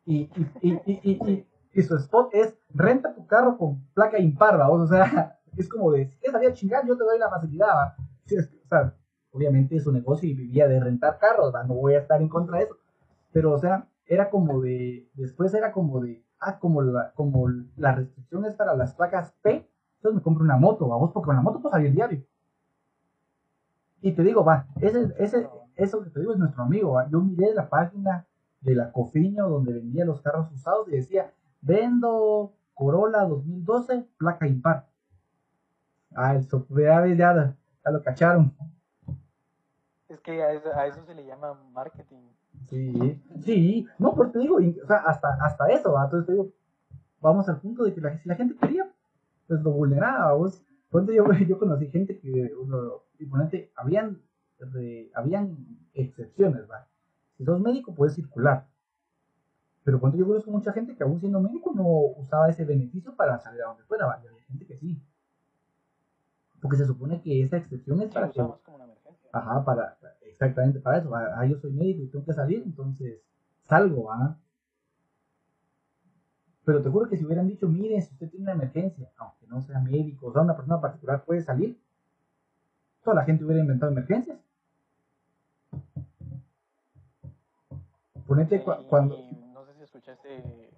Y, 0.05 0.29
y, 0.61 0.79
y, 0.85 1.47
y, 1.73 1.83
su 1.83 1.97
spot 1.97 2.35
es 2.35 2.59
renta 2.69 3.15
tu 3.15 3.27
carro 3.27 3.57
con 3.57 3.87
placa 3.95 4.19
impar, 4.19 4.61
o 4.61 4.87
sea, 4.87 5.39
es 5.57 5.67
como 5.67 5.91
de, 5.93 6.07
si 6.11 6.19
quieres 6.19 6.33
salir 6.33 6.51
a 6.51 6.53
chingar, 6.53 6.87
yo 6.87 6.99
te 6.99 7.05
doy 7.05 7.19
la 7.19 7.31
facilidad, 7.31 7.97
o 7.97 8.69
sea, 8.69 8.95
obviamente 9.31 9.81
su 9.81 9.91
negocio 9.91 10.29
vivía 10.37 10.69
de 10.69 10.81
rentar 10.81 11.19
carros, 11.19 11.55
no 11.67 11.75
voy 11.75 11.95
a 11.95 12.01
estar 12.01 12.21
en 12.21 12.29
contra 12.29 12.59
de 12.59 12.65
eso, 12.65 12.77
pero 13.33 13.53
o 13.55 13.59
sea, 13.59 13.89
era 14.05 14.29
como 14.29 14.61
de, 14.61 15.09
después 15.15 15.55
era 15.55 15.73
como 15.73 16.01
de, 16.01 16.26
ah, 16.41 16.59
como 16.59 16.83
la, 16.83 17.13
como 17.13 17.49
la 17.77 17.95
restricción 17.95 18.45
es 18.45 18.55
para 18.55 18.75
las 18.75 18.95
placas 18.95 19.33
P, 19.43 19.69
entonces 19.97 20.17
me 20.17 20.23
compro 20.23 20.45
una 20.45 20.57
moto, 20.57 20.89
vamos, 20.89 21.13
porque 21.13 21.27
con 21.27 21.37
la 21.37 21.43
moto 21.43 21.61
puedo 21.61 21.73
salir 21.73 21.93
diario. 21.93 22.25
Y 24.01 24.13
te 24.13 24.23
digo, 24.23 24.45
va, 24.45 24.67
ese, 24.81 25.15
ese, 25.19 25.49
eso 25.75 26.03
que 26.03 26.11
te 26.11 26.21
digo 26.21 26.33
es 26.33 26.39
nuestro 26.39 26.63
amigo, 26.63 27.03
yo 27.11 27.21
miré 27.21 27.55
la 27.55 27.69
página 27.69 28.27
de 28.61 28.75
la 28.75 28.93
Cofiño 28.93 29.49
donde 29.49 29.73
vendía 29.73 30.05
los 30.05 30.21
carros 30.21 30.51
usados 30.53 30.89
y 30.89 30.93
decía, 30.93 31.33
vendo 31.61 32.53
Corolla 32.75 33.23
2012, 33.23 34.07
placa 34.19 34.47
impar. 34.47 34.87
Ah, 36.15 36.35
el 36.35 36.45
software 36.45 37.17
ya, 37.17 37.55
ya 37.85 37.91
lo 37.91 38.03
cacharon. 38.03 38.55
Es 40.09 40.21
que 40.21 40.43
a 40.43 40.53
eso, 40.53 40.69
a 40.75 40.87
eso 40.87 41.05
se 41.05 41.15
le 41.15 41.27
llama 41.27 41.55
marketing. 41.73 42.23
Sí, 42.69 43.23
sí, 43.41 43.87
no, 43.99 44.15
porque 44.15 44.33
te 44.33 44.39
digo, 44.41 44.57
o 44.57 44.87
sea, 44.87 44.97
hasta, 45.07 45.35
hasta 45.41 45.69
eso, 45.69 45.95
entonces 46.03 46.27
te 46.27 46.33
digo, 46.33 46.53
vamos 47.21 47.49
al 47.49 47.61
punto 47.61 47.85
de 47.85 47.95
que 47.95 48.01
la, 48.01 48.19
si 48.19 48.29
la 48.29 48.35
gente 48.35 48.57
quería, 48.57 48.91
pues 49.47 49.61
lo 49.63 49.71
vulneraba, 49.73 50.33
vos, 50.33 50.65
yo, 50.93 51.25
yo 51.49 51.59
conocí 51.59 51.89
gente 51.89 52.19
que, 52.19 52.53
uno, 52.61 53.03
y 53.19 53.27
ponente, 53.27 53.71
habían, 53.77 54.21
habían 55.15 55.57
excepciones, 55.95 56.69
¿va? 56.71 56.89
Si 57.37 57.45
sos 57.45 57.61
médico 57.61 57.95
puedes 57.95 58.15
circular, 58.15 58.67
pero 59.85 60.01
cuando 60.01 60.19
yo 60.19 60.27
conozco 60.27 60.51
mucha 60.51 60.73
gente 60.73 60.97
que 60.97 61.05
aún 61.05 61.21
siendo 61.21 61.41
médico 61.41 61.73
no 61.75 61.87
usaba 62.21 62.49
ese 62.49 62.65
beneficio 62.65 63.15
para 63.15 63.39
salir 63.39 63.63
a 63.63 63.69
donde 63.69 63.85
fuera, 63.85 64.07
¿va? 64.07 64.21
Y 64.23 64.27
había 64.27 64.43
gente 64.43 64.67
que 64.67 64.77
sí, 64.77 65.01
porque 66.61 66.77
se 66.77 66.87
supone 66.87 67.21
que 67.23 67.43
esa 67.43 67.59
excepción 67.59 68.01
es 68.03 68.13
para 68.13 68.31
que... 68.31 68.41
Ajá, 69.37 69.65
para, 69.65 69.99
exactamente 70.23 70.81
para 70.81 70.99
eso. 70.99 71.15
Ah, 71.15 71.45
yo 71.47 71.59
soy 71.59 71.73
médico 71.73 72.03
y 72.05 72.09
tengo 72.09 72.25
que 72.25 72.33
salir, 72.33 72.63
entonces 72.65 73.21
salgo, 73.65 74.11
¿ah? 74.13 74.39
Pero 76.65 76.83
te 76.83 76.89
juro 76.89 77.09
que 77.09 77.17
si 77.17 77.25
hubieran 77.25 77.47
dicho, 77.47 77.69
miren, 77.69 78.03
si 78.03 78.13
usted 78.15 78.31
tiene 78.31 78.45
una 78.45 78.53
emergencia, 78.53 79.11
aunque 79.19 79.47
no 79.47 79.61
sea 79.63 79.79
médico, 79.81 80.29
o 80.29 80.33
sea, 80.33 80.43
una 80.43 80.57
persona 80.57 80.81
particular 80.81 81.23
puede 81.25 81.43
salir, 81.43 81.79
toda 83.05 83.17
la 83.17 83.25
gente 83.25 83.45
hubiera 83.45 83.61
inventado 83.63 83.93
emergencias. 83.93 84.39
Ponete 88.27 88.57
Y- 88.57 88.85
cuando... 88.89 89.17
no 89.53 89.65
sé 89.67 89.75
si 89.75 89.83
escuchaste. 89.83 90.71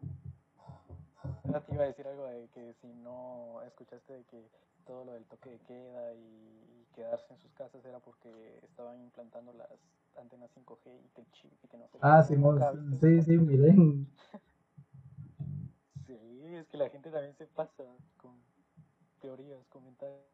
Te 1.67 1.75
iba 1.75 1.85
a 1.85 1.87
decir 1.87 2.07
algo 2.07 2.25
de 2.25 2.49
que 2.49 2.75
si 2.75 2.89
no 2.89 3.63
escuchaste 3.63 4.13
de 4.13 4.25
que 4.25 4.51
todo 4.89 5.05
lo 5.05 5.13
del 5.13 5.25
toque 5.27 5.51
de 5.51 5.59
queda 5.61 6.15
y, 6.15 6.17
y 6.19 6.87
quedarse 6.95 7.33
en 7.35 7.39
sus 7.41 7.53
casas 7.53 7.85
era 7.85 8.01
porque 8.01 8.59
estaban 8.65 8.99
implantando 9.03 9.53
las 9.53 9.69
antenas 10.17 10.51
5G 10.57 11.05
y 11.05 11.09
que 11.11 11.21
el 11.21 11.31
chip 11.33 11.53
y 11.63 11.69
que 11.69 11.77
no 11.77 11.87
sé 11.89 12.01
qué. 12.01 12.11
Ah, 12.11 12.23
¿Tú 12.27 12.29
Simón, 12.35 12.55
nunca 12.57 12.73
viste 12.73 12.97
sí, 12.97 13.19
eso? 13.19 13.27
sí, 13.27 13.39
miren. 13.39 14.09
Sí, 16.07 16.15
es 16.55 16.67
que 16.69 16.79
la 16.79 16.89
gente 16.89 17.11
también 17.11 17.37
se 17.37 17.47
pasa 17.47 17.85
con 18.17 18.33
teorías, 19.21 19.61
comentarios. 19.69 20.25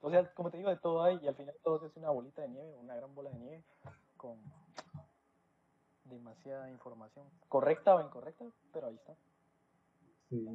O 0.00 0.10
sea, 0.10 0.32
como 0.32 0.50
te 0.50 0.56
digo, 0.56 0.70
de 0.70 0.78
todo 0.78 1.02
hay 1.02 1.18
y 1.22 1.28
al 1.28 1.34
final 1.34 1.54
todo 1.62 1.84
es 1.86 1.94
una 1.96 2.08
bolita 2.08 2.40
de 2.40 2.48
nieve, 2.48 2.74
una 2.78 2.96
gran 2.96 3.14
bola 3.14 3.28
de 3.30 3.38
nieve 3.38 3.64
con 4.16 4.38
demasiada 6.04 6.70
información. 6.70 7.26
Correcta 7.48 7.94
o 7.94 8.00
incorrecta, 8.00 8.46
pero 8.72 8.86
ahí 8.86 8.94
está. 8.94 9.14
Sí. 10.30 10.46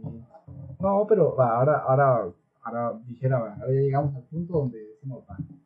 No, 0.79 1.05
pero 1.07 1.39
ahora, 1.39 1.77
ahora, 1.79 2.31
ahora 2.65 2.99
dijera, 3.05 3.55
ya 3.59 3.67
llegamos 3.67 4.13
al 4.15 4.23
punto 4.23 4.53
donde 4.53 4.79
decimos, 4.83 5.23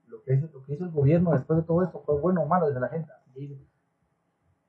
lo 0.08 0.22
que, 0.24 0.34
hizo, 0.36 0.48
lo 0.54 0.64
que 0.64 0.74
hizo 0.74 0.84
el 0.86 0.92
gobierno 0.92 1.32
después 1.32 1.58
de 1.58 1.64
todo 1.66 1.84
esto 1.84 2.02
fue 2.06 2.20
bueno 2.20 2.42
o 2.44 2.46
malo 2.46 2.68
desde 2.68 2.80
la 2.82 2.90
gente. 2.90 3.12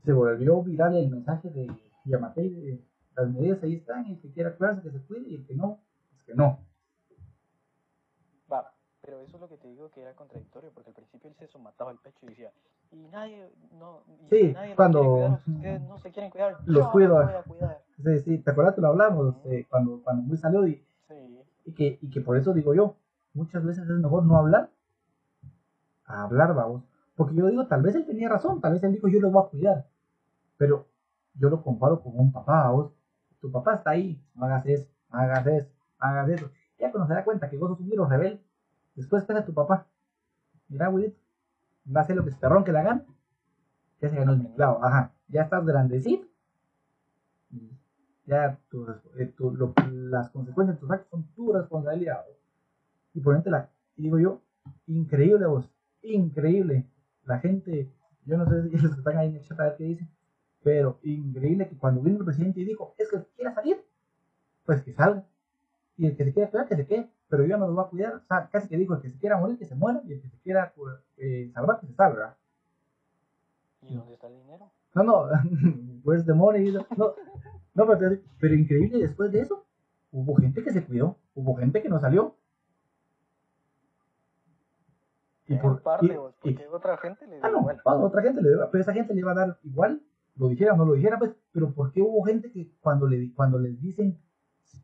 Se 0.04 0.12
volvió 0.12 0.62
viral 0.62 0.96
el 0.96 1.10
mensaje 1.10 1.50
de 1.50 1.68
Yamatei 2.04 2.48
de 2.50 2.84
las 3.16 3.28
medidas 3.28 3.62
ahí 3.62 3.74
están, 3.74 4.06
y 4.06 4.12
el 4.12 4.20
que 4.20 4.32
quiera 4.32 4.56
cuidarse 4.56 4.80
que 4.82 4.90
se 4.90 5.02
cuide 5.04 5.28
y 5.28 5.34
el 5.36 5.46
que 5.46 5.54
no, 5.54 5.80
pues 6.10 6.22
que 6.22 6.34
no. 6.34 6.58
Va, 8.50 8.72
pero 9.02 9.20
eso 9.20 9.36
es 9.36 9.40
lo 9.40 9.48
que 9.48 9.56
te 9.58 9.68
digo 9.68 9.90
que 9.90 10.00
era 10.02 10.14
contradictorio, 10.14 10.70
porque 10.72 10.90
al 10.90 10.94
principio 10.94 11.28
él 11.30 11.36
se 11.36 11.48
somataba 11.48 11.90
el 11.90 11.98
pecho 11.98 12.18
y 12.22 12.28
decía, 12.28 12.52
y 12.92 13.08
nadie, 13.08 13.50
no, 13.72 14.02
y 14.06 14.28
Sí, 14.28 14.52
nadie 14.52 14.74
cuando- 14.76 15.00
quiere 15.00 15.12
cuidar, 15.14 15.40
ustedes 15.56 15.82
no 15.82 15.98
se 15.98 16.10
quieren 16.12 16.30
cuidar, 16.30 16.56
Los 16.64 16.84
yo 16.86 16.90
cuido. 16.92 17.14
voy 17.24 17.34
a 17.34 17.42
cuidar. 17.42 17.82
Sí, 18.02 18.18
sí, 18.20 18.38
¿te 18.38 18.50
acuerdas 18.52 18.74
que 18.76 18.80
lo 18.80 18.88
hablamos 18.88 19.34
eh, 19.46 19.66
cuando, 19.68 20.00
cuando 20.02 20.22
muy 20.22 20.36
salió 20.38 20.66
y, 20.66 20.76
Sí, 21.08 21.14
y 21.70 21.72
que, 21.72 21.98
y 22.02 22.10
que 22.10 22.20
por 22.20 22.36
eso 22.36 22.52
digo 22.52 22.74
yo, 22.74 22.96
muchas 23.32 23.64
veces 23.64 23.84
es 23.84 23.96
mejor 23.96 24.24
no 24.24 24.36
hablar 24.36 24.70
a 26.04 26.24
hablar, 26.24 26.54
vamos. 26.54 26.82
Porque 27.14 27.36
yo 27.36 27.46
digo, 27.46 27.66
tal 27.66 27.82
vez 27.82 27.94
él 27.94 28.04
tenía 28.04 28.28
razón, 28.28 28.60
tal 28.60 28.72
vez 28.72 28.82
él 28.82 28.92
dijo, 28.92 29.08
yo 29.08 29.20
los 29.20 29.32
voy 29.32 29.44
a 29.44 29.50
cuidar. 29.50 29.86
Pero 30.56 30.88
yo 31.34 31.48
lo 31.48 31.62
comparo 31.62 32.02
con 32.02 32.18
un 32.18 32.32
papá, 32.32 32.70
vos. 32.70 32.92
Tu 33.40 33.50
papá 33.50 33.74
está 33.74 33.90
ahí, 33.90 34.20
no 34.34 34.46
hagas 34.46 34.66
eso, 34.66 34.88
hagas 35.10 35.46
eso, 35.46 35.68
hagas 35.98 36.28
eso. 36.28 36.50
Ya 36.78 36.90
cuando 36.90 37.06
se 37.06 37.14
da 37.14 37.24
cuenta 37.24 37.48
que 37.48 37.56
vos 37.56 37.70
sos 37.70 37.80
un 37.80 38.10
rebelde, 38.10 38.42
después 38.96 39.26
te 39.26 39.32
hace 39.32 39.46
tu 39.46 39.54
papá. 39.54 39.86
Mira, 40.68 40.88
güey, 40.88 41.14
no 41.84 42.00
hace 42.00 42.14
lo 42.14 42.24
que 42.24 42.32
se 42.32 42.38
te 42.38 42.48
ronque 42.48 42.72
la 42.72 42.82
gana. 42.82 43.04
Ya 44.00 44.10
se 44.10 44.16
ganó 44.16 44.32
el 44.32 44.46
clavo, 44.54 44.84
ajá. 44.84 45.12
Ya 45.28 45.42
estás 45.42 45.64
grandecito. 45.64 46.26
Ya 48.26 48.58
tu, 48.68 48.86
eh, 49.18 49.26
tu- 49.36 49.50
lo- 49.52 49.74
las 49.90 50.30
consecuencias 50.30 50.76
de 50.76 50.80
tus 50.80 50.90
actos 50.90 51.08
son 51.10 51.24
tu 51.34 51.52
responsabilidad. 51.52 52.24
Y 53.14 53.20
ponerte 53.20 53.50
la, 53.50 53.70
y 53.96 54.02
digo 54.04 54.18
yo, 54.18 54.40
increíble 54.86 55.46
vos, 55.46 55.70
increíble. 56.02 56.86
La 57.24 57.38
gente, 57.40 57.90
yo 58.24 58.36
no 58.36 58.48
sé 58.48 58.62
si 58.68 58.68
ellos 58.76 58.96
están 58.96 59.16
ahí 59.18 59.28
en 59.30 59.36
el 59.36 59.42
chat 59.44 59.58
a 59.60 59.64
ver 59.64 59.76
qué 59.76 59.84
dicen, 59.84 60.08
pero 60.62 60.98
increíble 61.02 61.68
que 61.68 61.76
cuando 61.76 62.00
vino 62.02 62.18
el 62.18 62.24
presidente 62.24 62.60
y 62.60 62.64
dijo, 62.64 62.94
es 62.98 63.08
que 63.10 63.16
el 63.16 63.24
que 63.24 63.30
quiera 63.32 63.54
salir, 63.54 63.84
pues 64.64 64.82
que 64.82 64.92
salga. 64.92 65.26
Y 65.96 66.06
el 66.06 66.16
que 66.16 66.24
se 66.24 66.32
quiera 66.32 66.50
cuidar, 66.50 66.68
que 66.68 66.76
se 66.76 66.86
quede. 66.86 67.10
Pero 67.28 67.44
yo 67.44 67.56
no 67.58 67.66
lo 67.66 67.74
voy 67.74 67.84
a 67.84 67.88
cuidar. 67.88 68.14
O 68.16 68.20
sea, 68.26 68.48
casi 68.50 68.68
que 68.68 68.76
dijo, 68.76 68.94
el 68.94 69.00
que 69.02 69.10
se 69.10 69.18
quiera 69.18 69.38
morir, 69.38 69.58
que 69.58 69.64
se 69.66 69.74
muera. 69.74 70.00
Y 70.06 70.12
el 70.14 70.20
que 70.22 70.28
se 70.28 70.38
quiera 70.38 70.72
pues, 70.74 70.96
eh, 71.18 71.50
salvar, 71.52 71.80
que 71.80 71.86
se 71.88 71.94
salga. 71.94 72.36
¿y 73.82 73.96
dónde 73.96 74.14
está 74.14 74.26
el 74.28 74.34
dinero? 74.36 74.70
No, 74.94 75.02
no, 75.02 75.28
where's 76.04 76.24
the 76.26 76.34
money? 76.34 76.72
No, 76.96 77.14
no, 77.86 77.98
pero, 77.98 78.16
pero 78.38 78.54
increíble 78.54 78.98
después 78.98 79.30
de 79.32 79.40
eso, 79.40 79.64
hubo 80.12 80.34
gente 80.36 80.62
que 80.62 80.70
se 80.72 80.84
cuidó, 80.84 81.16
hubo 81.34 81.54
gente 81.56 81.82
que 81.82 81.88
no 81.88 81.98
salió. 82.00 82.34
Y 85.46 85.54
En 85.54 85.60
por- 85.60 85.82
parte, 85.82 86.06
y- 86.06 86.16
vos, 86.16 86.34
y- 86.44 86.52
porque 86.54 86.68
otra 86.68 86.96
gente 86.98 87.26
le 87.26 87.40
ah, 87.42 87.48
no, 87.50 87.60
igual. 87.60 87.80
otra 87.84 88.22
gente 88.22 88.40
le 88.40 88.50
pero 88.70 88.80
esa 88.82 88.92
gente 88.92 89.14
le 89.14 89.20
iba 89.20 89.32
a 89.32 89.34
dar 89.34 89.58
igual, 89.64 90.00
lo 90.36 90.48
dijera 90.48 90.74
o 90.74 90.76
no 90.76 90.84
lo 90.84 90.94
dijera, 90.94 91.18
pues, 91.18 91.32
pero 91.52 91.72
¿por 91.72 91.92
qué 91.92 92.02
hubo 92.02 92.22
gente 92.24 92.52
que 92.52 92.70
cuando, 92.80 93.06
le, 93.08 93.32
cuando 93.34 93.58
les 93.58 93.80
dicen, 93.80 94.16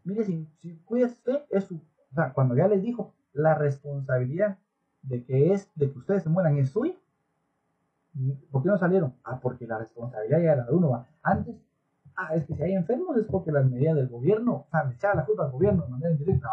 mire, 0.04 0.24
si, 0.24 0.48
si 0.58 0.76
cuida 0.78 1.06
usted, 1.06 1.42
es 1.50 1.64
su, 1.64 1.76
o 1.76 2.14
sea, 2.14 2.32
cuando 2.32 2.56
ya 2.56 2.66
les 2.66 2.82
dijo, 2.82 3.14
la 3.32 3.54
responsabilidad 3.54 4.58
de 5.02 5.24
que 5.24 5.52
es, 5.52 5.70
de 5.76 5.92
que 5.92 5.98
ustedes 5.98 6.24
se 6.24 6.28
mueran 6.30 6.58
es 6.58 6.70
suya, 6.70 6.94
¿por 8.50 8.62
qué 8.62 8.68
no 8.68 8.76
salieron? 8.78 9.14
Ah, 9.22 9.38
porque 9.40 9.66
la 9.68 9.78
responsabilidad 9.78 10.40
ya 10.40 10.52
era 10.54 10.64
de 10.64 10.72
uno, 10.72 10.90
va. 10.90 11.06
Antes, 11.22 11.54
ah, 12.16 12.34
es 12.34 12.44
que 12.46 12.54
si 12.54 12.62
hay 12.62 12.74
enfermos 12.74 13.16
es 13.16 13.24
porque 13.26 13.52
las 13.52 13.66
medidas 13.66 13.96
del 13.96 14.08
gobierno, 14.08 14.66
o 14.66 14.70
sea, 14.70 14.84
le 14.84 14.94
echaba 14.94 15.14
la 15.14 15.24
culpa 15.24 15.44
al 15.44 15.52
gobierno 15.52 15.84
de 15.84 15.90
manera 15.90 16.10
indirecta. 16.10 16.48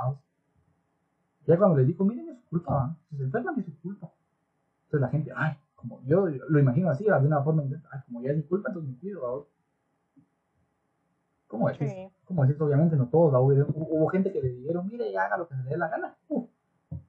Ya 1.45 1.57
cuando 1.57 1.77
les 1.77 1.87
dijo, 1.87 2.05
miren, 2.05 2.29
es 2.29 2.37
su 2.37 2.49
culpa, 2.49 2.95
si 3.09 3.17
se 3.17 3.23
enferman 3.23 3.59
es 3.59 3.65
su 3.65 3.81
culpa. 3.81 4.11
Entonces 4.85 5.01
la 5.01 5.09
gente, 5.09 5.31
ay, 5.35 5.57
como 5.75 6.01
yo 6.05 6.27
lo 6.27 6.59
imagino 6.59 6.89
así, 6.89 7.03
de 7.03 7.11
una 7.11 7.43
forma, 7.43 7.63
indirecta, 7.63 7.89
ay, 7.91 7.99
como 8.05 8.21
ya 8.21 8.31
es 8.31 8.37
mi 8.37 8.43
culpa, 8.43 8.69
entonces 8.69 8.91
me 8.91 8.99
cuido. 8.99 9.47
¿Cómo 11.47 11.69
decís? 11.69 11.91
Sí. 11.91 12.09
Como 12.25 12.45
decís, 12.45 12.59
obviamente 12.61 12.95
no 12.95 13.07
todos, 13.09 13.33
hubo, 13.33 13.85
hubo 13.89 14.07
gente 14.07 14.31
que 14.31 14.41
le 14.41 14.49
dijeron, 14.49 14.87
mire, 14.87 15.11
ya 15.11 15.25
haga 15.25 15.37
lo 15.37 15.47
que 15.47 15.55
se 15.55 15.63
le 15.63 15.69
dé 15.69 15.77
la 15.77 15.89
gana. 15.89 16.15
Uf, 16.29 16.49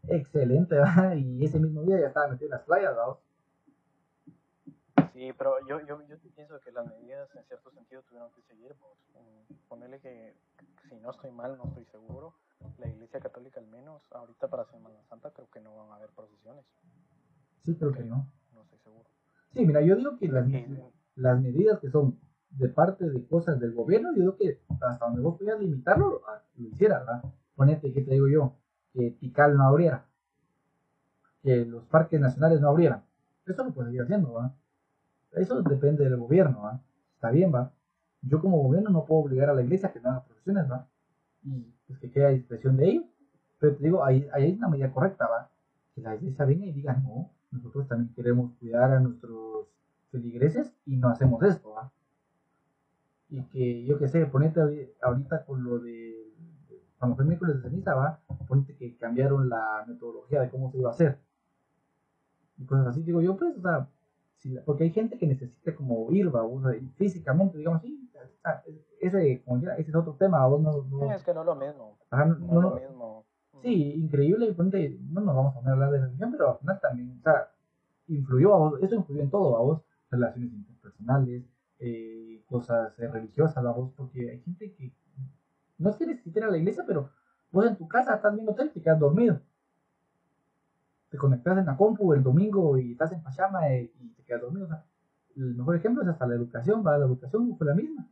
excelente, 0.09 0.77
¿va? 0.77 1.15
y 1.17 1.45
ese 1.45 1.59
mismo 1.59 1.83
día 1.83 2.01
ya 2.01 2.09
estaba 2.09 2.29
metido 2.29 2.47
en 2.47 2.53
las 2.53 2.63
playas, 2.63 2.95
¿va? 2.97 3.17
Sí, 5.15 5.33
pero 5.39 5.65
yo, 5.69 5.79
yo, 5.87 6.03
yo 6.09 6.17
pienso 6.35 6.59
que 6.59 6.73
las 6.73 6.87
medidas 6.89 7.31
en 7.37 7.45
cierto 7.45 7.71
sentido 7.71 8.03
tuvieron 8.03 8.33
que 8.33 8.43
seguir. 8.43 8.75
Pues, 8.75 8.99
mm, 9.15 9.69
ponerle 9.69 10.01
que, 10.01 10.35
si 10.89 10.97
no 10.97 11.13
estoy 11.13 11.31
mal, 11.31 11.57
no 11.57 11.67
estoy 11.69 11.85
seguro, 11.85 12.35
la 12.79 12.89
Iglesia 12.89 13.21
Católica 13.21 13.61
al 13.61 13.69
menos, 13.69 14.03
ahorita 14.11 14.49
para 14.49 14.65
Semana 14.65 14.97
Santa 15.09 15.31
creo 15.31 15.49
que 15.51 15.61
no 15.61 15.77
van 15.77 15.91
a 15.91 15.97
haber 15.97 16.11
procesiones, 16.11 16.65
Sí, 17.63 17.77
creo 17.77 17.93
que 17.93 18.03
no. 18.03 18.27
no 18.53 18.63
estoy 18.63 18.79
seguro. 18.81 19.05
Sí, 19.53 19.65
mira, 19.65 19.83
yo 19.83 19.95
digo 19.97 20.19
que 20.19 20.27
las, 20.29 20.47
las 21.15 21.41
medidas 21.41 21.79
que 21.79 21.91
son 21.91 22.19
de 22.51 22.69
parte 22.69 23.09
de 23.09 23.27
cosas 23.27 23.61
del 23.61 23.73
gobierno, 23.73 24.11
yo 24.15 24.21
digo 24.21 24.37
que 24.37 24.61
hasta 24.81 25.07
donde 25.07 25.23
vos 25.23 25.39
podías 25.39 25.61
limitarlo, 25.61 26.23
ah, 26.27 26.43
lo 26.57 26.69
hiciera, 26.69 26.99
¿verdad? 26.99 27.23
Ponete, 27.55 27.93
¿qué 27.93 28.03
te 28.03 28.11
digo 28.13 28.27
yo? 28.27 28.57
Que 28.93 29.13
Tikal 29.13 29.57
no 29.57 29.65
abriera, 29.65 30.07
que 31.43 31.65
los 31.65 31.85
parques 31.85 32.21
nacionales 32.21 32.61
no 32.61 32.69
abrieran. 32.69 33.05
Eso 33.47 33.63
lo 33.65 33.73
puedes 33.73 33.91
seguir 33.91 34.03
haciendo, 34.03 34.33
¿va? 34.33 34.55
Eso 35.37 35.63
depende 35.63 36.05
del 36.05 36.17
gobierno, 36.17 36.63
¿va? 36.63 36.81
Está 37.15 37.31
bien, 37.31 37.53
¿va? 37.55 37.73
Yo 38.23 38.41
como 38.41 38.59
gobierno 38.63 38.91
no 38.91 39.05
puedo 39.05 39.23
obligar 39.23 39.51
a 39.51 39.55
la 39.55 39.63
iglesia 39.63 39.89
a 39.89 39.93
que 39.93 40.01
no 40.01 40.11
haga 40.11 40.25
procesiones, 40.25 40.71
¿va? 40.71 40.87
Y 41.43 41.73
pues 41.87 41.99
que 41.99 42.11
quede 42.11 42.27
a 42.27 42.31
discreción 42.31 42.77
de 42.77 42.89
ellos. 42.89 43.05
Pero 43.59 43.77
te 43.77 43.85
digo, 43.85 44.05
ahí, 44.05 44.29
ahí 44.33 44.45
hay 44.45 44.53
una 44.57 44.69
medida 44.69 44.93
correcta, 44.93 45.27
¿va? 45.29 45.51
Que 45.95 46.01
la 46.01 46.15
iglesia 46.15 46.45
venga 46.45 46.67
y 46.67 46.73
diga, 46.73 46.95
no, 46.95 47.31
nosotros 47.51 47.87
también 47.89 48.13
queremos 48.15 48.53
cuidar 48.59 48.93
a 48.93 49.01
nuestros 49.01 49.67
feligreses 50.11 50.73
y 50.87 50.97
no 50.97 51.09
hacemos 51.09 51.43
esto, 51.43 51.71
¿va? 51.71 51.91
Y 53.29 53.43
que 53.45 53.85
yo 53.85 53.99
qué 53.99 54.09
sé, 54.09 54.27
ponete 54.27 54.61
ahori- 54.61 54.91
ahorita 55.03 55.45
con 55.45 55.65
lo 55.65 55.79
de 55.79 56.13
cuando 56.99 57.17
fue 57.17 57.25
miércoles 57.25 57.57
de 57.57 57.69
ceniza, 57.69 57.95
va, 57.95 58.21
ponete 58.49 58.77
que 58.77 58.97
cambiaron 58.97 59.49
la 59.49 59.85
metodología 59.87 60.41
de 60.41 60.49
cómo 60.49 60.71
se 60.71 60.79
iba 60.79 60.89
a 60.89 60.93
hacer. 60.93 61.19
Y 62.57 62.65
cosas 62.65 62.87
así, 62.87 63.03
digo 63.03 63.21
yo, 63.21 63.37
pues, 63.37 63.57
o 63.59 63.61
sea, 63.61 63.89
si 64.45 64.59
porque 64.59 64.85
hay 64.85 64.91
gente 64.91 65.17
que 65.19 65.27
necesita 65.27 65.75
como 65.75 66.13
ir, 66.13 66.31
y 66.81 66.87
físicamente, 66.97 67.57
digamos, 67.57 67.81
sí, 67.81 68.09
sea, 68.43 68.63
ese, 69.01 69.43
como 69.43 69.57
decía, 69.59 69.75
ese 69.77 69.91
es 69.91 69.97
otro 69.97 70.15
tema, 70.19 70.47
vos 70.47 70.61
no, 70.61 70.83
no, 70.85 71.13
Es 71.13 71.23
que 71.23 71.33
no 71.35 71.41
es 71.41 71.47
lo 71.47 71.55
mismo, 71.57 71.99
ajá, 72.11 72.27
no- 72.27 72.35
es 72.35 72.53
lo 72.53 72.75
mismo. 72.77 73.25
Sí, 73.63 73.93
increíble, 73.95 74.47
y 74.47 74.53
ponte, 74.53 74.99
no 75.11 75.21
nos 75.23 75.35
vamos 75.35 75.53
a 75.53 75.55
poner 75.55 75.71
a 75.71 75.73
hablar 75.73 75.91
de 75.93 76.01
religión, 76.03 76.31
pero 76.33 76.51
al 76.53 76.59
final 76.59 76.81
también, 76.81 77.17
o 77.19 77.23
sea, 77.23 77.49
influyó 78.09 78.55
a 78.55 78.59
vos, 78.59 78.83
eso 78.83 78.95
influyó 78.97 79.23
en 79.23 79.31
todo, 79.31 79.57
a 79.57 79.61
vos, 79.63 79.81
relaciones 80.11 80.53
interpersonales, 80.53 81.45
eh, 81.79 82.43
cosas 82.47 82.99
eh, 82.99 83.09
religiosas, 83.09 83.65
a 83.65 83.71
vos, 83.71 83.93
porque 83.97 84.31
hay 84.31 84.41
gente 84.41 84.75
que 84.75 84.93
no 85.79 85.91
es 85.91 85.97
que 85.97 86.07
necesite 86.07 86.39
ir 86.41 86.45
a 86.45 86.51
la 86.51 86.59
iglesia, 86.59 86.85
pero 86.87 87.09
vos 87.51 87.67
en 87.67 87.77
tu 87.77 87.89
casa 87.89 88.15
estás 88.17 88.35
viendo 88.35 88.55
tele 88.55 88.71
y 88.71 88.75
te 88.75 88.83
quedas 88.83 88.99
dormido. 89.01 89.41
Te 91.15 91.19
conectas 91.19 91.59
en 91.59 91.67
la 91.67 91.77
compu 91.77 92.13
el 92.13 92.23
domingo 92.23 92.77
y 92.79 92.93
estás 92.93 93.13
en 93.13 93.23
pachama 93.23 93.73
y 93.73 93.89
te 94.17 94.25
quedas 94.25 94.43
dormido. 94.43 94.67
O 94.67 94.69
sea, 94.69 94.85
el 95.37 95.55
mejor 95.55 95.77
ejemplo 95.77 96.03
es 96.03 96.09
hasta 96.09 96.27
la 96.27 96.35
educación, 96.35 96.85
¿va? 96.87 96.99
La 96.99 97.07
educación 97.07 97.57
fue 97.57 97.67
la 97.69 97.75
misma. 97.75 98.07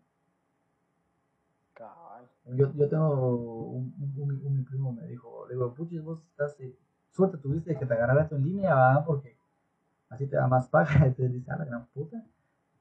Yo, 2.44 2.72
yo 2.74 2.88
tengo 2.88 3.36
un, 3.70 3.94
un, 4.00 4.14
un- 4.30 4.46
un- 4.46 4.64
primo 4.64 4.92
me 4.92 5.06
dijo, 5.06 5.46
le 5.48 5.54
digo, 5.54 5.74
puchis, 5.74 6.02
vos 6.02 6.20
estás, 6.30 6.58
eh, 6.60 6.74
suerte 7.10 7.38
tuviste 7.38 7.76
que 7.76 7.86
te 7.86 7.94
agarrara 7.94 8.22
esto 8.22 8.36
en 8.36 8.44
línea, 8.44 8.74
¿va? 8.74 9.04
porque 9.04 9.36
así 10.10 10.26
te 10.28 10.36
da 10.36 10.48
más 10.48 10.68
paga. 10.68 10.92
Entonces 11.06 11.32
dice, 11.34 11.50
a 11.52 11.58
la 11.58 11.64
gran 11.66 11.86
puta, 11.88 12.24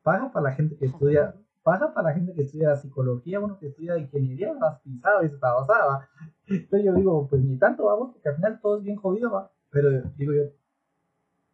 paga 0.03 0.31
para 0.31 0.45
la 0.49 0.53
gente 0.53 0.77
que 0.77 0.85
estudia, 0.87 1.35
paga 1.63 1.93
para 1.93 2.09
la 2.09 2.15
gente 2.15 2.33
que 2.33 2.43
estudia 2.43 2.75
psicología, 2.77 3.39
uno 3.41 3.57
que 3.59 3.67
estudia 3.69 3.97
ingeniería, 3.97 4.53
más 4.55 4.79
pisado 4.81 5.23
y 5.23 5.29
se 5.29 5.35
está 5.35 5.53
basada. 5.53 6.09
Entonces 6.47 6.85
yo 6.85 6.93
digo, 6.95 7.27
pues 7.29 7.43
ni 7.43 7.57
tanto, 7.57 7.85
vamos, 7.85 8.11
porque 8.13 8.29
al 8.29 8.35
final 8.35 8.59
todo 8.61 8.77
es 8.77 8.83
bien 8.83 8.97
jodido, 8.97 9.31
¿va? 9.31 9.51
Pero 9.71 10.01
digo 10.17 10.33
yo, 10.33 10.43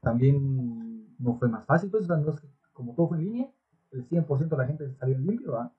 también 0.02 1.16
no 1.20 1.36
fue 1.38 1.48
más 1.48 1.66
fácil, 1.66 1.90
pues, 1.90 2.08
no 2.08 2.30
es 2.32 2.40
que 2.42 2.48
como 2.74 2.94
todo 2.94 3.10
fue 3.10 3.18
en 3.18 3.24
línea, 3.26 3.52
el 3.92 4.08
100% 4.10 4.50
de 4.50 4.58
la 4.58 4.68
gente 4.68 4.94
salió 4.96 5.16
en 5.16 5.26
limpio, 5.26 5.54
¿va? 5.54 5.72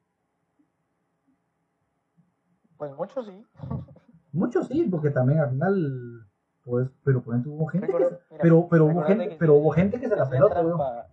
Pues 2.76 2.94
muchos 2.96 3.26
sí. 3.26 3.44
Muchos 4.32 4.68
sí, 4.68 4.86
porque 4.90 5.10
también 5.10 5.40
al 5.40 5.50
final, 5.50 6.26
pues, 6.62 6.88
pero 7.02 7.22
por 7.22 7.34
ejemplo 7.34 7.52
hubo 7.52 7.66
gente 7.66 7.86
que, 7.86 7.92
se- 7.92 8.18
mira, 8.30 8.42
pero, 8.42 8.68
pero 8.68 8.84
hubo 8.84 9.02
gente, 9.02 9.36
pero 9.38 9.54
si- 9.54 9.60
hubo 9.60 9.70
gente 9.70 9.98
que 10.00 10.08
se 10.08 10.16
la 10.16 10.28
trampa- 10.28 11.06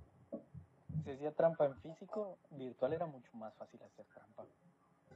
Si 1.03 1.11
hacía 1.11 1.31
trampa 1.31 1.65
en 1.65 1.75
físico, 1.77 2.37
virtual 2.51 2.93
era 2.93 3.05
mucho 3.05 3.31
más 3.37 3.53
fácil 3.55 3.81
hacer 3.83 4.05
trampa. 4.13 4.43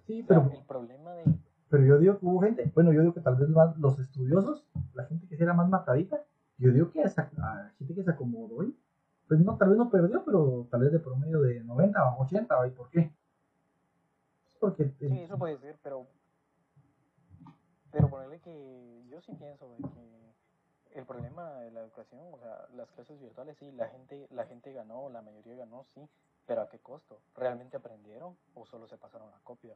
Sí, 0.08 0.22
O 0.24 0.28
sea, 0.28 0.40
pero, 0.44 0.52
el 0.58 0.66
problema 0.66 1.14
de... 1.14 1.24
pero 1.70 1.84
yo 1.84 2.00
digo 2.00 2.20
que 2.20 2.26
hubo 2.26 2.42
gente, 2.42 2.72
bueno, 2.74 2.92
yo 2.92 3.02
digo 3.02 3.14
que 3.14 3.22
tal 3.22 3.36
vez 3.36 3.50
más 3.50 3.78
los 3.78 4.00
estudiosos, 4.00 4.66
la 4.94 5.06
gente 5.06 5.28
que 5.28 5.44
era 5.44 5.54
más 5.54 5.70
matadita, 5.70 6.24
yo 6.58 6.72
digo 6.72 6.92
que 6.92 7.04
a 7.04 7.72
gente 7.78 7.96
que 7.96 8.04
se 8.04 8.12
acomodó 8.12 8.64
y, 8.64 8.78
pues 9.28 9.40
no, 9.40 9.58
tal 9.58 9.70
vez 9.70 9.78
no 9.78 9.90
perdió, 9.90 10.24
pero 10.26 10.68
tal 10.72 10.82
vez 10.82 10.92
de 10.92 11.00
promedio 11.00 11.42
de 11.42 11.64
90 11.64 12.16
o 12.16 12.24
80, 12.24 12.68
¿y 12.68 12.72
por 12.72 12.90
qué? 12.90 13.12
Porque 14.60 14.84
eh, 14.84 14.94
Sí, 15.00 15.20
eso 15.22 15.38
puede 15.38 15.58
ser, 15.58 15.80
pero... 15.84 16.08
Pero 17.92 18.10
ponerle 18.10 18.40
que 18.40 19.04
yo 19.10 19.22
sí 19.22 19.34
pienso 19.34 19.70
de 19.70 19.78
que 19.78 21.00
el 21.00 21.06
problema 21.06 21.54
de 21.62 21.72
la 21.72 21.82
educación, 21.82 22.22
o 22.32 22.38
sea, 22.38 22.68
las 22.76 22.92
clases 22.92 23.20
virtuales, 23.20 23.58
sí, 23.58 23.72
la 23.72 23.88
gente, 23.88 24.28
la 24.32 24.46
gente 24.46 24.74
ganó, 24.74 25.10
la 25.10 25.22
mayoría 25.22 25.56
ganó, 25.56 25.86
sí, 25.94 26.08
pero 26.46 26.62
¿a 26.62 26.70
qué 26.70 26.80
costo? 26.80 27.22
¿Realmente 27.36 27.78
aprendieron 27.78 28.36
o 28.54 28.66
solo 28.66 28.88
se 28.88 28.98
pasaron 28.98 29.32
la 29.32 29.40
copia? 29.44 29.76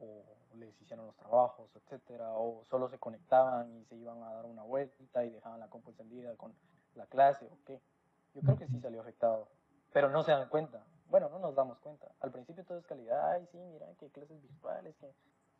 O 0.00 0.24
les 0.56 0.80
hicieron 0.80 1.06
los 1.06 1.16
trabajos, 1.16 1.70
etcétera, 1.76 2.32
o 2.32 2.64
solo 2.64 2.88
se 2.88 2.98
conectaban 2.98 3.72
y 3.76 3.84
se 3.84 3.96
iban 3.96 4.22
a 4.22 4.32
dar 4.34 4.46
una 4.46 4.62
vuelta 4.62 5.24
y 5.24 5.30
dejaban 5.30 5.60
la 5.60 5.68
compu 5.68 5.90
encendida 5.90 6.34
con 6.36 6.52
la 6.94 7.06
clase, 7.06 7.46
o 7.46 7.58
qué. 7.66 7.80
Yo 8.34 8.42
creo 8.42 8.56
que 8.56 8.68
sí 8.68 8.80
salió 8.80 9.00
afectado, 9.00 9.48
pero 9.92 10.10
no 10.10 10.22
se 10.22 10.32
dan 10.32 10.48
cuenta. 10.48 10.84
Bueno, 11.10 11.28
no 11.30 11.38
nos 11.38 11.54
damos 11.54 11.78
cuenta. 11.78 12.06
Al 12.20 12.30
principio 12.30 12.64
todo 12.64 12.78
es 12.78 12.86
calidad, 12.86 13.32
ay, 13.32 13.46
sí, 13.50 13.58
mira, 13.58 13.86
que 13.98 14.10
clases 14.10 14.40
virtuales, 14.42 14.94
que 14.96 15.10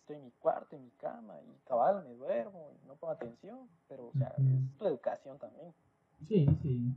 estoy 0.00 0.16
en 0.16 0.24
mi 0.24 0.30
cuarto, 0.32 0.76
en 0.76 0.84
mi 0.84 0.90
cama, 0.92 1.40
y 1.42 1.58
cabal, 1.66 2.04
me 2.04 2.14
duermo, 2.14 2.70
y 2.72 2.86
no 2.86 2.96
pongo 2.96 3.12
atención, 3.12 3.68
pero, 3.88 4.08
o 4.08 4.12
sea, 4.12 4.34
es 4.36 4.78
tu 4.78 4.86
educación 4.86 5.38
también. 5.38 5.74
Sí, 6.28 6.46
sí. 6.62 6.94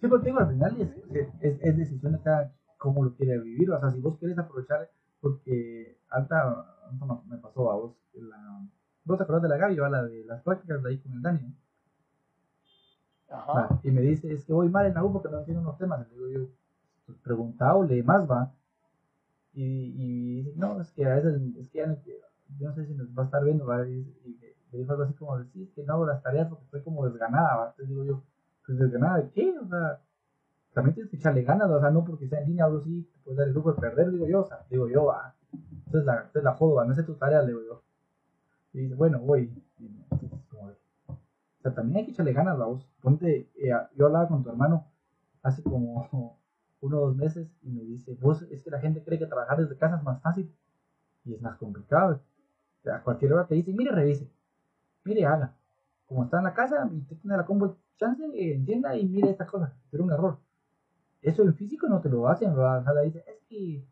Sí, 0.00 0.08
digo, 0.22 0.38
al 0.38 0.48
final 0.48 0.80
es- 0.80 1.60
es 1.62 1.76
decisión 1.76 2.12
de 2.12 2.20
cada 2.22 2.52
cómo 2.78 3.04
lo 3.04 3.14
quiere 3.14 3.38
vivir. 3.38 3.70
O 3.70 3.80
sea, 3.80 3.90
si 3.90 4.00
vos 4.00 4.18
quieres 4.18 4.38
aprovechar, 4.38 4.90
porque 5.30 5.98
alta, 6.10 6.40
alta 6.90 7.06
me- 7.26 7.38
pasó 7.38 7.70
a 7.70 7.76
vos, 7.76 7.94
la, 8.14 8.68
vos 9.04 9.16
te 9.18 9.24
acordás 9.24 9.42
de 9.42 9.48
la 9.48 9.56
Gaby, 9.56 9.76
¿va? 9.78 9.88
la 9.90 10.02
de 10.04 10.24
las 10.24 10.42
prácticas 10.42 10.82
de 10.82 10.88
ahí 10.90 10.98
con 10.98 11.12
el 11.12 11.22
Dani. 11.22 11.40
¿no? 11.42 11.52
Ajá. 13.28 13.52
Va, 13.52 13.80
Y 13.82 13.90
me 13.90 14.00
dice, 14.00 14.32
es 14.32 14.44
que 14.44 14.52
voy 14.52 14.68
mal 14.68 14.86
en 14.86 14.94
la 14.94 15.04
U 15.04 15.12
porque 15.12 15.28
no 15.28 15.38
entiendo 15.38 15.60
unos 15.62 15.78
temas. 15.78 16.00
Le 16.08 16.14
digo 16.14 16.28
yo, 16.28 16.48
pues 17.06 17.18
pregunta 17.18 17.74
o 17.74 17.84
lee 17.84 18.02
más, 18.02 18.28
va. 18.30 18.52
Y, 19.52 19.62
y 19.96 20.36
dice, 20.42 20.52
no, 20.56 20.80
es 20.80 20.92
que 20.92 21.06
a 21.06 21.14
veces, 21.16 21.40
es 21.56 21.68
que 21.70 21.78
ya 21.78 21.86
no, 21.86 21.96
yo 22.58 22.68
no 22.68 22.74
sé 22.74 22.86
si 22.86 22.94
nos 22.94 23.08
va 23.18 23.22
a 23.22 23.26
estar 23.26 23.42
viendo, 23.44 23.66
va. 23.66 23.86
Y, 23.88 23.92
y 24.24 24.38
me 24.72 24.78
dijo 24.78 24.92
algo 24.92 25.04
así 25.04 25.14
como, 25.14 25.42
sí, 25.44 25.62
es 25.62 25.70
que 25.72 25.82
no 25.84 25.94
hago 25.94 26.06
las 26.06 26.22
tareas 26.22 26.48
porque 26.48 26.64
estoy 26.64 26.82
como 26.82 27.04
desganada, 27.08 27.56
va. 27.56 27.64
Entonces 27.70 27.88
digo 27.88 28.04
yo, 28.04 28.22
pues 28.66 28.78
desganada 28.78 29.18
de 29.18 29.30
qué, 29.30 29.54
o 29.58 29.66
sea, 29.68 30.00
también 30.74 30.94
tienes 30.94 31.10
que 31.10 31.16
echarle 31.18 31.42
ganas, 31.42 31.70
o 31.70 31.80
sea, 31.80 31.90
no 31.90 32.04
porque 32.04 32.28
sea 32.28 32.40
en 32.40 32.48
línea 32.48 32.66
o 32.66 32.68
algo 32.68 32.80
así, 32.80 33.08
puedes 33.26 33.38
dar 33.38 33.48
el 33.48 33.54
lujo 33.54 33.72
de 33.72 33.80
perder, 33.80 34.12
digo 34.12 34.26
yo, 34.28 34.42
o 34.42 34.46
sea, 34.46 34.64
digo 34.70 34.88
yo, 34.88 35.06
va. 35.06 35.34
Entonces 35.52 36.04
la, 36.04 36.14
entonces 36.14 36.44
la 36.44 36.54
jodo, 36.54 36.76
va, 36.76 36.84
no 36.84 36.94
sé 36.94 37.02
tu 37.02 37.14
tarea, 37.14 37.42
le 37.42 37.48
digo 37.48 37.62
yo. 37.66 37.82
Y 38.72 38.82
dice, 38.82 38.94
bueno, 38.94 39.18
voy. 39.18 39.52
Y 39.78 40.06
o 40.08 41.62
sea, 41.62 41.74
también 41.74 41.98
hay 41.98 42.04
que 42.04 42.12
echarle 42.12 42.32
ganas, 42.32 42.56
la 42.56 42.66
voz. 42.66 42.88
Ponte, 43.02 43.50
eh, 43.56 43.72
yo 43.96 44.06
hablaba 44.06 44.28
con 44.28 44.44
tu 44.44 44.50
hermano 44.50 44.86
hace 45.42 45.62
como 45.62 46.08
uno 46.80 46.98
o 46.98 47.06
dos 47.06 47.16
meses 47.16 47.48
y 47.62 47.70
me 47.70 47.82
dice, 47.82 48.16
vos, 48.20 48.42
es 48.42 48.62
que 48.62 48.70
la 48.70 48.80
gente 48.80 49.02
cree 49.02 49.18
que 49.18 49.26
trabajar 49.26 49.58
desde 49.58 49.76
casa 49.76 49.96
es 49.96 50.04
más 50.04 50.22
fácil 50.22 50.54
y 51.24 51.34
es 51.34 51.42
más 51.42 51.56
complicado. 51.56 52.20
O 52.80 52.82
sea, 52.82 52.96
a 52.96 53.02
cualquier 53.02 53.32
hora 53.32 53.46
te 53.46 53.56
dicen, 53.56 53.74
mire, 53.76 53.90
revise, 53.90 54.30
mire, 55.04 55.26
haga. 55.26 55.56
Como 56.06 56.22
está 56.22 56.38
en 56.38 56.44
la 56.44 56.54
casa 56.54 56.88
y 56.92 56.98
usted 56.98 57.16
tiene 57.16 57.36
la 57.36 57.44
combo 57.44 57.76
chance, 57.96 58.22
entienda 58.34 58.96
y 58.96 59.08
mire 59.08 59.30
esta 59.30 59.46
cosa, 59.46 59.74
era 59.90 60.04
un 60.04 60.12
error. 60.12 60.38
Eso 61.26 61.42
en 61.42 61.52
físico 61.54 61.88
no 61.88 62.00
te 62.00 62.08
lo 62.08 62.28
hacen, 62.28 62.54
¿verdad? 62.54 62.78
O 62.78 62.84
sea, 62.84 63.02
dice, 63.02 63.24
es 63.26 63.42
que, 63.48 63.84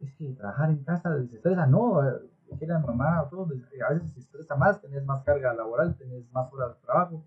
es 0.00 0.12
que 0.16 0.34
trabajar 0.34 0.68
en 0.68 0.84
casa 0.84 1.14
desestresa, 1.14 1.64
no, 1.64 2.06
eh, 2.06 2.12
dijera 2.50 2.78
mamá, 2.78 3.26
todo, 3.30 3.44
a 3.44 3.92
veces 3.94 4.12
se 4.12 4.20
estresa 4.20 4.54
más, 4.54 4.82
tenés 4.82 5.02
más 5.02 5.22
carga 5.22 5.54
laboral, 5.54 5.94
tenés 5.96 6.30
más 6.30 6.52
horas 6.52 6.74
de 6.74 6.82
trabajo. 6.82 7.24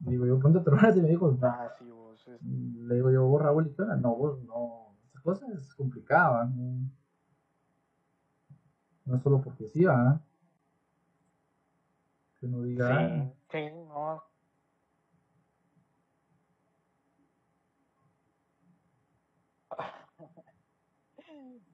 Digo 0.00 0.26
yo, 0.26 0.38
otra 0.38 0.74
hora 0.74 0.90
y 0.92 1.00
me 1.02 1.08
dijo, 1.08 1.30
no, 1.30 1.46
Ah, 1.46 1.70
sí, 1.78 1.88
vos, 1.88 2.26
es- 2.26 2.42
le 2.42 2.94
digo 2.96 3.12
yo, 3.12 3.24
vos 3.26 3.40
Raúl, 3.40 3.68
¿y 3.68 3.70
qué 3.74 3.82
onda? 3.82 3.94
No, 3.94 4.16
vos 4.16 4.36
no, 4.40 4.96
esa 5.04 5.20
cosa 5.20 5.46
es 5.52 5.72
complicada, 5.76 6.46
no, 6.46 6.90
no 9.04 9.18
solo 9.20 9.40
porque 9.40 9.68
sí, 9.68 9.84
¿va? 9.84 10.18
Que 12.40 12.46
uno 12.46 12.62
diga, 12.62 12.88
Sí, 12.88 13.32
sí, 13.52 13.70
no. 13.86 14.20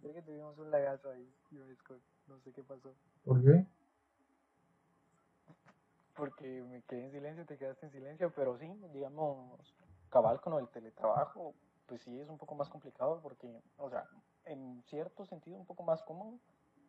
Creo 0.07 0.15
que 0.15 0.23
tuvimos 0.23 0.57
un 0.59 0.71
lagazo 0.71 1.11
ahí, 1.11 1.29
yo 1.51 1.67
desco- 1.67 1.99
no 2.29 2.39
sé 2.43 2.53
qué 2.53 2.63
pasó. 2.63 2.95
¿por 3.25 3.43
qué? 3.43 3.67
Porque 6.15 6.47
me 6.63 6.81
quedé 6.83 7.07
en 7.07 7.11
silencio, 7.11 7.45
te 7.45 7.59
quedaste 7.59 7.87
en 7.87 7.93
silencio, 7.93 8.33
pero 8.37 8.57
sí, 8.57 8.69
digamos, 8.93 9.59
cabal 10.09 10.41
con 10.41 10.61
el 10.61 10.69
teletrabajo, 10.69 11.55
pues 11.89 12.03
sí 12.03 12.21
es 12.21 12.29
un 12.29 12.39
poco 12.39 12.55
más 12.55 12.69
complicado 12.69 13.21
porque, 13.21 13.61
o 13.79 13.91
sea, 13.91 14.09
en 14.45 14.81
cierto 14.85 15.27
sentido 15.27 15.59
un 15.59 15.67
poco 15.67 15.83
más 15.83 16.01
cómodo, 16.05 16.39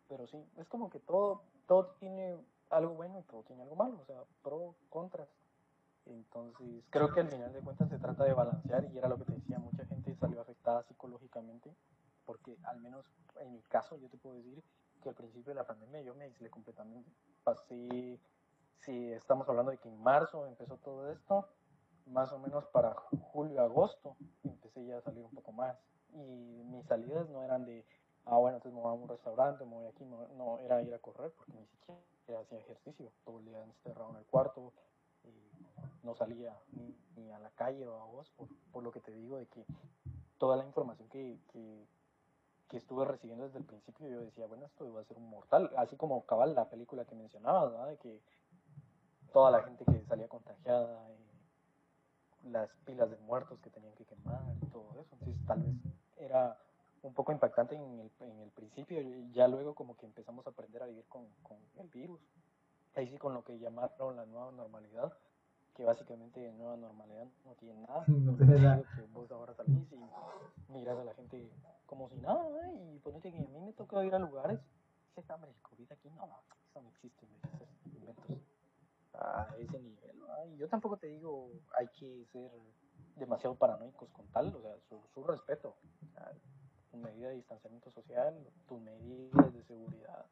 pero 0.08 0.28
sí, 0.28 0.40
es 0.56 0.68
como 0.68 0.88
que 0.88 1.00
todo, 1.00 1.42
todo 1.66 1.96
tiene 1.98 2.38
algo 2.70 2.94
bueno 2.94 3.18
y 3.18 3.24
todo 3.24 3.42
tiene 3.42 3.62
algo 3.62 3.74
malo, 3.74 3.98
o 4.00 4.06
sea, 4.06 4.22
pro, 4.44 4.76
contras. 4.90 5.28
Entonces, 6.06 6.84
creo 6.90 7.12
que 7.12 7.20
al 7.20 7.30
final 7.30 7.52
de 7.52 7.62
cuentas 7.62 7.90
se 7.90 7.98
trata 7.98 8.22
de 8.22 8.32
balancear 8.32 8.84
y 8.84 8.96
era 8.96 9.08
lo 9.08 9.18
que 9.18 9.24
te 9.24 9.32
decía, 9.32 9.58
mucha 9.58 9.84
gente 9.86 10.14
salió 10.16 10.40
afectada 10.40 10.84
psicológicamente, 10.84 11.74
porque 12.28 12.58
al 12.64 12.78
menos 12.80 13.06
en 13.40 13.54
mi 13.54 13.62
caso 13.62 13.96
yo 13.96 14.10
te 14.10 14.18
puedo 14.18 14.36
decir 14.36 14.62
que 15.02 15.08
al 15.08 15.14
principio 15.14 15.52
de 15.52 15.54
la 15.54 15.66
pandemia 15.66 16.02
yo 16.02 16.14
me 16.14 16.24
aislé 16.24 16.50
completamente. 16.50 17.10
Pasé, 17.42 18.20
si 18.80 19.12
estamos 19.12 19.48
hablando 19.48 19.70
de 19.70 19.78
que 19.78 19.88
en 19.88 19.98
marzo 20.02 20.46
empezó 20.46 20.76
todo 20.76 21.10
esto, 21.10 21.48
más 22.04 22.30
o 22.32 22.38
menos 22.38 22.66
para 22.66 22.92
julio, 23.32 23.62
agosto, 23.62 24.14
empecé 24.44 24.84
ya 24.84 24.98
a 24.98 25.00
salir 25.00 25.24
un 25.24 25.30
poco 25.30 25.52
más. 25.52 25.78
Y 26.12 26.62
mis 26.66 26.84
salidas 26.84 27.30
no 27.30 27.42
eran 27.42 27.64
de, 27.64 27.82
ah, 28.26 28.36
bueno, 28.36 28.58
entonces 28.58 28.76
me 28.76 28.82
voy 28.82 28.90
a 28.90 29.00
un 29.00 29.08
restaurante, 29.08 29.64
me 29.64 29.74
voy 29.74 29.86
aquí, 29.86 30.04
no, 30.04 30.58
era 30.58 30.82
ir 30.82 30.92
a 30.92 30.98
correr, 30.98 31.32
porque 31.32 31.52
ni 31.52 31.66
siquiera 31.66 32.40
hacía 32.42 32.58
ejercicio, 32.58 33.10
todo 33.24 33.38
el 33.38 33.46
día 33.46 33.62
encerrado 33.62 34.10
en 34.10 34.16
el 34.16 34.26
cuarto, 34.26 34.74
y 35.24 36.04
no 36.04 36.14
salía 36.14 36.54
ni, 36.72 36.94
ni 37.16 37.32
a 37.32 37.38
la 37.38 37.50
calle 37.52 37.86
o 37.86 38.02
a 38.02 38.04
vos, 38.04 38.30
por, 38.72 38.82
lo 38.82 38.92
que 38.92 39.00
te 39.00 39.12
digo 39.12 39.38
de 39.38 39.46
que 39.46 39.64
toda 40.36 40.56
la 40.56 40.66
información 40.66 41.08
que, 41.08 41.38
que 42.68 42.76
estuve 42.78 43.04
recibiendo 43.04 43.44
desde 43.44 43.58
el 43.58 43.64
principio, 43.64 44.08
yo 44.08 44.20
decía, 44.20 44.46
bueno, 44.46 44.66
esto 44.66 44.92
va 44.92 45.00
a 45.00 45.04
ser 45.04 45.16
un 45.16 45.28
mortal, 45.30 45.70
así 45.76 45.96
como 45.96 46.24
cabal 46.26 46.54
la 46.54 46.68
película 46.68 47.04
que 47.04 47.14
mencionabas, 47.14 47.88
de 47.88 47.96
que 47.98 48.20
toda 49.32 49.50
la 49.50 49.62
gente 49.62 49.84
que 49.84 50.02
salía 50.04 50.28
contagiada, 50.28 51.08
eh, 51.10 51.16
las 52.44 52.70
pilas 52.84 53.10
de 53.10 53.16
muertos 53.18 53.58
que 53.60 53.70
tenían 53.70 53.94
que 53.94 54.04
quemar 54.04 54.42
y 54.62 54.66
todo 54.66 54.88
eso, 55.00 55.08
entonces 55.14 55.46
tal 55.46 55.62
vez 55.62 55.74
era 56.18 56.56
un 57.02 57.14
poco 57.14 57.32
impactante 57.32 57.74
en 57.74 58.00
el, 58.00 58.10
en 58.20 58.40
el 58.40 58.50
principio 58.50 59.00
y 59.00 59.30
ya 59.32 59.48
luego 59.48 59.74
como 59.74 59.96
que 59.96 60.06
empezamos 60.06 60.46
a 60.46 60.50
aprender 60.50 60.82
a 60.82 60.86
vivir 60.86 61.04
con, 61.08 61.26
con 61.42 61.58
el 61.78 61.88
virus, 61.88 62.20
ahí 62.96 63.08
sí 63.08 63.16
con 63.18 63.34
lo 63.34 63.44
que 63.44 63.58
llamaron 63.58 64.16
la 64.16 64.26
nueva 64.26 64.50
normalidad, 64.52 65.12
que 65.74 65.84
básicamente 65.84 66.40
de 66.40 66.52
nueva 66.52 66.76
normalidad 66.76 67.26
no 67.44 67.52
tiene 67.54 67.80
nada, 67.86 68.04
No 68.08 68.36
tiene 68.36 68.58
nada. 68.60 68.82
que 68.96 69.02
vos 69.12 69.30
ahora 69.30 69.54
salís 69.54 69.90
y 69.92 70.72
miras 70.72 70.98
a 70.98 71.04
la 71.04 71.14
gente 71.14 71.48
como 71.88 72.10
si 72.10 72.16
nada, 72.16 72.44
¿eh? 72.66 72.94
y 72.94 72.98
ponete 72.98 73.32
que 73.32 73.38
a 73.38 73.40
mí 73.40 73.60
me 73.60 73.72
toca 73.72 74.04
ir 74.04 74.14
a 74.14 74.18
lugares, 74.18 74.60
hombre, 75.34 75.50
el 75.50 75.62
COVID 75.62 75.90
aquí 75.90 76.10
no, 76.10 76.28
eso 76.68 76.82
no 76.82 76.88
existe, 76.90 77.26
dices, 77.26 77.68
inventos 77.86 78.38
a 79.14 79.48
ese 79.58 79.80
nivel. 79.80 80.16
Y 80.52 80.58
yo 80.58 80.68
tampoco 80.68 80.98
te 80.98 81.08
digo 81.08 81.50
hay 81.76 81.88
que 81.88 82.26
ser 82.26 82.50
demasiado 83.16 83.56
paranoicos 83.56 84.10
con 84.10 84.26
tal, 84.28 84.54
o 84.54 84.60
sea, 84.60 84.76
su, 84.88 85.00
su 85.14 85.24
respeto, 85.24 85.76
tu 86.90 86.98
medida 86.98 87.30
de 87.30 87.36
distanciamiento 87.36 87.90
social, 87.90 88.34
tus 88.68 88.80
medidas 88.80 89.52
de 89.52 89.62
seguridad 89.64 90.26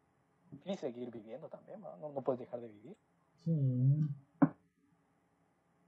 y 0.65 0.77
seguir 0.77 1.11
viviendo 1.11 1.49
también, 1.49 1.81
¿no? 1.81 2.13
Puedes 2.23 2.41
dejar 2.41 2.61
de 2.61 2.69
vivir. 2.69 2.97
Sí. 3.45 4.09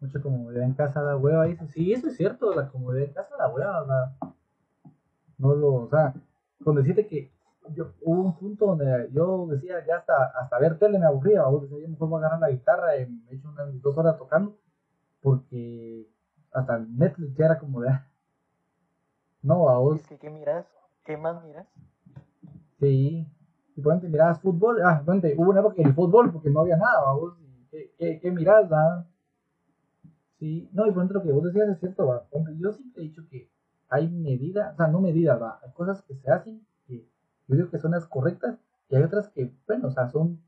Mucha 0.00 0.20
comodidad 0.22 0.64
en 0.64 0.74
casa 0.74 1.02
da 1.02 1.16
hueva, 1.16 1.44
dice. 1.44 1.66
Sí, 1.68 1.92
eso 1.92 2.08
es 2.08 2.16
cierto, 2.16 2.54
la 2.54 2.68
comodidad 2.70 3.08
en 3.08 3.12
casa 3.12 3.36
da 3.36 3.52
hueva, 3.52 3.82
o 3.82 3.86
sea, 3.86 4.34
no 5.38 5.54
lo, 5.54 5.74
o 5.74 5.88
sea, 5.88 6.14
con 6.62 6.76
decirte 6.76 7.06
que 7.06 7.32
yo, 7.74 7.92
hubo 8.02 8.22
un 8.22 8.36
punto 8.36 8.66
donde 8.66 9.08
yo 9.12 9.46
decía, 9.46 9.84
ya 9.86 9.96
hasta, 9.98 10.32
hasta 10.40 10.58
ver 10.58 10.78
tele 10.78 10.98
me 10.98 11.06
aburría, 11.06 11.44
vos 11.44 11.62
decía, 11.62 11.78
yo 11.80 11.88
mejor 11.88 12.08
voy 12.08 12.16
a 12.16 12.26
agarrar 12.26 12.40
la 12.40 12.50
guitarra 12.50 12.96
y 12.96 13.06
me 13.06 13.30
he 13.30 13.36
hecho 13.36 13.48
unas 13.48 13.80
dos 13.80 13.96
horas 13.96 14.18
tocando, 14.18 14.58
porque 15.20 16.08
hasta 16.52 16.78
Netflix 16.78 17.36
ya 17.36 17.46
era 17.46 17.58
como 17.58 17.80
de, 17.80 17.90
ah, 17.90 18.06
no, 19.42 19.68
a 19.68 19.78
vos, 19.78 20.00
Es 20.00 20.06
que, 20.06 20.18
¿qué 20.18 20.30
miras? 20.30 20.66
¿Qué 21.04 21.16
más 21.16 21.42
miras? 21.44 21.66
sí, 22.80 23.26
y 23.76 23.80
por 23.80 23.92
ejemplo, 23.92 24.10
mirabas 24.10 24.40
fútbol, 24.40 24.80
ah, 24.82 25.02
por 25.04 25.16
ejemplo, 25.16 25.42
hubo 25.42 25.50
una 25.50 25.60
época 25.60 25.76
en 25.78 25.88
el 25.88 25.94
fútbol 25.94 26.32
porque 26.32 26.50
no 26.50 26.60
había 26.60 26.76
nada, 26.76 27.00
¿va 27.02 27.12
vos, 27.12 27.34
¿qué, 27.70 27.92
qué, 27.98 28.18
qué 28.20 28.30
mirás? 28.30 28.68
Sí, 30.38 30.68
no, 30.72 30.86
y 30.86 30.90
por 30.90 31.02
ejemplo, 31.02 31.18
lo 31.18 31.26
que 31.26 31.32
vos 31.32 31.44
decías 31.44 31.68
es 31.68 31.80
cierto, 31.80 32.06
va, 32.06 32.26
yo 32.56 32.72
siempre 32.72 33.02
he 33.02 33.06
dicho 33.06 33.22
que 33.28 33.50
hay 33.88 34.08
medidas, 34.08 34.74
o 34.74 34.76
sea, 34.76 34.88
no 34.88 35.00
medidas, 35.00 35.40
va, 35.40 35.60
hay 35.62 35.72
cosas 35.72 36.02
que 36.02 36.14
se 36.14 36.30
hacen 36.30 36.66
que 36.86 37.06
yo 37.46 37.56
digo 37.56 37.70
que 37.70 37.78
son 37.78 37.92
las 37.92 38.06
correctas 38.06 38.58
y 38.88 38.96
hay 38.96 39.02
otras 39.02 39.28
que, 39.28 39.52
bueno, 39.66 39.88
o 39.88 39.90
sea, 39.90 40.08
son, 40.08 40.40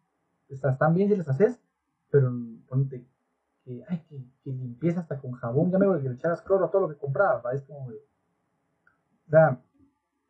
están 0.48 0.94
bien 0.94 1.08
si 1.08 1.16
las 1.16 1.28
haces, 1.28 1.60
pero 2.10 2.32
ponte 2.68 3.04
que, 3.64 3.84
ay, 3.88 4.02
que, 4.08 4.24
que 4.42 4.50
limpieza 4.50 5.00
hasta 5.00 5.18
con 5.18 5.32
jabón, 5.32 5.70
ya 5.70 5.78
me 5.78 5.86
voy 5.86 6.06
a 6.06 6.12
echar 6.12 6.42
cloro 6.44 6.66
a 6.66 6.70
todo 6.70 6.82
lo 6.82 6.88
que 6.88 6.96
compraba, 6.96 7.40
¿va? 7.40 7.52
es 7.52 7.62
como 7.62 7.90
de, 7.90 7.96
o 7.96 9.30
sea, 9.30 9.60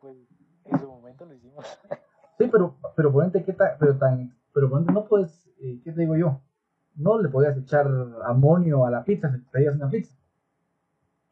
Pues 0.01 0.17
en 0.65 0.79
su 0.79 0.87
momento 0.89 1.25
lo 1.25 1.35
hicimos. 1.35 1.65
sí, 2.39 2.49
pero, 2.51 2.77
pero 2.95 3.13
ponente, 3.13 3.43
¿qué 3.45 3.53
tal? 3.53 3.77
Pero 3.79 3.97
tan, 3.97 4.37
pero 4.53 4.69
ponente, 4.69 4.93
no 4.93 5.05
puedes, 5.07 5.47
eh, 5.59 5.81
¿qué 5.83 5.93
te 5.93 6.01
digo 6.03 6.17
yo? 6.17 6.41
No 6.97 7.21
le 7.21 7.29
podías 7.29 7.57
echar 7.57 7.87
amonio 8.25 8.85
a 8.85 8.91
la 8.91 9.05
pizza 9.05 9.31
si 9.33 9.41
te 9.41 9.51
pedías 9.51 9.77
una 9.77 9.89
pizza. 9.89 10.15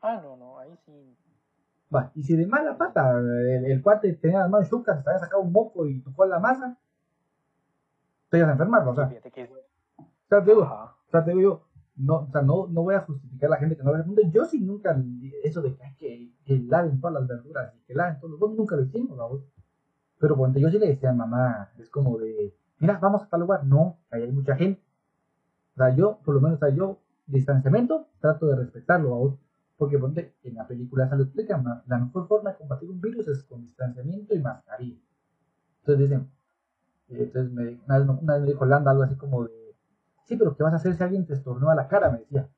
ah, 0.00 0.20
no, 0.22 0.36
no, 0.36 0.58
ahí 0.58 0.76
sí. 0.86 1.17
Va, 1.94 2.12
y 2.14 2.22
si 2.22 2.36
de 2.36 2.46
mala 2.46 2.76
pata 2.76 3.18
el, 3.18 3.64
el 3.64 3.82
cuate 3.82 4.12
tenía 4.14 4.40
las 4.40 4.50
manos 4.50 4.68
chucas, 4.68 5.02
te 5.02 5.08
había 5.08 5.20
sacado 5.20 5.42
un 5.42 5.52
moco 5.52 5.86
y 5.86 6.00
tocó 6.00 6.26
la 6.26 6.38
masa, 6.38 6.76
te 8.28 8.38
ibas 8.38 8.50
a 8.50 8.52
enfermar, 8.52 8.86
o 8.86 8.94
sea, 8.94 9.08
que 9.08 9.42
eso. 9.42 9.54
o 9.54 10.28
sea, 10.28 10.44
te 10.44 10.50
digo, 10.50 10.62
o 10.62 11.10
sea, 11.10 11.24
te 11.24 11.30
digo 11.30 11.40
yo, 11.40 11.68
no, 11.96 12.16
o 12.20 12.30
sea, 12.30 12.42
no, 12.42 12.66
no 12.68 12.82
voy 12.82 12.94
a 12.94 13.00
justificar 13.00 13.48
a 13.48 13.50
la 13.52 13.56
gente 13.56 13.76
que 13.76 13.82
no 13.82 13.94
el 13.94 14.04
mundo. 14.04 14.22
Yo 14.30 14.44
sí 14.44 14.60
nunca, 14.60 14.96
eso 15.42 15.62
de 15.62 15.76
que, 15.98 16.30
que, 16.44 16.58
laven 16.60 17.00
todas 17.00 17.14
las 17.14 17.26
verduras 17.26 17.74
y 17.74 17.80
que 17.86 17.94
laven 17.94 18.20
todos 18.20 18.38
los 18.38 18.50
nunca 18.54 18.76
lo 18.76 18.82
hicimos, 18.82 19.16
vamos. 19.16 19.42
Pero 20.18 20.36
cuando 20.36 20.58
yo 20.60 20.70
sí 20.70 20.78
le 20.78 20.88
decía 20.88 21.10
a 21.10 21.14
mamá, 21.14 21.70
es 21.78 21.90
como 21.90 22.18
de, 22.18 22.54
mira, 22.78 22.98
vamos 23.00 23.22
a 23.22 23.28
tal 23.28 23.40
lugar, 23.40 23.64
no, 23.64 23.98
ahí 24.10 24.22
hay 24.22 24.32
mucha 24.32 24.56
gente. 24.56 24.80
O 25.74 25.78
sea, 25.78 25.94
yo, 25.94 26.20
por 26.24 26.34
lo 26.34 26.40
menos, 26.40 26.56
o 26.56 26.66
sea, 26.66 26.74
yo, 26.74 26.98
distanciamiento, 27.26 28.06
trato 28.20 28.46
de 28.46 28.56
respetarlo, 28.56 29.10
vamos. 29.10 29.34
Porque 29.78 29.96
en 30.42 30.54
la 30.54 30.66
película 30.66 31.08
se 31.08 31.16
lo 31.16 31.22
explican, 31.22 31.64
la 31.86 31.98
mejor 31.98 32.26
forma 32.26 32.50
de 32.50 32.56
combatir 32.56 32.90
un 32.90 33.00
virus 33.00 33.28
es 33.28 33.44
con 33.44 33.62
distanciamiento 33.62 34.34
y 34.34 34.40
mascarilla. 34.40 35.00
Entonces 35.80 36.10
dicen, 36.10 36.30
eh, 37.08 37.22
entonces 37.22 37.52
me, 37.52 37.80
una, 37.86 37.98
vez, 37.98 38.08
una 38.08 38.34
vez 38.34 38.42
me 38.42 38.48
dijo 38.48 38.66
Landa 38.66 38.90
algo 38.90 39.04
así 39.04 39.14
como 39.14 39.44
de, 39.44 39.76
sí, 40.24 40.36
pero 40.36 40.56
¿qué 40.56 40.64
vas 40.64 40.72
a 40.72 40.76
hacer 40.76 40.94
si 40.96 41.02
alguien 41.02 41.26
te 41.26 41.34
estornó 41.34 41.70
a 41.70 41.76
la 41.76 41.86
cara? 41.88 42.10
Me 42.10 42.18
decía. 42.18 42.48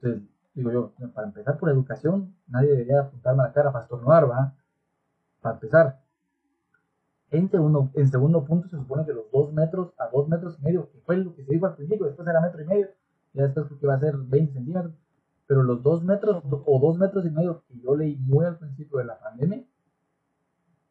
Entonces, 0.00 0.28
digo 0.54 0.72
yo, 0.72 0.92
para 1.14 1.28
empezar 1.28 1.58
por 1.58 1.70
educación, 1.70 2.34
nadie 2.48 2.70
debería 2.70 3.00
apuntarme 3.00 3.42
a 3.44 3.46
la 3.46 3.52
cara 3.52 3.72
para 3.72 3.84
estornudar, 3.84 4.28
¿va? 4.28 4.54
Para 5.40 5.54
empezar. 5.54 6.00
En 7.30 7.48
segundo, 7.50 7.90
en 7.94 8.10
segundo 8.10 8.44
punto 8.44 8.68
se 8.68 8.76
supone 8.76 9.06
que 9.06 9.12
los 9.12 9.30
dos 9.32 9.52
metros 9.52 9.92
a 9.98 10.08
dos 10.08 10.28
metros 10.28 10.58
y 10.60 10.62
medio, 10.62 10.90
que 10.90 11.00
fue 11.00 11.16
lo 11.16 11.34
que 11.34 11.44
se 11.44 11.52
dijo 11.52 11.66
al 11.66 11.74
principio, 11.74 12.06
después 12.06 12.28
era 12.28 12.40
metro 12.40 12.62
y 12.62 12.66
medio, 12.66 12.88
ya 13.32 13.44
después 13.44 13.66
creo 13.66 13.80
que 13.80 13.86
va 13.86 13.94
a 13.94 14.00
ser 14.00 14.16
20 14.16 14.52
centímetros, 14.52 14.94
pero 15.46 15.62
los 15.62 15.82
dos 15.82 16.04
metros 16.04 16.42
o 16.44 16.78
dos 16.80 16.98
metros 16.98 17.26
y 17.26 17.30
medio 17.30 17.62
que 17.66 17.78
yo 17.80 17.96
leí 17.96 18.16
muy 18.16 18.44
al 18.46 18.58
principio 18.58 18.98
de 18.98 19.04
la 19.04 19.18
pandemia, 19.18 19.64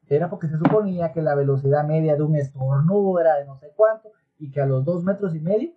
era 0.08 0.30
porque 0.30 0.48
se 0.48 0.58
suponía 0.58 1.12
que 1.12 1.22
la 1.22 1.36
velocidad 1.36 1.86
media 1.86 2.16
de 2.16 2.24
un 2.24 2.36
estornudo 2.36 3.20
era 3.20 3.36
de 3.38 3.46
no 3.46 3.58
sé 3.58 3.72
cuánto, 3.76 4.12
y 4.38 4.52
que 4.52 4.62
a 4.62 4.66
los 4.66 4.86
dos 4.86 5.04
metros 5.04 5.36
y 5.36 5.40
medio 5.40 5.72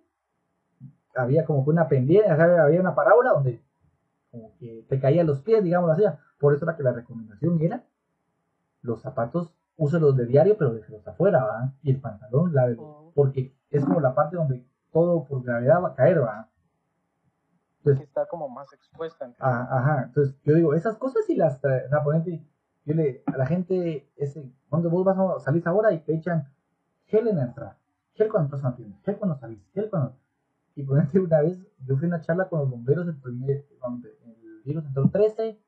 había 1.15 1.45
como 1.45 1.63
que 1.63 1.71
una 1.71 1.87
pendiente, 1.87 2.31
o 2.31 2.35
sea, 2.35 2.63
había 2.63 2.79
una 2.79 2.93
parábola 2.93 3.31
donde 3.31 3.61
como 4.31 4.55
que 4.57 4.85
te 4.87 4.99
caía 4.99 5.23
los 5.23 5.41
pies, 5.41 5.63
digámoslo 5.63 5.93
así. 5.93 6.03
Por 6.39 6.53
eso 6.53 6.65
era 6.65 6.75
que 6.75 6.83
la 6.83 6.91
recomendación 6.91 7.59
era 7.61 7.83
los 8.81 9.01
zapatos, 9.01 9.53
úselos 9.75 10.15
de 10.15 10.25
diario, 10.25 10.57
pero 10.57 10.73
déjelos 10.73 11.07
afuera, 11.07 11.43
¿va? 11.43 11.73
Y 11.81 11.91
el 11.91 11.99
pantalón, 11.99 12.53
lávelo. 12.53 12.83
Ujú. 12.83 13.11
Porque 13.15 13.55
es 13.71 13.83
como 13.83 13.99
la 13.99 14.13
parte 14.13 14.35
donde 14.35 14.65
todo 14.91 15.23
por 15.25 15.43
gravedad 15.43 15.81
va 15.81 15.89
a 15.89 15.95
caer, 15.95 16.21
¿va? 17.83 17.97
Que 17.97 18.03
está 18.03 18.25
como 18.27 18.49
más 18.49 18.71
expuesta. 18.73 19.25
entre- 19.25 19.39
Ah, 19.41 19.67
ajá, 19.71 20.03
entonces 20.07 20.35
yo 20.43 20.55
digo, 20.55 20.73
esas 20.73 20.97
cosas 20.97 21.25
sí 21.25 21.35
las 21.35 21.59
trae, 21.61 21.85
o 21.85 21.89
sea, 21.89 21.99
ejemplo, 22.15 22.45
yo 22.85 22.93
le, 22.95 23.23
a 23.25 23.37
la 23.37 23.45
gente, 23.45 24.09
ese, 24.15 24.49
cuando 24.69 24.89
vos 24.89 25.03
vas 25.05 25.17
a 25.17 25.39
salir 25.39 25.63
ahora 25.67 25.91
y 25.93 25.99
te 25.99 26.15
echan 26.15 26.47
gel 27.05 27.27
en 27.27 27.37
la 27.37 27.43
entrada, 27.45 27.77
gel 28.13 28.29
cuando 28.29 28.45
entras 28.47 28.63
a 28.65 28.69
la 28.71 28.75
tienda, 28.75 28.97
gel 29.03 29.17
cuando 29.17 29.37
salís, 29.37 29.59
gel 29.73 29.89
cuando... 29.89 30.15
Y 30.75 30.83
ejemplo, 30.99 31.23
una 31.23 31.41
vez 31.41 31.59
yo 31.85 31.95
fui 31.97 32.05
a 32.05 32.09
una 32.09 32.21
charla 32.21 32.47
con 32.49 32.59
los 32.59 32.69
bomberos 32.69 33.07
el 33.07 33.17
primer, 33.17 33.65
donde 33.81 34.09
el 34.25 34.61
virus 34.63 34.85
entró 34.85 35.03
el 35.03 35.11
13, 35.11 35.59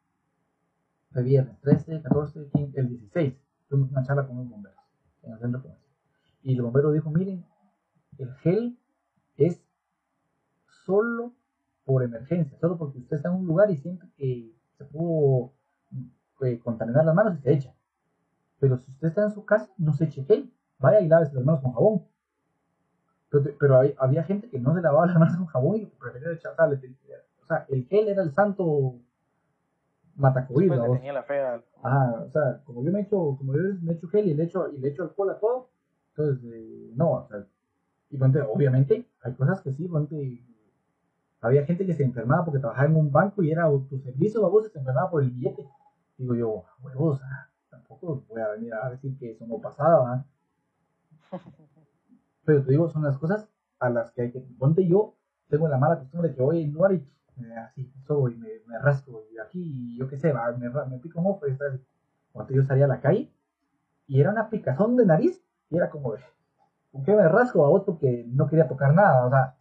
de 1.12 1.24
viernes, 1.24 1.60
13, 1.62 2.02
14, 2.04 2.50
15, 2.54 2.80
el 2.80 2.90
16, 2.90 3.34
tuvimos 3.68 3.92
una 3.92 4.04
charla 4.04 4.28
con 4.28 4.38
los 4.38 4.48
bomberos 4.48 4.78
en 5.24 5.32
el 5.34 5.40
centro 5.40 5.62
comercial. 5.64 5.90
Y 6.44 6.54
el 6.56 6.62
bombero 6.62 6.92
dijo, 6.92 7.10
miren, 7.10 7.44
el 8.20 8.32
gel 8.36 8.78
es 9.38 9.64
solo 10.86 11.34
por 11.90 12.04
emergencia, 12.04 12.56
solo 12.60 12.78
porque 12.78 13.00
usted 13.00 13.16
está 13.18 13.30
en 13.30 13.36
un 13.38 13.48
lugar 13.48 13.72
y 13.72 13.76
siente 13.76 14.06
que 14.16 14.54
se 14.78 14.86
pudo 14.86 15.54
eh, 16.42 16.60
contaminar 16.60 17.04
las 17.04 17.16
manos 17.16 17.34
y 17.40 17.42
se 17.42 17.52
echa. 17.52 17.74
Pero 18.60 18.78
si 18.78 18.92
usted 18.92 19.08
está 19.08 19.24
en 19.24 19.32
su 19.32 19.44
casa, 19.44 19.74
no 19.78 19.92
se 19.94 20.04
eche 20.06 20.24
gel, 20.24 20.54
vaya 20.78 21.02
y 21.02 21.08
lávese 21.08 21.34
las 21.34 21.44
manos 21.44 21.62
con 21.64 21.74
jabón. 21.74 22.04
Pero, 23.32 23.44
pero 23.60 23.80
hay- 23.80 23.96
había 23.98 24.24
gente 24.24 24.50
que 24.52 24.60
no 24.60 24.76
se 24.76 24.82
lavaba 24.82 25.08
las 25.08 25.18
manos 25.18 25.36
con 25.38 25.48
jabón 25.48 25.78
y 25.78 25.86
prefería 25.88 26.32
echar, 26.32 26.52
o 26.54 26.56
sea, 26.56 26.68
le- 26.68 26.96
o 27.42 27.46
sea, 27.48 27.66
el 27.70 27.86
gel 27.88 28.08
era 28.10 28.22
el 28.22 28.32
santo 28.34 28.94
matacovid, 30.16 30.68
Pues 30.68 30.78
le 30.78 30.82
¿va 30.84 30.88
vos? 30.90 30.98
tenía 30.98 31.14
la 31.14 31.24
fe 31.24 31.40
al- 31.42 31.64
Ajá, 31.82 32.24
o 32.28 32.30
sea, 32.30 32.62
como 32.66 32.84
yo 32.84 32.92
me 32.92 33.02
echo, 33.02 33.36
como 33.36 33.54
yo 33.56 33.62
me 33.82 33.94
echo 33.94 34.08
gel 34.10 34.28
y 34.28 34.34
le 34.36 34.44
echo, 34.44 34.68
y 34.70 34.78
le 34.78 34.90
echo 34.90 35.04
alcohol 35.04 35.32
a 35.32 35.40
todo, 35.40 35.70
entonces, 36.10 36.44
eh, 36.54 36.92
no, 36.96 37.12
o 37.14 37.28
sea, 37.28 37.48
y 38.12 38.18
ponte, 38.18 38.42
obviamente, 38.42 39.08
hay 39.22 39.34
cosas 39.34 39.62
que 39.62 39.72
sí, 39.74 39.88
ponte, 39.88 40.44
había 41.42 41.66
gente 41.66 41.86
que 41.86 41.94
se 41.94 42.04
enfermaba 42.04 42.46
porque 42.46 42.60
trabajaba 42.60 42.88
en 42.88 42.96
un 42.96 43.12
banco 43.12 43.42
y 43.44 43.52
era 43.52 43.64
autoservicio, 43.64 44.48
vos 44.50 44.72
se 44.72 44.78
enfermaba 44.78 45.10
por 45.10 45.24
el 45.24 45.32
billete. 45.32 45.68
Digo 46.18 46.36
yo, 46.36 46.64
huevos, 46.82 47.16
o 47.16 47.20
sea, 47.20 47.50
tampoco 47.70 48.26
voy 48.28 48.42
a 48.42 48.50
venir 48.50 48.74
a 48.74 48.90
decir 48.90 49.18
que 49.18 49.32
eso 49.32 49.48
no 49.48 49.60
pasaba, 49.60 50.00
¿va? 50.00 50.26
Pero 52.46 52.64
te 52.64 52.72
digo, 52.72 52.90
son 52.90 53.04
las 53.04 53.18
cosas 53.18 53.48
a 53.80 53.90
las 53.90 54.12
que 54.12 54.24
hay 54.24 54.32
que, 54.32 54.42
ponte 54.58 54.86
yo, 54.86 55.16
tengo 55.48 55.68
la 55.68 55.78
mala 55.78 56.00
costumbre 56.00 56.30
de 56.30 56.36
que 56.36 56.42
voy 56.42 56.64
a 56.64 56.66
un 56.66 56.74
lugar 56.74 56.94
y 56.94 56.96
eh, 56.98 57.56
así, 57.56 57.90
soy, 58.06 58.36
me, 58.36 58.50
me 58.68 58.78
rasco, 58.80 59.24
y 59.32 59.40
aquí, 59.40 59.98
yo 59.98 60.10
qué 60.10 60.18
sé, 60.18 60.34
va, 60.34 60.52
me, 60.52 60.70
me 60.70 61.00
pico 61.00 61.22
un 61.22 61.28
ojo 61.28 61.48
y 61.48 61.52
está 61.52 61.68
así. 61.68 61.82
Cuando 62.32 62.54
yo 62.54 62.64
salía 62.64 62.86
a 62.86 62.90
la 62.90 63.00
calle 63.00 63.32
y 64.08 64.20
era 64.20 64.32
una 64.32 64.50
picazón 64.50 64.96
de 64.98 65.06
nariz 65.06 65.42
y 65.70 65.78
era 65.78 65.90
como 65.90 66.14
¿por 66.92 67.04
qué 67.04 67.16
me 67.16 67.28
rasco 67.28 67.66
a 67.66 67.70
otro 67.70 67.98
que 67.98 68.26
no 68.28 68.48
quería 68.48 68.68
tocar 68.68 68.94
nada? 68.94 69.26
O 69.26 69.30
sea, 69.30 69.56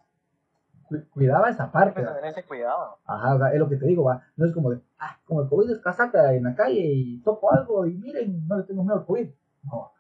cu- 0.89 1.05
cuidaba 1.13 1.49
esa 1.51 1.71
parte. 1.71 2.05
ese 2.25 2.45
cuidado. 2.45 2.99
Ajá, 3.05 3.35
o 3.35 3.39
sea, 3.39 3.53
es 3.53 3.59
lo 3.59 3.69
que 3.69 3.77
te 3.77 3.87
digo, 3.87 4.05
va. 4.05 4.23
No 4.37 4.47
es 4.47 4.53
como 4.53 4.71
de, 4.71 4.81
ah, 4.99 5.19
como 5.27 5.43
el 5.43 5.49
COVID 5.49 5.71
es 5.71 5.79
casaca 5.81 6.33
en 6.35 6.45
la 6.45 6.55
calle 6.55 6.81
y 6.81 7.21
toco 7.23 7.53
algo 7.53 7.87
y 7.87 7.95
miren, 7.97 8.47
no 8.47 8.57
le 8.59 8.65
tengo 8.65 8.83
miedo 8.83 8.97
al 8.99 9.07
COVID. 9.07 9.29
No, 9.65 9.93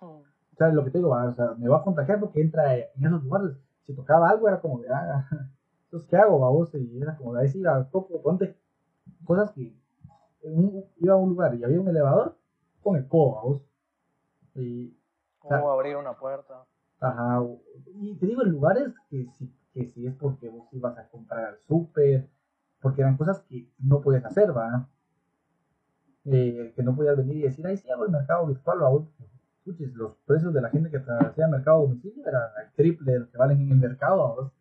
Mm. 0.00 0.04
o 0.06 0.24
sea, 0.56 0.68
lo 0.68 0.84
que 0.84 0.90
te 0.90 0.98
digo, 0.98 1.10
va, 1.10 1.24
o 1.24 1.32
sea, 1.34 1.54
me 1.58 1.68
va 1.68 1.78
a 1.78 1.82
contagiar 1.84 2.20
porque 2.20 2.40
entra 2.40 2.74
en 2.76 3.04
esos 3.04 3.22
lugares. 3.24 3.56
Si 3.84 3.94
tocaba 3.94 4.28
algo 4.28 4.48
era 4.48 4.60
como 4.60 4.80
de, 4.80 4.88
ah, 4.92 5.26
entonces, 5.84 6.08
¿qué 6.10 6.16
hago, 6.16 6.38
vos? 6.38 6.74
Y 6.74 7.00
era 7.00 7.16
como 7.16 7.34
de, 7.34 7.42
ahí 7.42 7.48
sí, 7.48 7.62
toco, 7.90 8.20
ponte 8.22 8.56
cosas 9.24 9.50
que 9.52 9.74
un- 10.42 10.84
iba 10.98 11.14
a 11.14 11.16
un 11.16 11.30
lugar 11.30 11.54
y 11.54 11.64
había 11.64 11.80
un 11.80 11.88
elevador, 11.88 12.36
con 12.82 12.96
el 12.96 13.08
codo, 13.08 13.40
vos. 13.42 13.62
Y, 14.54 14.94
O 15.42 15.70
abrir 15.70 15.96
una 15.96 16.12
puerta. 16.14 16.64
Ajá, 17.00 17.40
y 17.94 18.16
te 18.16 18.26
digo, 18.26 18.42
en 18.42 18.50
lugares 18.50 18.94
que 19.08 19.26
sí, 19.38 19.52
que 19.72 19.86
sí 19.86 20.06
es 20.06 20.14
porque 20.16 20.48
vos 20.48 20.68
ibas 20.72 20.98
a 20.98 21.08
comprar 21.08 21.44
al 21.44 21.58
súper, 21.66 22.28
porque 22.80 23.02
eran 23.02 23.16
cosas 23.16 23.40
que 23.48 23.68
no 23.78 24.00
podías 24.00 24.24
hacer, 24.24 24.56
¿va? 24.56 24.88
Eh, 26.26 26.72
que 26.76 26.82
no 26.82 26.94
podías 26.94 27.16
venir 27.16 27.36
y 27.36 27.42
decir, 27.42 27.66
ay, 27.66 27.76
sí 27.76 27.90
hago 27.90 28.04
el 28.04 28.10
mercado 28.12 28.46
virtual, 28.46 28.82
¿va? 28.82 28.90
Escuches, 29.58 29.94
los 29.94 30.16
precios 30.26 30.52
de 30.54 30.60
la 30.60 30.70
gente 30.70 30.90
que 30.90 30.98
hacía 30.98 31.48
mercado 31.48 31.82
domicilio 31.82 32.26
eran 32.26 32.50
el 32.64 32.72
triple 32.74 33.12
de 33.12 33.18
lo 33.20 33.30
que 33.30 33.38
valen 33.38 33.60
en 33.60 33.72
el 33.72 33.78
mercado, 33.78 34.36
¿va? 34.36 34.52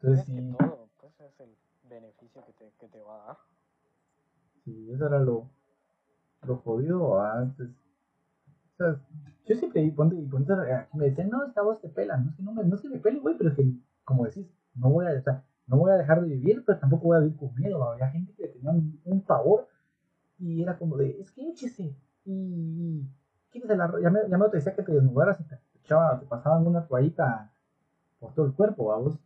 Entonces 0.00 0.24
sí, 0.26 0.56
todo, 0.58 0.88
pues 0.98 1.20
es 1.20 1.40
el 1.40 1.56
beneficio 1.82 2.42
que 2.44 2.52
te, 2.54 2.72
que 2.78 2.88
te 2.88 3.00
va 3.02 3.22
a 3.22 3.26
dar. 3.26 3.36
sí, 4.64 4.90
eso 4.92 5.06
era 5.06 5.18
lo, 5.18 5.50
lo 6.42 6.56
jodido, 6.58 7.10
¿va? 7.10 7.42
Entonces, 7.42 7.76
sea, 8.84 9.00
yo 9.46 9.56
siempre, 9.56 9.82
y 9.82 9.90
ponte, 9.90 10.16
y 10.16 10.26
ponte, 10.26 10.52
aquí 10.52 10.96
me 10.96 11.06
decían, 11.06 11.30
no, 11.30 11.44
esta 11.44 11.62
voz 11.62 11.80
te 11.80 11.88
pela, 11.88 12.16
no 12.16 12.30
es 12.30 12.36
que 12.36 12.42
no 12.42 12.52
me, 12.52 12.64
no 12.64 12.76
es 12.76 12.82
que 12.82 12.88
me 12.88 12.98
pele, 12.98 13.20
güey, 13.20 13.36
pero 13.36 13.50
es 13.50 13.56
que, 13.56 13.72
como 14.04 14.24
decís, 14.24 14.46
no 14.74 14.90
voy 14.90 15.06
a, 15.06 15.18
o 15.18 15.22
sea, 15.22 15.44
no 15.66 15.76
voy 15.76 15.92
a 15.92 15.96
dejar 15.96 16.22
de 16.22 16.28
vivir, 16.28 16.64
pero 16.64 16.78
tampoco 16.78 17.08
voy 17.08 17.16
a 17.16 17.20
vivir 17.20 17.36
con 17.36 17.54
miedo, 17.54 17.82
había 17.82 18.08
gente 18.10 18.32
que 18.34 18.48
tenía 18.48 18.70
un, 18.70 19.00
un 19.04 19.22
pavor 19.22 19.68
y 20.38 20.62
era 20.62 20.78
como 20.78 20.96
de, 20.96 21.20
es 21.20 21.30
que 21.32 21.48
échese, 21.48 21.94
y, 22.24 23.04
quítese 23.50 23.76
la 23.76 23.86
ropa, 23.86 24.00
ya 24.00 24.10
me, 24.10 24.28
ya 24.28 24.38
me 24.38 24.48
te 24.48 24.56
decía 24.56 24.74
que 24.74 24.82
te 24.82 24.92
desnudaras 24.92 25.40
y 25.40 25.44
te, 25.44 25.58
echaba, 25.82 26.18
te 26.18 26.26
pasaban 26.26 26.66
una 26.66 26.86
toallita 26.86 27.52
por 28.18 28.34
todo 28.34 28.46
el 28.46 28.54
cuerpo, 28.54 28.86
vamos. 28.86 29.18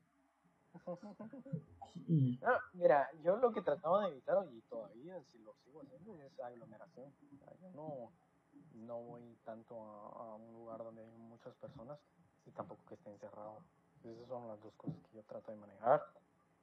Y, 2.06 2.38
No, 2.42 2.50
mira, 2.74 3.08
yo 3.22 3.36
lo 3.36 3.52
que 3.52 3.62
trataba 3.62 4.02
de 4.02 4.12
evitar 4.12 4.36
y 4.52 4.60
todavía 4.62 5.22
si 5.30 5.38
lo 5.38 5.54
sigo 5.64 5.80
haciendo 5.80 6.20
es 6.22 6.38
aglomeración. 6.40 7.06
O 7.06 7.38
sea, 7.38 7.54
yo 7.62 7.70
no, 7.70 8.10
no 8.74 9.00
voy 9.00 9.36
tanto 9.44 9.82
a, 9.82 10.32
a 10.32 10.34
un 10.34 10.52
lugar 10.54 10.82
donde 10.82 11.02
hay 11.02 11.10
muchas 11.18 11.54
personas 11.56 11.98
y 12.46 12.50
tampoco 12.50 12.80
que 12.86 12.94
esté 12.94 13.10
encerrado. 13.10 13.58
Esas 14.04 14.28
son 14.28 14.48
las 14.48 14.60
dos 14.60 14.74
cosas 14.74 14.96
que 15.02 15.16
yo 15.16 15.22
trato 15.24 15.50
de 15.50 15.56
manejar. 15.56 16.02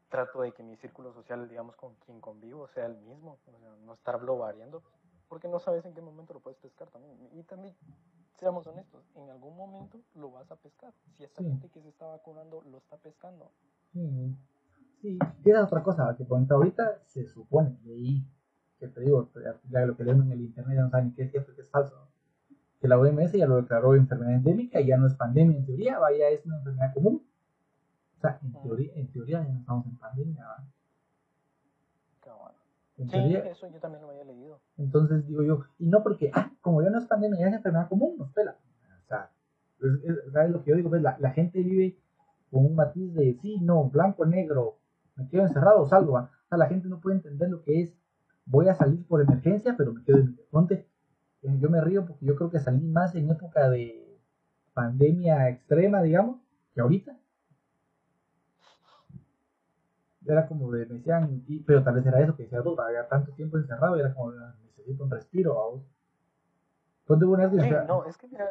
Trato 0.10 0.42
de 0.42 0.52
que 0.52 0.62
mi 0.62 0.76
círculo 0.78 1.14
social, 1.14 1.48
digamos, 1.48 1.76
con 1.76 1.96
quien 2.06 2.20
convivo 2.20 2.68
sea 2.68 2.86
el 2.86 2.98
mismo, 2.98 3.40
o 3.48 3.60
sea, 3.60 3.76
no 3.86 3.94
estarlo 3.94 4.38
variando, 4.38 4.84
porque 5.30 5.48
no 5.48 5.60
sabes 5.60 5.86
en 5.86 5.94
qué 5.94 6.02
momento 6.02 6.34
lo 6.34 6.42
puedes 6.42 6.60
pescar 6.60 6.90
también. 6.90 7.30
Y 7.32 7.44
también, 7.44 7.74
seamos 8.38 8.68
honestos, 8.68 9.04
en 9.16 9.30
algún 9.30 9.56
momento 9.56 10.00
lo 10.16 10.32
vas 10.32 10.52
a 10.52 10.58
pescar. 10.58 10.94
Si 11.16 11.24
esta 11.24 11.42
Sí. 11.42 11.48
gente 11.48 11.70
que 11.70 11.82
se 11.82 11.90
está 11.90 12.06
vacunando 12.08 12.62
lo 12.64 12.78
está 12.78 12.98
pescando, 12.98 13.52
Sí, 13.94 14.36
sí, 15.02 15.20
y 15.44 15.50
esa 15.50 15.60
es 15.60 15.66
otra 15.66 15.84
cosa, 15.84 16.16
que 16.18 16.26
ahorita 16.54 17.04
se 17.06 17.26
supone, 17.26 17.78
ahí, 17.86 18.26
que 18.82 18.88
te 18.90 19.02
digo, 19.02 19.30
ya 19.70 19.86
lo 19.86 19.96
que 19.96 20.04
leen 20.04 20.22
en 20.24 20.32
el 20.34 20.42
internet 20.42 20.76
ya 20.76 20.82
no 20.84 20.90
saben 20.90 21.08
ni 21.10 21.14
qué 21.14 21.24
es 21.24 21.32
cierto 21.32 21.52
y 21.52 21.56
qué 21.56 21.62
es 21.62 21.70
falso, 21.70 21.96
que 22.82 22.88
la 22.88 22.98
OMS 23.00 23.32
ya 23.34 23.46
lo 23.46 23.58
declaró 23.58 23.96
enfermedad 23.96 24.34
endémica 24.34 24.82
y 24.82 24.88
ya 24.88 24.98
no 24.98 25.06
es 25.08 25.14
pandemia 25.14 25.56
en 25.58 25.66
teoría, 25.66 26.00
vaya, 26.00 26.30
es 26.30 26.44
una 26.48 26.58
enfermedad 26.58 26.94
común. 26.94 27.24
O 28.18 28.22
sea, 28.22 28.40
en 28.42 28.52
teoría, 28.62 28.92
en 28.96 29.08
teoría 29.12 29.44
ya 29.44 29.50
no 29.54 29.60
estamos 29.60 29.86
en 29.86 29.98
pandemia, 29.98 30.46
¿va? 30.46 30.64
cabal. 32.22 32.54
En 32.98 33.06
Sí, 33.06 33.12
teoría, 33.12 33.40
eso 33.52 33.68
yo 33.70 33.80
también 33.80 34.02
lo 34.04 34.10
había 34.10 34.24
leído. 34.24 34.60
entonces 34.78 35.28
digo 35.28 35.44
yo, 35.44 35.64
y 35.80 35.88
no 35.88 36.04
porque, 36.04 36.32
ah, 36.34 36.52
como 36.62 36.82
ya 36.82 36.90
no 36.90 36.98
es 36.98 37.06
pandemia, 37.06 37.40
ya 37.40 37.48
es 37.50 37.54
enfermedad 37.56 37.88
común, 37.88 38.16
nos 38.18 38.32
pela. 38.32 38.56
O 39.06 39.08
sea, 39.08 39.30
es, 39.80 39.92
es- 40.04 40.34
¿sabes 40.34 40.52
lo 40.52 40.64
que 40.64 40.72
yo 40.72 40.76
digo? 40.76 40.90
Pues 40.90 41.02
la, 41.02 41.18
la 41.20 41.32
gente 41.32 41.62
vive 41.62 41.98
con 42.52 42.66
un 42.66 42.76
matiz 42.76 43.14
de 43.14 43.38
sí, 43.42 43.60
no, 43.62 43.86
blanco, 43.90 44.26
negro, 44.26 44.78
me 45.16 45.28
quedo 45.28 45.44
encerrado 45.44 45.86
salgo. 45.88 46.14
¿va? 46.14 46.32
O 46.46 46.48
sea, 46.50 46.58
la 46.58 46.68
gente 46.68 46.88
no 46.90 47.00
puede 47.00 47.18
entender 47.18 47.50
lo 47.50 47.62
que 47.64 47.82
es, 47.82 47.94
voy 48.52 48.68
a 48.68 48.76
salir 48.76 49.06
por 49.08 49.22
emergencia, 49.22 49.76
pero 49.78 49.94
me 49.94 50.04
quedo 50.04 50.18
en 50.20 50.32
mi 50.32 50.38
Ponte, 50.52 50.86
eh, 51.44 51.58
yo 51.60 51.70
me 51.70 51.82
río 51.82 52.06
porque 52.06 52.26
yo 52.26 52.36
creo 52.36 52.52
que 52.52 52.60
salí 52.60 52.86
más 52.86 53.16
en 53.16 53.30
época 53.32 53.70
de 53.70 54.20
pandemia 54.74 55.50
extrema, 55.50 56.02
digamos, 56.02 56.42
que 56.74 56.82
ahorita. 56.82 57.18
Era 60.26 60.48
como 60.48 60.70
de, 60.72 60.86
me 60.86 60.96
decían, 60.96 61.44
y- 61.48 61.60
pero 61.62 61.84
tal 61.84 61.96
vez 61.96 62.06
era 62.06 62.22
eso 62.22 62.36
que 62.36 62.44
decía 62.44 62.62
tú, 62.62 62.80
había 62.80 63.08
tanto 63.08 63.32
tiempo 63.34 63.58
encerrado 63.58 63.98
y 63.98 64.02
era 64.02 64.14
como, 64.14 64.30
"Ah, 64.32 64.56
necesito 64.66 65.04
un 65.04 65.10
respiro, 65.10 65.56
vamos. 65.56 65.82
Ponte 67.08 67.26
una 67.26 67.48
vez 67.48 67.52
que 67.64 67.70
Sí, 67.70 67.76
no, 67.88 68.06
es 68.06 68.18
que 68.18 68.28
mira, 68.28 68.46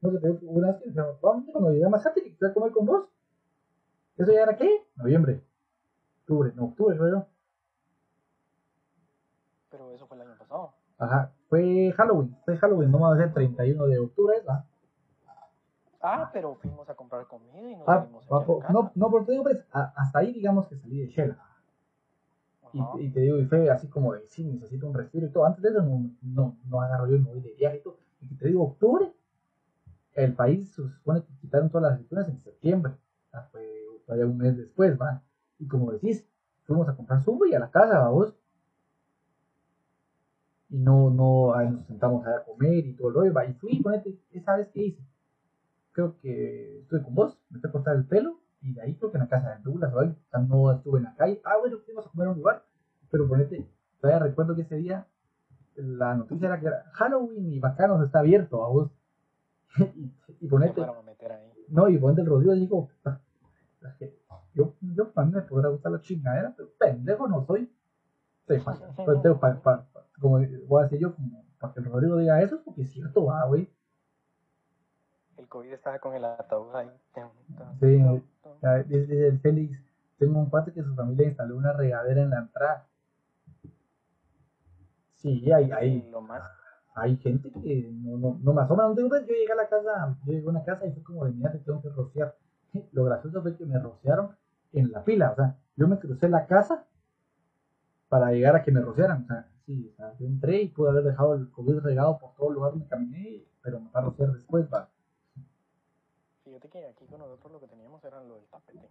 no 0.00 0.10
digo, 0.10 0.38
una 0.42 0.68
vez 0.68 0.76
que 0.78 0.86
decía, 0.86 1.04
vamos, 1.20 1.44
cuando 1.50 1.72
llegué 1.72 1.84
a 1.84 1.88
Masate, 1.88 2.22
que 2.22 2.34
fui 2.36 2.48
a 2.48 2.54
comer 2.54 2.70
con 2.72 2.86
vos. 2.86 3.08
¿Eso 4.16 4.32
ya 4.32 4.42
era 4.42 4.56
qué? 4.56 4.68
Noviembre, 4.96 5.42
octubre, 6.20 6.52
no, 6.54 6.64
octubre 6.66 6.96
creo 6.96 7.08
yo. 7.10 7.26
Pero 9.88 9.96
eso 9.96 10.06
fue 10.06 10.16
el 10.18 10.22
año 10.28 10.38
pasado. 10.38 10.72
Ajá, 10.98 11.32
fue 11.48 11.92
Halloween, 11.96 12.36
fue 12.44 12.56
Halloween, 12.58 12.90
no 12.90 13.00
va 13.00 13.14
a 13.14 13.16
ser 13.16 13.32
31 13.32 13.86
de 13.86 13.98
octubre, 13.98 14.36
¿verdad? 14.38 14.64
Ah, 16.02 16.30
pero 16.32 16.54
fuimos 16.56 16.88
a 16.90 16.94
comprar 16.94 17.26
comida 17.26 17.58
y 17.58 17.74
nos 17.76 17.88
Ah, 17.88 18.06
la 18.30 18.46
casa. 18.60 18.72
no, 18.72 18.92
no, 18.94 19.10
pero 19.10 19.24
te 19.24 19.32
digo, 19.32 19.44
pues, 19.44 19.58
a- 19.72 19.92
hasta 19.96 20.18
ahí 20.20 20.32
digamos 20.32 20.66
que 20.68 20.76
salí 20.76 20.98
de 21.00 21.06
Shell. 21.08 21.36
Y, 22.98 23.10
te 23.10 23.20
digo, 23.20 23.38
y 23.38 23.46
fue 23.46 23.70
así 23.70 23.88
como 23.88 24.12
de, 24.12 24.28
sí, 24.28 24.44
necesito 24.44 24.86
un 24.86 24.94
respiro 24.94 25.26
y 25.26 25.30
todo. 25.32 25.46
Antes 25.46 25.62
de 25.62 25.70
eso 25.70 25.82
no, 25.82 26.10
no, 26.20 26.56
no 26.66 26.80
agarro 26.82 27.06
yo 27.08 27.16
y 27.16 27.20
me 27.20 27.30
voy 27.30 27.40
de 27.40 27.54
viaje 27.54 27.78
y 27.78 27.82
todo. 27.82 27.96
Y 28.20 28.34
te 28.36 28.46
digo, 28.48 28.62
octubre, 28.64 29.10
el 30.14 30.34
país 30.34 30.70
se 30.74 30.82
supone 30.86 31.22
que 31.22 31.34
quitaron 31.40 31.70
todas 31.70 31.84
las 31.84 31.92
restricciones 31.98 32.28
en 32.28 32.38
septiembre. 32.42 32.92
O 32.92 33.30
sea, 33.30 33.42
fue 33.50 33.66
todavía 34.04 34.26
un 34.26 34.36
mes 34.36 34.56
después, 34.56 35.00
va. 35.00 35.22
Y 35.58 35.66
como 35.66 35.90
decís, 35.92 36.28
fuimos 36.64 36.86
a 36.88 36.94
comprar 36.94 37.22
zumo 37.22 37.46
y 37.46 37.54
a 37.54 37.58
la 37.58 37.70
casa, 37.70 37.98
vamos. 38.00 38.34
Y 40.70 40.78
no, 40.78 41.10
no, 41.10 41.54
nos 41.70 41.86
sentamos 41.86 42.26
a 42.26 42.44
comer 42.44 42.86
y 42.86 42.94
todo 42.94 43.10
rollo, 43.10 43.32
va. 43.32 43.46
Y 43.46 43.54
fui, 43.54 43.80
ponete, 43.82 44.18
esa 44.32 44.56
vez 44.56 44.68
que 44.68 44.82
hice. 44.84 45.02
Creo 45.92 46.18
que 46.20 46.80
estuve 46.80 47.02
con 47.02 47.14
vos, 47.14 47.38
me 47.50 47.58
fui 47.58 47.68
a 47.68 47.72
cortar 47.72 47.96
el 47.96 48.06
pelo 48.06 48.40
y 48.60 48.74
de 48.74 48.82
ahí 48.82 48.94
creo 48.96 49.10
que 49.10 49.16
en 49.18 49.24
la 49.24 49.28
casa 49.28 49.56
de 49.56 49.62
Douglas. 49.62 49.92
O 49.94 50.30
sea, 50.30 50.40
no 50.40 50.72
estuve 50.72 50.98
en 50.98 51.04
la 51.04 51.14
calle. 51.14 51.40
Ah, 51.44 51.56
bueno, 51.58 51.78
fuimos 51.84 52.06
a 52.06 52.10
comer 52.10 52.28
a 52.28 52.30
un 52.32 52.38
lugar, 52.38 52.64
pero 53.10 53.28
ponete, 53.28 53.66
todavía 54.00 54.24
recuerdo 54.26 54.54
que 54.54 54.62
ese 54.62 54.76
día 54.76 55.06
la 55.76 56.14
noticia 56.14 56.48
era 56.48 56.60
que 56.60 56.66
era 56.66 56.84
Halloween 56.92 57.52
y 57.52 57.60
Bacanos 57.60 58.04
está 58.04 58.18
abierto 58.20 58.64
a 58.64 58.68
vos. 58.68 58.90
y, 59.96 60.12
y 60.40 60.48
ponete, 60.48 60.82
no, 61.68 61.88
y 61.88 61.98
ponete 61.98 62.22
el 62.22 62.26
Rodrigo 62.26 62.54
dijo, 62.54 62.88
"Ah, 63.04 63.20
yo, 64.54 64.74
yo 64.80 65.12
a 65.14 65.24
mí 65.24 65.32
me 65.32 65.42
podrá 65.42 65.68
gustar 65.68 65.92
la 65.92 66.00
chingadera, 66.00 66.52
pero 66.56 66.70
pendejo 66.78 67.28
no 67.28 67.44
soy. 67.46 67.70
Sí, 68.48 68.58
pa- 68.64 68.74
pa- 68.96 69.22
pero 69.22 69.38
pa- 69.38 69.60
pa- 69.62 69.84
pa- 69.92 70.06
como 70.20 70.38
voy 70.66 70.80
a 70.80 70.84
decir 70.84 70.98
yo, 70.98 71.14
como 71.14 71.44
para 71.60 71.72
que 71.74 71.80
el 71.80 71.86
Rodrigo 71.86 72.16
diga 72.16 72.40
eso, 72.42 72.56
es 72.56 72.62
porque 72.62 72.82
es 72.82 72.90
cierto, 72.90 73.24
va, 73.26 73.44
güey. 73.46 73.68
El 75.36 75.46
COVID 75.48 75.72
estaba 75.72 75.98
con 75.98 76.14
el 76.14 76.24
ataúd 76.24 76.74
ahí. 76.74 76.90
Sí, 77.80 78.02
Desde 78.88 79.28
el 79.28 79.38
Félix, 79.40 79.84
tengo 80.18 80.38
un 80.40 80.50
cuate 80.50 80.72
que 80.72 80.82
su 80.82 80.94
familia 80.94 81.28
instaló 81.28 81.56
una 81.56 81.72
regadera 81.72 82.22
en 82.22 82.30
la 82.30 82.38
entrada. 82.40 82.86
Sí, 85.14 85.50
hay, 85.52 85.70
hay, 85.72 86.08
lo 86.10 86.20
más, 86.20 86.42
hay 86.94 87.16
gente 87.16 87.50
que 87.50 87.88
no, 87.92 88.16
no, 88.18 88.38
no 88.40 88.52
me 88.52 88.62
asombra. 88.62 88.86
No 88.88 88.94
tengo 88.94 89.16
yo 89.16 89.26
llegué 89.26 89.52
a 89.52 89.56
la 89.56 89.68
casa, 89.68 90.16
yo 90.24 90.32
llegué 90.32 90.46
a 90.46 90.50
una 90.50 90.64
casa 90.64 90.86
y 90.86 90.92
fue 90.92 91.02
como 91.02 91.24
de 91.24 91.32
mira, 91.32 91.52
te 91.52 91.58
tengo 91.58 91.82
que 91.82 91.88
rociar. 91.90 92.36
Lo 92.92 93.04
gracioso 93.04 93.42
fue 93.42 93.56
que 93.56 93.64
me 93.66 93.78
rociaron 93.78 94.36
en 94.72 94.92
la 94.92 95.04
pila. 95.04 95.30
O 95.32 95.34
sea, 95.36 95.56
yo 95.76 95.88
me 95.88 95.98
crucé 95.98 96.28
la 96.28 96.46
casa 96.46 96.84
para 98.08 98.30
llegar 98.32 98.56
a 98.56 98.62
que 98.62 98.72
me 98.72 98.80
rociaran. 98.80 99.24
O 99.24 99.26
sea, 99.26 99.48
sí, 99.66 99.90
o 99.92 99.96
sea, 99.96 100.16
yo 100.18 100.26
entré 100.26 100.62
y 100.62 100.68
pude 100.68 100.90
haber 100.90 101.04
dejado 101.04 101.34
el 101.34 101.50
COVID 101.50 101.78
regado 101.80 102.18
por 102.18 102.34
todo 102.34 102.48
el 102.48 102.54
lugar 102.54 102.72
donde 102.72 102.88
caminé, 102.88 103.44
pero 103.62 103.80
me 103.80 103.90
va 103.90 104.00
a 104.00 104.04
rociar 104.04 104.32
después, 104.32 104.66
va. 104.72 104.88
fíjate 106.44 106.68
que 106.68 106.86
aquí 106.86 107.06
con 107.06 107.20
nosotros 107.20 107.52
lo 107.52 107.60
que 107.60 107.68
teníamos 107.68 108.02
era 108.04 108.22
lo 108.22 108.36
del 108.36 108.46
tapete. 108.46 108.88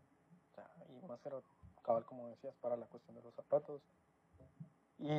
O 0.52 0.56
sea, 0.56 0.69
y 0.89 1.06
más 1.07 1.26
era 1.26 1.38
cabal, 1.84 2.06
como 2.06 2.27
decías, 2.27 2.56
para 2.61 2.76
la 2.76 2.85
cuestión 2.85 3.15
de 3.15 3.23
los 3.23 3.34
zapatos. 3.34 3.81
Y 4.99 5.10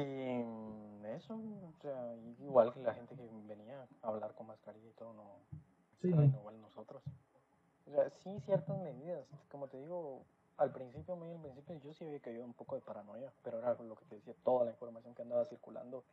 eso, 1.07 1.35
o 1.35 1.73
sea, 1.81 2.15
igual 2.41 2.73
que 2.73 2.81
la 2.81 2.95
gente 2.95 3.15
que 3.15 3.29
venía 3.47 3.87
a 4.03 4.09
hablar 4.09 4.35
con 4.35 4.49
mascarilla 4.49 4.89
y 4.89 4.93
todo, 4.93 5.13
no, 5.13 5.39
Sí. 6.01 6.09
Igual 6.09 6.61
nosotros. 6.61 7.03
O 7.87 7.91
sea, 7.91 8.11
sí 8.23 8.41
ciertas 8.45 8.79
medidas, 8.79 9.25
como 9.49 9.67
te 9.69 9.79
digo, 9.79 10.23
al 10.59 10.73
principio, 10.73 11.17
muy 11.17 11.31
al 11.33 11.41
principio, 11.41 11.77
yo 11.77 11.95
sí 11.95 12.05
había 12.05 12.21
caído 12.21 12.45
un 12.45 12.53
poco 12.53 12.75
de 12.75 12.83
paranoia, 12.83 13.33
pero 13.43 13.59
era 13.59 13.75
lo 13.75 13.97
que 13.97 14.05
te 14.07 14.17
decía, 14.17 14.35
toda 14.45 14.65
la 14.65 14.73
información 14.73 15.15
que 15.15 15.23
andaba 15.23 15.45
circulando, 15.47 16.05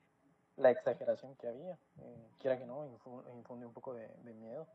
la 0.57 0.69
exageración 0.71 1.35
que 1.35 1.47
había, 1.47 1.73
eh, 1.99 2.27
quiera 2.39 2.57
que 2.57 2.65
no, 2.65 2.85
infu- 2.87 3.23
infunde 3.35 3.65
un 3.65 3.73
poco 3.73 3.93
de, 3.93 4.07
de 4.23 4.33
miedo. 4.33 4.67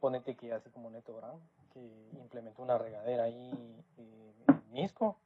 Ponete 0.00 0.34
que 0.34 0.52
así 0.52 0.68
como 0.70 0.90
Neto 0.90 1.14
Brand, 1.14 1.40
que 1.72 1.80
implementó 2.18 2.62
una 2.62 2.76
regadera 2.76 3.24
ahí 3.24 3.84
eh, 3.98 4.32
en 4.48 4.72
Misco, 4.72 5.16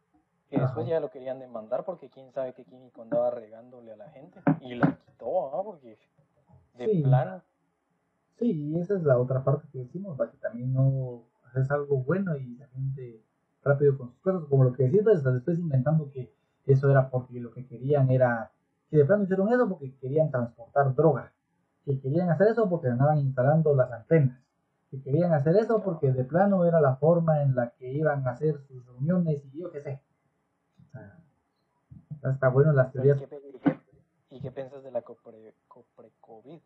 que 0.51 0.59
después 0.61 0.87
ya 0.87 1.01
lo 1.01 1.11
querían 1.11 1.39
demandar 1.39 1.85
porque 1.85 2.11
quién 2.11 2.31
sabe 2.33 2.53
qué 2.53 2.65
químico 2.65 3.03
andaba 3.03 3.31
regándole 3.31 3.93
a 3.93 3.97
la 3.97 4.11
gente, 4.11 4.41
y 4.61 4.75
la 4.75 4.99
quitó, 5.07 5.55
¿ah? 5.55 5.63
porque 5.65 5.97
de 6.75 6.85
Sí. 6.85 7.03
plano 7.03 7.43
Sí, 8.39 8.51
y 8.53 8.79
esa 8.79 8.95
es 8.97 9.03
la 9.03 9.19
otra 9.19 9.43
parte 9.43 9.67
que 9.73 9.79
decimos, 9.79 10.21
¿va? 10.21 10.31
que 10.31 10.37
también 10.37 10.75
no 10.75 11.23
haces 11.47 11.71
algo 11.71 11.97
bueno 12.03 12.37
y 12.37 12.57
la 12.57 12.67
gente 12.69 13.25
rápido 13.67 13.99
con 13.99 14.11
sus 14.11 14.21
cosas, 14.21 14.43
como 14.49 14.65
lo 14.65 14.73
que 14.73 14.85
decís, 14.85 15.01
pues, 15.03 15.19
hasta 15.19 15.33
después 15.33 15.59
inventando 15.59 16.11
que 16.11 16.33
eso 16.67 16.91
era 16.91 17.11
porque 17.11 17.41
lo 17.41 17.53
que 17.53 17.67
querían 17.67 18.11
era, 18.11 18.51
que 18.91 18.99
de 18.99 19.05
plano 19.05 19.25
hicieron 19.25 19.53
eso 19.53 19.69
porque 19.69 19.95
querían 19.97 20.31
transportar 20.31 20.95
droga, 20.95 21.33
que 21.85 22.01
querían 22.01 22.31
hacer 22.31 22.49
eso 22.49 22.69
porque 22.69 22.89
andaban 22.89 23.19
instalando 23.19 23.75
las 23.75 23.91
antenas, 23.93 24.41
que 24.91 25.01
querían 25.03 25.33
hacer 25.35 25.57
eso 25.57 25.83
porque 25.83 26.13
de 26.13 26.25
plano 26.25 26.65
era 26.65 26.81
la 26.81 26.97
forma 26.97 27.43
en 27.43 27.55
la 27.55 27.71
que 27.71 27.93
iban 27.93 28.27
a 28.27 28.33
hacer 28.33 28.59
sus 28.67 28.85
reuniones 28.87 29.45
y 29.53 29.61
yo 29.61 29.71
qué 29.71 29.81
sé. 29.83 30.01
Está 32.23 32.49
bueno 32.49 32.73
las 32.73 32.89
¿Y 32.89 32.93
teorías 32.95 33.19
qué, 33.21 33.25
y 33.55 33.59
qué- 33.59 33.81
y 34.31 34.41
qué 34.41 34.51
piensas 34.51 34.83
de 34.83 34.91
la 34.91 35.03
copre, 35.03 35.55
copre-COVID? 35.69 36.61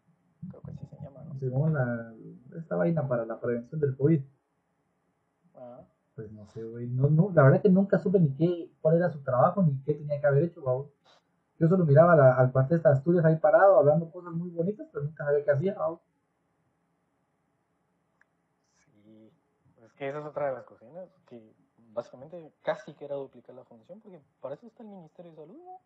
Creo 0.48 0.62
que 0.62 0.70
así 0.70 0.86
se 0.86 0.96
llama, 1.02 1.22
¿no? 1.24 1.38
según 1.38 1.74
la, 1.74 2.14
esta 2.56 2.76
vaina 2.76 3.06
para 3.06 3.26
la 3.26 3.38
prevención 3.38 3.78
del 3.80 3.94
COVID. 3.96 4.22
Ah, 5.56 5.82
Pues 6.14 6.30
no 6.30 6.46
sé, 6.46 6.62
güey. 6.62 6.86
No, 6.86 7.08
no, 7.10 7.30
la 7.34 7.42
verdad 7.42 7.62
que 7.62 7.68
nunca 7.68 7.98
supe 7.98 8.20
ni 8.20 8.32
qué, 8.36 8.70
cuál 8.80 8.96
era 8.96 9.10
su 9.10 9.22
trabajo, 9.22 9.62
ni 9.62 9.80
qué 9.82 9.94
tenía 9.94 10.20
que 10.20 10.26
haber 10.26 10.44
hecho, 10.44 10.62
güey. 10.62 10.88
Yo 11.58 11.68
solo 11.68 11.84
miraba 11.84 12.16
la- 12.16 12.34
al 12.34 12.52
cuartel 12.52 12.82
de 12.82 12.88
Asturias 12.90 13.24
ahí 13.24 13.36
parado, 13.36 13.78
hablando 13.78 14.10
cosas 14.10 14.32
muy 14.32 14.50
bonitas, 14.50 14.88
pero 14.92 15.04
nunca 15.04 15.24
sabía 15.24 15.44
qué 15.44 15.50
hacía, 15.52 15.74
güey. 15.74 15.98
sí. 19.04 19.32
Es 19.84 19.92
que 19.94 20.08
esa 20.08 20.18
es 20.20 20.24
otra 20.26 20.46
de 20.48 20.54
las 20.54 20.64
cocinas 20.64 21.08
que 21.26 21.54
básicamente 21.92 22.52
casi 22.62 22.94
que 22.94 23.04
era 23.04 23.16
duplicar 23.16 23.54
la 23.54 23.64
función, 23.64 24.00
porque 24.00 24.20
para 24.40 24.54
eso 24.54 24.66
está 24.66 24.82
el 24.82 24.88
Ministerio 24.90 25.32
de 25.32 25.36
Salud, 25.36 25.58
¿no? 25.64 25.80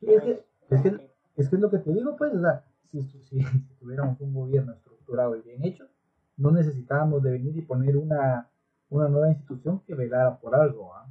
Sí, 0.00 0.06
es 0.12 0.22
que, 0.22 0.46
es 0.70 0.82
que, 0.82 1.10
Es 1.36 1.48
que 1.48 1.56
es 1.56 1.62
lo 1.62 1.70
que 1.70 1.78
te 1.78 1.92
digo, 1.92 2.16
pues, 2.16 2.34
o 2.34 2.40
sea, 2.40 2.64
si, 2.90 3.02
si 3.02 3.38
tuviéramos 3.80 4.20
un 4.20 4.34
gobierno 4.34 4.72
estructurado 4.72 5.36
y 5.36 5.42
bien 5.42 5.64
hecho, 5.64 5.88
no 6.36 6.50
necesitábamos 6.50 7.22
de 7.22 7.32
venir 7.32 7.56
y 7.56 7.62
poner 7.62 7.96
una, 7.96 8.48
una 8.90 9.08
nueva 9.08 9.30
institución 9.30 9.80
que 9.86 9.94
velara 9.94 10.38
por 10.38 10.54
algo, 10.54 10.94
¿ah? 10.94 11.06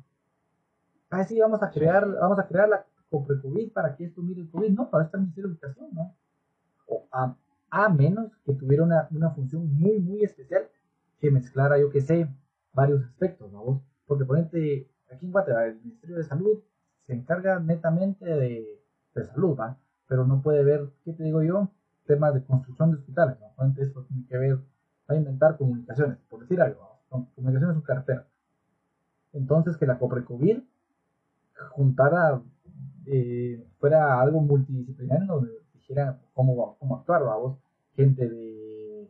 Ah, 1.09 1.23
sí, 1.23 1.39
vamos 1.39 1.63
a 1.63 1.69
crear, 1.71 2.07
vamos 2.07 2.37
a 2.37 2.47
crear 2.47 2.67
la 2.67 2.85
COVID 3.09 3.71
para 3.71 3.95
que 3.95 4.05
esto 4.05 4.21
mire 4.21 4.41
el 4.41 4.49
COVID, 4.49 4.69
no, 4.71 4.89
para 4.89 5.05
esta 5.05 5.17
Ministerio 5.17 5.49
de 5.49 5.53
Educación, 5.53 5.89
¿no? 5.93 6.15
O 6.87 7.07
a, 7.11 7.35
a 7.69 7.89
menos 7.89 8.31
que 8.45 8.53
tuviera 8.53 8.83
una, 8.83 9.07
una 9.11 9.31
función 9.31 9.71
muy, 9.73 9.99
muy 9.99 10.23
especial 10.23 10.67
que 11.19 11.31
mezclara, 11.31 11.79
yo 11.79 11.89
que 11.89 12.01
sé, 12.01 12.29
varios 12.73 13.03
aspectos, 13.03 13.51
¿no? 13.51 13.83
Porque 14.05 14.25
ponente, 14.25 14.89
aquí 15.11 15.25
en 15.25 15.31
Guatemala, 15.31 15.67
el 15.67 15.81
Ministerio 15.81 16.17
de 16.17 16.23
Salud 16.23 16.59
se 17.05 17.13
encarga 17.13 17.59
netamente 17.59 18.25
de, 18.25 18.81
de 19.15 19.23
salud, 19.23 19.57
¿va? 19.57 19.77
Pero 20.07 20.25
no 20.25 20.41
puede 20.41 20.63
ver, 20.63 20.89
¿qué 21.03 21.13
te 21.13 21.23
digo 21.23 21.41
yo? 21.41 21.71
Temas 22.05 22.33
de 22.33 22.43
construcción 22.43 22.91
de 22.91 22.97
hospitales, 22.97 23.39
¿no? 23.39 23.53
Ponente, 23.55 23.83
eso 23.83 24.03
tiene 24.03 24.25
que 24.27 24.37
ver, 24.37 24.57
va 24.57 25.15
a 25.15 25.15
inventar 25.15 25.57
comunicaciones, 25.57 26.17
por 26.29 26.41
decir 26.41 26.61
algo, 26.61 26.81
¿no? 26.81 26.97
Comunicaciones 27.09 27.69
es 27.69 27.75
su 27.75 27.84
cartera. 27.84 28.25
Entonces, 29.34 29.77
que 29.77 29.85
la 29.85 29.97
COPRECOVID 29.97 30.59
juntara, 31.71 32.41
eh, 33.05 33.63
fuera 33.79 34.21
algo 34.21 34.41
multidisciplinario 34.41 35.25
donde 35.27 35.51
dijera 35.73 36.19
cómo, 36.34 36.75
cómo 36.77 36.97
actuar, 36.97 37.23
vamos, 37.23 37.57
gente 37.95 38.27
de, 38.27 39.09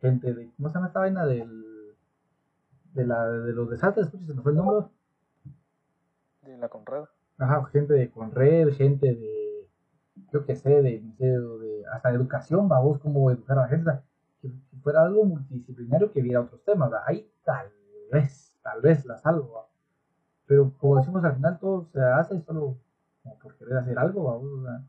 gente 0.00 0.34
de, 0.34 0.50
¿cómo 0.56 0.68
se 0.68 0.74
llama 0.74 0.88
esta 0.88 1.00
vaina? 1.00 1.26
Del, 1.26 1.94
de, 2.94 3.06
la, 3.06 3.28
de 3.28 3.52
los 3.52 3.70
desastres, 3.70 4.06
escucha, 4.06 4.26
se 4.26 4.34
me 4.34 4.42
fue 4.42 4.52
el 4.52 4.58
nombre. 4.58 4.86
De 6.42 6.56
la 6.56 6.68
Conred. 6.68 7.04
Ajá, 7.38 7.64
gente 7.66 7.94
de 7.94 8.10
Conred, 8.10 8.72
gente 8.74 9.14
de, 9.14 9.68
yo 10.32 10.44
qué 10.44 10.56
sé, 10.56 10.82
de, 10.82 11.00
museo, 11.00 11.58
de 11.58 11.84
hasta 11.92 12.10
de 12.10 12.16
educación, 12.16 12.68
vamos, 12.68 12.98
cómo 12.98 13.30
educar 13.30 13.58
a 13.58 13.62
la 13.62 13.68
gente, 13.68 13.90
que, 14.40 14.48
que 14.48 14.76
fuera 14.82 15.02
algo 15.02 15.24
multidisciplinario 15.24 16.12
que 16.12 16.22
viera 16.22 16.40
otros 16.40 16.62
temas, 16.64 16.90
ahí 17.06 17.30
tal 17.44 17.72
vez, 18.10 18.56
tal 18.62 18.80
vez 18.80 19.04
la 19.06 19.18
salvo, 19.18 19.68
pero 20.46 20.72
como 20.78 20.96
decimos 20.96 21.24
al 21.24 21.34
final 21.36 21.58
todo 21.58 21.84
se 21.92 22.00
hace 22.02 22.40
solo 22.40 22.76
como 23.22 23.38
por 23.38 23.56
querer 23.56 23.76
hacer 23.78 23.98
algo, 23.98 24.62
sea, 24.62 24.82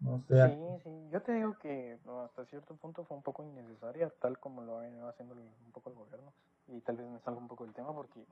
no 0.00 0.18
sé, 0.26 0.48
Sí, 0.48 0.80
sí, 0.82 1.08
yo 1.12 1.22
te 1.22 1.32
digo 1.32 1.56
que 1.60 1.98
no, 2.04 2.22
hasta 2.22 2.44
cierto 2.46 2.74
punto 2.74 3.04
fue 3.04 3.16
un 3.16 3.22
poco 3.22 3.44
innecesaria, 3.44 4.10
tal 4.20 4.38
como 4.38 4.62
lo 4.62 4.78
ha 4.78 4.82
venido 4.82 5.08
haciendo 5.08 5.34
el- 5.34 5.40
un 5.40 5.72
poco 5.72 5.90
el 5.90 5.96
gobierno. 5.96 6.32
Y 6.66 6.80
tal 6.80 6.96
vez 6.96 7.06
me 7.08 7.20
salga 7.20 7.40
un 7.40 7.48
poco 7.48 7.64
del 7.64 7.74
tema 7.74 7.94
porque 7.94 8.24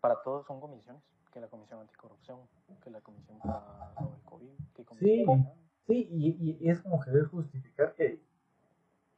para 0.00 0.22
todos 0.22 0.46
son 0.46 0.60
comisiones, 0.60 1.02
que 1.32 1.40
la 1.40 1.48
comisión 1.48 1.80
anticorrupción, 1.80 2.40
que 2.82 2.90
la 2.90 3.00
comisión 3.00 3.38
para 3.40 3.92
del 4.00 4.22
COVID, 4.24 4.52
que 4.74 4.84
comisión 4.84 5.26
sí, 5.26 5.67
y, 5.94 6.58
y 6.60 6.68
es 6.68 6.80
como 6.80 7.00
querer 7.00 7.24
justificar 7.26 7.94
que, 7.94 8.20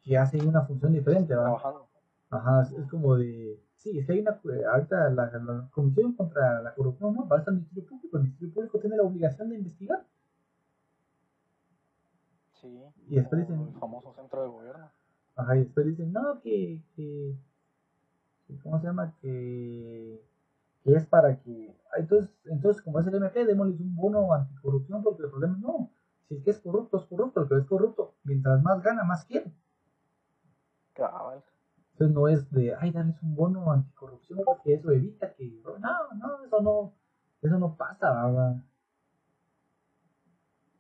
que 0.03 0.19
hacen 0.19 0.47
una 0.49 0.63
función 0.63 0.93
diferente, 0.93 1.35
¿va? 1.35 1.43
trabajando. 1.45 1.89
Ajá, 2.31 2.63
es, 2.63 2.73
es 2.73 2.87
como 2.89 3.17
de. 3.17 3.61
Sí, 3.75 3.99
es 3.99 4.07
que 4.07 4.13
hay 4.13 4.21
una. 4.21 4.41
eh, 4.55 4.65
Ahorita 4.71 5.11
la, 5.11 5.27
la 5.39 5.69
Comisión 5.73 6.15
contra 6.15 6.63
la 6.63 6.75
Corrupción, 6.75 7.15
¿no? 7.15 7.27
Para 7.29 7.43
el 7.47 7.55
Ministerio 7.55 7.89
Público. 7.89 8.17
El 8.19 8.23
Ministerio 8.25 8.55
Público 8.55 8.79
tiene 8.79 8.97
la 8.97 9.03
obligación 9.03 9.49
de 9.51 9.57
investigar. 9.57 10.05
Sí, 12.61 12.69
Y 13.09 13.17
después 13.17 13.41
dicen- 13.41 13.69
el 13.73 13.79
famoso 13.81 14.13
centro 14.15 14.43
de 14.43 14.49
gobierno. 14.49 14.91
Ajá, 15.37 15.57
y 15.57 15.61
después 15.65 15.87
dicen, 15.87 16.13
no, 16.13 16.41
que. 16.41 16.83
que, 16.95 17.35
que 18.47 18.59
¿Cómo 18.63 18.79
se 18.81 18.87
llama? 18.87 19.15
Que. 19.21 20.23
Que 20.85 20.95
es 20.95 21.07
para 21.07 21.41
que. 21.41 21.75
Entonces, 21.97 22.31
entonces 22.45 22.83
como 22.83 23.01
es 23.01 23.07
el 23.07 23.15
MP, 23.15 23.45
démosles 23.47 23.81
un 23.81 23.95
bono 23.97 24.33
anticorrupción, 24.33 25.03
porque 25.03 25.23
el 25.25 25.31
problema 25.31 25.57
no. 25.61 25.91
Si 26.31 26.37
es 26.37 26.45
que 26.45 26.51
es 26.53 26.61
corrupto, 26.61 26.99
es 26.99 27.07
corrupto. 27.07 27.43
El 27.43 27.49
que 27.49 27.57
es 27.57 27.67
corrupto, 27.67 28.15
mientras 28.23 28.63
más 28.63 28.81
gana, 28.85 29.03
más 29.03 29.25
quiere. 29.25 29.53
Cabal. 30.93 31.43
Entonces 31.95 32.15
no 32.15 32.29
es 32.29 32.49
de, 32.53 32.73
ay, 32.77 32.93
darles 32.93 33.21
un 33.21 33.35
bono 33.35 33.73
anticorrupción 33.73 34.39
porque 34.45 34.75
eso 34.75 34.93
evita 34.93 35.35
que... 35.35 35.61
No, 35.65 35.79
no, 36.15 36.45
eso 36.45 36.61
no, 36.63 36.93
eso 37.43 37.59
no 37.59 37.77
pasa, 37.77 38.27
¿verdad? 38.27 38.63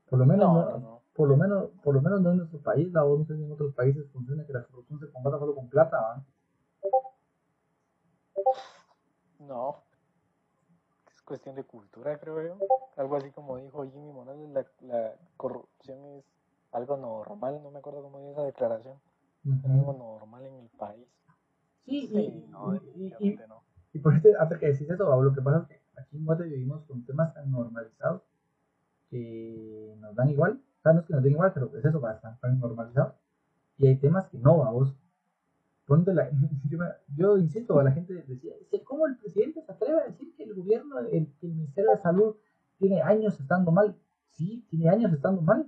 Por 0.08 0.20
lo 0.20 0.26
menos, 0.26 0.54
No, 0.54 0.78
no, 0.78 1.02
por 1.14 1.28
lo 1.28 1.36
menos, 1.36 1.70
por 1.82 1.96
lo 1.96 2.00
menos 2.00 2.20
no 2.20 2.30
en 2.30 2.36
nuestro 2.36 2.60
país, 2.60 2.92
la 2.92 3.00
no 3.00 3.24
sé 3.24 3.36
si 3.36 3.42
en 3.42 3.50
otros 3.50 3.74
países 3.74 4.08
funciona 4.12 4.46
que 4.46 4.52
la 4.52 4.62
corrupción 4.62 5.00
se 5.00 5.10
combata 5.10 5.40
solo 5.40 5.56
con 5.56 5.68
plata, 5.68 5.98
¿verdad? 5.98 6.22
No. 9.40 9.82
Es 11.30 11.38
cuestión 11.38 11.54
de 11.54 11.62
cultura, 11.62 12.18
creo 12.18 12.42
yo. 12.42 12.58
Algo 12.96 13.14
así 13.14 13.30
como 13.30 13.56
dijo 13.56 13.84
Jimmy 13.88 14.10
Morales, 14.10 14.50
la, 14.50 14.66
la 14.80 15.14
corrupción 15.36 16.04
es 16.16 16.24
algo 16.72 16.96
normal, 16.96 17.60
no 17.62 17.70
me 17.70 17.78
acuerdo 17.78 18.02
cómo 18.02 18.18
dice 18.18 18.32
esa 18.32 18.42
declaración. 18.42 18.98
Es 19.44 19.64
algo 19.64 19.92
normal 19.92 20.44
en 20.44 20.54
el 20.56 20.68
país. 20.70 21.06
Sí, 21.84 22.08
Sí, 22.08 22.18
y, 22.18 22.50
no, 22.50 22.74
y, 22.74 22.78
y, 22.78 22.80
definitivamente 22.80 23.46
no. 23.46 23.62
y 23.92 24.00
por 24.00 24.16
este, 24.16 24.34
antes 24.40 24.58
que 24.58 24.66
decís 24.72 24.90
eso, 24.90 25.06
Pablo, 25.06 25.30
lo 25.30 25.34
que 25.36 25.40
pasa 25.40 25.58
es 25.58 25.68
que 25.68 26.00
aquí 26.00 26.16
en 26.16 26.24
Guate 26.24 26.42
vivimos 26.42 26.82
con 26.86 27.06
temas 27.06 27.32
tan 27.32 27.48
normalizados 27.48 28.22
que 29.08 29.94
nos 30.00 30.16
dan 30.16 30.30
igual. 30.30 30.60
O 30.80 30.82
sea, 30.82 30.94
no 30.94 31.00
es 31.00 31.06
que 31.06 31.12
nos 31.12 31.22
den 31.22 31.32
igual, 31.34 31.52
pero 31.54 31.70
es 31.78 31.84
eso, 31.84 32.00
va, 32.00 32.14
están 32.14 32.40
tan 32.40 32.58
normalizados. 32.58 33.14
Y 33.78 33.86
hay 33.86 33.96
temas 34.00 34.26
que 34.30 34.38
no, 34.38 34.58
vamos. 34.58 34.96
Ponte 35.90 36.14
la, 36.14 36.30
yo, 36.70 36.78
yo 37.16 37.36
insisto, 37.36 37.80
a 37.80 37.82
la 37.82 37.90
gente 37.90 38.14
decía, 38.14 38.52
¿cómo 38.84 39.08
el 39.08 39.16
presidente 39.16 39.60
se 39.60 39.72
atreve 39.72 40.00
a 40.00 40.04
decir 40.04 40.32
que 40.36 40.44
el 40.44 40.54
gobierno, 40.54 41.00
el, 41.00 41.28
el 41.42 41.48
Ministerio 41.48 41.90
de 41.90 41.98
Salud 41.98 42.36
tiene 42.78 43.02
años 43.02 43.40
estando 43.40 43.72
mal? 43.72 43.96
Sí, 44.30 44.64
tiene 44.70 44.88
años 44.88 45.12
estando 45.12 45.42
mal. 45.42 45.66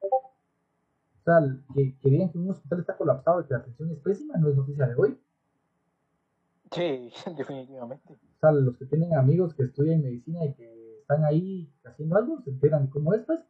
O 0.00 1.22
sea, 1.22 1.40
que, 1.74 1.98
que 1.98 2.08
digan 2.08 2.30
que 2.30 2.38
un 2.38 2.50
hospital 2.50 2.80
está 2.80 2.96
colapsado 2.96 3.42
y 3.42 3.44
que 3.44 3.52
la 3.52 3.60
atención 3.60 3.90
es 3.90 3.98
pésima 3.98 4.38
no 4.38 4.48
es 4.48 4.56
noticia 4.56 4.86
de 4.86 4.94
hoy. 4.94 5.20
Sí, 6.72 7.12
definitivamente. 7.36 8.14
O 8.14 8.40
sea, 8.40 8.52
los 8.52 8.74
que 8.78 8.86
tienen 8.86 9.14
amigos 9.16 9.52
que 9.52 9.64
estudian 9.64 10.00
medicina 10.00 10.46
y 10.46 10.54
que 10.54 11.00
están 11.00 11.26
ahí 11.26 11.70
haciendo 11.84 12.16
algo, 12.16 12.40
se 12.40 12.48
enteran 12.48 12.86
de 12.86 12.90
cómo 12.90 13.12
es, 13.12 13.22
pues. 13.26 13.40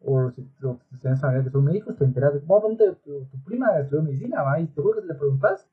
O 0.00 0.30
si 0.30 0.48
o 0.62 0.78
tienes 1.00 1.20
familiares 1.20 1.46
que 1.48 1.52
son 1.52 1.64
médicos, 1.64 1.96
te 1.96 2.04
enteras 2.04 2.34
de 2.34 2.40
cómo 2.40 2.60
dónde 2.60 2.94
tu, 3.04 3.26
prima 3.44 3.78
estudió 3.78 4.02
medicina, 4.02 4.42
va, 4.42 4.60
y 4.60 4.66
seguro 4.68 5.00
que 5.00 5.06
le 5.06 5.14
preguntas, 5.14 5.68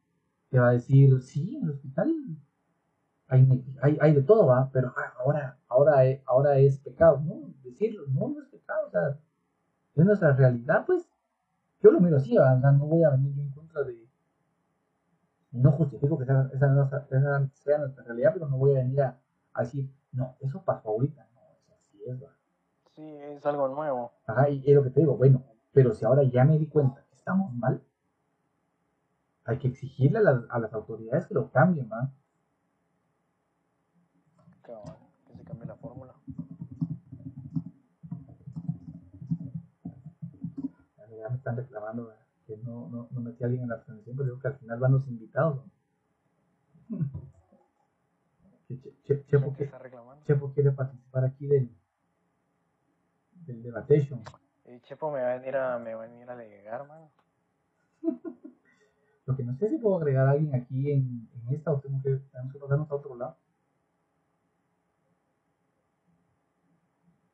te 0.49 0.59
va 0.59 0.69
a 0.69 0.71
decir, 0.73 1.21
sí, 1.21 1.57
en 1.57 1.63
el 1.65 1.69
hospital 1.71 2.13
hay, 3.27 3.63
hay, 3.81 3.97
hay 4.01 4.13
de 4.13 4.21
todo, 4.21 4.45
va, 4.47 4.69
pero 4.71 4.93
ah, 4.95 5.13
ahora, 5.19 5.57
ahora, 5.67 6.05
es, 6.05 6.21
ahora 6.25 6.57
es 6.57 6.77
pecado, 6.79 7.19
¿no? 7.25 7.53
Decirlo, 7.63 8.03
no, 8.07 8.29
no 8.29 8.41
es 8.41 8.47
pecado, 8.49 8.87
o 8.87 8.91
sea, 8.91 9.17
es 9.95 10.05
nuestra 10.05 10.33
realidad, 10.33 10.85
pues. 10.85 11.07
Yo 11.81 11.91
lo 11.91 11.99
miro 11.99 12.17
así, 12.17 12.35
¿va? 12.37 12.53
o 12.55 12.61
sea, 12.61 12.71
no 12.71 12.85
voy 12.85 13.03
a 13.03 13.09
venir 13.11 13.37
en 13.39 13.49
contra 13.51 13.83
de, 13.83 14.07
no 15.51 15.71
justifico 15.71 16.17
que 16.17 16.25
sea, 16.25 16.49
esa, 16.53 16.67
no- 16.67 16.83
esa 16.85 17.49
sea 17.53 17.77
nuestra 17.77 18.03
realidad, 18.03 18.31
pero 18.33 18.47
no 18.47 18.57
voy 18.57 18.71
a 18.71 18.79
venir 18.79 19.01
a, 19.01 19.19
decir, 19.59 19.89
no, 20.11 20.35
eso 20.41 20.61
pasó 20.63 20.89
ahorita, 20.89 21.27
no, 21.33 21.41
eso 21.59 21.73
así 21.73 22.03
es, 22.05 22.21
¿va? 22.23 22.29
Sí, 22.95 23.01
es 23.17 23.45
algo 23.45 23.67
nuevo. 23.67 24.11
Ajá, 24.27 24.49
y 24.49 24.63
es 24.69 24.75
lo 24.75 24.83
que 24.83 24.89
te 24.91 24.99
digo, 25.01 25.17
bueno, 25.17 25.43
pero 25.73 25.93
si 25.93 26.05
ahora 26.05 26.23
ya 26.23 26.43
me 26.45 26.57
di 26.57 26.67
cuenta 26.67 27.03
que 27.09 27.15
estamos 27.15 27.51
mal, 27.53 27.81
hay 29.45 29.57
que 29.57 29.67
exigirle 29.67 30.19
a 30.19 30.21
las, 30.21 30.43
a 30.49 30.59
las 30.59 30.73
autoridades 30.73 31.25
que 31.25 31.33
lo 31.33 31.49
cambien. 31.49 31.89
Cabal, 34.61 34.95
que 35.27 35.33
se 35.35 35.43
cambie 35.43 35.65
la 35.67 35.75
fórmula. 35.75 36.13
Ya 41.17 41.29
me- 41.29 41.35
están 41.35 41.57
reclamando 41.57 42.11
que 42.45 42.57
no, 42.57 42.87
no, 42.89 43.07
no 43.11 43.21
metí 43.21 43.43
a 43.43 43.47
alguien 43.47 43.63
en 43.63 43.69
la 43.69 43.83
transmisión, 43.83 44.15
pero 44.15 44.25
digo 44.25 44.39
que 44.39 44.47
al 44.47 44.57
final 44.57 44.79
van 44.79 44.91
los 44.93 45.07
invitados, 45.07 45.65
¿no? 46.89 46.97
Chepo. 49.27 49.55
Chepo 50.25 50.51
quiere 50.53 50.71
participar 50.71 51.25
aquí 51.25 51.47
del, 51.47 51.69
del 53.45 53.61
debatation. 53.63 54.21
Y 54.65 54.79
Chepo 54.81 55.11
me 55.11 55.21
va 55.21 55.33
a 55.33 55.37
venir 55.37 55.55
a, 55.55 55.77
me 55.79 55.93
va 55.93 56.03
a 56.03 56.07
venir 56.07 56.29
a 56.29 56.33
alegar, 56.33 56.87
man. 56.87 57.09
Lo 59.25 59.35
que 59.35 59.43
no 59.43 59.55
sé 59.55 59.69
si 59.69 59.77
puedo 59.77 59.97
agregar 59.97 60.27
a 60.27 60.31
alguien 60.31 60.53
aquí 60.55 60.91
en, 60.91 61.29
en 61.33 61.55
esta 61.55 61.71
o 61.71 61.79
tengo 61.79 62.01
que, 62.01 62.09
tenemos 62.31 62.53
que 62.53 62.59
pasarnos 62.59 62.91
a 62.91 62.95
otro 62.95 63.15
lado. 63.15 63.37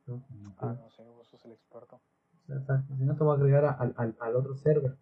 No 0.08 0.24
Ah, 0.60 0.76
no 0.80 0.90
sé, 0.90 1.04
vos 1.04 1.28
sos 1.28 1.46
el 1.46 1.52
experto. 1.52 2.02
O 2.50 2.60
sea, 2.66 2.82
Si 2.98 3.04
no 3.04 3.16
te 3.16 3.24
voy 3.24 3.34
a 3.36 3.40
agregar 3.40 3.66
a- 3.66 3.72
al, 3.74 3.94
al, 3.98 4.16
al 4.20 4.36
otro 4.36 4.56
server. 4.56 4.98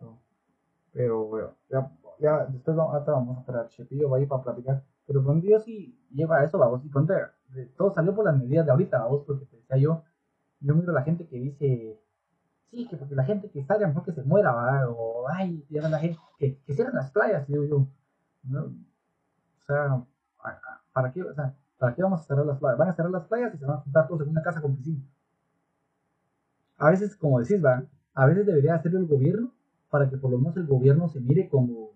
No. 0.00 0.20
Pero 0.92 1.24
bueno, 1.26 1.56
ya, 1.68 1.90
ya 2.20 2.46
después 2.46 2.76
vamos, 2.76 2.94
ahorita 2.94 3.12
vamos 3.12 3.36
a 3.36 3.40
esperar. 3.40 3.68
Chepillo 3.68 4.08
va 4.08 4.18
a 4.18 4.20
ir 4.20 4.28
para 4.28 4.42
platicar. 4.44 4.84
Pero 5.06 5.20
un 5.20 5.40
día 5.40 5.58
sí 5.60 5.98
lleva 6.12 6.44
eso, 6.44 6.58
vamos. 6.58 6.84
Y 6.84 6.88
ponte, 6.88 7.14
todo 7.76 7.92
salió 7.94 8.14
por 8.14 8.24
las 8.24 8.36
medidas 8.36 8.66
de 8.66 8.72
ahorita, 8.72 8.98
vamos, 8.98 9.24
porque 9.26 9.46
te 9.46 9.56
decía 9.56 9.76
yo, 9.76 10.04
yo 10.60 10.74
miro 10.74 10.92
a 10.92 10.94
la 10.94 11.02
gente 11.02 11.26
que 11.26 11.36
dice, 11.36 12.00
sí, 12.70 12.86
que 12.88 12.96
porque 12.96 13.14
la 13.14 13.24
gente 13.24 13.50
que 13.50 13.64
salga 13.64 13.86
mejor 13.86 14.04
que 14.04 14.12
se 14.12 14.22
muera, 14.22 14.52
¿va? 14.52 14.88
o 14.88 15.28
ay, 15.28 15.64
ya 15.68 15.88
la 15.88 15.98
gente 15.98 16.18
que, 16.38 16.58
que 16.58 16.74
cierren 16.74 16.94
las 16.94 17.10
playas, 17.10 17.46
digo 17.46 17.64
yo. 17.64 17.76
O 18.56 19.62
sea, 19.66 20.04
¿para 20.92 21.12
qué? 21.12 21.24
¿Para 21.78 21.94
qué 21.94 22.02
vamos 22.02 22.20
a 22.20 22.24
cerrar 22.24 22.46
las 22.46 22.58
playas? 22.58 22.78
Van 22.78 22.88
a 22.88 22.94
cerrar 22.94 23.10
las 23.10 23.24
playas 23.24 23.54
y 23.54 23.58
se 23.58 23.66
van 23.66 23.78
a 23.78 23.80
juntar 23.80 24.06
todos 24.06 24.22
en 24.22 24.28
una 24.28 24.42
casa 24.42 24.60
con 24.60 24.76
piscina. 24.76 25.02
A 26.78 26.90
veces, 26.90 27.16
como 27.16 27.40
decís, 27.40 27.64
va, 27.64 27.84
a 28.14 28.26
veces 28.26 28.46
debería 28.46 28.74
hacerlo 28.74 28.98
el 28.98 29.06
gobierno 29.06 29.52
para 29.90 30.08
que 30.08 30.16
por 30.16 30.30
lo 30.30 30.38
menos 30.38 30.56
el 30.56 30.66
gobierno 30.66 31.08
se 31.08 31.20
mire 31.20 31.48
como 31.48 31.90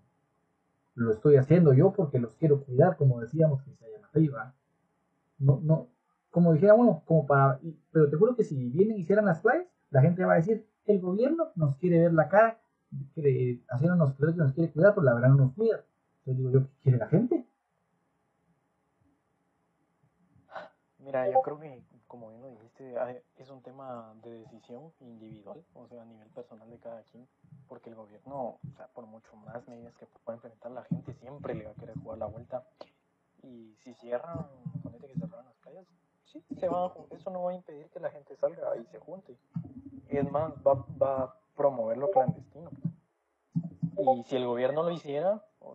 lo 0.94 1.12
estoy 1.12 1.36
haciendo 1.36 1.72
yo 1.72 1.93
porque 1.93 2.18
los 2.18 2.35
quiero 2.36 2.64
cuidar, 2.64 2.97
como 2.97 3.20
decíamos 3.20 3.62
que 3.62 3.72
se 3.74 3.90
llama 3.90 4.09
arriba. 4.12 4.55
No, 5.39 5.60
no, 5.62 5.89
como 6.31 6.52
dijera 6.52 6.74
uno, 6.74 7.02
como 7.06 7.27
para, 7.27 7.60
pero 7.93 8.10
te 8.10 8.16
juro 8.16 8.36
que 8.36 8.44
si 8.44 8.69
vienen 8.70 8.98
y 8.98 9.01
hicieran 9.01 9.27
las 9.27 9.40
playas, 9.40 9.66
la 9.90 10.02
gente 10.02 10.24
va 10.24 10.35
a 10.35 10.36
decir, 10.36 10.66
el 10.86 11.01
gobierno 11.01 11.52
nos 11.55 11.77
quiere 11.77 12.01
ver 12.01 12.12
la 12.12 12.28
cara, 12.28 12.60
quiere, 13.15 13.62
haciéndonos 13.69 14.15
creer 14.15 14.35
que 14.35 14.40
nos 14.40 14.52
quiere 14.52 14.73
cuidar, 14.73 14.94
pero 14.94 15.05
la 15.05 15.15
verdad 15.15 15.28
no 15.31 15.36
nos 15.36 15.55
cuida. 15.55 15.85
Entonces 16.19 16.36
digo 16.36 16.51
yo, 16.51 16.62
¿qué 16.62 16.77
quiere 16.82 16.98
la 16.98 17.09
gente? 17.09 17.47
Mira, 20.98 21.31
yo 21.31 21.40
creo 21.40 21.59
que, 21.59 21.82
como 22.06 22.28
bien 22.28 22.43
lo 22.43 22.48
dijiste, 22.51 22.94
es 23.36 23.51
un 23.51 23.62
tema 23.62 24.15
de 24.23 24.40
decisión 24.40 24.93
individual, 25.01 25.65
o 25.73 25.86
sea, 25.86 26.02
a 26.02 26.05
nivel 26.05 26.28
personal 26.28 26.69
de 26.69 26.78
cada 26.78 27.02
quien, 27.05 27.27
porque 27.66 27.89
el 27.89 27.97
gobierno, 27.97 28.59
o 28.62 28.77
sea, 28.77 28.89
por 28.89 29.06
mucho 29.06 29.35
más 29.36 29.66
medidas 29.69 29.94
que 29.97 30.06
pueda 30.24 30.36
implementar, 30.36 30.73
la 30.73 30.85
gente 30.85 31.15
siempre 31.15 31.55
le 31.55 31.65
va 31.65 31.70
a 31.70 31.74
querer 31.74 31.97
jugar 31.97 32.19
la 32.19 32.27
vuelta. 32.27 32.62
Y 33.43 33.74
si 33.78 33.94
cierran, 33.94 34.47
que 35.06 35.14
cerraron 35.14 35.46
las 35.46 35.58
calles, 35.58 35.86
sí, 36.24 36.42
se 36.58 36.68
va, 36.68 36.92
eso 37.10 37.30
no 37.30 37.42
va 37.42 37.52
a 37.52 37.54
impedir 37.54 37.88
que 37.90 38.00
la 38.00 38.10
gente 38.10 38.36
salga 38.36 38.76
y 38.76 38.84
se 38.86 38.98
junte. 38.98 39.36
Es 40.08 40.30
más, 40.30 40.52
va, 40.66 40.84
va 41.00 41.22
a 41.24 41.34
promover 41.56 41.98
lo 41.98 42.10
clandestino. 42.10 42.70
Y 43.98 44.22
si 44.24 44.36
el 44.36 44.46
gobierno 44.46 44.82
lo 44.82 44.90
hiciera, 44.90 45.42
o 45.60 45.72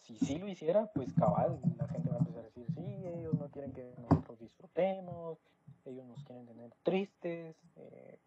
si 0.00 0.16
sí 0.16 0.38
lo 0.38 0.48
hiciera, 0.48 0.90
pues 0.94 1.12
cabal, 1.12 1.60
la 1.76 1.86
gente 1.88 2.08
va 2.10 2.16
a 2.16 2.18
empezar 2.20 2.40
a 2.40 2.44
decir, 2.44 2.66
sí, 2.74 3.06
ellos 3.06 3.34
no 3.34 3.48
quieren 3.48 3.72
que 3.72 3.94
nosotros 4.08 4.38
disfrutemos, 4.38 5.38
ellos 5.84 6.06
nos 6.06 6.24
quieren 6.24 6.46
tener 6.46 6.70
tristes, 6.82 7.56
eh, 7.76 8.18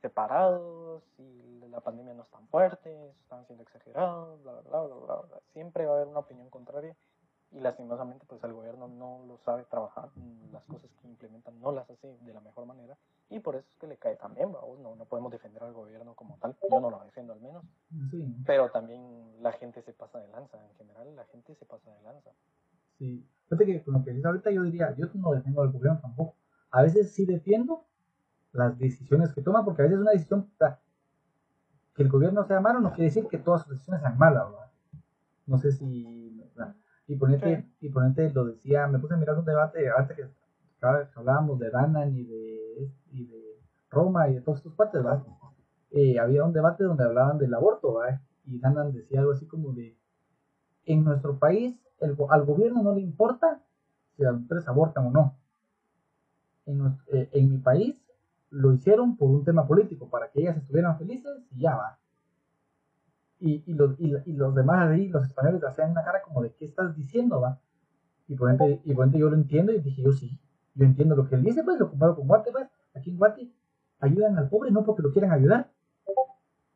separados, 0.00 1.02
y 1.18 1.60
la 1.68 1.80
pandemia 1.80 2.14
no 2.14 2.22
es 2.22 2.30
tan 2.30 2.46
fuerte, 2.48 3.10
están 3.22 3.46
siendo 3.46 3.62
exagerados, 3.62 4.42
bla, 4.42 4.60
bla, 4.60 4.80
bla, 4.82 4.96
bla, 4.96 5.16
bla. 5.16 5.40
Siempre 5.52 5.86
va 5.86 5.92
a 5.92 5.96
haber 5.96 6.08
una 6.08 6.20
opinión 6.20 6.50
contraria 6.50 6.96
y 7.50 7.60
lastimosamente 7.60 8.26
pues 8.26 8.42
el 8.44 8.52
gobierno 8.52 8.88
no 8.88 9.24
lo 9.26 9.38
sabe 9.38 9.64
trabajar, 9.64 10.10
mm, 10.14 10.52
las 10.52 10.64
cosas 10.64 10.90
que 11.00 11.08
implementan 11.08 11.58
no 11.60 11.72
las 11.72 11.88
hace 11.88 12.16
de 12.20 12.34
la 12.34 12.40
mejor 12.40 12.66
manera 12.66 12.96
y 13.30 13.40
por 13.40 13.56
eso 13.56 13.66
es 13.70 13.76
que 13.78 13.86
le 13.86 13.96
cae 13.96 14.16
también, 14.16 14.52
no, 14.52 14.94
no 14.96 15.04
podemos 15.06 15.32
defender 15.32 15.62
al 15.62 15.72
gobierno 15.72 16.14
como 16.14 16.36
tal, 16.38 16.56
yo 16.70 16.80
no 16.80 16.90
lo 16.90 17.02
defiendo 17.04 17.32
al 17.32 17.40
menos, 17.40 17.64
Sí, 18.10 18.36
pero 18.46 18.70
también 18.70 19.42
la 19.42 19.52
gente 19.52 19.82
se 19.82 19.92
pasa 19.92 20.18
de 20.18 20.28
lanza, 20.28 20.58
en 20.62 20.74
general 20.76 21.16
la 21.16 21.24
gente 21.26 21.54
se 21.54 21.64
pasa 21.64 21.90
de 21.90 22.02
lanza. 22.02 22.30
sí. 22.98 23.26
Fíjate 23.48 23.64
que 23.64 23.82
con 23.82 23.94
lo 23.94 24.04
que 24.04 24.10
dices 24.10 24.26
ahorita 24.26 24.50
yo 24.50 24.62
diría, 24.62 24.94
yo 24.94 25.06
no 25.14 25.32
defiendo 25.32 25.62
al 25.62 25.72
gobierno 25.72 25.98
tampoco. 26.00 26.34
A 26.70 26.82
veces 26.82 27.14
sí 27.14 27.24
defiendo 27.24 27.82
las 28.52 28.78
decisiones 28.78 29.32
que 29.32 29.40
toma, 29.40 29.64
porque 29.64 29.80
a 29.80 29.84
veces 29.86 30.00
una 30.00 30.10
decisión, 30.10 30.50
que 31.94 32.02
el 32.02 32.10
gobierno 32.10 32.44
sea 32.44 32.60
malo 32.60 32.80
no 32.80 32.90
quiere 32.90 33.04
decir 33.04 33.26
que 33.26 33.38
todas 33.38 33.62
sus 33.62 33.70
decisiones 33.70 34.02
sean 34.02 34.18
malas, 34.18 34.50
¿verdad? 34.50 34.70
No 35.46 35.58
sé 35.58 35.72
si... 35.72 36.44
y 37.08 37.16
ponente, 37.16 37.64
y 37.80 37.88
ponente 37.88 38.30
lo 38.32 38.44
decía, 38.44 38.86
me 38.86 38.98
puse 38.98 39.14
a 39.14 39.16
mirar 39.16 39.38
un 39.38 39.44
debate 39.44 39.90
antes 39.90 40.16
que 40.16 40.28
hablábamos 41.16 41.58
de 41.58 41.70
Danan 41.70 42.14
y 42.14 42.22
de, 42.22 42.92
y 43.12 43.24
de 43.24 43.60
Roma 43.90 44.28
y 44.28 44.34
de 44.34 44.40
todos 44.42 44.58
estos 44.58 44.74
partes, 44.74 45.02
¿verdad? 45.02 45.24
Eh, 45.90 46.18
había 46.18 46.44
un 46.44 46.52
debate 46.52 46.84
donde 46.84 47.04
hablaban 47.04 47.38
del 47.38 47.54
aborto, 47.54 47.94
¿verdad? 47.94 48.20
Y 48.44 48.58
Danan 48.58 48.92
decía 48.92 49.20
algo 49.20 49.32
así 49.32 49.46
como 49.46 49.72
de, 49.72 49.96
en 50.84 51.02
nuestro 51.02 51.38
país 51.38 51.80
el, 52.00 52.14
al 52.28 52.44
gobierno 52.44 52.82
no 52.82 52.94
le 52.94 53.00
importa 53.00 53.62
si 54.14 54.22
las 54.22 54.38
mujeres 54.38 54.68
abortan 54.68 55.06
o 55.06 55.10
no. 55.10 55.34
En, 56.66 56.98
eh, 57.06 57.30
en 57.32 57.50
mi 57.50 57.58
país 57.58 58.04
lo 58.50 58.72
hicieron 58.74 59.16
por 59.16 59.30
un 59.30 59.44
tema 59.44 59.66
político, 59.66 60.10
para 60.10 60.30
que 60.30 60.40
ellas 60.40 60.58
estuvieran 60.58 60.98
felices 60.98 61.42
y 61.52 61.60
ya 61.60 61.74
va. 61.74 61.98
Y, 63.40 63.62
y, 63.66 63.74
los, 63.74 63.98
y, 63.98 64.12
y 64.26 64.32
los 64.32 64.54
demás 64.54 64.88
ahí, 64.88 65.08
los 65.08 65.24
españoles, 65.24 65.62
hacían 65.62 65.92
una 65.92 66.04
cara 66.04 66.22
como 66.22 66.42
de, 66.42 66.52
¿qué 66.54 66.64
estás 66.64 66.96
diciendo, 66.96 67.40
va? 67.40 67.60
Y 68.26 68.34
por 68.34 68.50
ende, 68.50 68.80
y 68.84 68.94
por 68.94 69.06
ende 69.06 69.18
yo 69.18 69.30
lo 69.30 69.36
entiendo 69.36 69.72
y 69.72 69.80
dije, 69.80 70.02
yo 70.02 70.12
sí, 70.12 70.38
yo 70.74 70.84
entiendo 70.84 71.16
lo 71.16 71.28
que 71.28 71.36
él 71.36 71.44
dice, 71.44 71.62
pues 71.62 71.78
lo 71.78 71.90
comparo 71.90 72.16
con 72.16 72.26
Guate, 72.26 72.50
pues, 72.52 72.68
aquí 72.94 73.10
en 73.10 73.16
Guate 73.16 73.50
ayudan 74.00 74.38
al 74.38 74.48
pobre 74.48 74.70
no 74.70 74.84
porque 74.84 75.02
lo 75.02 75.12
quieran 75.12 75.32
ayudar, 75.32 75.70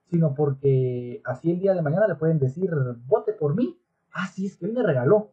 sino 0.07 0.35
porque 0.35 1.21
así 1.25 1.51
el 1.51 1.61
día 1.61 1.75
de 1.75 1.83
mañana 1.83 2.07
le 2.07 2.15
pueden 2.17 2.39
decir, 2.39 2.71
vote 3.07 3.33
por 3.33 3.55
mí, 3.55 3.79
ah, 4.13 4.27
sí, 4.27 4.47
es 4.47 4.57
que 4.57 4.67
él 4.67 4.73
me 4.73 4.83
regaló. 4.83 5.33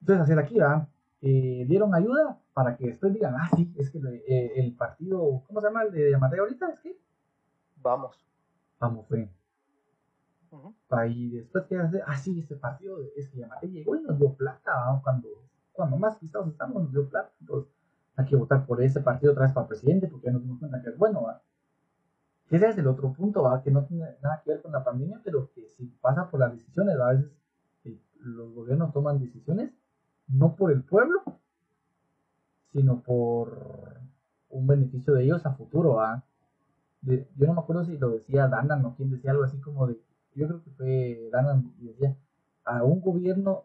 Entonces, 0.00 0.22
hacer 0.22 0.38
aquí, 0.38 0.58
¿verdad? 0.58 0.88
Eh, 1.20 1.64
dieron 1.68 1.94
ayuda 1.94 2.40
para 2.54 2.76
que 2.76 2.86
después 2.86 3.12
digan, 3.12 3.34
ah, 3.36 3.50
sí, 3.54 3.74
es 3.76 3.90
que 3.90 3.98
eh, 3.98 4.52
el 4.56 4.74
partido, 4.74 5.42
¿cómo 5.46 5.60
se 5.60 5.66
llama 5.66 5.82
el 5.82 5.92
de 5.92 6.10
Yamatei 6.12 6.38
ahorita? 6.38 6.70
Es 6.70 6.80
que, 6.80 6.96
Vamos. 7.82 8.16
Vamos, 8.78 9.06
fue. 9.06 9.30
Ujú. 10.50 10.74
Y 11.08 11.30
después 11.30 11.64
que 11.66 11.76
hacer, 11.76 12.02
ah, 12.06 12.16
sí, 12.16 12.40
este 12.40 12.56
partido 12.56 12.98
es 13.16 13.28
que 13.28 13.38
Yamatei 13.38 13.70
llegó 13.70 13.96
y 13.96 14.02
nos 14.02 14.18
dio 14.18 14.32
plata, 14.34 15.00
cuando, 15.02 15.28
cuando 15.72 15.96
más 15.96 16.16
pisados 16.16 16.48
estamos, 16.48 16.82
nos 16.84 16.92
dio 16.92 17.08
plata. 17.08 17.32
Entonces, 17.40 17.72
hay 18.16 18.26
que 18.26 18.36
votar 18.36 18.66
por 18.66 18.82
ese 18.82 19.00
partido 19.00 19.32
otra 19.32 19.44
vez 19.44 19.52
para 19.52 19.68
presidente 19.68 20.08
porque 20.08 20.26
ya 20.26 20.32
nos 20.32 20.42
dimos 20.42 20.58
cuenta 20.58 20.82
que 20.82 20.90
es 20.90 20.98
bueno, 20.98 21.22
¿va? 21.22 21.40
Ese 22.50 22.66
es 22.66 22.78
el 22.78 22.86
otro 22.86 23.12
punto, 23.12 23.42
¿va? 23.42 23.62
que 23.62 23.70
no 23.70 23.84
tiene 23.84 24.06
nada 24.22 24.40
que 24.42 24.50
ver 24.50 24.62
con 24.62 24.72
la 24.72 24.82
pandemia, 24.82 25.20
pero 25.22 25.50
que 25.52 25.68
si 25.76 25.86
pasa 26.00 26.30
por 26.30 26.40
las 26.40 26.52
decisiones, 26.52 26.98
¿va? 26.98 27.10
a 27.10 27.12
veces 27.12 27.30
eh, 27.84 28.00
los 28.20 28.52
gobiernos 28.54 28.92
toman 28.92 29.18
decisiones 29.18 29.70
no 30.28 30.56
por 30.56 30.72
el 30.72 30.82
pueblo, 30.82 31.22
sino 32.72 33.00
por 33.02 34.00
un 34.50 34.66
beneficio 34.66 35.14
de 35.14 35.24
ellos 35.24 35.44
a 35.46 35.54
futuro. 35.54 35.94
¿va? 35.94 36.24
De- 37.00 37.28
yo 37.36 37.46
no 37.46 37.54
me 37.54 37.60
acuerdo 37.60 37.84
si 37.84 37.96
lo 37.98 38.10
decía 38.10 38.48
Danan 38.48 38.84
o 38.84 38.94
quien 38.96 39.10
decía 39.10 39.30
algo 39.30 39.44
así 39.44 39.58
como 39.60 39.86
de, 39.86 40.00
yo 40.34 40.46
creo 40.48 40.62
que 40.64 40.70
fue 40.72 41.28
Danan 41.32 41.72
y 41.80 41.86
decía, 41.88 42.16
a 42.64 42.82
un 42.84 43.00
gobierno 43.00 43.64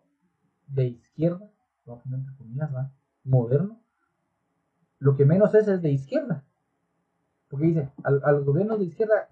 de 0.67 0.85
izquierda, 0.87 1.49
a 1.87 1.95
poner 1.95 2.19
entre 2.19 2.35
comillas, 2.35 2.73
¿va? 2.73 2.91
moderno, 3.23 3.79
lo 4.99 5.15
que 5.15 5.25
menos 5.25 5.53
es 5.55 5.67
es 5.67 5.81
de 5.81 5.91
izquierda. 5.91 6.43
Porque 7.49 7.65
dice, 7.67 7.91
al- 8.03 8.21
a, 8.23 8.31
los 8.31 8.45
gobiernos 8.45 8.79
de 8.79 8.85
izquierda, 8.85 9.29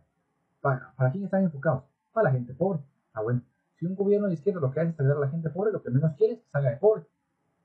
¿para, 0.61 0.93
¿para 0.95 1.11
quién 1.11 1.23
están 1.23 1.43
enfocados? 1.43 1.83
Para 2.11 2.25
la 2.25 2.31
gente 2.31 2.53
pobre. 2.53 2.81
Ah, 3.13 3.21
bueno, 3.21 3.41
si 3.77 3.85
un 3.85 3.95
gobierno 3.95 4.27
de 4.27 4.33
izquierda 4.33 4.59
lo 4.59 4.71
que 4.71 4.79
hace 4.81 4.89
es 4.91 4.99
ayudar 4.99 5.17
a 5.17 5.21
la 5.21 5.29
gente 5.29 5.49
pobre, 5.49 5.71
lo 5.71 5.81
que 5.81 5.89
menos 5.89 6.13
quiere 6.17 6.33
es 6.33 6.39
que 6.41 6.49
salga 6.49 6.69
de 6.71 6.77
pobre. 6.77 7.05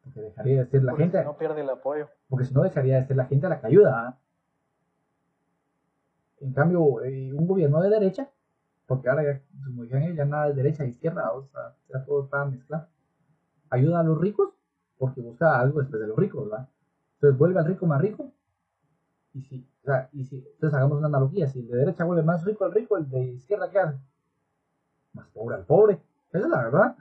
Porque 0.05 0.21
dejaría 0.21 0.61
de 0.65 0.67
ser 0.71 0.85
la 0.85 0.93
Porque 0.93 1.03
gente, 1.05 1.19
si 1.19 1.25
no 1.25 1.37
pierde 1.37 1.61
el 1.63 1.71
apoyo. 1.71 2.09
porque 2.29 2.45
si 2.45 2.55
no 2.55 2.63
dejaría 2.63 2.97
de 2.97 3.07
ser 3.07 3.17
la 3.17 3.27
gente 3.27 3.47
a 3.47 3.49
la 3.51 3.61
que 3.61 3.67
ayuda. 3.67 4.09
¿ah? 4.09 4.19
En 6.41 6.53
cambio, 6.53 7.03
eh, 7.03 7.33
un 7.33 7.47
gobierno 7.47 7.81
de 7.81 7.91
derecha, 7.91 8.31
porque 8.87 9.09
ahora 9.09 9.25
ya, 9.25 9.43
como 9.65 9.85
ya 9.85 10.25
nada 10.25 10.49
es 10.49 10.57
derecha 10.57 10.85
e 10.85 10.89
izquierda, 10.89 11.33
o 11.33 11.47
sea, 11.49 11.75
ya 11.89 12.05
todo 12.05 12.25
está 12.25 12.45
mezclado. 12.45 12.89
Ayuda 13.71 14.01
a 14.01 14.05
los 14.05 14.21
ricos 14.21 14.51
porque 14.99 15.21
busca 15.21 15.59
algo 15.59 15.81
después 15.81 16.01
de 16.01 16.09
los 16.09 16.17
ricos, 16.17 16.49
¿verdad? 16.49 16.69
Entonces 17.15 17.39
vuelve 17.39 17.59
al 17.59 17.67
rico 17.67 17.87
más 17.87 18.01
rico. 18.01 18.33
Y 19.35 19.43
si, 19.43 19.69
o 19.83 19.85
sea, 19.85 20.09
y 20.13 20.25
si, 20.25 20.37
entonces 20.37 20.75
hagamos 20.75 20.99
una 20.99 21.09
analogía, 21.09 21.47
si 21.49 21.61
el 21.61 21.69
de 21.69 21.77
derecha 21.79 22.05
vuelve 22.05 22.23
más 22.23 22.45
rico 22.45 22.65
al 22.65 22.73
rico, 22.73 22.97
el 22.97 23.09
de 23.09 23.33
izquierda, 23.33 23.71
¿qué 23.71 23.79
hace? 23.79 23.99
Más 25.13 25.27
pobre 25.29 25.57
al 25.57 25.65
pobre. 25.65 26.01
Esa 26.31 26.45
es 26.45 26.49
la 26.49 26.65
verdad. 26.65 26.97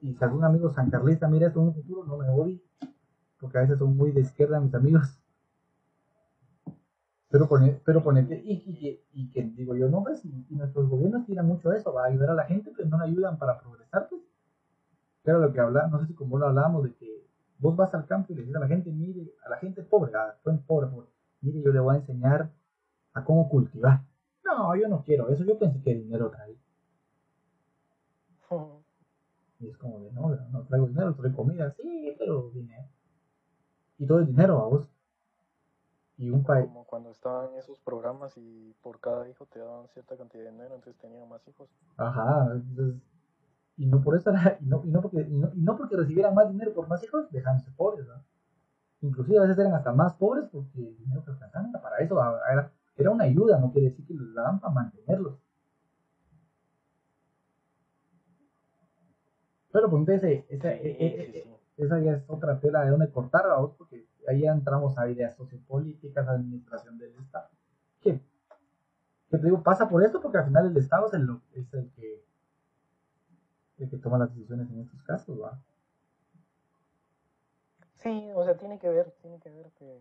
Y 0.00 0.14
si 0.14 0.24
algún 0.24 0.44
amigo 0.44 0.70
sancarlista 0.70 1.28
mira 1.28 1.48
esto 1.48 1.60
en 1.60 1.68
un 1.68 1.74
futuro, 1.74 2.04
no 2.04 2.16
me 2.16 2.28
odie, 2.28 2.60
porque 3.40 3.58
a 3.58 3.60
veces 3.62 3.78
son 3.78 3.96
muy 3.96 4.10
de 4.10 4.20
izquierda 4.20 4.60
mis 4.60 4.74
amigos. 4.74 5.21
Pero, 7.32 7.48
pone, 7.48 7.80
pero 7.82 8.02
ponete, 8.02 8.42
y, 8.44 8.52
y, 8.52 9.00
y 9.14 9.30
que 9.30 9.42
digo 9.42 9.74
yo, 9.74 9.88
no, 9.88 10.02
pues, 10.02 10.22
y, 10.22 10.44
nuestros 10.50 10.86
gobiernos 10.86 11.24
tiran 11.24 11.46
mucho 11.46 11.72
eso, 11.72 11.90
va 11.90 12.04
a 12.04 12.08
ayudar 12.08 12.28
a 12.28 12.34
la 12.34 12.44
gente, 12.44 12.70
pero 12.76 12.90
no 12.90 12.98
le 12.98 13.04
ayudan 13.04 13.38
para 13.38 13.58
progresar, 13.58 14.06
pues. 14.10 14.20
Pero 15.22 15.38
lo 15.38 15.50
que 15.50 15.58
habla, 15.58 15.86
no 15.86 15.98
sé 15.98 16.08
si 16.08 16.14
como 16.14 16.38
lo 16.38 16.48
hablábamos, 16.48 16.84
de 16.84 16.92
que 16.92 17.26
vos 17.58 17.74
vas 17.74 17.94
al 17.94 18.06
campo 18.06 18.34
y 18.34 18.36
le 18.36 18.42
dices 18.42 18.56
a 18.56 18.60
la 18.60 18.68
gente, 18.68 18.92
mire, 18.92 19.32
a 19.46 19.48
la 19.48 19.56
gente 19.56 19.82
pobre, 19.82 20.14
a 20.14 20.36
buen 20.44 20.58
pobre, 20.58 20.88
pobre, 20.88 21.08
mire, 21.40 21.62
yo 21.62 21.72
le 21.72 21.80
voy 21.80 21.94
a 21.94 21.98
enseñar 22.00 22.50
a 23.14 23.24
cómo 23.24 23.48
cultivar. 23.48 24.02
No, 24.44 24.76
yo 24.76 24.88
no 24.88 25.02
quiero 25.02 25.30
eso, 25.30 25.42
yo 25.44 25.58
pensé 25.58 25.80
que 25.80 25.94
dinero 25.94 26.28
traía. 26.28 26.58
Ujú. 28.50 28.82
Y 29.60 29.68
es 29.68 29.78
como 29.78 30.00
de, 30.00 30.12
no, 30.12 30.36
no 30.50 30.64
traigo 30.64 30.86
dinero, 30.86 31.14
traigo 31.14 31.36
comida, 31.36 31.74
sí, 31.80 32.14
pero 32.18 32.50
dinero. 32.50 32.88
Y 33.96 34.06
todo 34.06 34.20
es 34.20 34.26
dinero, 34.26 34.58
a 34.60 34.66
vos. 34.66 34.91
Y 36.22 36.30
un 36.30 36.44
país, 36.44 36.66
Como 36.66 36.84
cuando 36.84 37.10
estaban 37.10 37.56
esos 37.56 37.80
programas 37.80 38.32
y 38.36 38.74
por 38.80 39.00
cada 39.00 39.28
hijo 39.28 39.44
te 39.46 39.58
daban 39.58 39.88
cierta 39.88 40.16
cantidad 40.16 40.44
de 40.44 40.50
dinero, 40.52 40.76
entonces 40.76 41.00
tenían 41.02 41.28
más 41.28 41.42
hijos. 41.48 41.68
Ajá, 41.96 42.46
entonces, 42.54 43.02
y 43.76 43.86
no 43.86 44.02
por 44.02 44.16
eso 44.16 44.30
era, 44.30 44.58
y 44.60 44.66
no, 44.66 44.82
y 44.84 44.90
no 44.90 45.02
porque, 45.02 45.22
y 45.22 45.34
no, 45.34 45.50
y 45.54 45.60
no 45.60 45.76
porque 45.76 45.96
recibieran 45.96 46.34
más 46.34 46.48
dinero 46.48 46.72
por 46.74 46.88
más 46.88 47.02
hijos, 47.04 47.30
dejándose 47.32 47.70
pobres, 47.72 48.06
¿no? 48.06 48.14
Inclusive 49.02 49.38
a 49.38 49.42
veces 49.42 49.58
eran 49.58 49.74
hasta 49.74 49.92
más 49.92 50.14
pobres 50.14 50.46
porque 50.52 50.80
el 50.80 50.96
dinero 50.98 51.24
que 51.24 51.32
alcanzaban 51.32 51.70
era 51.70 51.82
para 51.82 51.98
eso, 51.98 52.16
era, 52.52 52.72
era 52.96 53.10
una 53.10 53.24
ayuda, 53.24 53.58
no 53.58 53.72
quiere 53.72 53.90
decir 53.90 54.06
que 54.06 54.14
los 54.14 54.34
daban 54.34 54.60
para 54.60 54.74
mantenerlos. 54.74 55.34
Pero 59.72 59.90
pues 59.90 60.00
entonces, 60.00 60.44
esa, 60.50 60.72
Sí, 60.72 60.78
e- 60.84 61.06
e- 61.22 61.26
sí, 61.32 61.32
sí. 61.42 61.51
Esa 61.84 62.00
ya 62.00 62.12
es 62.12 62.24
otra 62.28 62.58
tela 62.60 62.84
de 62.84 62.90
donde 62.90 63.10
cortar, 63.10 63.46
vamos, 63.48 63.72
porque 63.76 64.06
ahí 64.28 64.44
entramos 64.46 64.98
a 64.98 65.08
ideas 65.08 65.34
sociopolíticas, 65.36 66.28
administración 66.28 66.98
del 66.98 67.14
Estado. 67.16 67.48
Que 68.00 68.20
te 69.38 69.44
digo, 69.44 69.62
pasa 69.62 69.88
por 69.88 70.04
esto 70.04 70.20
porque 70.20 70.38
al 70.38 70.44
final 70.44 70.66
el 70.66 70.76
Estado 70.76 71.06
es 71.06 71.14
el, 71.14 71.40
es 71.54 71.72
el 71.72 71.90
que 71.92 72.22
el 73.78 73.90
que 73.90 73.96
toma 73.96 74.18
las 74.18 74.32
decisiones 74.34 74.70
en 74.70 74.80
estos 74.80 75.02
casos, 75.02 75.40
¿va? 75.40 75.58
Sí, 77.96 78.30
o 78.34 78.44
sea, 78.44 78.56
tiene 78.56 78.78
que 78.78 78.88
ver, 78.88 79.10
tiene 79.22 79.38
que 79.40 79.50
ver 79.50 79.70
que, 79.72 80.00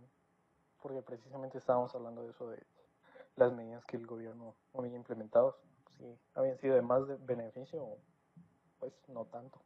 porque 0.82 1.02
precisamente 1.02 1.58
estábamos 1.58 1.94
hablando 1.95 2.24
de 2.24 2.32
eso 2.32 2.49
de 2.49 2.62
las 3.36 3.53
medidas 3.53 3.86
que 3.86 3.98
el 3.98 4.06
gobierno 4.06 4.56
había 4.74 4.95
implementado, 4.95 5.58
si 5.98 6.20
habían 6.36 6.58
sido 6.58 6.76
de 6.76 6.82
más 6.82 7.08
de 7.08 7.16
beneficio, 7.18 7.98
pues 8.80 8.94
no 9.08 9.26
tanto. 9.26 9.60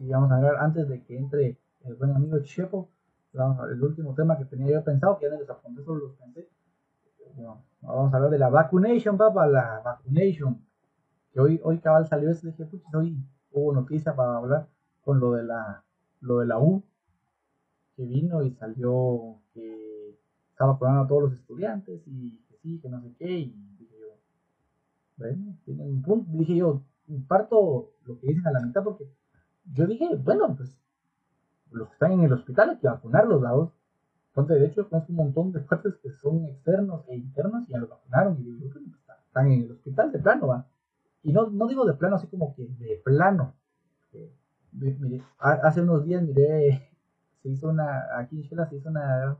Y 0.00 0.08
vamos 0.08 0.30
a 0.30 0.36
hablar 0.36 0.56
antes 0.58 0.88
de 0.88 1.02
que 1.02 1.16
entre 1.16 1.58
el 1.84 1.94
buen 1.94 2.10
amigo 2.10 2.38
Chepo, 2.40 2.90
el 3.32 3.82
último 3.82 4.14
tema 4.14 4.36
que 4.36 4.44
tenía 4.44 4.72
yo 4.72 4.84
pensado, 4.84 5.18
que 5.18 5.26
ya 5.26 5.32
no 5.32 5.40
les 5.40 5.48
apunté, 5.48 5.82
solo 5.82 6.06
los 6.06 6.16
pensé. 6.16 6.48
Bueno, 7.34 7.64
vamos 7.80 8.12
a 8.12 8.16
hablar 8.16 8.30
de 8.30 8.38
la 8.38 8.48
vacunation, 8.48 9.16
papá, 9.16 9.46
la 9.46 9.80
vacunation. 9.84 10.60
Que 11.32 11.40
hoy, 11.40 11.60
hoy 11.62 11.78
cabal 11.78 12.06
salió 12.06 12.30
eso, 12.30 12.46
dije, 12.46 12.64
pucha, 12.66 12.98
hoy 12.98 13.16
hubo 13.52 13.72
noticia 13.72 14.14
para 14.14 14.36
hablar 14.36 14.68
con 15.02 15.20
lo 15.20 15.32
de 15.32 15.44
la, 15.44 15.84
lo 16.20 16.38
de 16.40 16.46
la 16.46 16.58
U, 16.58 16.82
que 17.96 18.04
vino 18.04 18.42
y 18.42 18.50
salió 18.52 19.40
que 19.54 20.18
estaba 20.50 20.72
vacunando 20.72 21.02
a 21.02 21.06
todos 21.06 21.22
los 21.24 21.32
estudiantes 21.34 22.02
y 22.06 22.38
que 22.48 22.56
sí, 22.58 22.80
que 22.80 22.88
no 22.88 23.00
sé 23.00 23.14
qué, 23.18 23.38
y 23.38 23.76
dije 23.78 23.94
yo, 24.00 24.08
bueno, 25.16 25.56
tienen 25.64 25.88
un 25.88 26.02
punto, 26.02 26.30
dije 26.32 26.56
yo, 26.56 26.82
parto 27.26 27.92
lo 28.04 28.18
que 28.18 28.26
dicen 28.26 28.46
a 28.46 28.52
la 28.52 28.60
mitad 28.60 28.82
porque 28.82 29.08
yo 29.72 29.86
dije, 29.86 30.08
bueno, 30.16 30.54
pues 30.56 30.78
los 31.70 31.88
que 31.88 31.94
están 31.94 32.12
en 32.12 32.22
el 32.22 32.32
hospital 32.32 32.70
hay 32.70 32.78
que 32.78 32.88
vacunarlos, 32.88 33.40
¿verdad? 33.40 33.68
Entonces, 34.30 34.60
de 34.60 34.66
hecho, 34.66 34.88
conozco 34.88 35.12
un 35.12 35.16
montón 35.16 35.52
de 35.52 35.62
cuates 35.66 35.96
que 36.02 36.10
son 36.12 36.44
externos 36.46 37.04
e 37.08 37.16
internos 37.16 37.64
y 37.68 37.72
ya 37.72 37.78
los 37.78 37.90
vacunaron 37.90 38.38
y 38.40 38.44
digo, 38.44 38.70
bueno, 38.74 38.88
pues, 39.06 39.18
están 39.26 39.52
en 39.52 39.62
el 39.64 39.72
hospital 39.72 40.12
de 40.12 40.18
plano, 40.20 40.48
¿va? 40.48 40.66
Y 41.22 41.32
no, 41.32 41.48
no 41.50 41.68
digo 41.68 41.86
de 41.86 41.94
plano 41.94 42.16
así 42.16 42.26
como 42.28 42.54
que 42.54 42.66
de 42.66 43.00
plano. 43.04 43.54
Eh, 44.12 44.32
mi- 44.72 44.92
mire, 44.94 45.22
ha- 45.38 45.60
hace 45.68 45.82
unos 45.82 46.04
días 46.04 46.22
miré, 46.22 46.90
se 47.42 47.48
hizo 47.50 47.68
una, 47.70 48.18
aquí 48.18 48.36
en 48.36 48.42
Shela 48.42 48.66
se 48.66 48.76
hizo 48.76 48.90
una 48.90 49.38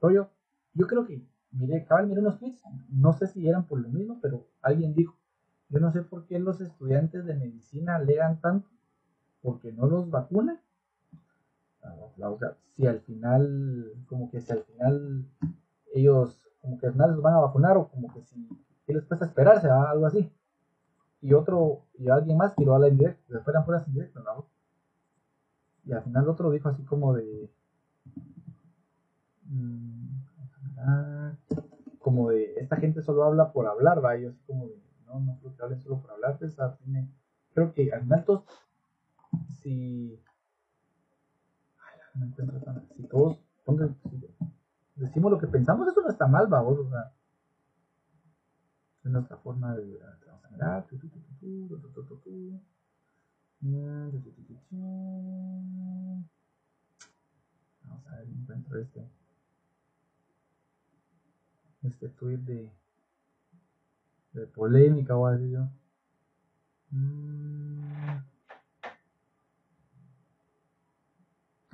rollo. 0.00 0.30
Yo 0.74 0.86
creo 0.86 1.06
que, 1.06 1.22
miré, 1.52 1.84
cabal, 1.84 2.06
miré 2.06 2.20
unos 2.20 2.38
tweets, 2.38 2.62
no 2.90 3.12
sé 3.12 3.26
si 3.28 3.48
eran 3.48 3.66
por 3.66 3.80
lo 3.80 3.88
mismo, 3.88 4.18
pero 4.22 4.46
alguien 4.62 4.94
dijo, 4.94 5.16
yo 5.68 5.80
no 5.80 5.90
sé 5.92 6.02
por 6.02 6.26
qué 6.26 6.38
los 6.38 6.60
estudiantes 6.60 7.24
de 7.26 7.34
medicina 7.34 7.96
alegan 7.96 8.40
tanto, 8.40 8.68
porque 9.42 9.72
no 9.72 9.86
los 9.86 10.10
vacunan. 10.10 10.60
Ah, 11.82 11.94
O 12.30 12.36
sea, 12.38 12.56
si 12.72 12.86
al 12.86 13.00
final, 13.00 13.92
como 14.08 14.30
que 14.30 14.40
si 14.40 14.52
al 14.52 14.62
final 14.64 15.24
ellos, 15.94 16.48
como 16.60 16.78
que 16.78 16.86
al 16.86 16.92
final 16.92 17.12
los 17.12 17.22
van 17.22 17.34
a 17.34 17.38
vacunar, 17.40 17.76
o 17.76 17.88
como 17.88 18.12
que 18.12 18.22
si, 18.22 18.48
¿qué 18.86 18.92
les 18.94 19.04
cuesta 19.04 19.24
esperarse? 19.26 19.68
ah? 19.68 19.90
Algo 19.90 20.06
así. 20.06 20.30
Y 21.22 21.32
otro, 21.34 21.82
y 21.98 22.08
alguien 22.08 22.36
más 22.38 22.54
tiró 22.56 22.74
a 22.74 22.78
la 22.78 22.88
indirecta, 22.88 23.22
que 23.28 23.40
fueran 23.40 23.64
puras 23.64 23.86
indirectas, 23.88 24.22
¿no? 24.24 24.46
Y 25.86 25.92
al 25.92 26.02
final 26.02 26.28
otro 26.28 26.50
dijo 26.50 26.68
así 26.68 26.82
como 26.84 27.14
de. 27.14 27.48
mm, 29.44 30.08
ah, 30.78 31.32
como 32.00 32.30
de, 32.30 32.54
esta 32.56 32.76
gente 32.76 33.02
solo 33.02 33.24
habla 33.24 33.52
por 33.52 33.66
hablar, 33.66 34.04
va, 34.04 34.16
y 34.16 34.22
yo 34.22 34.28
así 34.30 34.40
como 34.46 34.68
de, 34.68 34.76
no, 35.06 35.20
no 35.20 35.38
creo 35.40 35.56
que 35.56 35.62
hablen 35.62 35.80
solo 35.80 36.00
por 36.00 36.10
hablar, 36.12 36.38
pues, 36.38 36.58
ah, 36.60 36.76
tiene- 36.84 37.08
creo 37.54 37.72
que 37.72 37.92
al 37.92 38.02
final 38.02 38.24
todos, 38.24 38.44
si. 39.62 40.20
Ay, 41.78 41.98
no 42.14 42.26
encuentro 42.26 42.60
tan. 42.60 42.88
Si 42.94 43.02
todos. 43.04 43.38
Decimos 44.96 45.30
lo 45.30 45.38
que 45.38 45.46
pensamos, 45.46 45.88
eso 45.88 46.00
no 46.00 46.08
está 46.08 46.26
mal, 46.26 46.46
babos. 46.46 46.78
O 46.78 46.90
sea, 46.90 47.12
es 49.04 49.10
nuestra 49.10 49.36
forma 49.38 49.74
de. 49.76 49.98
Vamos 50.26 50.44
a 50.44 50.50
mirar. 50.50 50.86
Vamos 57.84 58.06
a 58.06 58.16
ver, 58.16 58.28
encuentro 58.28 58.78
este. 58.80 59.08
Este 61.82 62.08
tweet 62.08 62.38
de. 62.38 62.72
de 64.32 64.46
polémica, 64.46 65.16
o 65.16 65.26
a 65.26 65.32
decir 65.32 65.50
yo. 65.50 65.68
Mm. 66.90 68.35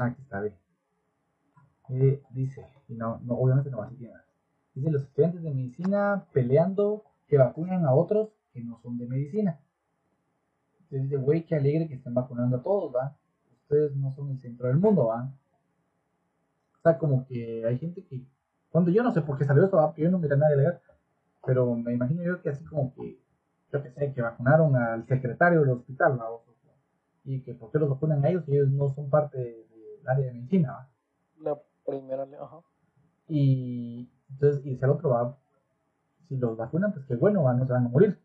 Aquí 0.07 0.23
está, 0.23 0.41
ve. 0.41 0.55
Eh, 1.91 2.23
dice, 2.31 2.67
y 2.89 2.95
no, 2.95 3.21
no, 3.25 3.35
obviamente 3.35 3.71
no 3.71 3.83
así 3.83 3.97
tiene 3.97 4.13
nada. 4.15 4.25
Dice 4.75 4.91
los 4.91 5.03
estudiantes 5.03 5.43
de 5.43 5.51
medicina 5.51 6.25
peleando 6.33 7.05
que 7.29 7.37
vacunan 7.39 7.85
a 7.85 7.95
otros 7.95 8.31
que 8.53 8.63
no 8.63 8.79
son 8.83 8.99
de 8.99 9.07
medicina. 9.07 9.61
Entonces 10.75 11.03
dice, 11.11 11.17
güey, 11.17 11.45
qué 11.45 11.57
alegre 11.57 11.89
que 11.89 11.95
estén 11.95 12.15
vacunando 12.15 12.57
a 12.57 12.63
todos, 12.63 12.95
¿va? 12.95 13.17
Ustedes 13.63 13.95
no 13.97 14.11
son 14.13 14.31
el 14.31 14.39
centro 14.41 14.69
del 14.69 14.77
mundo, 14.79 15.07
¿va? 15.07 15.33
O 16.79 16.83
sea, 16.83 16.99
como 16.99 17.27
que 17.27 17.65
hay 17.67 17.79
gente 17.79 18.05
que 18.05 18.27
cuando 18.71 18.91
yo 18.91 19.03
no 19.03 19.13
sé 19.13 19.23
por 19.23 19.39
qué 19.39 19.45
salió 19.45 19.65
esto, 19.65 19.77
¿va? 19.77 19.95
yo 19.97 20.11
no 20.11 20.19
miré 20.19 20.35
a 20.35 20.39
nadie 20.39 20.57
legal, 20.57 20.81
pero 21.47 21.75
me 21.77 21.93
imagino 21.93 22.23
yo 22.23 22.41
que 22.43 22.49
así 22.51 22.65
como 22.65 22.95
que, 22.95 23.19
yo 23.73 23.83
que 23.83 23.91
sé, 23.91 24.13
que 24.13 24.23
vacunaron 24.23 24.75
al 24.77 25.07
secretario 25.07 25.61
del 25.61 25.71
hospital, 25.71 26.19
¿va? 26.19 26.27
Y 27.25 27.41
que 27.43 27.55
por 27.55 27.71
qué 27.71 27.79
los 27.79 27.89
vacunan 27.91 28.25
a 28.25 28.29
ellos 28.31 28.45
si 28.45 28.53
ellos 28.53 28.69
no 28.71 28.89
son 28.89 29.09
parte 29.09 29.39
de- 29.39 29.67
del 30.03 30.09
área 30.09 30.27
de 30.27 30.33
medicina, 30.35 30.73
¿va? 30.73 30.89
La 31.41 31.63
primera, 31.87 32.27
ajá. 32.41 32.59
Y 33.29 34.11
entonces, 34.31 34.65
y 34.67 34.77
si 34.77 34.85
el 34.85 34.91
otro 34.91 35.11
va, 35.11 35.39
si 36.29 36.37
los 36.37 36.57
vacunan, 36.57 36.93
pues 36.93 37.05
qué 37.07 37.17
bueno, 37.17 37.43
no 37.53 37.67
se 37.67 37.73
van 37.73 37.87
a 37.87 37.89
morir. 37.89 38.19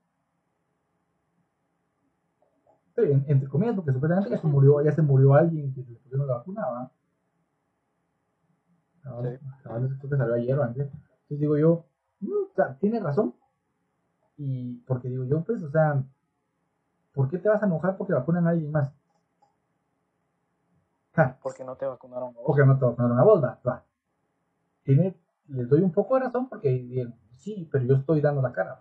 Sí, 2.96 3.02
en- 3.04 3.26
entre 3.28 3.48
comillas, 3.48 3.76
porque 3.76 3.94
supuestamente 3.94 4.32
ya 4.32 4.42
se 4.42 4.48
murió, 4.48 4.82
ya 4.82 4.92
se 4.92 5.02
murió 5.02 5.34
alguien 5.36 5.74
que 5.74 5.84
se 5.84 5.92
le 5.92 6.00
pusieron 6.00 6.28
la 6.28 6.34
vacuna, 6.38 6.68
¿va? 6.68 6.92
Cabal, 9.64 9.98
creo 10.00 10.10
que 10.10 10.18
salió 10.18 10.34
ayer 10.36 10.58
o 10.60 10.64
antes. 10.64 10.88
Entonces 10.88 11.40
digo 11.40 11.58
yo, 11.58 11.86
mm, 12.20 12.32
o 12.52 12.56
sea, 12.56 12.78
tiene 12.80 13.00
razón. 13.00 13.34
Y 14.38 14.76
porque 14.88 15.10
digo 15.10 15.26
yo, 15.26 15.44
pues, 15.44 15.62
o 15.64 15.70
sea, 15.72 16.04
¿por 17.14 17.30
qué 17.30 17.38
te 17.38 17.50
vas 17.50 17.62
a 17.62 17.66
enojar 17.66 17.98
porque 17.98 18.14
vacunan 18.14 18.48
a 18.48 18.52
alguien 18.52 18.72
más? 18.72 18.94
Ja, 21.18 21.38
Porque 21.42 21.64
no 21.66 21.76
te 21.76 21.86
vacunaron. 21.86 22.30
a 22.30 22.32
vos. 22.40 22.44
o 22.46 22.56
que 22.56 22.64
no 22.66 22.78
te 22.78 22.86
vacunaron 22.86 23.20
a 23.20 23.24
vos, 23.24 23.44
va. 23.44 23.84
Tiene, 24.84 25.20
les 25.48 25.68
doy 25.68 25.82
un 25.82 25.92
poco 25.92 26.14
de 26.16 26.22
razón 26.22 26.48
porque 26.48 27.12
sí, 27.38 27.68
pero 27.72 27.84
yo 27.86 27.96
estoy 27.96 28.22
dando 28.22 28.42
la 28.42 28.54
cara. 28.54 28.80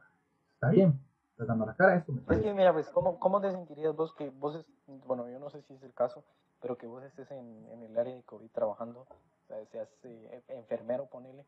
Está 0.55 0.69
bien, 0.69 1.01
estás 1.31 1.47
dando 1.49 1.65
la 1.67 1.75
cara, 1.75 1.97
esto 1.97 2.13
me 2.13 2.21
Es 2.35 2.43
que 2.43 2.53
mira, 2.55 2.73
pues, 2.73 2.89
¿cómo, 2.91 3.19
¿cómo 3.19 3.41
te 3.41 3.51
sentirías 3.51 3.97
vos 3.97 4.15
que 4.15 4.31
vos, 4.31 4.55
es- 4.55 4.67
bueno, 5.07 5.29
yo 5.29 5.39
no 5.39 5.51
sé 5.51 5.63
si 5.63 5.75
es 5.75 5.83
el 5.83 5.95
caso, 5.95 6.25
pero 6.61 6.77
que 6.77 6.87
vos 6.87 7.03
estés 7.03 7.31
en, 7.31 7.67
en 7.71 7.83
el 7.83 7.99
área 7.99 8.15
de 8.15 8.23
COVID 8.23 8.51
trabajando, 8.51 9.01
o 9.01 9.47
sea, 9.49 9.65
seas 9.67 9.89
eh, 10.05 10.43
enfermero, 10.49 11.07
ponele, 11.07 11.47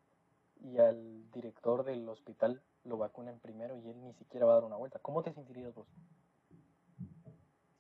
y 0.60 0.78
al 0.78 1.30
director 1.30 1.84
del 1.84 2.08
hospital 2.08 2.62
lo 2.84 2.96
vacunen 2.96 3.38
primero 3.40 3.76
y 3.76 3.88
él 3.90 4.02
ni 4.02 4.14
siquiera 4.14 4.46
va 4.46 4.52
a 4.52 4.54
dar 4.56 4.64
una 4.64 4.76
vuelta? 4.76 4.98
¿Cómo 5.00 5.22
te 5.22 5.32
sentirías 5.32 5.74
vos? 5.74 5.86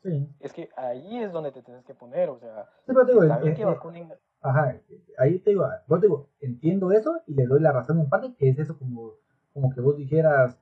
Sí. 0.08 0.28
Es 0.40 0.52
que 0.52 0.70
ahí 0.76 1.22
es 1.22 1.32
donde 1.32 1.52
te 1.52 1.62
tienes 1.62 1.84
que 1.84 1.94
poner, 1.94 2.30
o 2.30 2.38
sea, 2.38 2.64
Sí, 2.86 2.92
pero 2.92 3.04
digo, 3.04 3.20
bien 3.20 3.52
eh, 3.52 3.54
que 3.54 3.62
eh, 3.62 3.66
vacunen, 3.66 4.12
Ajá, 4.40 4.74
ahí 5.18 5.38
te 5.40 5.50
digo, 5.50 5.66
vos 5.86 6.00
te 6.00 6.06
digo, 6.06 6.28
entiendo 6.40 6.92
eso 6.92 7.20
y 7.26 7.34
le 7.34 7.46
doy 7.46 7.60
la 7.60 7.72
razón 7.72 7.98
en 8.00 8.08
parte, 8.08 8.34
que 8.36 8.48
es 8.48 8.58
eso 8.58 8.78
como, 8.78 9.12
como 9.52 9.74
que 9.74 9.80
vos 9.80 9.96
dijeras, 9.96 10.58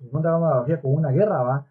no 0.00 0.20
te 0.20 0.28
vamos 0.28 0.68
a 0.68 0.80
con 0.80 0.94
una 0.94 1.10
guerra, 1.10 1.42
va. 1.42 1.66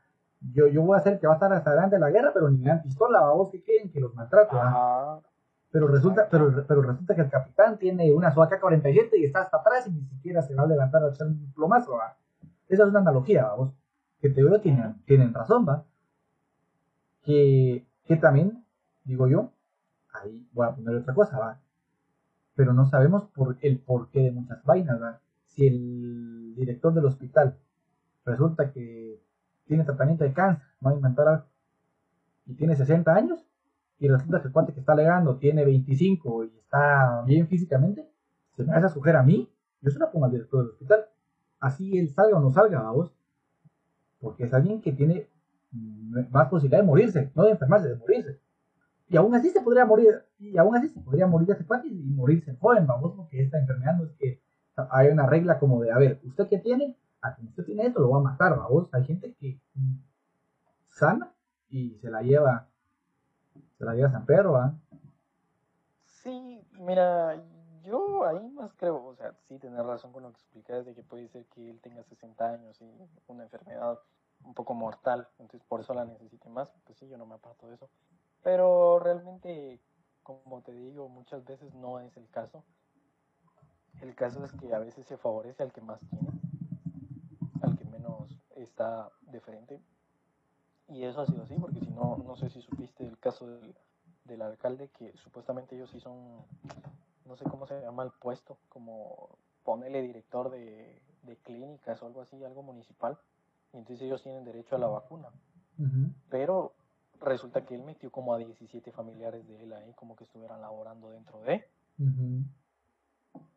Yo, 0.54 0.68
yo 0.68 0.82
voy 0.82 0.96
a 0.96 1.00
hacer 1.00 1.20
que 1.20 1.28
va 1.28 1.34
a 1.34 1.36
estar 1.36 1.52
hasta 1.52 1.72
adelante 1.72 2.00
la 2.00 2.10
guerra, 2.10 2.32
pero 2.34 2.50
ni 2.50 2.58
me 2.60 2.70
dan 2.70 2.82
pistola, 2.82 3.22
va, 3.22 3.34
vos 3.34 3.52
que 3.52 3.62
quieren 3.62 3.92
que 3.92 4.00
los 4.00 4.14
ajá, 4.18 5.20
Pero 5.72 5.88
resulta, 5.88 6.28
pero, 6.32 6.66
pero 6.66 6.82
resulta 6.82 7.14
que 7.14 7.22
el 7.22 7.30
capitán 7.30 7.78
tiene 7.78 8.14
una 8.14 8.32
SOAK 8.32 8.60
47 8.62 9.20
y 9.20 9.26
está 9.26 9.42
hasta 9.42 9.58
atrás 9.58 9.88
y 9.88 9.92
ni 9.92 10.06
siquiera 10.06 10.42
se 10.42 10.56
va 10.56 10.64
a 10.64 10.68
levantar 10.68 11.04
a 11.04 11.10
echar 11.10 11.28
un 11.28 11.52
plomazo, 11.54 11.98
va. 11.98 12.16
Esa 12.70 12.84
es 12.84 12.90
una 12.90 13.00
analogía, 13.00 13.48
va, 13.48 13.56
vos. 13.56 13.74
Que 14.22 14.30
te 14.30 14.42
digo, 14.42 14.60
tienen, 14.62 15.04
tienen 15.06 15.34
razón, 15.34 15.66
va. 15.68 15.84
Que, 17.30 18.16
también, 18.20 18.66
digo 19.04 19.28
yo, 19.28 19.52
ahí 20.12 20.50
voy 20.52 20.66
a 20.66 20.76
poner 20.76 20.96
otra 20.96 21.14
cosa, 21.14 21.38
va. 21.38 21.60
Pero 22.56 22.74
no 22.74 22.88
sabemos 22.88 23.26
por 23.36 23.58
el 23.62 23.78
porqué 23.78 24.22
de 24.22 24.32
muchas 24.32 24.64
vainas, 24.64 25.00
va. 25.00 25.20
Si 25.46 25.68
el 25.68 26.56
director 26.56 26.92
del 26.92 27.06
hospital 27.06 27.56
resulta 28.26 28.72
que 28.72 29.22
tiene 29.68 29.84
tratamiento 29.84 30.24
de 30.24 30.34
cáncer, 30.34 30.66
va 30.84 30.90
a 30.90 30.96
inventar 30.96 31.28
algo, 31.28 31.46
y 32.48 32.56
tiene 32.56 32.76
60 32.76 33.14
años, 33.14 33.46
y 34.00 34.08
resulta 34.08 34.42
que 34.42 34.48
el 34.48 34.54
cuate 34.54 34.74
que 34.74 34.80
está 34.80 34.94
alegando 34.94 35.38
tiene 35.38 35.64
25 35.66 36.46
y 36.46 36.58
está 36.58 37.22
bien 37.28 37.48
físicamente, 37.48 38.10
se 38.56 38.64
me 38.64 38.74
hace 38.74 38.88
a 38.88 38.90
sugerir 38.90 39.18
a 39.18 39.24
mí, 39.24 39.48
yo 39.82 39.92
se 39.92 40.00
la 40.00 40.10
pongo 40.10 40.26
al 40.26 40.32
director 40.32 40.62
del 40.62 40.72
hospital. 40.72 41.06
Así 41.60 42.00
él 42.00 42.10
salga 42.10 42.38
o 42.38 42.42
no 42.42 42.50
salga, 42.50 42.82
vamos. 42.82 43.12
Porque 44.20 44.46
es 44.46 44.54
alguien 44.54 44.82
que 44.82 44.94
tiene 44.94 45.29
más 45.72 46.48
posibilidad 46.50 46.82
de 46.82 46.88
morirse, 46.88 47.32
no 47.36 47.44
de 47.44 47.52
enfermarse, 47.52 47.90
de 47.90 47.96
morirse. 47.96 48.40
Y 49.08 49.18
aún 49.18 49.34
así 49.34 49.50
se 49.50 49.62
podría 49.62 49.86
morir, 49.86 50.24
y 50.38 50.58
aún 50.58 50.76
así 50.76 50.90
se 50.90 51.00
podría 51.00 51.28
morir 51.28 51.48
de 51.48 51.54
hepatitis 51.54 52.06
y 52.06 52.12
morirse 52.12 52.56
joven, 52.56 52.86
vamos, 52.86 53.14
porque 53.16 53.42
esta 53.42 53.58
enfermedad 53.60 53.96
no 53.98 54.06
es 54.06 54.12
que 54.14 54.42
hay 54.92 55.08
una 55.10 55.26
regla 55.26 55.60
como 55.60 55.82
de, 55.82 55.92
a 55.92 55.98
ver, 55.98 56.22
¿usted 56.24 56.48
qué 56.48 56.60
tiene? 56.60 56.98
A 57.22 57.36
quien 57.36 57.48
usted 57.48 57.66
tiene 57.66 57.88
esto 57.88 58.00
lo 58.00 58.12
va 58.12 58.20
a 58.20 58.22
matar, 58.22 58.56
vamos. 58.58 58.88
Hay 58.94 59.04
gente 59.04 59.34
que 59.34 59.60
mm, 59.74 59.96
sana 60.88 61.34
y 61.70 61.98
se 62.02 62.10
la 62.10 62.22
lleva, 62.22 62.68
se 63.78 63.84
la 63.84 63.94
lleva 63.94 64.10
a 64.10 64.12
San 64.12 64.26
Pedro, 64.26 64.56
¿ah? 64.56 64.74
Sí, 66.06 66.62
mira, 66.80 67.42
yo 67.84 68.26
ahí 68.26 68.48
más 68.52 68.74
creo, 68.76 69.04
o 69.04 69.16
sea, 69.16 69.34
sí, 69.44 69.58
tener 69.58 69.84
razón 69.84 70.14
con 70.14 70.24
lo 70.24 70.32
que 70.32 70.40
explicas 70.40 70.86
de 70.86 70.94
que 70.94 71.04
puede 71.04 71.28
ser 71.28 71.46
que 71.46 71.70
él 71.70 71.80
tenga 71.82 72.04
60 72.04 72.46
años 72.46 72.80
y 72.82 72.86
una 73.28 73.44
enfermedad 73.44 74.00
un 74.44 74.54
poco 74.54 74.74
mortal, 74.74 75.28
entonces 75.40 75.68
por 75.68 75.82
eso 75.82 75.94
la 75.94 76.06
necesite 76.06 76.50
más, 76.50 76.72
pues 76.86 76.98
sí, 76.98 77.08
yo 77.08 77.18
no 77.18 77.26
me 77.26 77.36
aparto 77.36 77.68
de 77.68 77.76
eso. 77.76 77.90
Pero 78.44 79.00
realmente, 79.00 79.80
como 80.24 80.62
te 80.62 80.74
digo, 80.74 81.10
muchas 81.10 81.44
veces 81.46 81.74
no 81.76 82.00
es 82.00 82.16
el 82.18 82.30
caso. 82.30 82.64
El 84.02 84.16
caso 84.16 84.46
es 84.46 84.52
que 84.54 84.74
a 84.74 84.80
veces 84.80 85.06
se 85.06 85.18
favorece 85.18 85.64
al 85.64 85.74
que 85.74 85.82
más 85.82 86.00
tiene, 86.10 86.30
al 87.62 87.78
que 87.78 87.84
menos 87.86 88.40
está 88.56 89.12
de 89.22 89.42
frente. 89.42 89.82
Y 90.88 91.04
eso 91.04 91.22
ha 91.22 91.26
sido 91.26 91.44
así, 91.44 91.56
porque 91.56 91.80
si 91.82 91.92
no, 91.92 92.18
no 92.18 92.36
sé 92.36 92.50
si 92.50 92.62
supiste 92.62 93.06
el 93.06 93.20
caso 93.20 93.46
del, 93.46 93.76
del 94.24 94.42
alcalde, 94.42 94.90
que 94.98 95.16
supuestamente 95.18 95.76
ellos 95.76 95.90
sí 95.90 96.00
son, 96.00 96.46
no 97.26 97.36
sé 97.36 97.44
cómo 97.46 97.68
se 97.68 97.80
llama 97.82 98.04
el 98.04 98.12
puesto, 98.12 98.58
como 98.70 99.38
ponele 99.64 100.02
director 100.02 100.50
de, 100.50 101.02
de 101.24 101.38
clínicas 101.38 102.02
o 102.02 102.08
algo 102.08 102.22
así, 102.22 102.44
algo 102.44 102.64
municipal. 102.64 103.20
Y 103.74 103.78
entonces 103.78 104.06
ellos 104.06 104.24
tienen 104.24 104.44
derecho 104.44 104.76
a 104.76 104.80
la 104.80 104.88
vacuna. 104.88 105.30
Pero 106.30 106.74
resulta 107.22 107.66
que 107.66 107.76
él 107.76 107.84
metió 107.84 108.12
como 108.12 108.34
a 108.34 108.38
17 108.38 108.92
familiares 108.92 109.48
de 109.48 109.64
él 109.64 109.74
ahí, 109.74 109.94
como 109.94 110.16
que 110.16 110.24
estuvieran 110.26 110.62
laborando 110.62 111.10
dentro 111.10 111.42
de. 111.42 111.66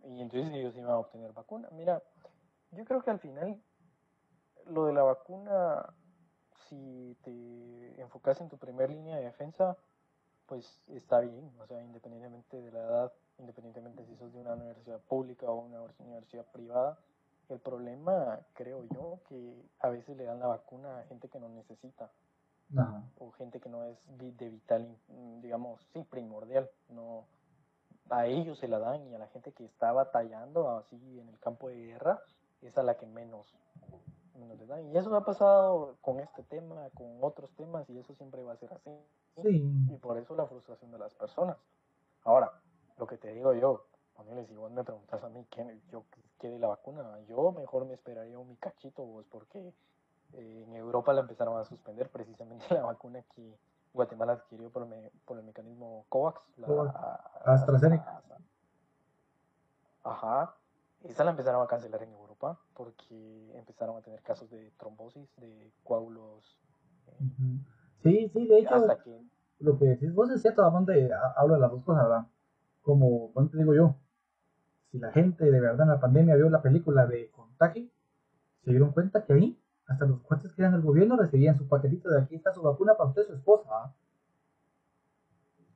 Y 0.04 0.20
entonces 0.20 0.52
ellos 0.52 0.76
iban 0.76 0.90
a 0.90 0.98
obtener 0.98 1.32
vacuna. 1.32 1.68
Mira, 1.72 2.02
yo 2.72 2.84
creo 2.84 3.02
que 3.02 3.10
al 3.10 3.18
final 3.18 3.60
lo 4.66 4.86
de 4.86 4.92
la 4.92 5.02
vacuna, 5.02 5.92
si 6.68 7.16
te 7.22 8.00
enfocas 8.00 8.40
en 8.40 8.48
tu 8.48 8.58
primera 8.58 8.92
línea 8.92 9.16
de 9.16 9.24
defensa, 9.24 9.76
pues 10.46 10.80
está 10.88 11.20
bien, 11.20 11.50
o 11.58 11.66
sea, 11.66 11.82
independientemente 11.82 12.60
de 12.60 12.70
la 12.72 12.80
edad, 12.80 13.12
independientemente 13.38 14.04
si 14.04 14.16
sos 14.16 14.32
de 14.32 14.40
una 14.40 14.54
universidad 14.54 15.00
pública 15.00 15.46
o 15.50 15.64
una 15.64 15.80
universidad 15.98 16.44
privada, 16.52 16.98
el 17.48 17.60
problema, 17.60 18.40
creo 18.54 18.84
yo, 18.84 19.20
que 19.28 19.64
a 19.80 19.88
veces 19.88 20.16
le 20.16 20.24
dan 20.24 20.40
la 20.40 20.46
vacuna 20.46 20.98
a 20.98 21.04
gente 21.04 21.28
que 21.28 21.38
no 21.38 21.48
necesita 21.48 22.10
o 23.18 23.30
gente 23.32 23.60
que 23.60 23.68
no 23.68 23.84
es 23.84 23.98
de 24.16 24.48
vital, 24.48 24.96
digamos, 25.42 25.82
sí, 25.92 26.02
primordial, 26.04 26.70
no 26.88 27.26
a 28.10 28.26
ellos 28.26 28.58
se 28.58 28.68
la 28.68 28.78
dan 28.78 29.06
y 29.08 29.14
a 29.14 29.18
la 29.18 29.28
gente 29.28 29.52
que 29.52 29.64
está 29.64 29.92
batallando 29.92 30.70
así 30.70 30.96
en 31.18 31.28
el 31.28 31.38
campo 31.38 31.68
de 31.68 31.76
guerra 31.76 32.20
es 32.60 32.76
a 32.76 32.82
la 32.82 32.96
que 32.96 33.06
menos, 33.06 33.54
menos 34.38 34.58
le 34.58 34.66
dan. 34.66 34.86
Y 34.92 34.96
eso 34.96 35.14
ha 35.16 35.24
pasado 35.24 35.96
con 36.00 36.20
este 36.20 36.42
tema, 36.44 36.88
con 36.94 37.18
otros 37.22 37.50
temas 37.56 37.88
y 37.90 37.98
eso 37.98 38.14
siempre 38.14 38.42
va 38.42 38.52
a 38.52 38.56
ser 38.56 38.72
así. 38.72 38.90
Y 39.44 39.96
por 39.96 40.18
eso 40.18 40.34
la 40.36 40.46
frustración 40.46 40.90
de 40.92 40.98
las 40.98 41.14
personas. 41.14 41.56
Ahora, 42.24 42.52
lo 42.98 43.06
que 43.06 43.16
te 43.16 43.32
digo 43.32 43.54
yo, 43.54 43.86
ponele, 44.14 44.46
si 44.46 44.54
vos 44.54 44.70
me 44.70 44.84
preguntas 44.84 45.22
a 45.22 45.28
mí 45.28 45.46
quién 45.50 45.80
yo 45.90 46.04
quiere 46.38 46.58
la 46.58 46.68
vacuna, 46.68 47.02
yo 47.28 47.52
mejor 47.52 47.86
me 47.86 47.94
esperaría 47.94 48.38
un 48.38 48.48
mi 48.48 48.56
cachito, 48.56 49.04
vos, 49.04 49.26
porque 49.30 49.72
eh, 50.32 50.64
en 50.66 50.74
Europa 50.76 51.12
la 51.12 51.20
empezaron 51.20 51.58
a 51.58 51.64
suspender 51.64 52.08
precisamente 52.10 52.64
la 52.74 52.82
vacuna 52.82 53.22
que 53.34 53.56
Guatemala 53.92 54.32
adquirió 54.34 54.70
por, 54.70 54.86
por 55.24 55.38
el 55.38 55.44
mecanismo 55.44 56.06
COVAX. 56.08 56.40
La, 56.56 57.20
AstraZeneca. 57.44 58.22
Ajá. 60.04 60.54
Esa 61.04 61.24
la 61.24 61.30
empezaron 61.32 61.62
a 61.62 61.66
cancelar 61.66 62.02
en 62.02 62.12
Europa 62.12 62.58
porque 62.74 63.52
empezaron 63.56 63.96
a 63.96 64.02
tener 64.02 64.22
casos 64.22 64.50
de 64.50 64.70
trombosis, 64.78 65.28
de 65.36 65.72
coágulos. 65.84 66.58
Eh, 67.08 67.58
sí, 68.02 68.28
sí, 68.32 68.46
de 68.46 68.58
hecho, 68.60 68.86
lo 69.58 69.78
que 69.78 69.84
decís 69.84 70.14
vos 70.14 70.30
es 70.30 70.42
cierto, 70.42 70.62
donde 70.62 71.10
hablo 71.36 71.54
de 71.54 71.60
las 71.60 71.70
dos 71.70 71.84
cosas, 71.84 72.04
¿verdad? 72.04 72.26
Como, 72.82 73.32
te 73.50 73.58
digo 73.58 73.74
yo, 73.74 73.96
si 74.90 74.98
la 74.98 75.12
gente 75.12 75.50
de 75.50 75.60
verdad 75.60 75.82
en 75.82 75.88
la 75.88 76.00
pandemia 76.00 76.36
vio 76.36 76.50
la 76.50 76.62
película 76.62 77.06
de 77.06 77.30
Contagio, 77.30 77.88
se 78.64 78.70
dieron 78.70 78.92
cuenta 78.92 79.24
que 79.24 79.32
ahí 79.32 79.58
hasta 79.86 80.06
los 80.06 80.20
cuates 80.22 80.52
que 80.52 80.62
eran 80.62 80.72
del 80.72 80.82
gobierno 80.82 81.16
recibían 81.16 81.56
su 81.56 81.66
paquetito 81.68 82.08
de 82.10 82.22
aquí 82.22 82.36
está 82.36 82.52
su 82.52 82.62
vacuna 82.62 82.94
para 82.96 83.10
usted 83.10 83.22
y 83.22 83.26
su 83.26 83.34
esposa. 83.34 83.68
¿ah? 83.70 83.94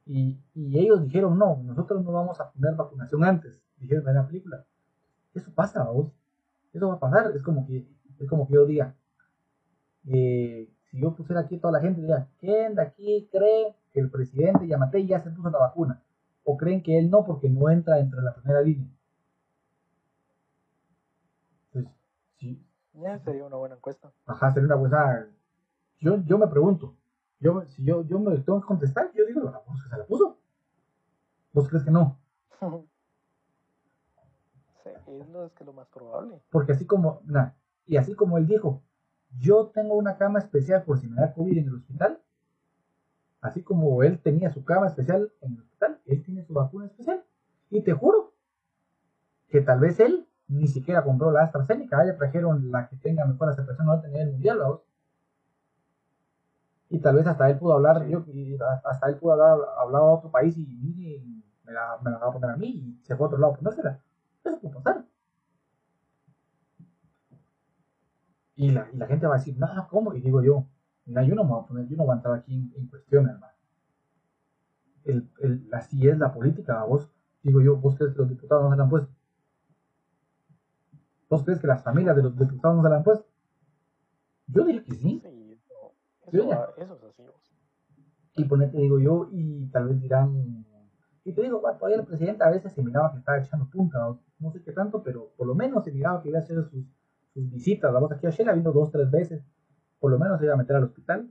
Y, 0.07 0.39
y, 0.55 0.79
ellos 0.79 1.03
dijeron, 1.03 1.39
no, 1.39 1.61
nosotros 1.65 2.05
no 2.05 2.13
vamos 2.13 2.41
a 2.41 2.53
poner 2.53 2.75
vacunación 2.75 3.25
antes, 3.25 3.61
dijeron 3.79 4.09
en 4.09 4.15
la 4.15 4.27
película. 4.27 4.65
Eso 5.35 5.53
pasa, 5.53 5.85
vos. 5.85 6.13
Eso 6.73 6.89
va 6.89 6.95
a 6.95 7.01
pasar. 7.01 7.33
Es 7.35 7.43
como 7.43 7.67
que, 7.67 7.87
es 8.19 8.29
como 8.29 8.47
que 8.47 8.55
yo 8.55 8.67
diga, 8.67 8.95
eh, 10.07 10.71
si 10.91 11.01
yo 11.01 11.15
pusiera 11.15 11.43
aquí 11.43 11.57
a 11.57 11.61
toda 11.61 11.73
la 11.73 11.81
gente, 11.81 12.01
diría, 12.01 12.29
¿quién 12.39 12.75
de 12.75 12.83
aquí 12.83 13.29
cree 13.33 13.77
que 13.93 14.01
el 14.01 14.11
presidente 14.11 14.67
Yamatei 14.67 15.07
ya 15.07 15.21
se 15.23 15.31
puso 15.31 15.51
la 15.51 15.59
vacuna? 15.59 16.03
¿O 16.49 16.57
creen 16.57 16.81
que 16.81 16.97
él 16.97 17.11
no 17.11 17.25
porque 17.25 17.51
no 17.51 17.69
entra 17.69 17.99
entre 17.99 18.23
la 18.23 18.33
primera 18.33 18.61
línea? 18.61 18.89
Entonces, 21.73 21.93
si, 22.37 22.65
sería 23.25 23.45
una 23.45 23.57
buena 23.57 23.75
encuesta. 23.75 24.13
Ajá, 24.27 24.53
sería 24.53 24.67
una 24.67 24.77
buena. 24.77 25.29
Yo, 25.99 26.23
yo 26.23 26.39
me 26.39 26.47
pregunto, 26.47 26.95
yo, 27.41 27.65
si 27.67 27.85
yo, 27.85 28.07
yo 28.07 28.21
me 28.21 28.39
tengo 28.39 28.61
que 28.61 28.67
contestar, 28.67 29.11
yo 29.13 29.27
digo, 29.27 29.41
¿vos 29.67 29.83
que 29.83 29.89
se 29.89 29.97
la 29.97 30.07
puso? 30.07 30.39
¿Vos 31.53 31.69
crees 31.69 31.83
que 31.83 31.91
no? 31.91 32.17
sí, 34.85 34.91
es 34.91 35.29
lo, 35.29 35.47
es 35.47 35.53
que 35.53 35.65
lo 35.65 35.73
más 35.73 35.89
probable. 35.89 36.41
Porque 36.51 36.71
así 36.73 36.87
como, 36.87 37.23
nah, 37.25 37.51
y 37.87 37.97
así 37.97 38.15
como 38.15 38.39
él 38.39 38.47
dijo, 38.47 38.85
yo 39.37 39.73
tengo 39.75 39.97
una 39.97 40.17
cama 40.17 40.39
especial 40.39 40.85
por 40.85 41.01
si 41.01 41.09
me 41.09 41.17
da 41.21 41.35
COVID 41.35 41.59
en 41.59 41.67
el 41.67 41.75
hospital, 41.75 42.23
así 43.47 43.63
como 43.63 44.03
él 44.03 44.19
tenía 44.21 44.51
su 44.51 44.65
cama 44.65 44.89
especial 44.89 45.33
en 45.41 45.55
el 45.55 45.61
hospital, 45.61 46.01
él 46.07 46.23
tiene 46.23 46.45
su 46.45 46.53
vacuna 46.53 46.87
especial. 46.87 47.25
Y 47.71 47.83
te 47.83 47.93
juro 47.93 48.35
que 49.49 49.61
tal 49.61 49.81
vez 49.81 50.01
él 50.01 50.27
ni 50.49 50.67
siquiera 50.69 51.03
compró 51.03 51.31
la 51.31 51.43
AstraZeneca, 51.43 52.05
ya 52.05 52.17
trajeron 52.17 52.71
la 52.71 52.89
que 52.89 52.97
tenga 52.97 53.25
mejor 53.25 53.49
aceptación 53.49 53.87
no 53.87 54.01
tener 54.01 54.23
el 54.23 54.33
mundial, 54.33 54.59
¿vamos? 54.59 54.81
Y 56.89 57.01
tal 57.01 57.17
vez 57.17 57.27
hasta 57.27 57.51
él 57.51 57.59
pudo 57.59 57.75
hablar, 57.75 58.07
yo, 58.07 58.25
hasta 58.85 59.09
él 59.09 59.17
pudo 59.17 59.33
hablar, 59.33 59.59
hablado 59.79 60.05
a 60.05 60.13
otro 60.19 60.31
país 60.31 60.57
y 60.57 60.67
mire, 60.67 61.25
me 61.65 61.73
la, 61.73 61.99
me 62.03 62.11
la 62.13 62.19
va 62.19 62.29
a 62.29 62.33
poner 62.33 62.51
a 62.51 62.57
mí 62.57 62.69
y 62.69 63.01
se 63.03 63.17
fue 63.17 63.27
a 63.27 63.29
otro 63.29 63.39
lado 63.39 63.55
a 63.55 63.57
ponérsela. 63.57 64.01
Eso 64.45 64.61
puede 64.61 64.75
pasar. 64.75 65.05
Y 68.55 68.71
la, 68.71 68.89
y 68.93 68.97
la 68.97 69.07
gente 69.07 69.27
va 69.27 69.35
a 69.35 69.39
decir, 69.39 69.59
no, 69.59 69.67
¿cómo? 69.91 70.15
Y 70.15 70.21
digo 70.21 70.43
yo, 70.43 70.65
mira, 71.07 71.23
yo 71.25 71.35
no 71.35 71.45
me 71.45 71.51
voy 71.51 71.63
a 71.63 71.67
poner, 71.67 71.89
yo 71.89 71.97
no 71.97 72.05
voy 72.05 72.13
a 72.13 72.17
entrar 72.17 72.35
aquí 72.35 72.55
en, 72.55 72.73
en 72.77 72.87
cuestión, 72.89 73.29
hermano. 73.29 73.53
El, 75.05 75.31
el, 75.41 75.69
así 75.73 76.09
es 76.09 76.19
la 76.19 76.33
política, 76.33 76.83
vos, 76.85 77.09
digo 77.43 77.61
yo, 77.61 77.77
vos 77.77 77.97
crees 77.97 78.13
que 78.13 78.19
los 78.19 78.29
diputados 78.29 78.65
no 78.65 78.71
se 78.71 78.77
la 78.77 78.83
han 78.85 78.91
puesto. 78.91 79.13
¿Vos 81.29 81.45
crees 81.45 81.61
que 81.61 81.67
las 81.67 81.83
familias 81.83 82.17
de 82.17 82.23
los 82.23 82.37
diputados 82.37 82.77
no 82.77 82.83
se 82.83 82.89
la 82.89 82.97
han 82.97 83.05
puesto? 83.05 83.27
Yo 84.49 84.65
diría 84.65 84.83
que 84.85 84.95
sí. 84.95 85.23
Sí, 86.31 86.39
eso, 86.39 86.77
eso, 86.77 86.95
es 86.95 87.21
así. 87.21 87.53
Y 88.37 88.45
ponete, 88.45 88.79
digo 88.79 88.99
yo, 88.99 89.29
y 89.31 89.67
tal 89.69 89.89
vez 89.89 90.01
dirán, 90.01 90.67
y 91.25 91.33
te 91.33 91.43
digo, 91.43 91.61
bueno, 91.61 91.77
todavía 91.79 92.01
el 92.01 92.07
presidente 92.07 92.45
a 92.45 92.51
veces 92.51 92.73
se 92.73 92.83
miraba 92.83 93.13
que 93.13 93.19
estaba 93.19 93.39
echando 93.39 93.69
punta, 93.69 93.99
no 94.39 94.51
sé 94.53 94.63
qué 94.63 94.73
tanto, 94.73 95.03
pero 95.03 95.33
por 95.37 95.47
lo 95.47 95.55
menos 95.55 95.85
se 95.85 95.91
miraba 95.91 96.23
que 96.23 96.29
iba 96.29 96.39
a 96.39 96.43
hacer 96.43 96.63
sus, 96.65 96.85
sus 97.33 97.51
visitas, 97.51 97.93
vamos 97.93 98.13
aquí 98.13 98.27
a 98.27 98.31
Shela 98.31 98.53
vino 98.53 98.71
dos, 98.73 98.93
tres 98.93 99.11
veces, 99.11 99.43
por 100.01 100.11
lo 100.11 100.19
menos 100.19 100.39
se 100.39 100.47
iba 100.47 100.55
a 100.55 100.59
meter 100.59 100.77
al 100.77 100.85
hospital. 100.85 101.31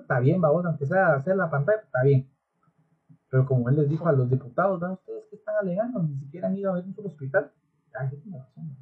está 0.00 0.20
bien, 0.20 0.40
vamos, 0.40 0.64
aunque 0.64 0.86
sea 0.86 1.14
hacer 1.14 1.36
la 1.36 1.50
pantalla, 1.50 1.80
está 1.82 2.02
bien. 2.02 2.28
Pero 3.30 3.46
como 3.46 3.68
él 3.68 3.76
les 3.76 3.88
dijo 3.88 4.06
a 4.08 4.12
los 4.12 4.28
diputados, 4.28 4.80
¿no? 4.80 4.92
ustedes 4.94 5.24
que 5.30 5.36
están 5.36 5.56
alegando, 5.60 6.02
ni 6.02 6.16
siquiera 6.18 6.48
han 6.48 6.56
ido 6.56 6.70
a 6.70 6.74
ver 6.74 6.84
un 6.84 6.94
solo 6.94 7.08
hospital. 7.08 7.50
Ay, 7.94 8.08
tiene 8.08 8.38
razón, 8.38 8.76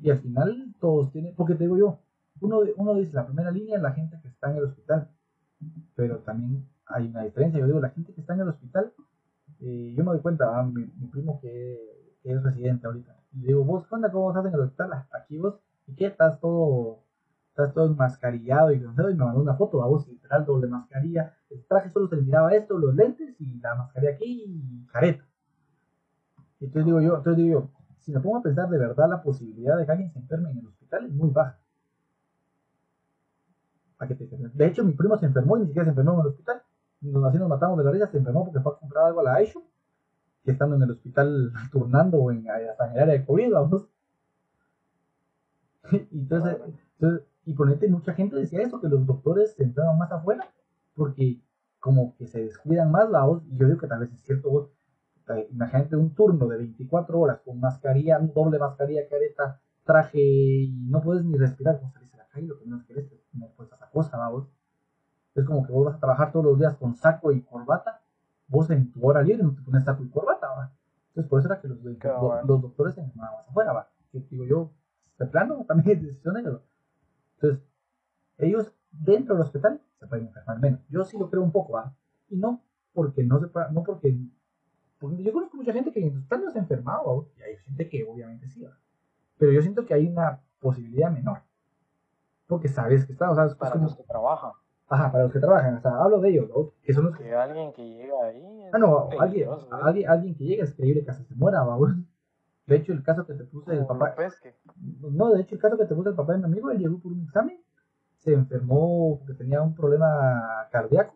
Y 0.00 0.10
al 0.10 0.18
final 0.18 0.74
todos 0.80 1.10
tienen, 1.12 1.34
porque 1.34 1.54
te 1.54 1.64
digo 1.64 1.76
yo, 1.76 1.98
uno, 2.40 2.60
uno 2.76 2.94
dice 2.94 3.12
la 3.14 3.26
primera 3.26 3.50
línea 3.50 3.76
es 3.76 3.82
la 3.82 3.92
gente 3.92 4.18
que 4.22 4.28
está 4.28 4.50
en 4.50 4.58
el 4.58 4.64
hospital, 4.64 5.10
pero 5.96 6.18
también 6.18 6.68
hay 6.86 7.06
una 7.06 7.22
diferencia. 7.22 7.60
Yo 7.60 7.66
digo, 7.66 7.80
la 7.80 7.90
gente 7.90 8.12
que 8.14 8.20
está 8.20 8.34
en 8.34 8.40
el 8.40 8.48
hospital, 8.48 8.92
eh, 9.60 9.94
yo 9.96 10.04
me 10.04 10.12
doy 10.12 10.20
cuenta, 10.20 10.58
ah, 10.58 10.62
mi, 10.62 10.84
primo 11.08 11.40
que, 11.40 11.98
es 12.24 12.42
residente 12.42 12.86
ahorita, 12.86 13.16
digo, 13.32 13.64
vos, 13.64 13.86
¿qué 13.86 13.94
onda? 13.94 14.10
¿Cómo 14.10 14.30
estás 14.30 14.46
en 14.46 14.54
el 14.54 14.60
hospital? 14.60 15.06
Aquí 15.12 15.38
vos, 15.38 15.60
¿y 15.86 15.94
qué? 15.94 16.06
Estás 16.06 16.40
todo, 16.40 17.04
estás 17.50 17.72
todo 17.74 17.86
enmascarillado 17.86 18.72
y, 18.72 18.76
y 18.76 18.80
me 18.80 19.14
mandó 19.14 19.40
una 19.40 19.54
foto, 19.54 19.82
a 19.82 19.86
vos, 19.86 20.06
literal, 20.08 20.44
doble 20.44 20.68
mascarilla, 20.68 21.34
el 21.50 21.64
traje 21.66 21.90
solo 21.90 22.08
se 22.08 22.16
le 22.16 22.22
miraba 22.22 22.54
esto, 22.54 22.78
los 22.78 22.94
lentes 22.94 23.34
y 23.40 23.58
la 23.60 23.74
mascarilla 23.74 24.12
aquí 24.12 24.44
y 24.46 24.86
careta. 24.86 25.24
Entonces 26.60 26.84
digo 26.84 27.00
yo, 27.00 27.16
entonces 27.16 27.36
digo 27.36 27.60
yo, 27.60 27.70
si 28.00 28.12
me 28.12 28.20
pongo 28.20 28.38
a 28.38 28.42
pensar 28.42 28.68
de 28.68 28.78
verdad, 28.78 29.08
la 29.08 29.22
posibilidad 29.22 29.76
de 29.76 29.86
que 29.86 29.92
alguien 29.92 30.10
se 30.12 30.18
enferme 30.18 30.50
en 30.50 30.58
el 30.58 30.66
hospital 30.66 31.06
es 31.06 31.12
muy 31.12 31.30
baja. 31.30 31.58
De 34.54 34.66
hecho, 34.66 34.84
mi 34.84 34.92
primo 34.92 35.16
se 35.18 35.26
enfermó 35.26 35.56
y 35.56 35.60
ni 35.60 35.66
siquiera 35.66 35.84
se 35.84 35.90
enfermó 35.90 36.14
en 36.14 36.20
el 36.20 36.26
hospital. 36.28 36.62
Nos, 37.00 37.24
así 37.24 37.38
nos 37.38 37.48
matamos 37.48 37.78
de 37.78 37.84
la 37.84 37.90
risa, 37.90 38.06
se 38.06 38.18
enfermó 38.18 38.44
porque 38.44 38.60
fue 38.60 38.72
a 38.72 38.76
comprar 38.76 39.04
algo 39.06 39.20
a 39.20 39.24
la 39.24 39.34
Aisho, 39.34 39.62
que 40.48 40.52
estando 40.52 40.76
en 40.76 40.82
el 40.82 40.92
hospital 40.92 41.52
turnando 41.72 42.18
o 42.18 42.30
en, 42.30 42.48
hasta 42.48 42.86
en 42.86 42.92
el 42.92 43.02
área 43.02 43.14
de 43.18 43.26
COVID, 43.26 43.52
vamos. 43.52 43.86
y 45.92 46.18
entonces, 46.18 46.56
entonces, 46.98 47.26
y 47.44 47.52
ponete, 47.52 47.86
mucha 47.88 48.14
gente 48.14 48.36
decía 48.36 48.62
eso, 48.62 48.80
que 48.80 48.88
los 48.88 49.04
doctores 49.06 49.54
se 49.54 49.64
enferman 49.64 49.98
más 49.98 50.10
afuera, 50.10 50.50
porque 50.94 51.40
como 51.80 52.16
que 52.16 52.26
se 52.26 52.42
descuidan 52.42 52.90
más 52.90 53.10
la 53.10 53.24
voz, 53.24 53.42
y 53.46 53.58
yo 53.58 53.66
digo 53.66 53.78
que 53.78 53.86
tal 53.86 54.00
vez 54.00 54.12
es 54.12 54.22
cierto, 54.22 54.50
vos, 54.50 54.70
imagínate 55.50 55.96
un 55.96 56.14
turno 56.14 56.48
de 56.48 56.56
24 56.56 57.20
horas 57.20 57.40
con 57.44 57.60
mascarilla, 57.60 58.18
doble 58.18 58.58
mascarilla, 58.58 59.06
careta, 59.08 59.60
traje, 59.84 60.20
y 60.20 60.72
no 60.88 61.02
puedes 61.02 61.24
ni 61.24 61.36
respirar, 61.36 61.78
vos 61.82 61.92
salís 61.92 62.12
a 62.14 62.18
la 62.18 62.28
calle, 62.28 62.46
lo 62.46 62.58
que 62.58 62.64
menos 62.64 62.84
querés 62.84 63.12
es 63.12 63.22
tener 63.30 63.50
puesta 63.52 63.76
esa 63.76 63.90
cosa, 63.90 64.28
vos. 64.28 64.48
Es 65.34 65.44
como 65.44 65.66
que 65.66 65.72
vos 65.72 65.84
vas 65.84 65.96
a 65.96 66.00
trabajar 66.00 66.32
todos 66.32 66.46
los 66.46 66.58
días 66.58 66.74
con 66.76 66.94
saco 66.94 67.32
y 67.32 67.42
corbata, 67.42 67.97
vos 68.48 68.70
en 68.70 68.90
tu 68.92 69.06
hora 69.06 69.22
libre 69.22 69.42
no 69.42 69.54
te 69.54 69.62
pones 69.62 69.84
saco 69.84 70.02
y 70.02 70.08
corbata, 70.10 70.48
¿va? 70.48 70.72
Entonces 71.08 71.28
por 71.28 71.40
eso 71.40 71.48
era 71.48 71.60
que 71.60 71.68
los, 71.68 71.78
los, 71.82 71.96
los 72.46 72.62
doctores 72.62 72.94
se 72.94 73.00
enfermaban 73.00 73.36
más 73.36 73.48
afuera, 73.48 73.72
¿va? 73.72 73.90
Que 74.10 74.20
digo 74.30 74.44
yo, 74.44 74.72
de 75.18 75.26
plano, 75.26 75.64
también 75.68 75.98
es 75.98 76.02
decisión 76.02 76.34
de 76.34 76.40
ellos. 76.40 76.62
Entonces, 77.34 77.64
ellos 78.38 78.72
dentro 78.90 79.34
del 79.34 79.42
hospital 79.42 79.80
se 79.98 80.06
pueden 80.06 80.26
enfermar 80.26 80.60
menos. 80.60 80.80
Yo 80.88 81.04
sí 81.04 81.18
lo 81.18 81.30
creo 81.30 81.42
un 81.42 81.52
poco, 81.52 81.78
¿ah? 81.78 81.94
Y 82.28 82.36
no 82.36 82.62
porque 82.92 83.22
no 83.22 83.38
se 83.38 83.46
no 83.46 83.84
porque, 83.84 84.18
porque, 84.98 85.22
yo 85.22 85.32
conozco 85.32 85.56
mucha 85.56 85.72
gente 85.72 85.92
que 85.92 86.00
en 86.00 86.08
el 86.08 86.16
hospital 86.16 86.44
no 86.44 86.50
se 86.50 86.58
ha 86.58 86.62
enfermado, 86.62 87.30
y 87.36 87.42
hay 87.42 87.56
gente 87.58 87.88
que 87.88 88.04
obviamente 88.04 88.48
sí, 88.48 88.62
¿va? 88.62 88.76
Pero 89.38 89.52
yo 89.52 89.62
siento 89.62 89.86
que 89.86 89.94
hay 89.94 90.08
una 90.08 90.40
posibilidad 90.58 91.10
menor. 91.10 91.42
Porque 92.46 92.68
sabes 92.68 93.06
que 93.06 93.12
está, 93.12 93.30
o 93.30 93.34
sea, 93.34 93.46
para 93.56 93.76
los 93.76 93.94
que 93.94 94.02
trabajan. 94.02 94.52
Ajá, 94.90 95.12
para 95.12 95.24
los 95.24 95.32
que 95.32 95.38
trabajan, 95.38 95.76
o 95.76 95.80
sea, 95.80 95.96
hablo 95.96 96.20
de 96.20 96.30
ellos, 96.30 96.48
¿no? 96.48 96.72
Que 96.82 96.94
son 96.94 97.04
los 97.04 97.16
que... 97.16 97.34
alguien 97.34 97.72
que 97.74 97.82
llega 97.82 98.14
ahí... 98.24 98.70
Ah, 98.72 98.78
no, 98.78 99.10
alguien, 99.18 99.48
alguien, 99.70 100.08
alguien 100.08 100.34
que 100.34 100.44
llega 100.44 100.64
es 100.64 100.74
creíble 100.74 101.04
que 101.04 101.10
hasta 101.10 101.24
se 101.24 101.34
muera, 101.34 101.62
¿va? 101.62 101.76
De 102.66 102.76
hecho, 102.76 102.92
el 102.92 103.02
caso 103.02 103.26
que 103.26 103.34
te 103.34 103.44
puse 103.44 103.72
del 103.72 103.86
papá. 103.86 104.14
No, 105.00 105.32
de 105.32 105.42
hecho, 105.42 105.54
el 105.54 105.60
caso 105.60 105.78
que 105.78 105.86
te 105.86 105.94
puse 105.94 106.10
del 106.10 106.16
papá 106.16 106.32
de 106.32 106.38
mi 106.38 106.44
amigo, 106.44 106.70
él 106.70 106.78
llegó 106.78 106.98
por 107.00 107.12
un 107.12 107.22
examen, 107.22 107.58
se 108.16 108.32
enfermó 108.32 109.18
porque 109.18 109.34
tenía 109.34 109.62
un 109.62 109.74
problema 109.74 110.68
cardíaco, 110.70 111.14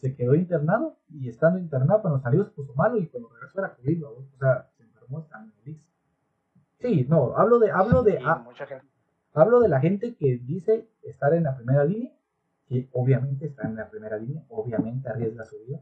se 0.00 0.14
quedó 0.14 0.34
internado 0.34 0.96
y 1.08 1.28
estando 1.28 1.58
internado, 1.58 2.02
cuando 2.02 2.20
salió 2.20 2.44
se 2.44 2.50
puso 2.50 2.74
malo 2.74 2.98
y 2.98 3.06
cuando 3.08 3.28
regresó 3.30 3.60
era 3.60 3.74
COVID, 3.74 4.04
o 4.04 4.26
sea, 4.38 4.68
se 4.76 4.82
enfermó 4.84 5.22
también 5.24 5.54
el 5.66 5.76
Sí, 6.78 7.06
no, 7.08 7.36
hablo 7.36 7.60
de, 7.60 7.70
hablo 7.70 8.02
de, 8.02 8.20
hablo 9.34 9.60
de 9.60 9.68
la 9.68 9.80
gente 9.80 10.16
que 10.16 10.38
dice 10.38 10.88
estar 11.02 11.32
en 11.34 11.44
la 11.44 11.56
primera 11.56 11.84
línea, 11.84 12.12
que 12.72 12.88
obviamente 12.92 13.46
está 13.46 13.68
en 13.68 13.76
la 13.76 13.90
primera 13.90 14.16
línea, 14.16 14.42
obviamente 14.48 15.06
arriesga 15.06 15.44
su 15.44 15.58
vida, 15.58 15.80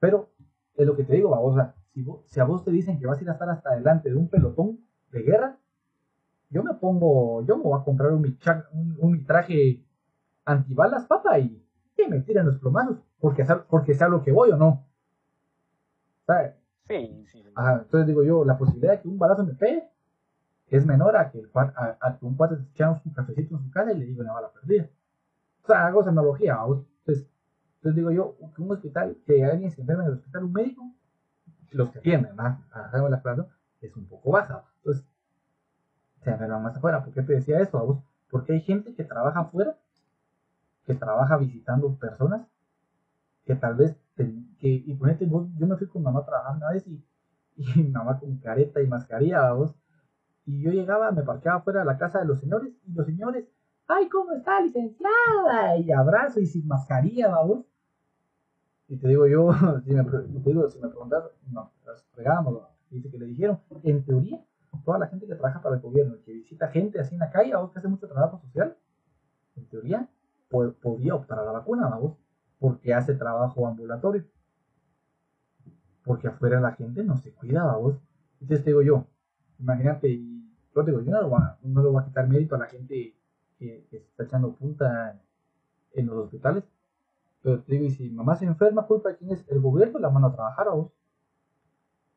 pero 0.00 0.30
es 0.74 0.86
lo 0.86 0.96
que 0.96 1.04
te 1.04 1.12
digo, 1.12 1.28
babosa, 1.28 1.74
si, 2.24 2.40
a 2.40 2.44
vos 2.44 2.64
te 2.64 2.70
dicen 2.70 2.98
que 2.98 3.06
vas 3.06 3.18
a 3.18 3.22
ir 3.22 3.28
a 3.28 3.34
estar 3.34 3.50
hasta 3.50 3.70
adelante 3.70 4.08
de 4.08 4.16
un 4.16 4.28
pelotón 4.28 4.80
de 5.12 5.22
guerra, 5.22 5.58
yo 6.48 6.62
me 6.62 6.72
pongo, 6.74 7.44
yo 7.44 7.58
me 7.58 7.64
voy 7.64 7.78
a 7.78 7.84
comprar 7.84 8.12
un, 8.12 8.34
un, 8.98 9.24
traje 9.26 9.84
antibalas, 10.46 11.04
papá, 11.06 11.38
y, 11.38 11.62
me 12.08 12.20
tiran 12.20 12.46
los 12.46 12.58
plomazos, 12.58 12.98
porque, 13.20 13.44
porque 13.68 13.94
sea 13.94 14.08
lo 14.08 14.22
que 14.22 14.32
voy 14.32 14.52
o 14.52 14.56
no. 14.56 14.86
¿Sabes? 16.26 16.54
Sí, 16.88 17.24
sí. 17.26 17.44
entonces 17.44 18.06
digo 18.06 18.22
yo, 18.22 18.44
la 18.44 18.56
posibilidad 18.56 18.92
de 18.92 19.00
que 19.02 19.08
un 19.08 19.18
balazo 19.18 19.44
me 19.44 19.54
pegue 19.54 19.90
es 20.68 20.86
menor 20.86 21.16
a 21.16 21.30
que, 21.30 21.42
a, 21.54 22.16
que 22.18 22.24
un 22.24 22.36
cuate 22.36 22.56
te 22.56 22.70
echamos 22.70 23.04
un 23.04 23.12
cafecito 23.12 23.56
en 23.56 23.62
su 23.64 23.70
casa 23.70 23.92
y 23.92 23.98
le 23.98 24.06
digo 24.06 24.22
una 24.22 24.32
bala 24.32 24.52
perdida. 24.52 24.88
O 25.66 25.68
sea, 25.68 25.84
hago 25.88 26.00
esa 26.00 26.10
analogía. 26.10 26.56
Entonces, 26.62 27.28
entonces 27.76 27.96
digo 27.96 28.12
yo, 28.12 28.36
un 28.56 28.70
hospital, 28.70 29.16
que 29.26 29.44
alguien 29.44 29.72
se 29.72 29.80
enferme 29.80 30.04
en 30.04 30.10
el 30.10 30.16
hospital, 30.18 30.44
un 30.44 30.52
médico, 30.52 30.94
los 31.72 31.90
que 31.90 31.98
tienden 31.98 32.38
a 32.38 32.62
hacer 32.70 33.00
la 33.00 33.20
plaza 33.20 33.48
es 33.80 33.96
un 33.96 34.06
poco 34.06 34.30
baja. 34.30 34.64
Entonces, 34.76 35.04
se 36.22 36.30
enferman 36.30 36.62
más 36.62 36.76
afuera. 36.76 37.04
¿Por 37.04 37.12
qué 37.12 37.22
te 37.22 37.32
decía 37.32 37.58
eso 37.58 37.78
a 37.78 37.82
vos? 37.82 37.98
Porque 38.30 38.52
hay 38.52 38.60
gente 38.60 38.94
que 38.94 39.02
trabaja 39.02 39.40
afuera, 39.40 39.76
que 40.84 40.94
trabaja 40.94 41.36
visitando 41.36 41.96
personas, 41.96 42.46
que 43.44 43.56
tal 43.56 43.74
vez, 43.74 43.96
que, 44.14 44.46
y 44.60 44.94
ponete 44.94 45.26
vos, 45.26 45.48
yo 45.58 45.66
me 45.66 45.76
fui 45.76 45.88
con 45.88 46.04
mamá 46.04 46.20
a 46.20 46.26
trabajar 46.26 46.56
una 46.56 46.70
vez 46.70 46.86
y, 46.86 47.04
y 47.56 47.82
mamá 47.90 48.20
con 48.20 48.36
careta 48.38 48.80
y 48.80 48.86
mascarilla, 48.86 49.50
vos, 49.52 49.74
y 50.44 50.62
yo 50.62 50.70
llegaba, 50.70 51.10
me 51.10 51.24
parqueaba 51.24 51.62
fuera 51.62 51.80
de 51.80 51.86
la 51.86 51.98
casa 51.98 52.20
de 52.20 52.24
los 52.24 52.38
señores, 52.38 52.72
y 52.86 52.92
los 52.92 53.04
señores, 53.04 53.46
ay, 53.88 54.08
¿cómo 54.08 54.32
está, 54.32 54.60
licenciada? 54.60 55.76
Y 55.78 55.90
abrazo 55.92 56.40
y 56.40 56.46
sin 56.46 56.66
mascarilla, 56.66 57.38
vos. 57.40 57.64
Y 58.88 58.96
te 58.96 59.08
digo 59.08 59.26
yo, 59.26 59.52
si 59.84 59.92
me, 59.92 60.04
te 60.04 60.70
si 60.70 60.78
me 60.80 60.88
preguntas, 60.88 61.24
no, 61.50 61.72
regámoslo. 62.14 62.68
Dice 62.90 63.10
que 63.10 63.18
le 63.18 63.26
dijeron, 63.26 63.60
en 63.82 64.04
teoría, 64.04 64.44
toda 64.84 64.98
la 64.98 65.08
gente 65.08 65.26
que 65.26 65.34
trabaja 65.34 65.60
para 65.60 65.76
el 65.76 65.82
gobierno, 65.82 66.16
que 66.24 66.32
visita 66.32 66.68
gente 66.68 67.00
así 67.00 67.14
en 67.14 67.20
la 67.20 67.30
calle, 67.30 67.54
o 67.56 67.72
que 67.72 67.78
hace 67.78 67.88
mucho 67.88 68.06
trabajo 68.06 68.38
social, 68.38 68.76
en 69.56 69.66
teoría, 69.66 70.08
podría 70.48 71.14
optar 71.14 71.40
a 71.40 71.44
la 71.44 71.52
vacuna, 71.52 71.88
vamos, 71.88 72.16
porque 72.58 72.94
hace 72.94 73.14
trabajo 73.14 73.66
ambulatorio. 73.66 74.24
Porque 76.04 76.28
afuera 76.28 76.60
la 76.60 76.72
gente 76.72 77.02
no 77.02 77.16
se 77.16 77.32
cuida, 77.32 77.64
vamos. 77.64 77.96
Entonces 78.40 78.64
te 78.64 78.70
digo 78.70 78.82
yo, 78.82 79.06
imagínate, 79.58 80.08
y 80.08 80.48
yo 80.74 80.82
digo, 80.84 81.00
yo 81.00 81.10
no 81.10 81.22
lo, 81.22 81.36
a, 81.36 81.58
no 81.62 81.90
voy 81.90 82.02
a 82.02 82.06
quitar 82.06 82.28
mérito 82.28 82.54
a 82.54 82.58
la 82.58 82.66
gente 82.66 83.15
que, 83.58 83.86
que 83.90 84.00
se 84.00 84.06
está 84.06 84.24
echando 84.24 84.52
punta 84.52 85.20
en 85.92 86.06
los 86.06 86.24
hospitales, 86.24 86.64
pero 87.42 87.60
te 87.60 87.72
digo, 87.74 87.84
y 87.84 87.90
si 87.92 88.10
mamá 88.10 88.34
se 88.34 88.44
enferma, 88.44 88.86
culpa 88.86 89.10
de 89.10 89.16
quién 89.18 89.30
es 89.30 89.44
el 89.48 89.60
gobierno, 89.60 90.00
la 90.00 90.10
manda 90.10 90.28
a 90.28 90.34
trabajar 90.34 90.66
a 90.66 90.72
vos. 90.72 90.90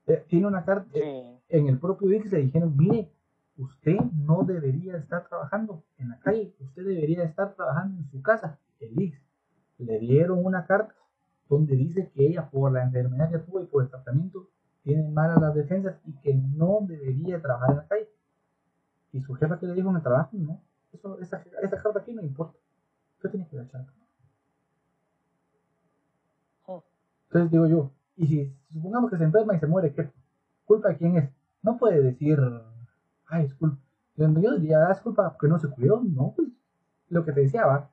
Eh, 0.07 0.25
tiene 0.27 0.47
una 0.47 0.65
carta, 0.65 0.89
eh, 0.95 1.39
en 1.49 1.67
el 1.67 1.77
propio 1.77 2.11
IX 2.11 2.31
le 2.31 2.39
dijeron, 2.39 2.75
mire, 2.75 3.11
usted 3.57 3.97
no 4.25 4.43
debería 4.43 4.97
estar 4.97 5.27
trabajando 5.27 5.83
en 5.97 6.09
la 6.09 6.19
calle, 6.19 6.55
usted 6.59 6.83
debería 6.83 7.23
estar 7.23 7.53
trabajando 7.53 7.99
en 7.99 8.09
su 8.09 8.21
casa. 8.23 8.57
El 8.79 8.99
IX 8.99 9.19
le 9.77 9.99
dieron 9.99 10.43
una 10.43 10.65
carta 10.65 10.95
donde 11.47 11.75
dice 11.75 12.09
que 12.15 12.25
ella 12.25 12.49
por 12.49 12.71
la 12.71 12.83
enfermedad 12.83 13.29
que 13.29 13.37
tuvo 13.37 13.61
y 13.61 13.65
por 13.67 13.83
el 13.83 13.89
tratamiento 13.89 14.47
tiene 14.83 15.07
malas 15.09 15.39
las 15.39 15.53
defensas 15.53 15.99
y 16.05 16.13
que 16.21 16.33
no 16.33 16.79
debería 16.87 17.39
trabajar 17.39 17.69
en 17.69 17.77
la 17.77 17.87
calle. 17.87 18.09
Y 19.11 19.21
su 19.21 19.35
jefa 19.35 19.59
que 19.59 19.67
le 19.67 19.73
dijo 19.73 19.89
en 19.91 19.97
el 19.97 20.01
trabajo, 20.01 20.29
no, 20.33 20.59
eso, 20.91 21.19
esa, 21.19 21.43
esa 21.61 21.81
carta 21.81 21.99
aquí 21.99 22.13
no 22.13 22.21
importa. 22.21 22.57
Usted 23.17 23.31
tiene 23.31 23.47
que 23.47 23.55
ir 23.55 23.61
a 23.61 23.85
Entonces 27.27 27.51
digo 27.51 27.67
yo, 27.67 27.91
y 28.15 28.27
si 28.27 28.55
supongamos 28.73 29.11
que 29.11 29.17
se 29.17 29.23
enferma 29.23 29.55
y 29.55 29.59
se 29.59 29.67
muere, 29.67 29.93
¿qué 29.93 30.11
culpa 30.65 30.89
de 30.89 30.97
quién 30.97 31.17
es? 31.17 31.29
No 31.61 31.77
puede 31.77 32.01
decir, 32.01 32.39
ay, 33.27 33.45
es 33.45 33.53
culpa. 33.53 33.77
Yo 34.15 34.27
diría, 34.57 34.87
ah, 34.87 34.91
es 34.91 34.99
culpa 34.99 35.29
porque 35.31 35.47
no 35.47 35.59
se 35.59 35.69
cuidó. 35.69 36.01
No, 36.01 36.33
pues 36.35 36.49
lo 37.09 37.23
que 37.23 37.31
te 37.31 37.41
decía, 37.41 37.65
va, 37.65 37.89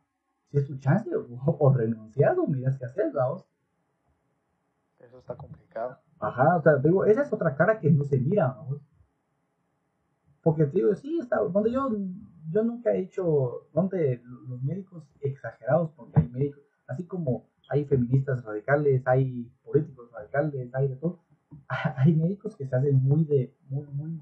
si 0.51 0.59
es 0.59 0.67
tu 0.67 0.77
chance, 0.79 1.15
o, 1.15 1.27
o 1.59 1.73
renuncias 1.73 2.37
o 2.39 2.47
miras 2.47 2.79
qué 2.79 2.87
hacer, 2.87 3.13
vamos. 3.13 3.45
Eso 4.99 5.19
está 5.19 5.37
complicado. 5.37 5.99
Ajá, 6.19 6.57
o 6.57 6.63
sea, 6.63 6.77
digo, 6.77 7.05
esa 7.05 7.23
es 7.23 7.33
otra 7.33 7.55
cara 7.55 7.79
que 7.79 7.91
no 7.91 8.05
se 8.05 8.19
mira, 8.19 8.49
vamos. 8.49 8.81
Porque 10.43 10.65
te 10.65 10.79
digo, 10.79 10.95
sí, 10.95 11.19
está, 11.19 11.39
donde 11.39 11.71
yo, 11.71 11.91
yo 12.51 12.63
nunca 12.63 12.93
he 12.93 13.01
hecho, 13.01 13.69
donde 13.73 14.23
los 14.49 14.63
médicos 14.63 15.05
exagerados, 15.21 15.91
porque 15.97 16.21
hay 16.21 16.29
médicos, 16.29 16.63
así 16.87 17.05
como 17.05 17.49
hay 17.69 17.85
feministas 17.85 18.45
radicales, 18.45 19.03
hay 19.07 19.51
políticos 19.65 20.11
radicales, 20.13 20.75
hay 20.75 20.89
de 20.89 20.97
todo. 20.97 21.21
Hay 21.97 22.15
médicos 22.15 22.57
que 22.57 22.67
se 22.67 22.75
hacen 22.75 23.03
muy 23.03 23.25
de, 23.25 23.55
muy, 23.69 23.87
muy, 23.87 24.21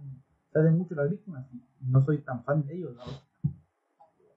se 0.52 0.58
hacen 0.58 0.76
mucho 0.76 0.94
las 0.94 1.10
víctimas 1.10 1.46
y 1.52 1.62
no 1.80 2.04
soy 2.04 2.18
tan 2.18 2.44
fan 2.44 2.64
de 2.66 2.74
ellos, 2.74 2.96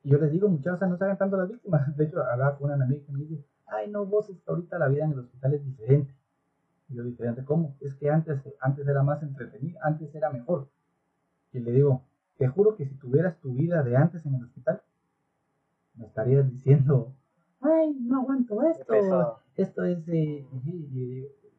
Y 0.04 0.10
yo 0.10 0.18
les 0.18 0.32
digo, 0.32 0.48
muchachos, 0.48 0.88
no 0.90 0.98
se 0.98 1.04
hagan 1.04 1.18
tanto 1.18 1.38
las 1.38 1.50
víctimas. 1.50 1.96
De 1.98 2.06
hecho, 2.06 2.24
hablaba 2.24 2.58
con 2.58 2.72
una 2.72 2.86
amiga 2.86 3.06
que 3.06 3.12
me 3.12 3.20
dice, 3.20 3.46
ay, 3.66 3.92
no, 3.92 4.06
vos, 4.06 4.32
ahorita 4.48 4.80
la 4.80 4.88
vida 4.88 5.04
en 5.04 5.12
el 5.12 5.20
hospital 5.20 5.54
es 5.54 5.66
diferente. 5.66 6.14
Y 6.90 6.96
yo, 6.96 7.04
diferente, 7.04 7.44
¿cómo? 7.44 7.76
Es 7.82 7.94
que 7.96 8.10
antes, 8.10 8.42
antes 8.62 8.88
era 8.88 9.04
más 9.04 9.22
entretenido, 9.22 9.80
antes 9.84 10.14
era 10.16 10.30
mejor. 10.30 10.70
Y 11.52 11.60
le 11.60 11.72
digo, 11.74 12.04
te 12.38 12.48
juro 12.48 12.76
que 12.76 12.86
si 12.86 12.96
tuvieras 12.96 13.40
tu 13.40 13.54
vida 13.54 13.84
de 13.84 13.96
antes 13.96 14.26
en 14.26 14.36
el 14.36 14.44
hospital, 14.44 14.82
me 15.96 16.06
estarías 16.06 16.50
diciendo, 16.50 17.14
ay, 17.62 17.96
no 18.00 18.22
aguanto 18.22 18.62
esto, 18.64 19.42
esto 19.56 19.84
es 19.84 20.08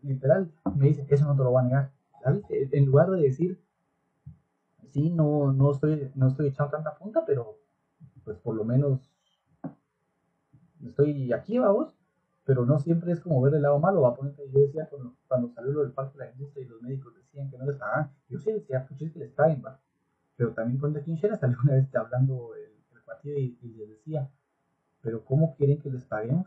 literal, 0.03 0.53
me 0.77 0.87
dice, 0.87 1.07
eso 1.09 1.25
no 1.27 1.37
te 1.37 1.43
lo 1.43 1.51
voy 1.51 1.63
a 1.63 1.65
negar, 1.65 1.93
¿sabes? 2.23 2.45
En 2.49 2.87
lugar 2.87 3.11
de 3.11 3.21
decir, 3.21 3.61
sí, 4.91 5.11
no, 5.11 5.53
no 5.53 5.73
estoy, 5.73 6.11
no 6.15 6.29
estoy 6.29 6.49
echando 6.49 6.71
tanta 6.71 6.97
punta, 6.97 7.25
pero 7.27 7.59
pues 8.25 8.39
por 8.39 8.55
lo 8.55 8.65
menos 8.65 9.11
estoy 10.85 11.33
aquí, 11.33 11.59
vamos, 11.59 11.99
pero 12.45 12.65
no 12.65 12.79
siempre 12.79 13.13
es 13.13 13.21
como 13.21 13.41
ver 13.43 13.55
el 13.55 13.63
lado 13.63 13.79
malo. 13.79 14.03
Va 14.03 14.11
a 14.11 14.15
ponerte, 14.15 14.49
yo 14.51 14.61
decía 14.61 14.87
cuando, 14.89 15.15
cuando 15.27 15.49
salió 15.51 15.73
lo 15.73 15.83
del 15.83 15.93
parque 15.93 16.19
de 16.19 16.25
la 16.25 16.31
industria 16.31 16.65
y 16.65 16.69
los 16.69 16.81
médicos 16.81 17.15
decían 17.15 17.51
que 17.51 17.59
no 17.59 17.67
les 17.67 17.77
pagaban, 17.77 18.11
yo 18.29 18.39
sí 18.39 18.53
decía, 18.53 18.87
pues 18.89 19.03
es 19.03 19.13
que 19.13 19.19
les 19.19 19.33
paguen, 19.33 19.63
va. 19.65 19.81
Pero 20.39 20.53
también 20.55 20.79
cuando 20.81 21.01
aquí 21.01 21.11
en 21.11 21.19
Shera 21.19 21.37
salió 21.37 21.59
una 21.63 21.75
vez 21.75 21.95
hablando 21.95 22.55
el, 22.55 22.71
el 22.97 23.03
partido 23.05 23.37
y, 23.39 23.59
y 23.61 23.69
les 23.75 23.89
decía, 23.91 24.31
pero 25.03 25.25
¿cómo 25.25 25.55
quieren 25.57 25.79
que 25.81 25.91
les 25.91 26.05
paguemos? 26.07 26.47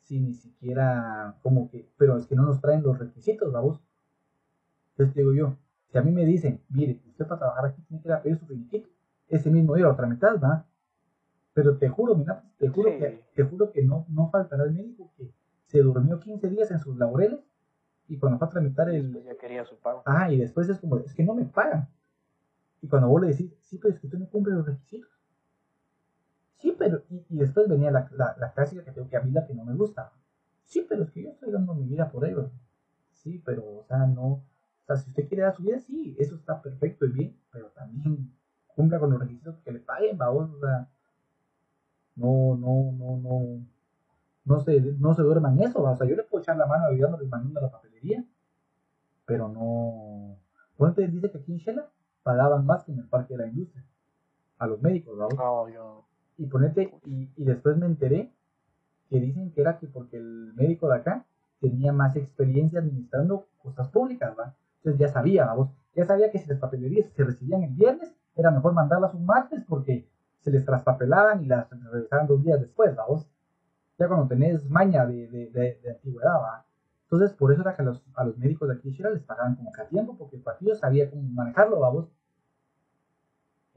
Si 0.00 0.18
ni 0.20 0.32
siquiera, 0.32 1.36
como 1.42 1.68
que, 1.68 1.86
pero 1.98 2.16
es 2.16 2.26
que 2.26 2.34
no 2.36 2.44
nos 2.44 2.62
traen 2.62 2.82
los 2.82 2.98
requisitos, 2.98 3.52
vamos. 3.52 3.82
Entonces 4.92 5.14
digo 5.14 5.34
yo, 5.34 5.56
si 5.90 5.98
a 5.98 6.02
mí 6.02 6.12
me 6.12 6.24
dicen, 6.24 6.62
mire, 6.70 7.02
usted 7.08 7.26
para 7.26 7.40
trabajar 7.40 7.66
aquí 7.66 7.82
tiene 7.82 8.02
que 8.02 8.08
ir 8.08 8.14
a 8.14 8.22
pedir 8.22 8.38
su 8.38 8.46
finiquito, 8.46 8.88
ese 9.28 9.50
mismo 9.50 9.74
día 9.74 9.86
a 9.86 9.90
otra 9.92 10.06
mitad, 10.06 10.40
¿va? 10.40 10.64
Pero 11.52 11.76
te 11.76 11.88
juro, 11.88 12.14
mira, 12.14 12.42
te 12.58 12.68
juro, 12.68 12.90
Sí. 12.90 12.98
que, 12.98 13.24
te 13.34 13.42
juro 13.42 13.70
que 13.72 13.82
no, 13.82 14.06
no 14.08 14.30
faltará 14.30 14.64
el 14.64 14.72
médico 14.72 15.10
que 15.16 15.30
se 15.66 15.80
durmió 15.80 16.20
15 16.20 16.48
días 16.48 16.70
en 16.70 16.78
sus 16.78 16.96
laureles 16.96 17.40
y 18.06 18.16
cuando 18.18 18.38
fue 18.38 18.46
a 18.46 18.50
tramitar 18.50 18.88
el... 18.88 19.12
Pues 19.12 19.24
ya 19.24 19.36
quería 19.36 19.64
su 19.64 19.76
pago. 19.76 20.02
Ah, 20.06 20.32
y 20.32 20.38
después 20.38 20.68
es 20.68 20.78
como, 20.78 20.98
es 20.98 21.12
que 21.14 21.24
no 21.24 21.34
me 21.34 21.44
pagan. 21.44 21.88
Y 22.80 22.88
cuando 22.88 23.08
vos 23.08 23.20
le 23.22 23.28
decís, 23.28 23.52
sí, 23.62 23.78
pero 23.78 23.94
es 23.94 24.00
que 24.00 24.06
usted 24.06 24.18
no 24.18 24.28
cumple 24.28 24.54
los 24.54 24.66
requisitos. 24.66 25.10
Sí, 26.56 26.74
pero, 26.78 27.02
y, 27.08 27.24
y 27.28 27.38
después 27.38 27.68
venía 27.68 27.90
la, 27.90 28.08
la, 28.12 28.36
la 28.38 28.52
clásica 28.52 28.84
que 28.84 28.92
tengo 28.92 29.08
que 29.08 29.16
a 29.16 29.22
mí 29.22 29.30
la 29.30 29.46
que 29.46 29.54
no 29.54 29.64
me 29.64 29.74
gusta. 29.74 30.12
Sí, 30.64 30.84
pero 30.88 31.04
es 31.04 31.10
que 31.10 31.22
yo 31.22 31.30
estoy 31.30 31.50
dando 31.50 31.74
mi 31.74 31.86
vida 31.86 32.10
por 32.10 32.24
ellos. 32.26 32.50
Sí, 33.12 33.42
pero, 33.44 33.64
o 33.78 33.84
sea, 33.84 34.06
no, 34.06 34.24
o 34.24 34.42
sea, 34.86 34.96
si 34.96 35.10
usted 35.10 35.28
quiere 35.28 35.42
dar 35.42 35.54
su 35.54 35.62
vida, 35.62 35.78
sí, 35.80 36.16
eso 36.18 36.36
está 36.36 36.62
perfecto 36.62 37.04
y 37.04 37.12
bien, 37.12 37.36
pero 37.50 37.68
también 37.70 38.32
cumpla 38.74 38.98
con 38.98 39.10
los 39.10 39.20
requisitos 39.20 39.58
que 39.58 39.72
le 39.72 39.80
paguen, 39.80 40.16
vamos, 40.16 40.50
o 40.50 40.60
sea, 40.60 40.88
no, 42.16 42.56
no, 42.56 42.92
no, 42.92 43.16
no, 43.18 43.66
no 44.44 44.60
se, 44.60 44.80
no 44.80 45.14
se 45.14 45.22
duerma 45.22 45.52
en 45.52 45.60
eso, 45.60 45.82
o 45.82 45.96
sea, 45.96 46.06
yo 46.06 46.16
le 46.16 46.22
puedo 46.22 46.42
echar 46.42 46.56
la 46.56 46.66
mano 46.66 46.86
ayudándole 46.86 47.26
mandando 47.26 47.60
a 47.60 47.64
la 47.64 47.70
papelería, 47.70 48.24
pero 49.26 49.48
no, 49.48 50.38
Ponte 50.76 51.06
dice 51.08 51.30
que 51.30 51.38
aquí 51.38 51.52
en 51.52 51.58
Shela 51.58 51.90
pagaban 52.28 52.66
más 52.66 52.84
que 52.84 52.92
en 52.92 52.98
el 52.98 53.08
parque 53.08 53.34
de 53.34 53.44
la 53.44 53.48
industria, 53.48 53.82
a 54.58 54.66
los 54.66 54.82
médicos. 54.82 55.16
No, 55.16 55.66
yo. 55.70 56.04
y 56.36 56.44
ponete, 56.46 56.82
y, 57.06 57.30
y 57.36 57.44
después 57.44 57.78
me 57.78 57.86
enteré 57.86 58.30
que 59.08 59.18
dicen 59.18 59.50
que 59.52 59.62
era 59.62 59.78
que 59.78 59.86
porque 59.86 60.18
el 60.18 60.52
médico 60.54 60.88
de 60.88 60.96
acá 60.96 61.24
tenía 61.58 61.90
más 61.94 62.16
experiencia 62.16 62.80
administrando 62.80 63.46
cosas 63.62 63.88
públicas, 63.88 64.34
¿va? 64.38 64.54
Entonces 64.76 65.00
ya 65.00 65.08
sabía, 65.08 65.46
vamos, 65.46 65.70
ya 65.94 66.04
sabía 66.04 66.30
que 66.30 66.38
si 66.38 66.46
las 66.50 66.58
papelerías 66.58 67.10
se 67.16 67.24
recibían 67.24 67.62
el 67.62 67.72
viernes, 67.72 68.14
era 68.36 68.50
mejor 68.50 68.74
mandarlas 68.74 69.14
un 69.14 69.24
martes 69.24 69.64
porque 69.66 70.06
se 70.40 70.50
les 70.50 70.66
traspapelaban 70.66 71.42
y 71.42 71.46
las 71.46 71.66
revisaban 71.90 72.26
dos 72.26 72.42
días 72.42 72.60
después, 72.60 72.94
vamos. 72.94 73.26
Ya 73.98 74.06
cuando 74.06 74.28
tenés 74.28 74.68
maña 74.68 75.06
de, 75.06 75.28
de, 75.28 75.50
de, 75.50 75.80
de 75.82 75.90
antigüedad, 75.92 76.34
¿va? 76.34 76.66
Entonces, 77.10 77.32
por 77.32 77.50
eso 77.52 77.62
era 77.62 77.74
que 77.74 77.80
a 77.80 77.86
los, 77.86 78.04
a 78.16 78.24
los 78.24 78.36
médicos 78.36 78.68
de 78.68 78.74
aquí 78.74 78.90
de 78.90 78.94
Shira 78.94 79.10
les 79.10 79.22
pagaban 79.22 79.56
como 79.56 79.72
que 79.72 79.80
a 79.80 79.88
tiempo, 79.88 80.14
porque 80.18 80.36
el 80.36 80.42
partido 80.42 80.74
sabía 80.74 81.08
cómo 81.08 81.22
manejarlo, 81.22 81.80
vamos. 81.80 82.06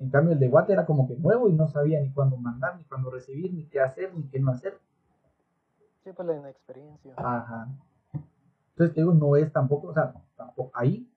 En 0.01 0.09
cambio, 0.09 0.33
el 0.33 0.39
de 0.39 0.47
Guate 0.49 0.73
era 0.73 0.85
como 0.87 1.07
que 1.07 1.15
nuevo 1.15 1.47
y 1.47 1.53
no 1.53 1.67
sabía 1.67 2.01
ni 2.01 2.11
cuándo 2.11 2.35
mandar, 2.35 2.75
ni 2.75 2.83
cuándo 2.85 3.11
recibir, 3.11 3.53
ni 3.53 3.65
qué 3.67 3.79
hacer, 3.81 4.11
ni 4.15 4.23
qué 4.29 4.39
no 4.39 4.51
hacer. 4.51 4.79
Sí, 6.03 6.11
pues 6.11 6.27
la 6.27 6.35
inexperiencia. 6.37 7.13
Ajá. 7.17 7.67
Entonces, 8.71 8.95
te 8.95 9.01
digo, 9.01 9.13
no 9.13 9.35
es 9.35 9.53
tampoco, 9.53 9.89
o 9.89 9.93
sea, 9.93 10.11
tampoco, 10.35 10.71
ahí 10.73 11.07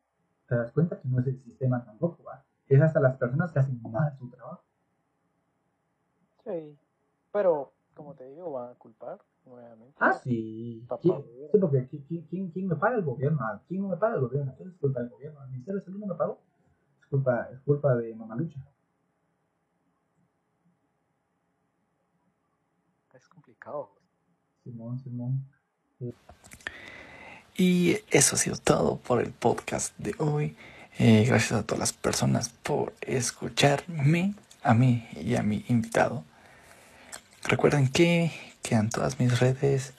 te 0.46 0.54
das 0.56 0.70
cuenta 0.72 1.00
que 1.00 1.08
no 1.08 1.18
es 1.20 1.26
el 1.26 1.40
sistema 1.42 1.82
tampoco, 1.82 2.24
¿va? 2.24 2.44
Es 2.68 2.78
hasta 2.82 3.00
las 3.00 3.16
personas 3.16 3.52
que 3.52 3.58
hacen 3.60 3.80
mal 3.90 4.14
su 4.18 4.28
trabajo. 4.28 4.62
Sí. 6.44 6.76
Pero, 7.32 7.72
como 7.94 8.14
te 8.14 8.28
digo, 8.28 8.52
van 8.52 8.72
a 8.72 8.74
culpar 8.74 9.18
nuevamente. 9.46 9.94
Ah, 9.98 10.12
sí. 10.12 10.86
¿Quién, 11.00 11.22
sí, 11.52 11.58
porque 11.58 11.88
¿quién, 11.88 12.02
quién- 12.06 12.26
quién, 12.26 12.50
quién 12.50 12.68
me 12.68 12.76
paga 12.76 12.96
el 12.96 13.02
gobierno? 13.04 13.40
¿A 13.46 13.62
¿Quién 13.66 13.80
no 13.80 13.88
me 13.88 13.96
paga 13.96 14.16
el 14.16 14.20
gobierno? 14.20 14.50
Entonces 14.50 14.74
es 14.74 14.80
culpa 14.80 15.00
del 15.00 15.08
gobierno. 15.08 15.42
¿El 15.42 15.50
Ministerio 15.52 15.80
de 15.80 15.84
Salud 15.86 16.00
no 16.00 16.06
me 16.08 16.14
pagó? 16.14 16.38
Es 17.00 17.06
culpa, 17.06 17.48
es 17.50 17.60
culpa 17.60 17.94
de 17.96 18.14
Mamalucha. 18.14 18.60
Simón, 24.62 25.00
Simón. 25.02 25.46
Y 27.56 27.98
eso 28.10 28.36
ha 28.36 28.38
sido 28.38 28.56
todo 28.56 28.98
por 28.98 29.22
el 29.22 29.30
podcast 29.30 29.96
de 29.96 30.14
hoy. 30.18 30.54
Eh, 30.98 31.24
gracias 31.26 31.52
a 31.52 31.62
todas 31.62 31.78
las 31.78 31.92
personas 31.94 32.50
por 32.50 32.92
escucharme, 33.00 34.34
a 34.62 34.74
mí 34.74 35.08
y 35.16 35.36
a 35.36 35.42
mi 35.42 35.64
invitado. 35.68 36.24
Recuerden 37.44 37.88
que 37.88 38.32
quedan 38.62 38.90
todas 38.90 39.18
mis 39.18 39.40
redes 39.40 39.94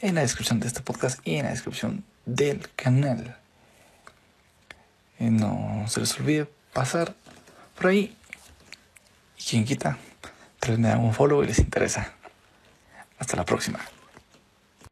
en 0.00 0.14
la 0.14 0.22
descripción 0.22 0.60
de 0.60 0.68
este 0.68 0.80
podcast 0.80 1.20
y 1.26 1.36
en 1.36 1.44
la 1.44 1.50
descripción 1.50 2.04
del 2.24 2.70
canal. 2.76 3.36
Eh, 5.18 5.30
no 5.30 5.84
se 5.88 6.00
les 6.00 6.18
olvide 6.18 6.48
pasar 6.72 7.14
por 7.76 7.88
ahí. 7.88 8.16
Y 9.38 9.42
quien 9.42 9.64
quita, 9.64 9.98
tal 10.60 10.70
vez 10.70 10.78
me 10.78 10.88
dan 10.88 11.00
un 11.00 11.12
follow 11.12 11.42
y 11.42 11.46
les 11.48 11.58
interesa. 11.58 12.14
Hasta 13.22 13.36
la 13.36 13.44
próxima. 13.44 13.78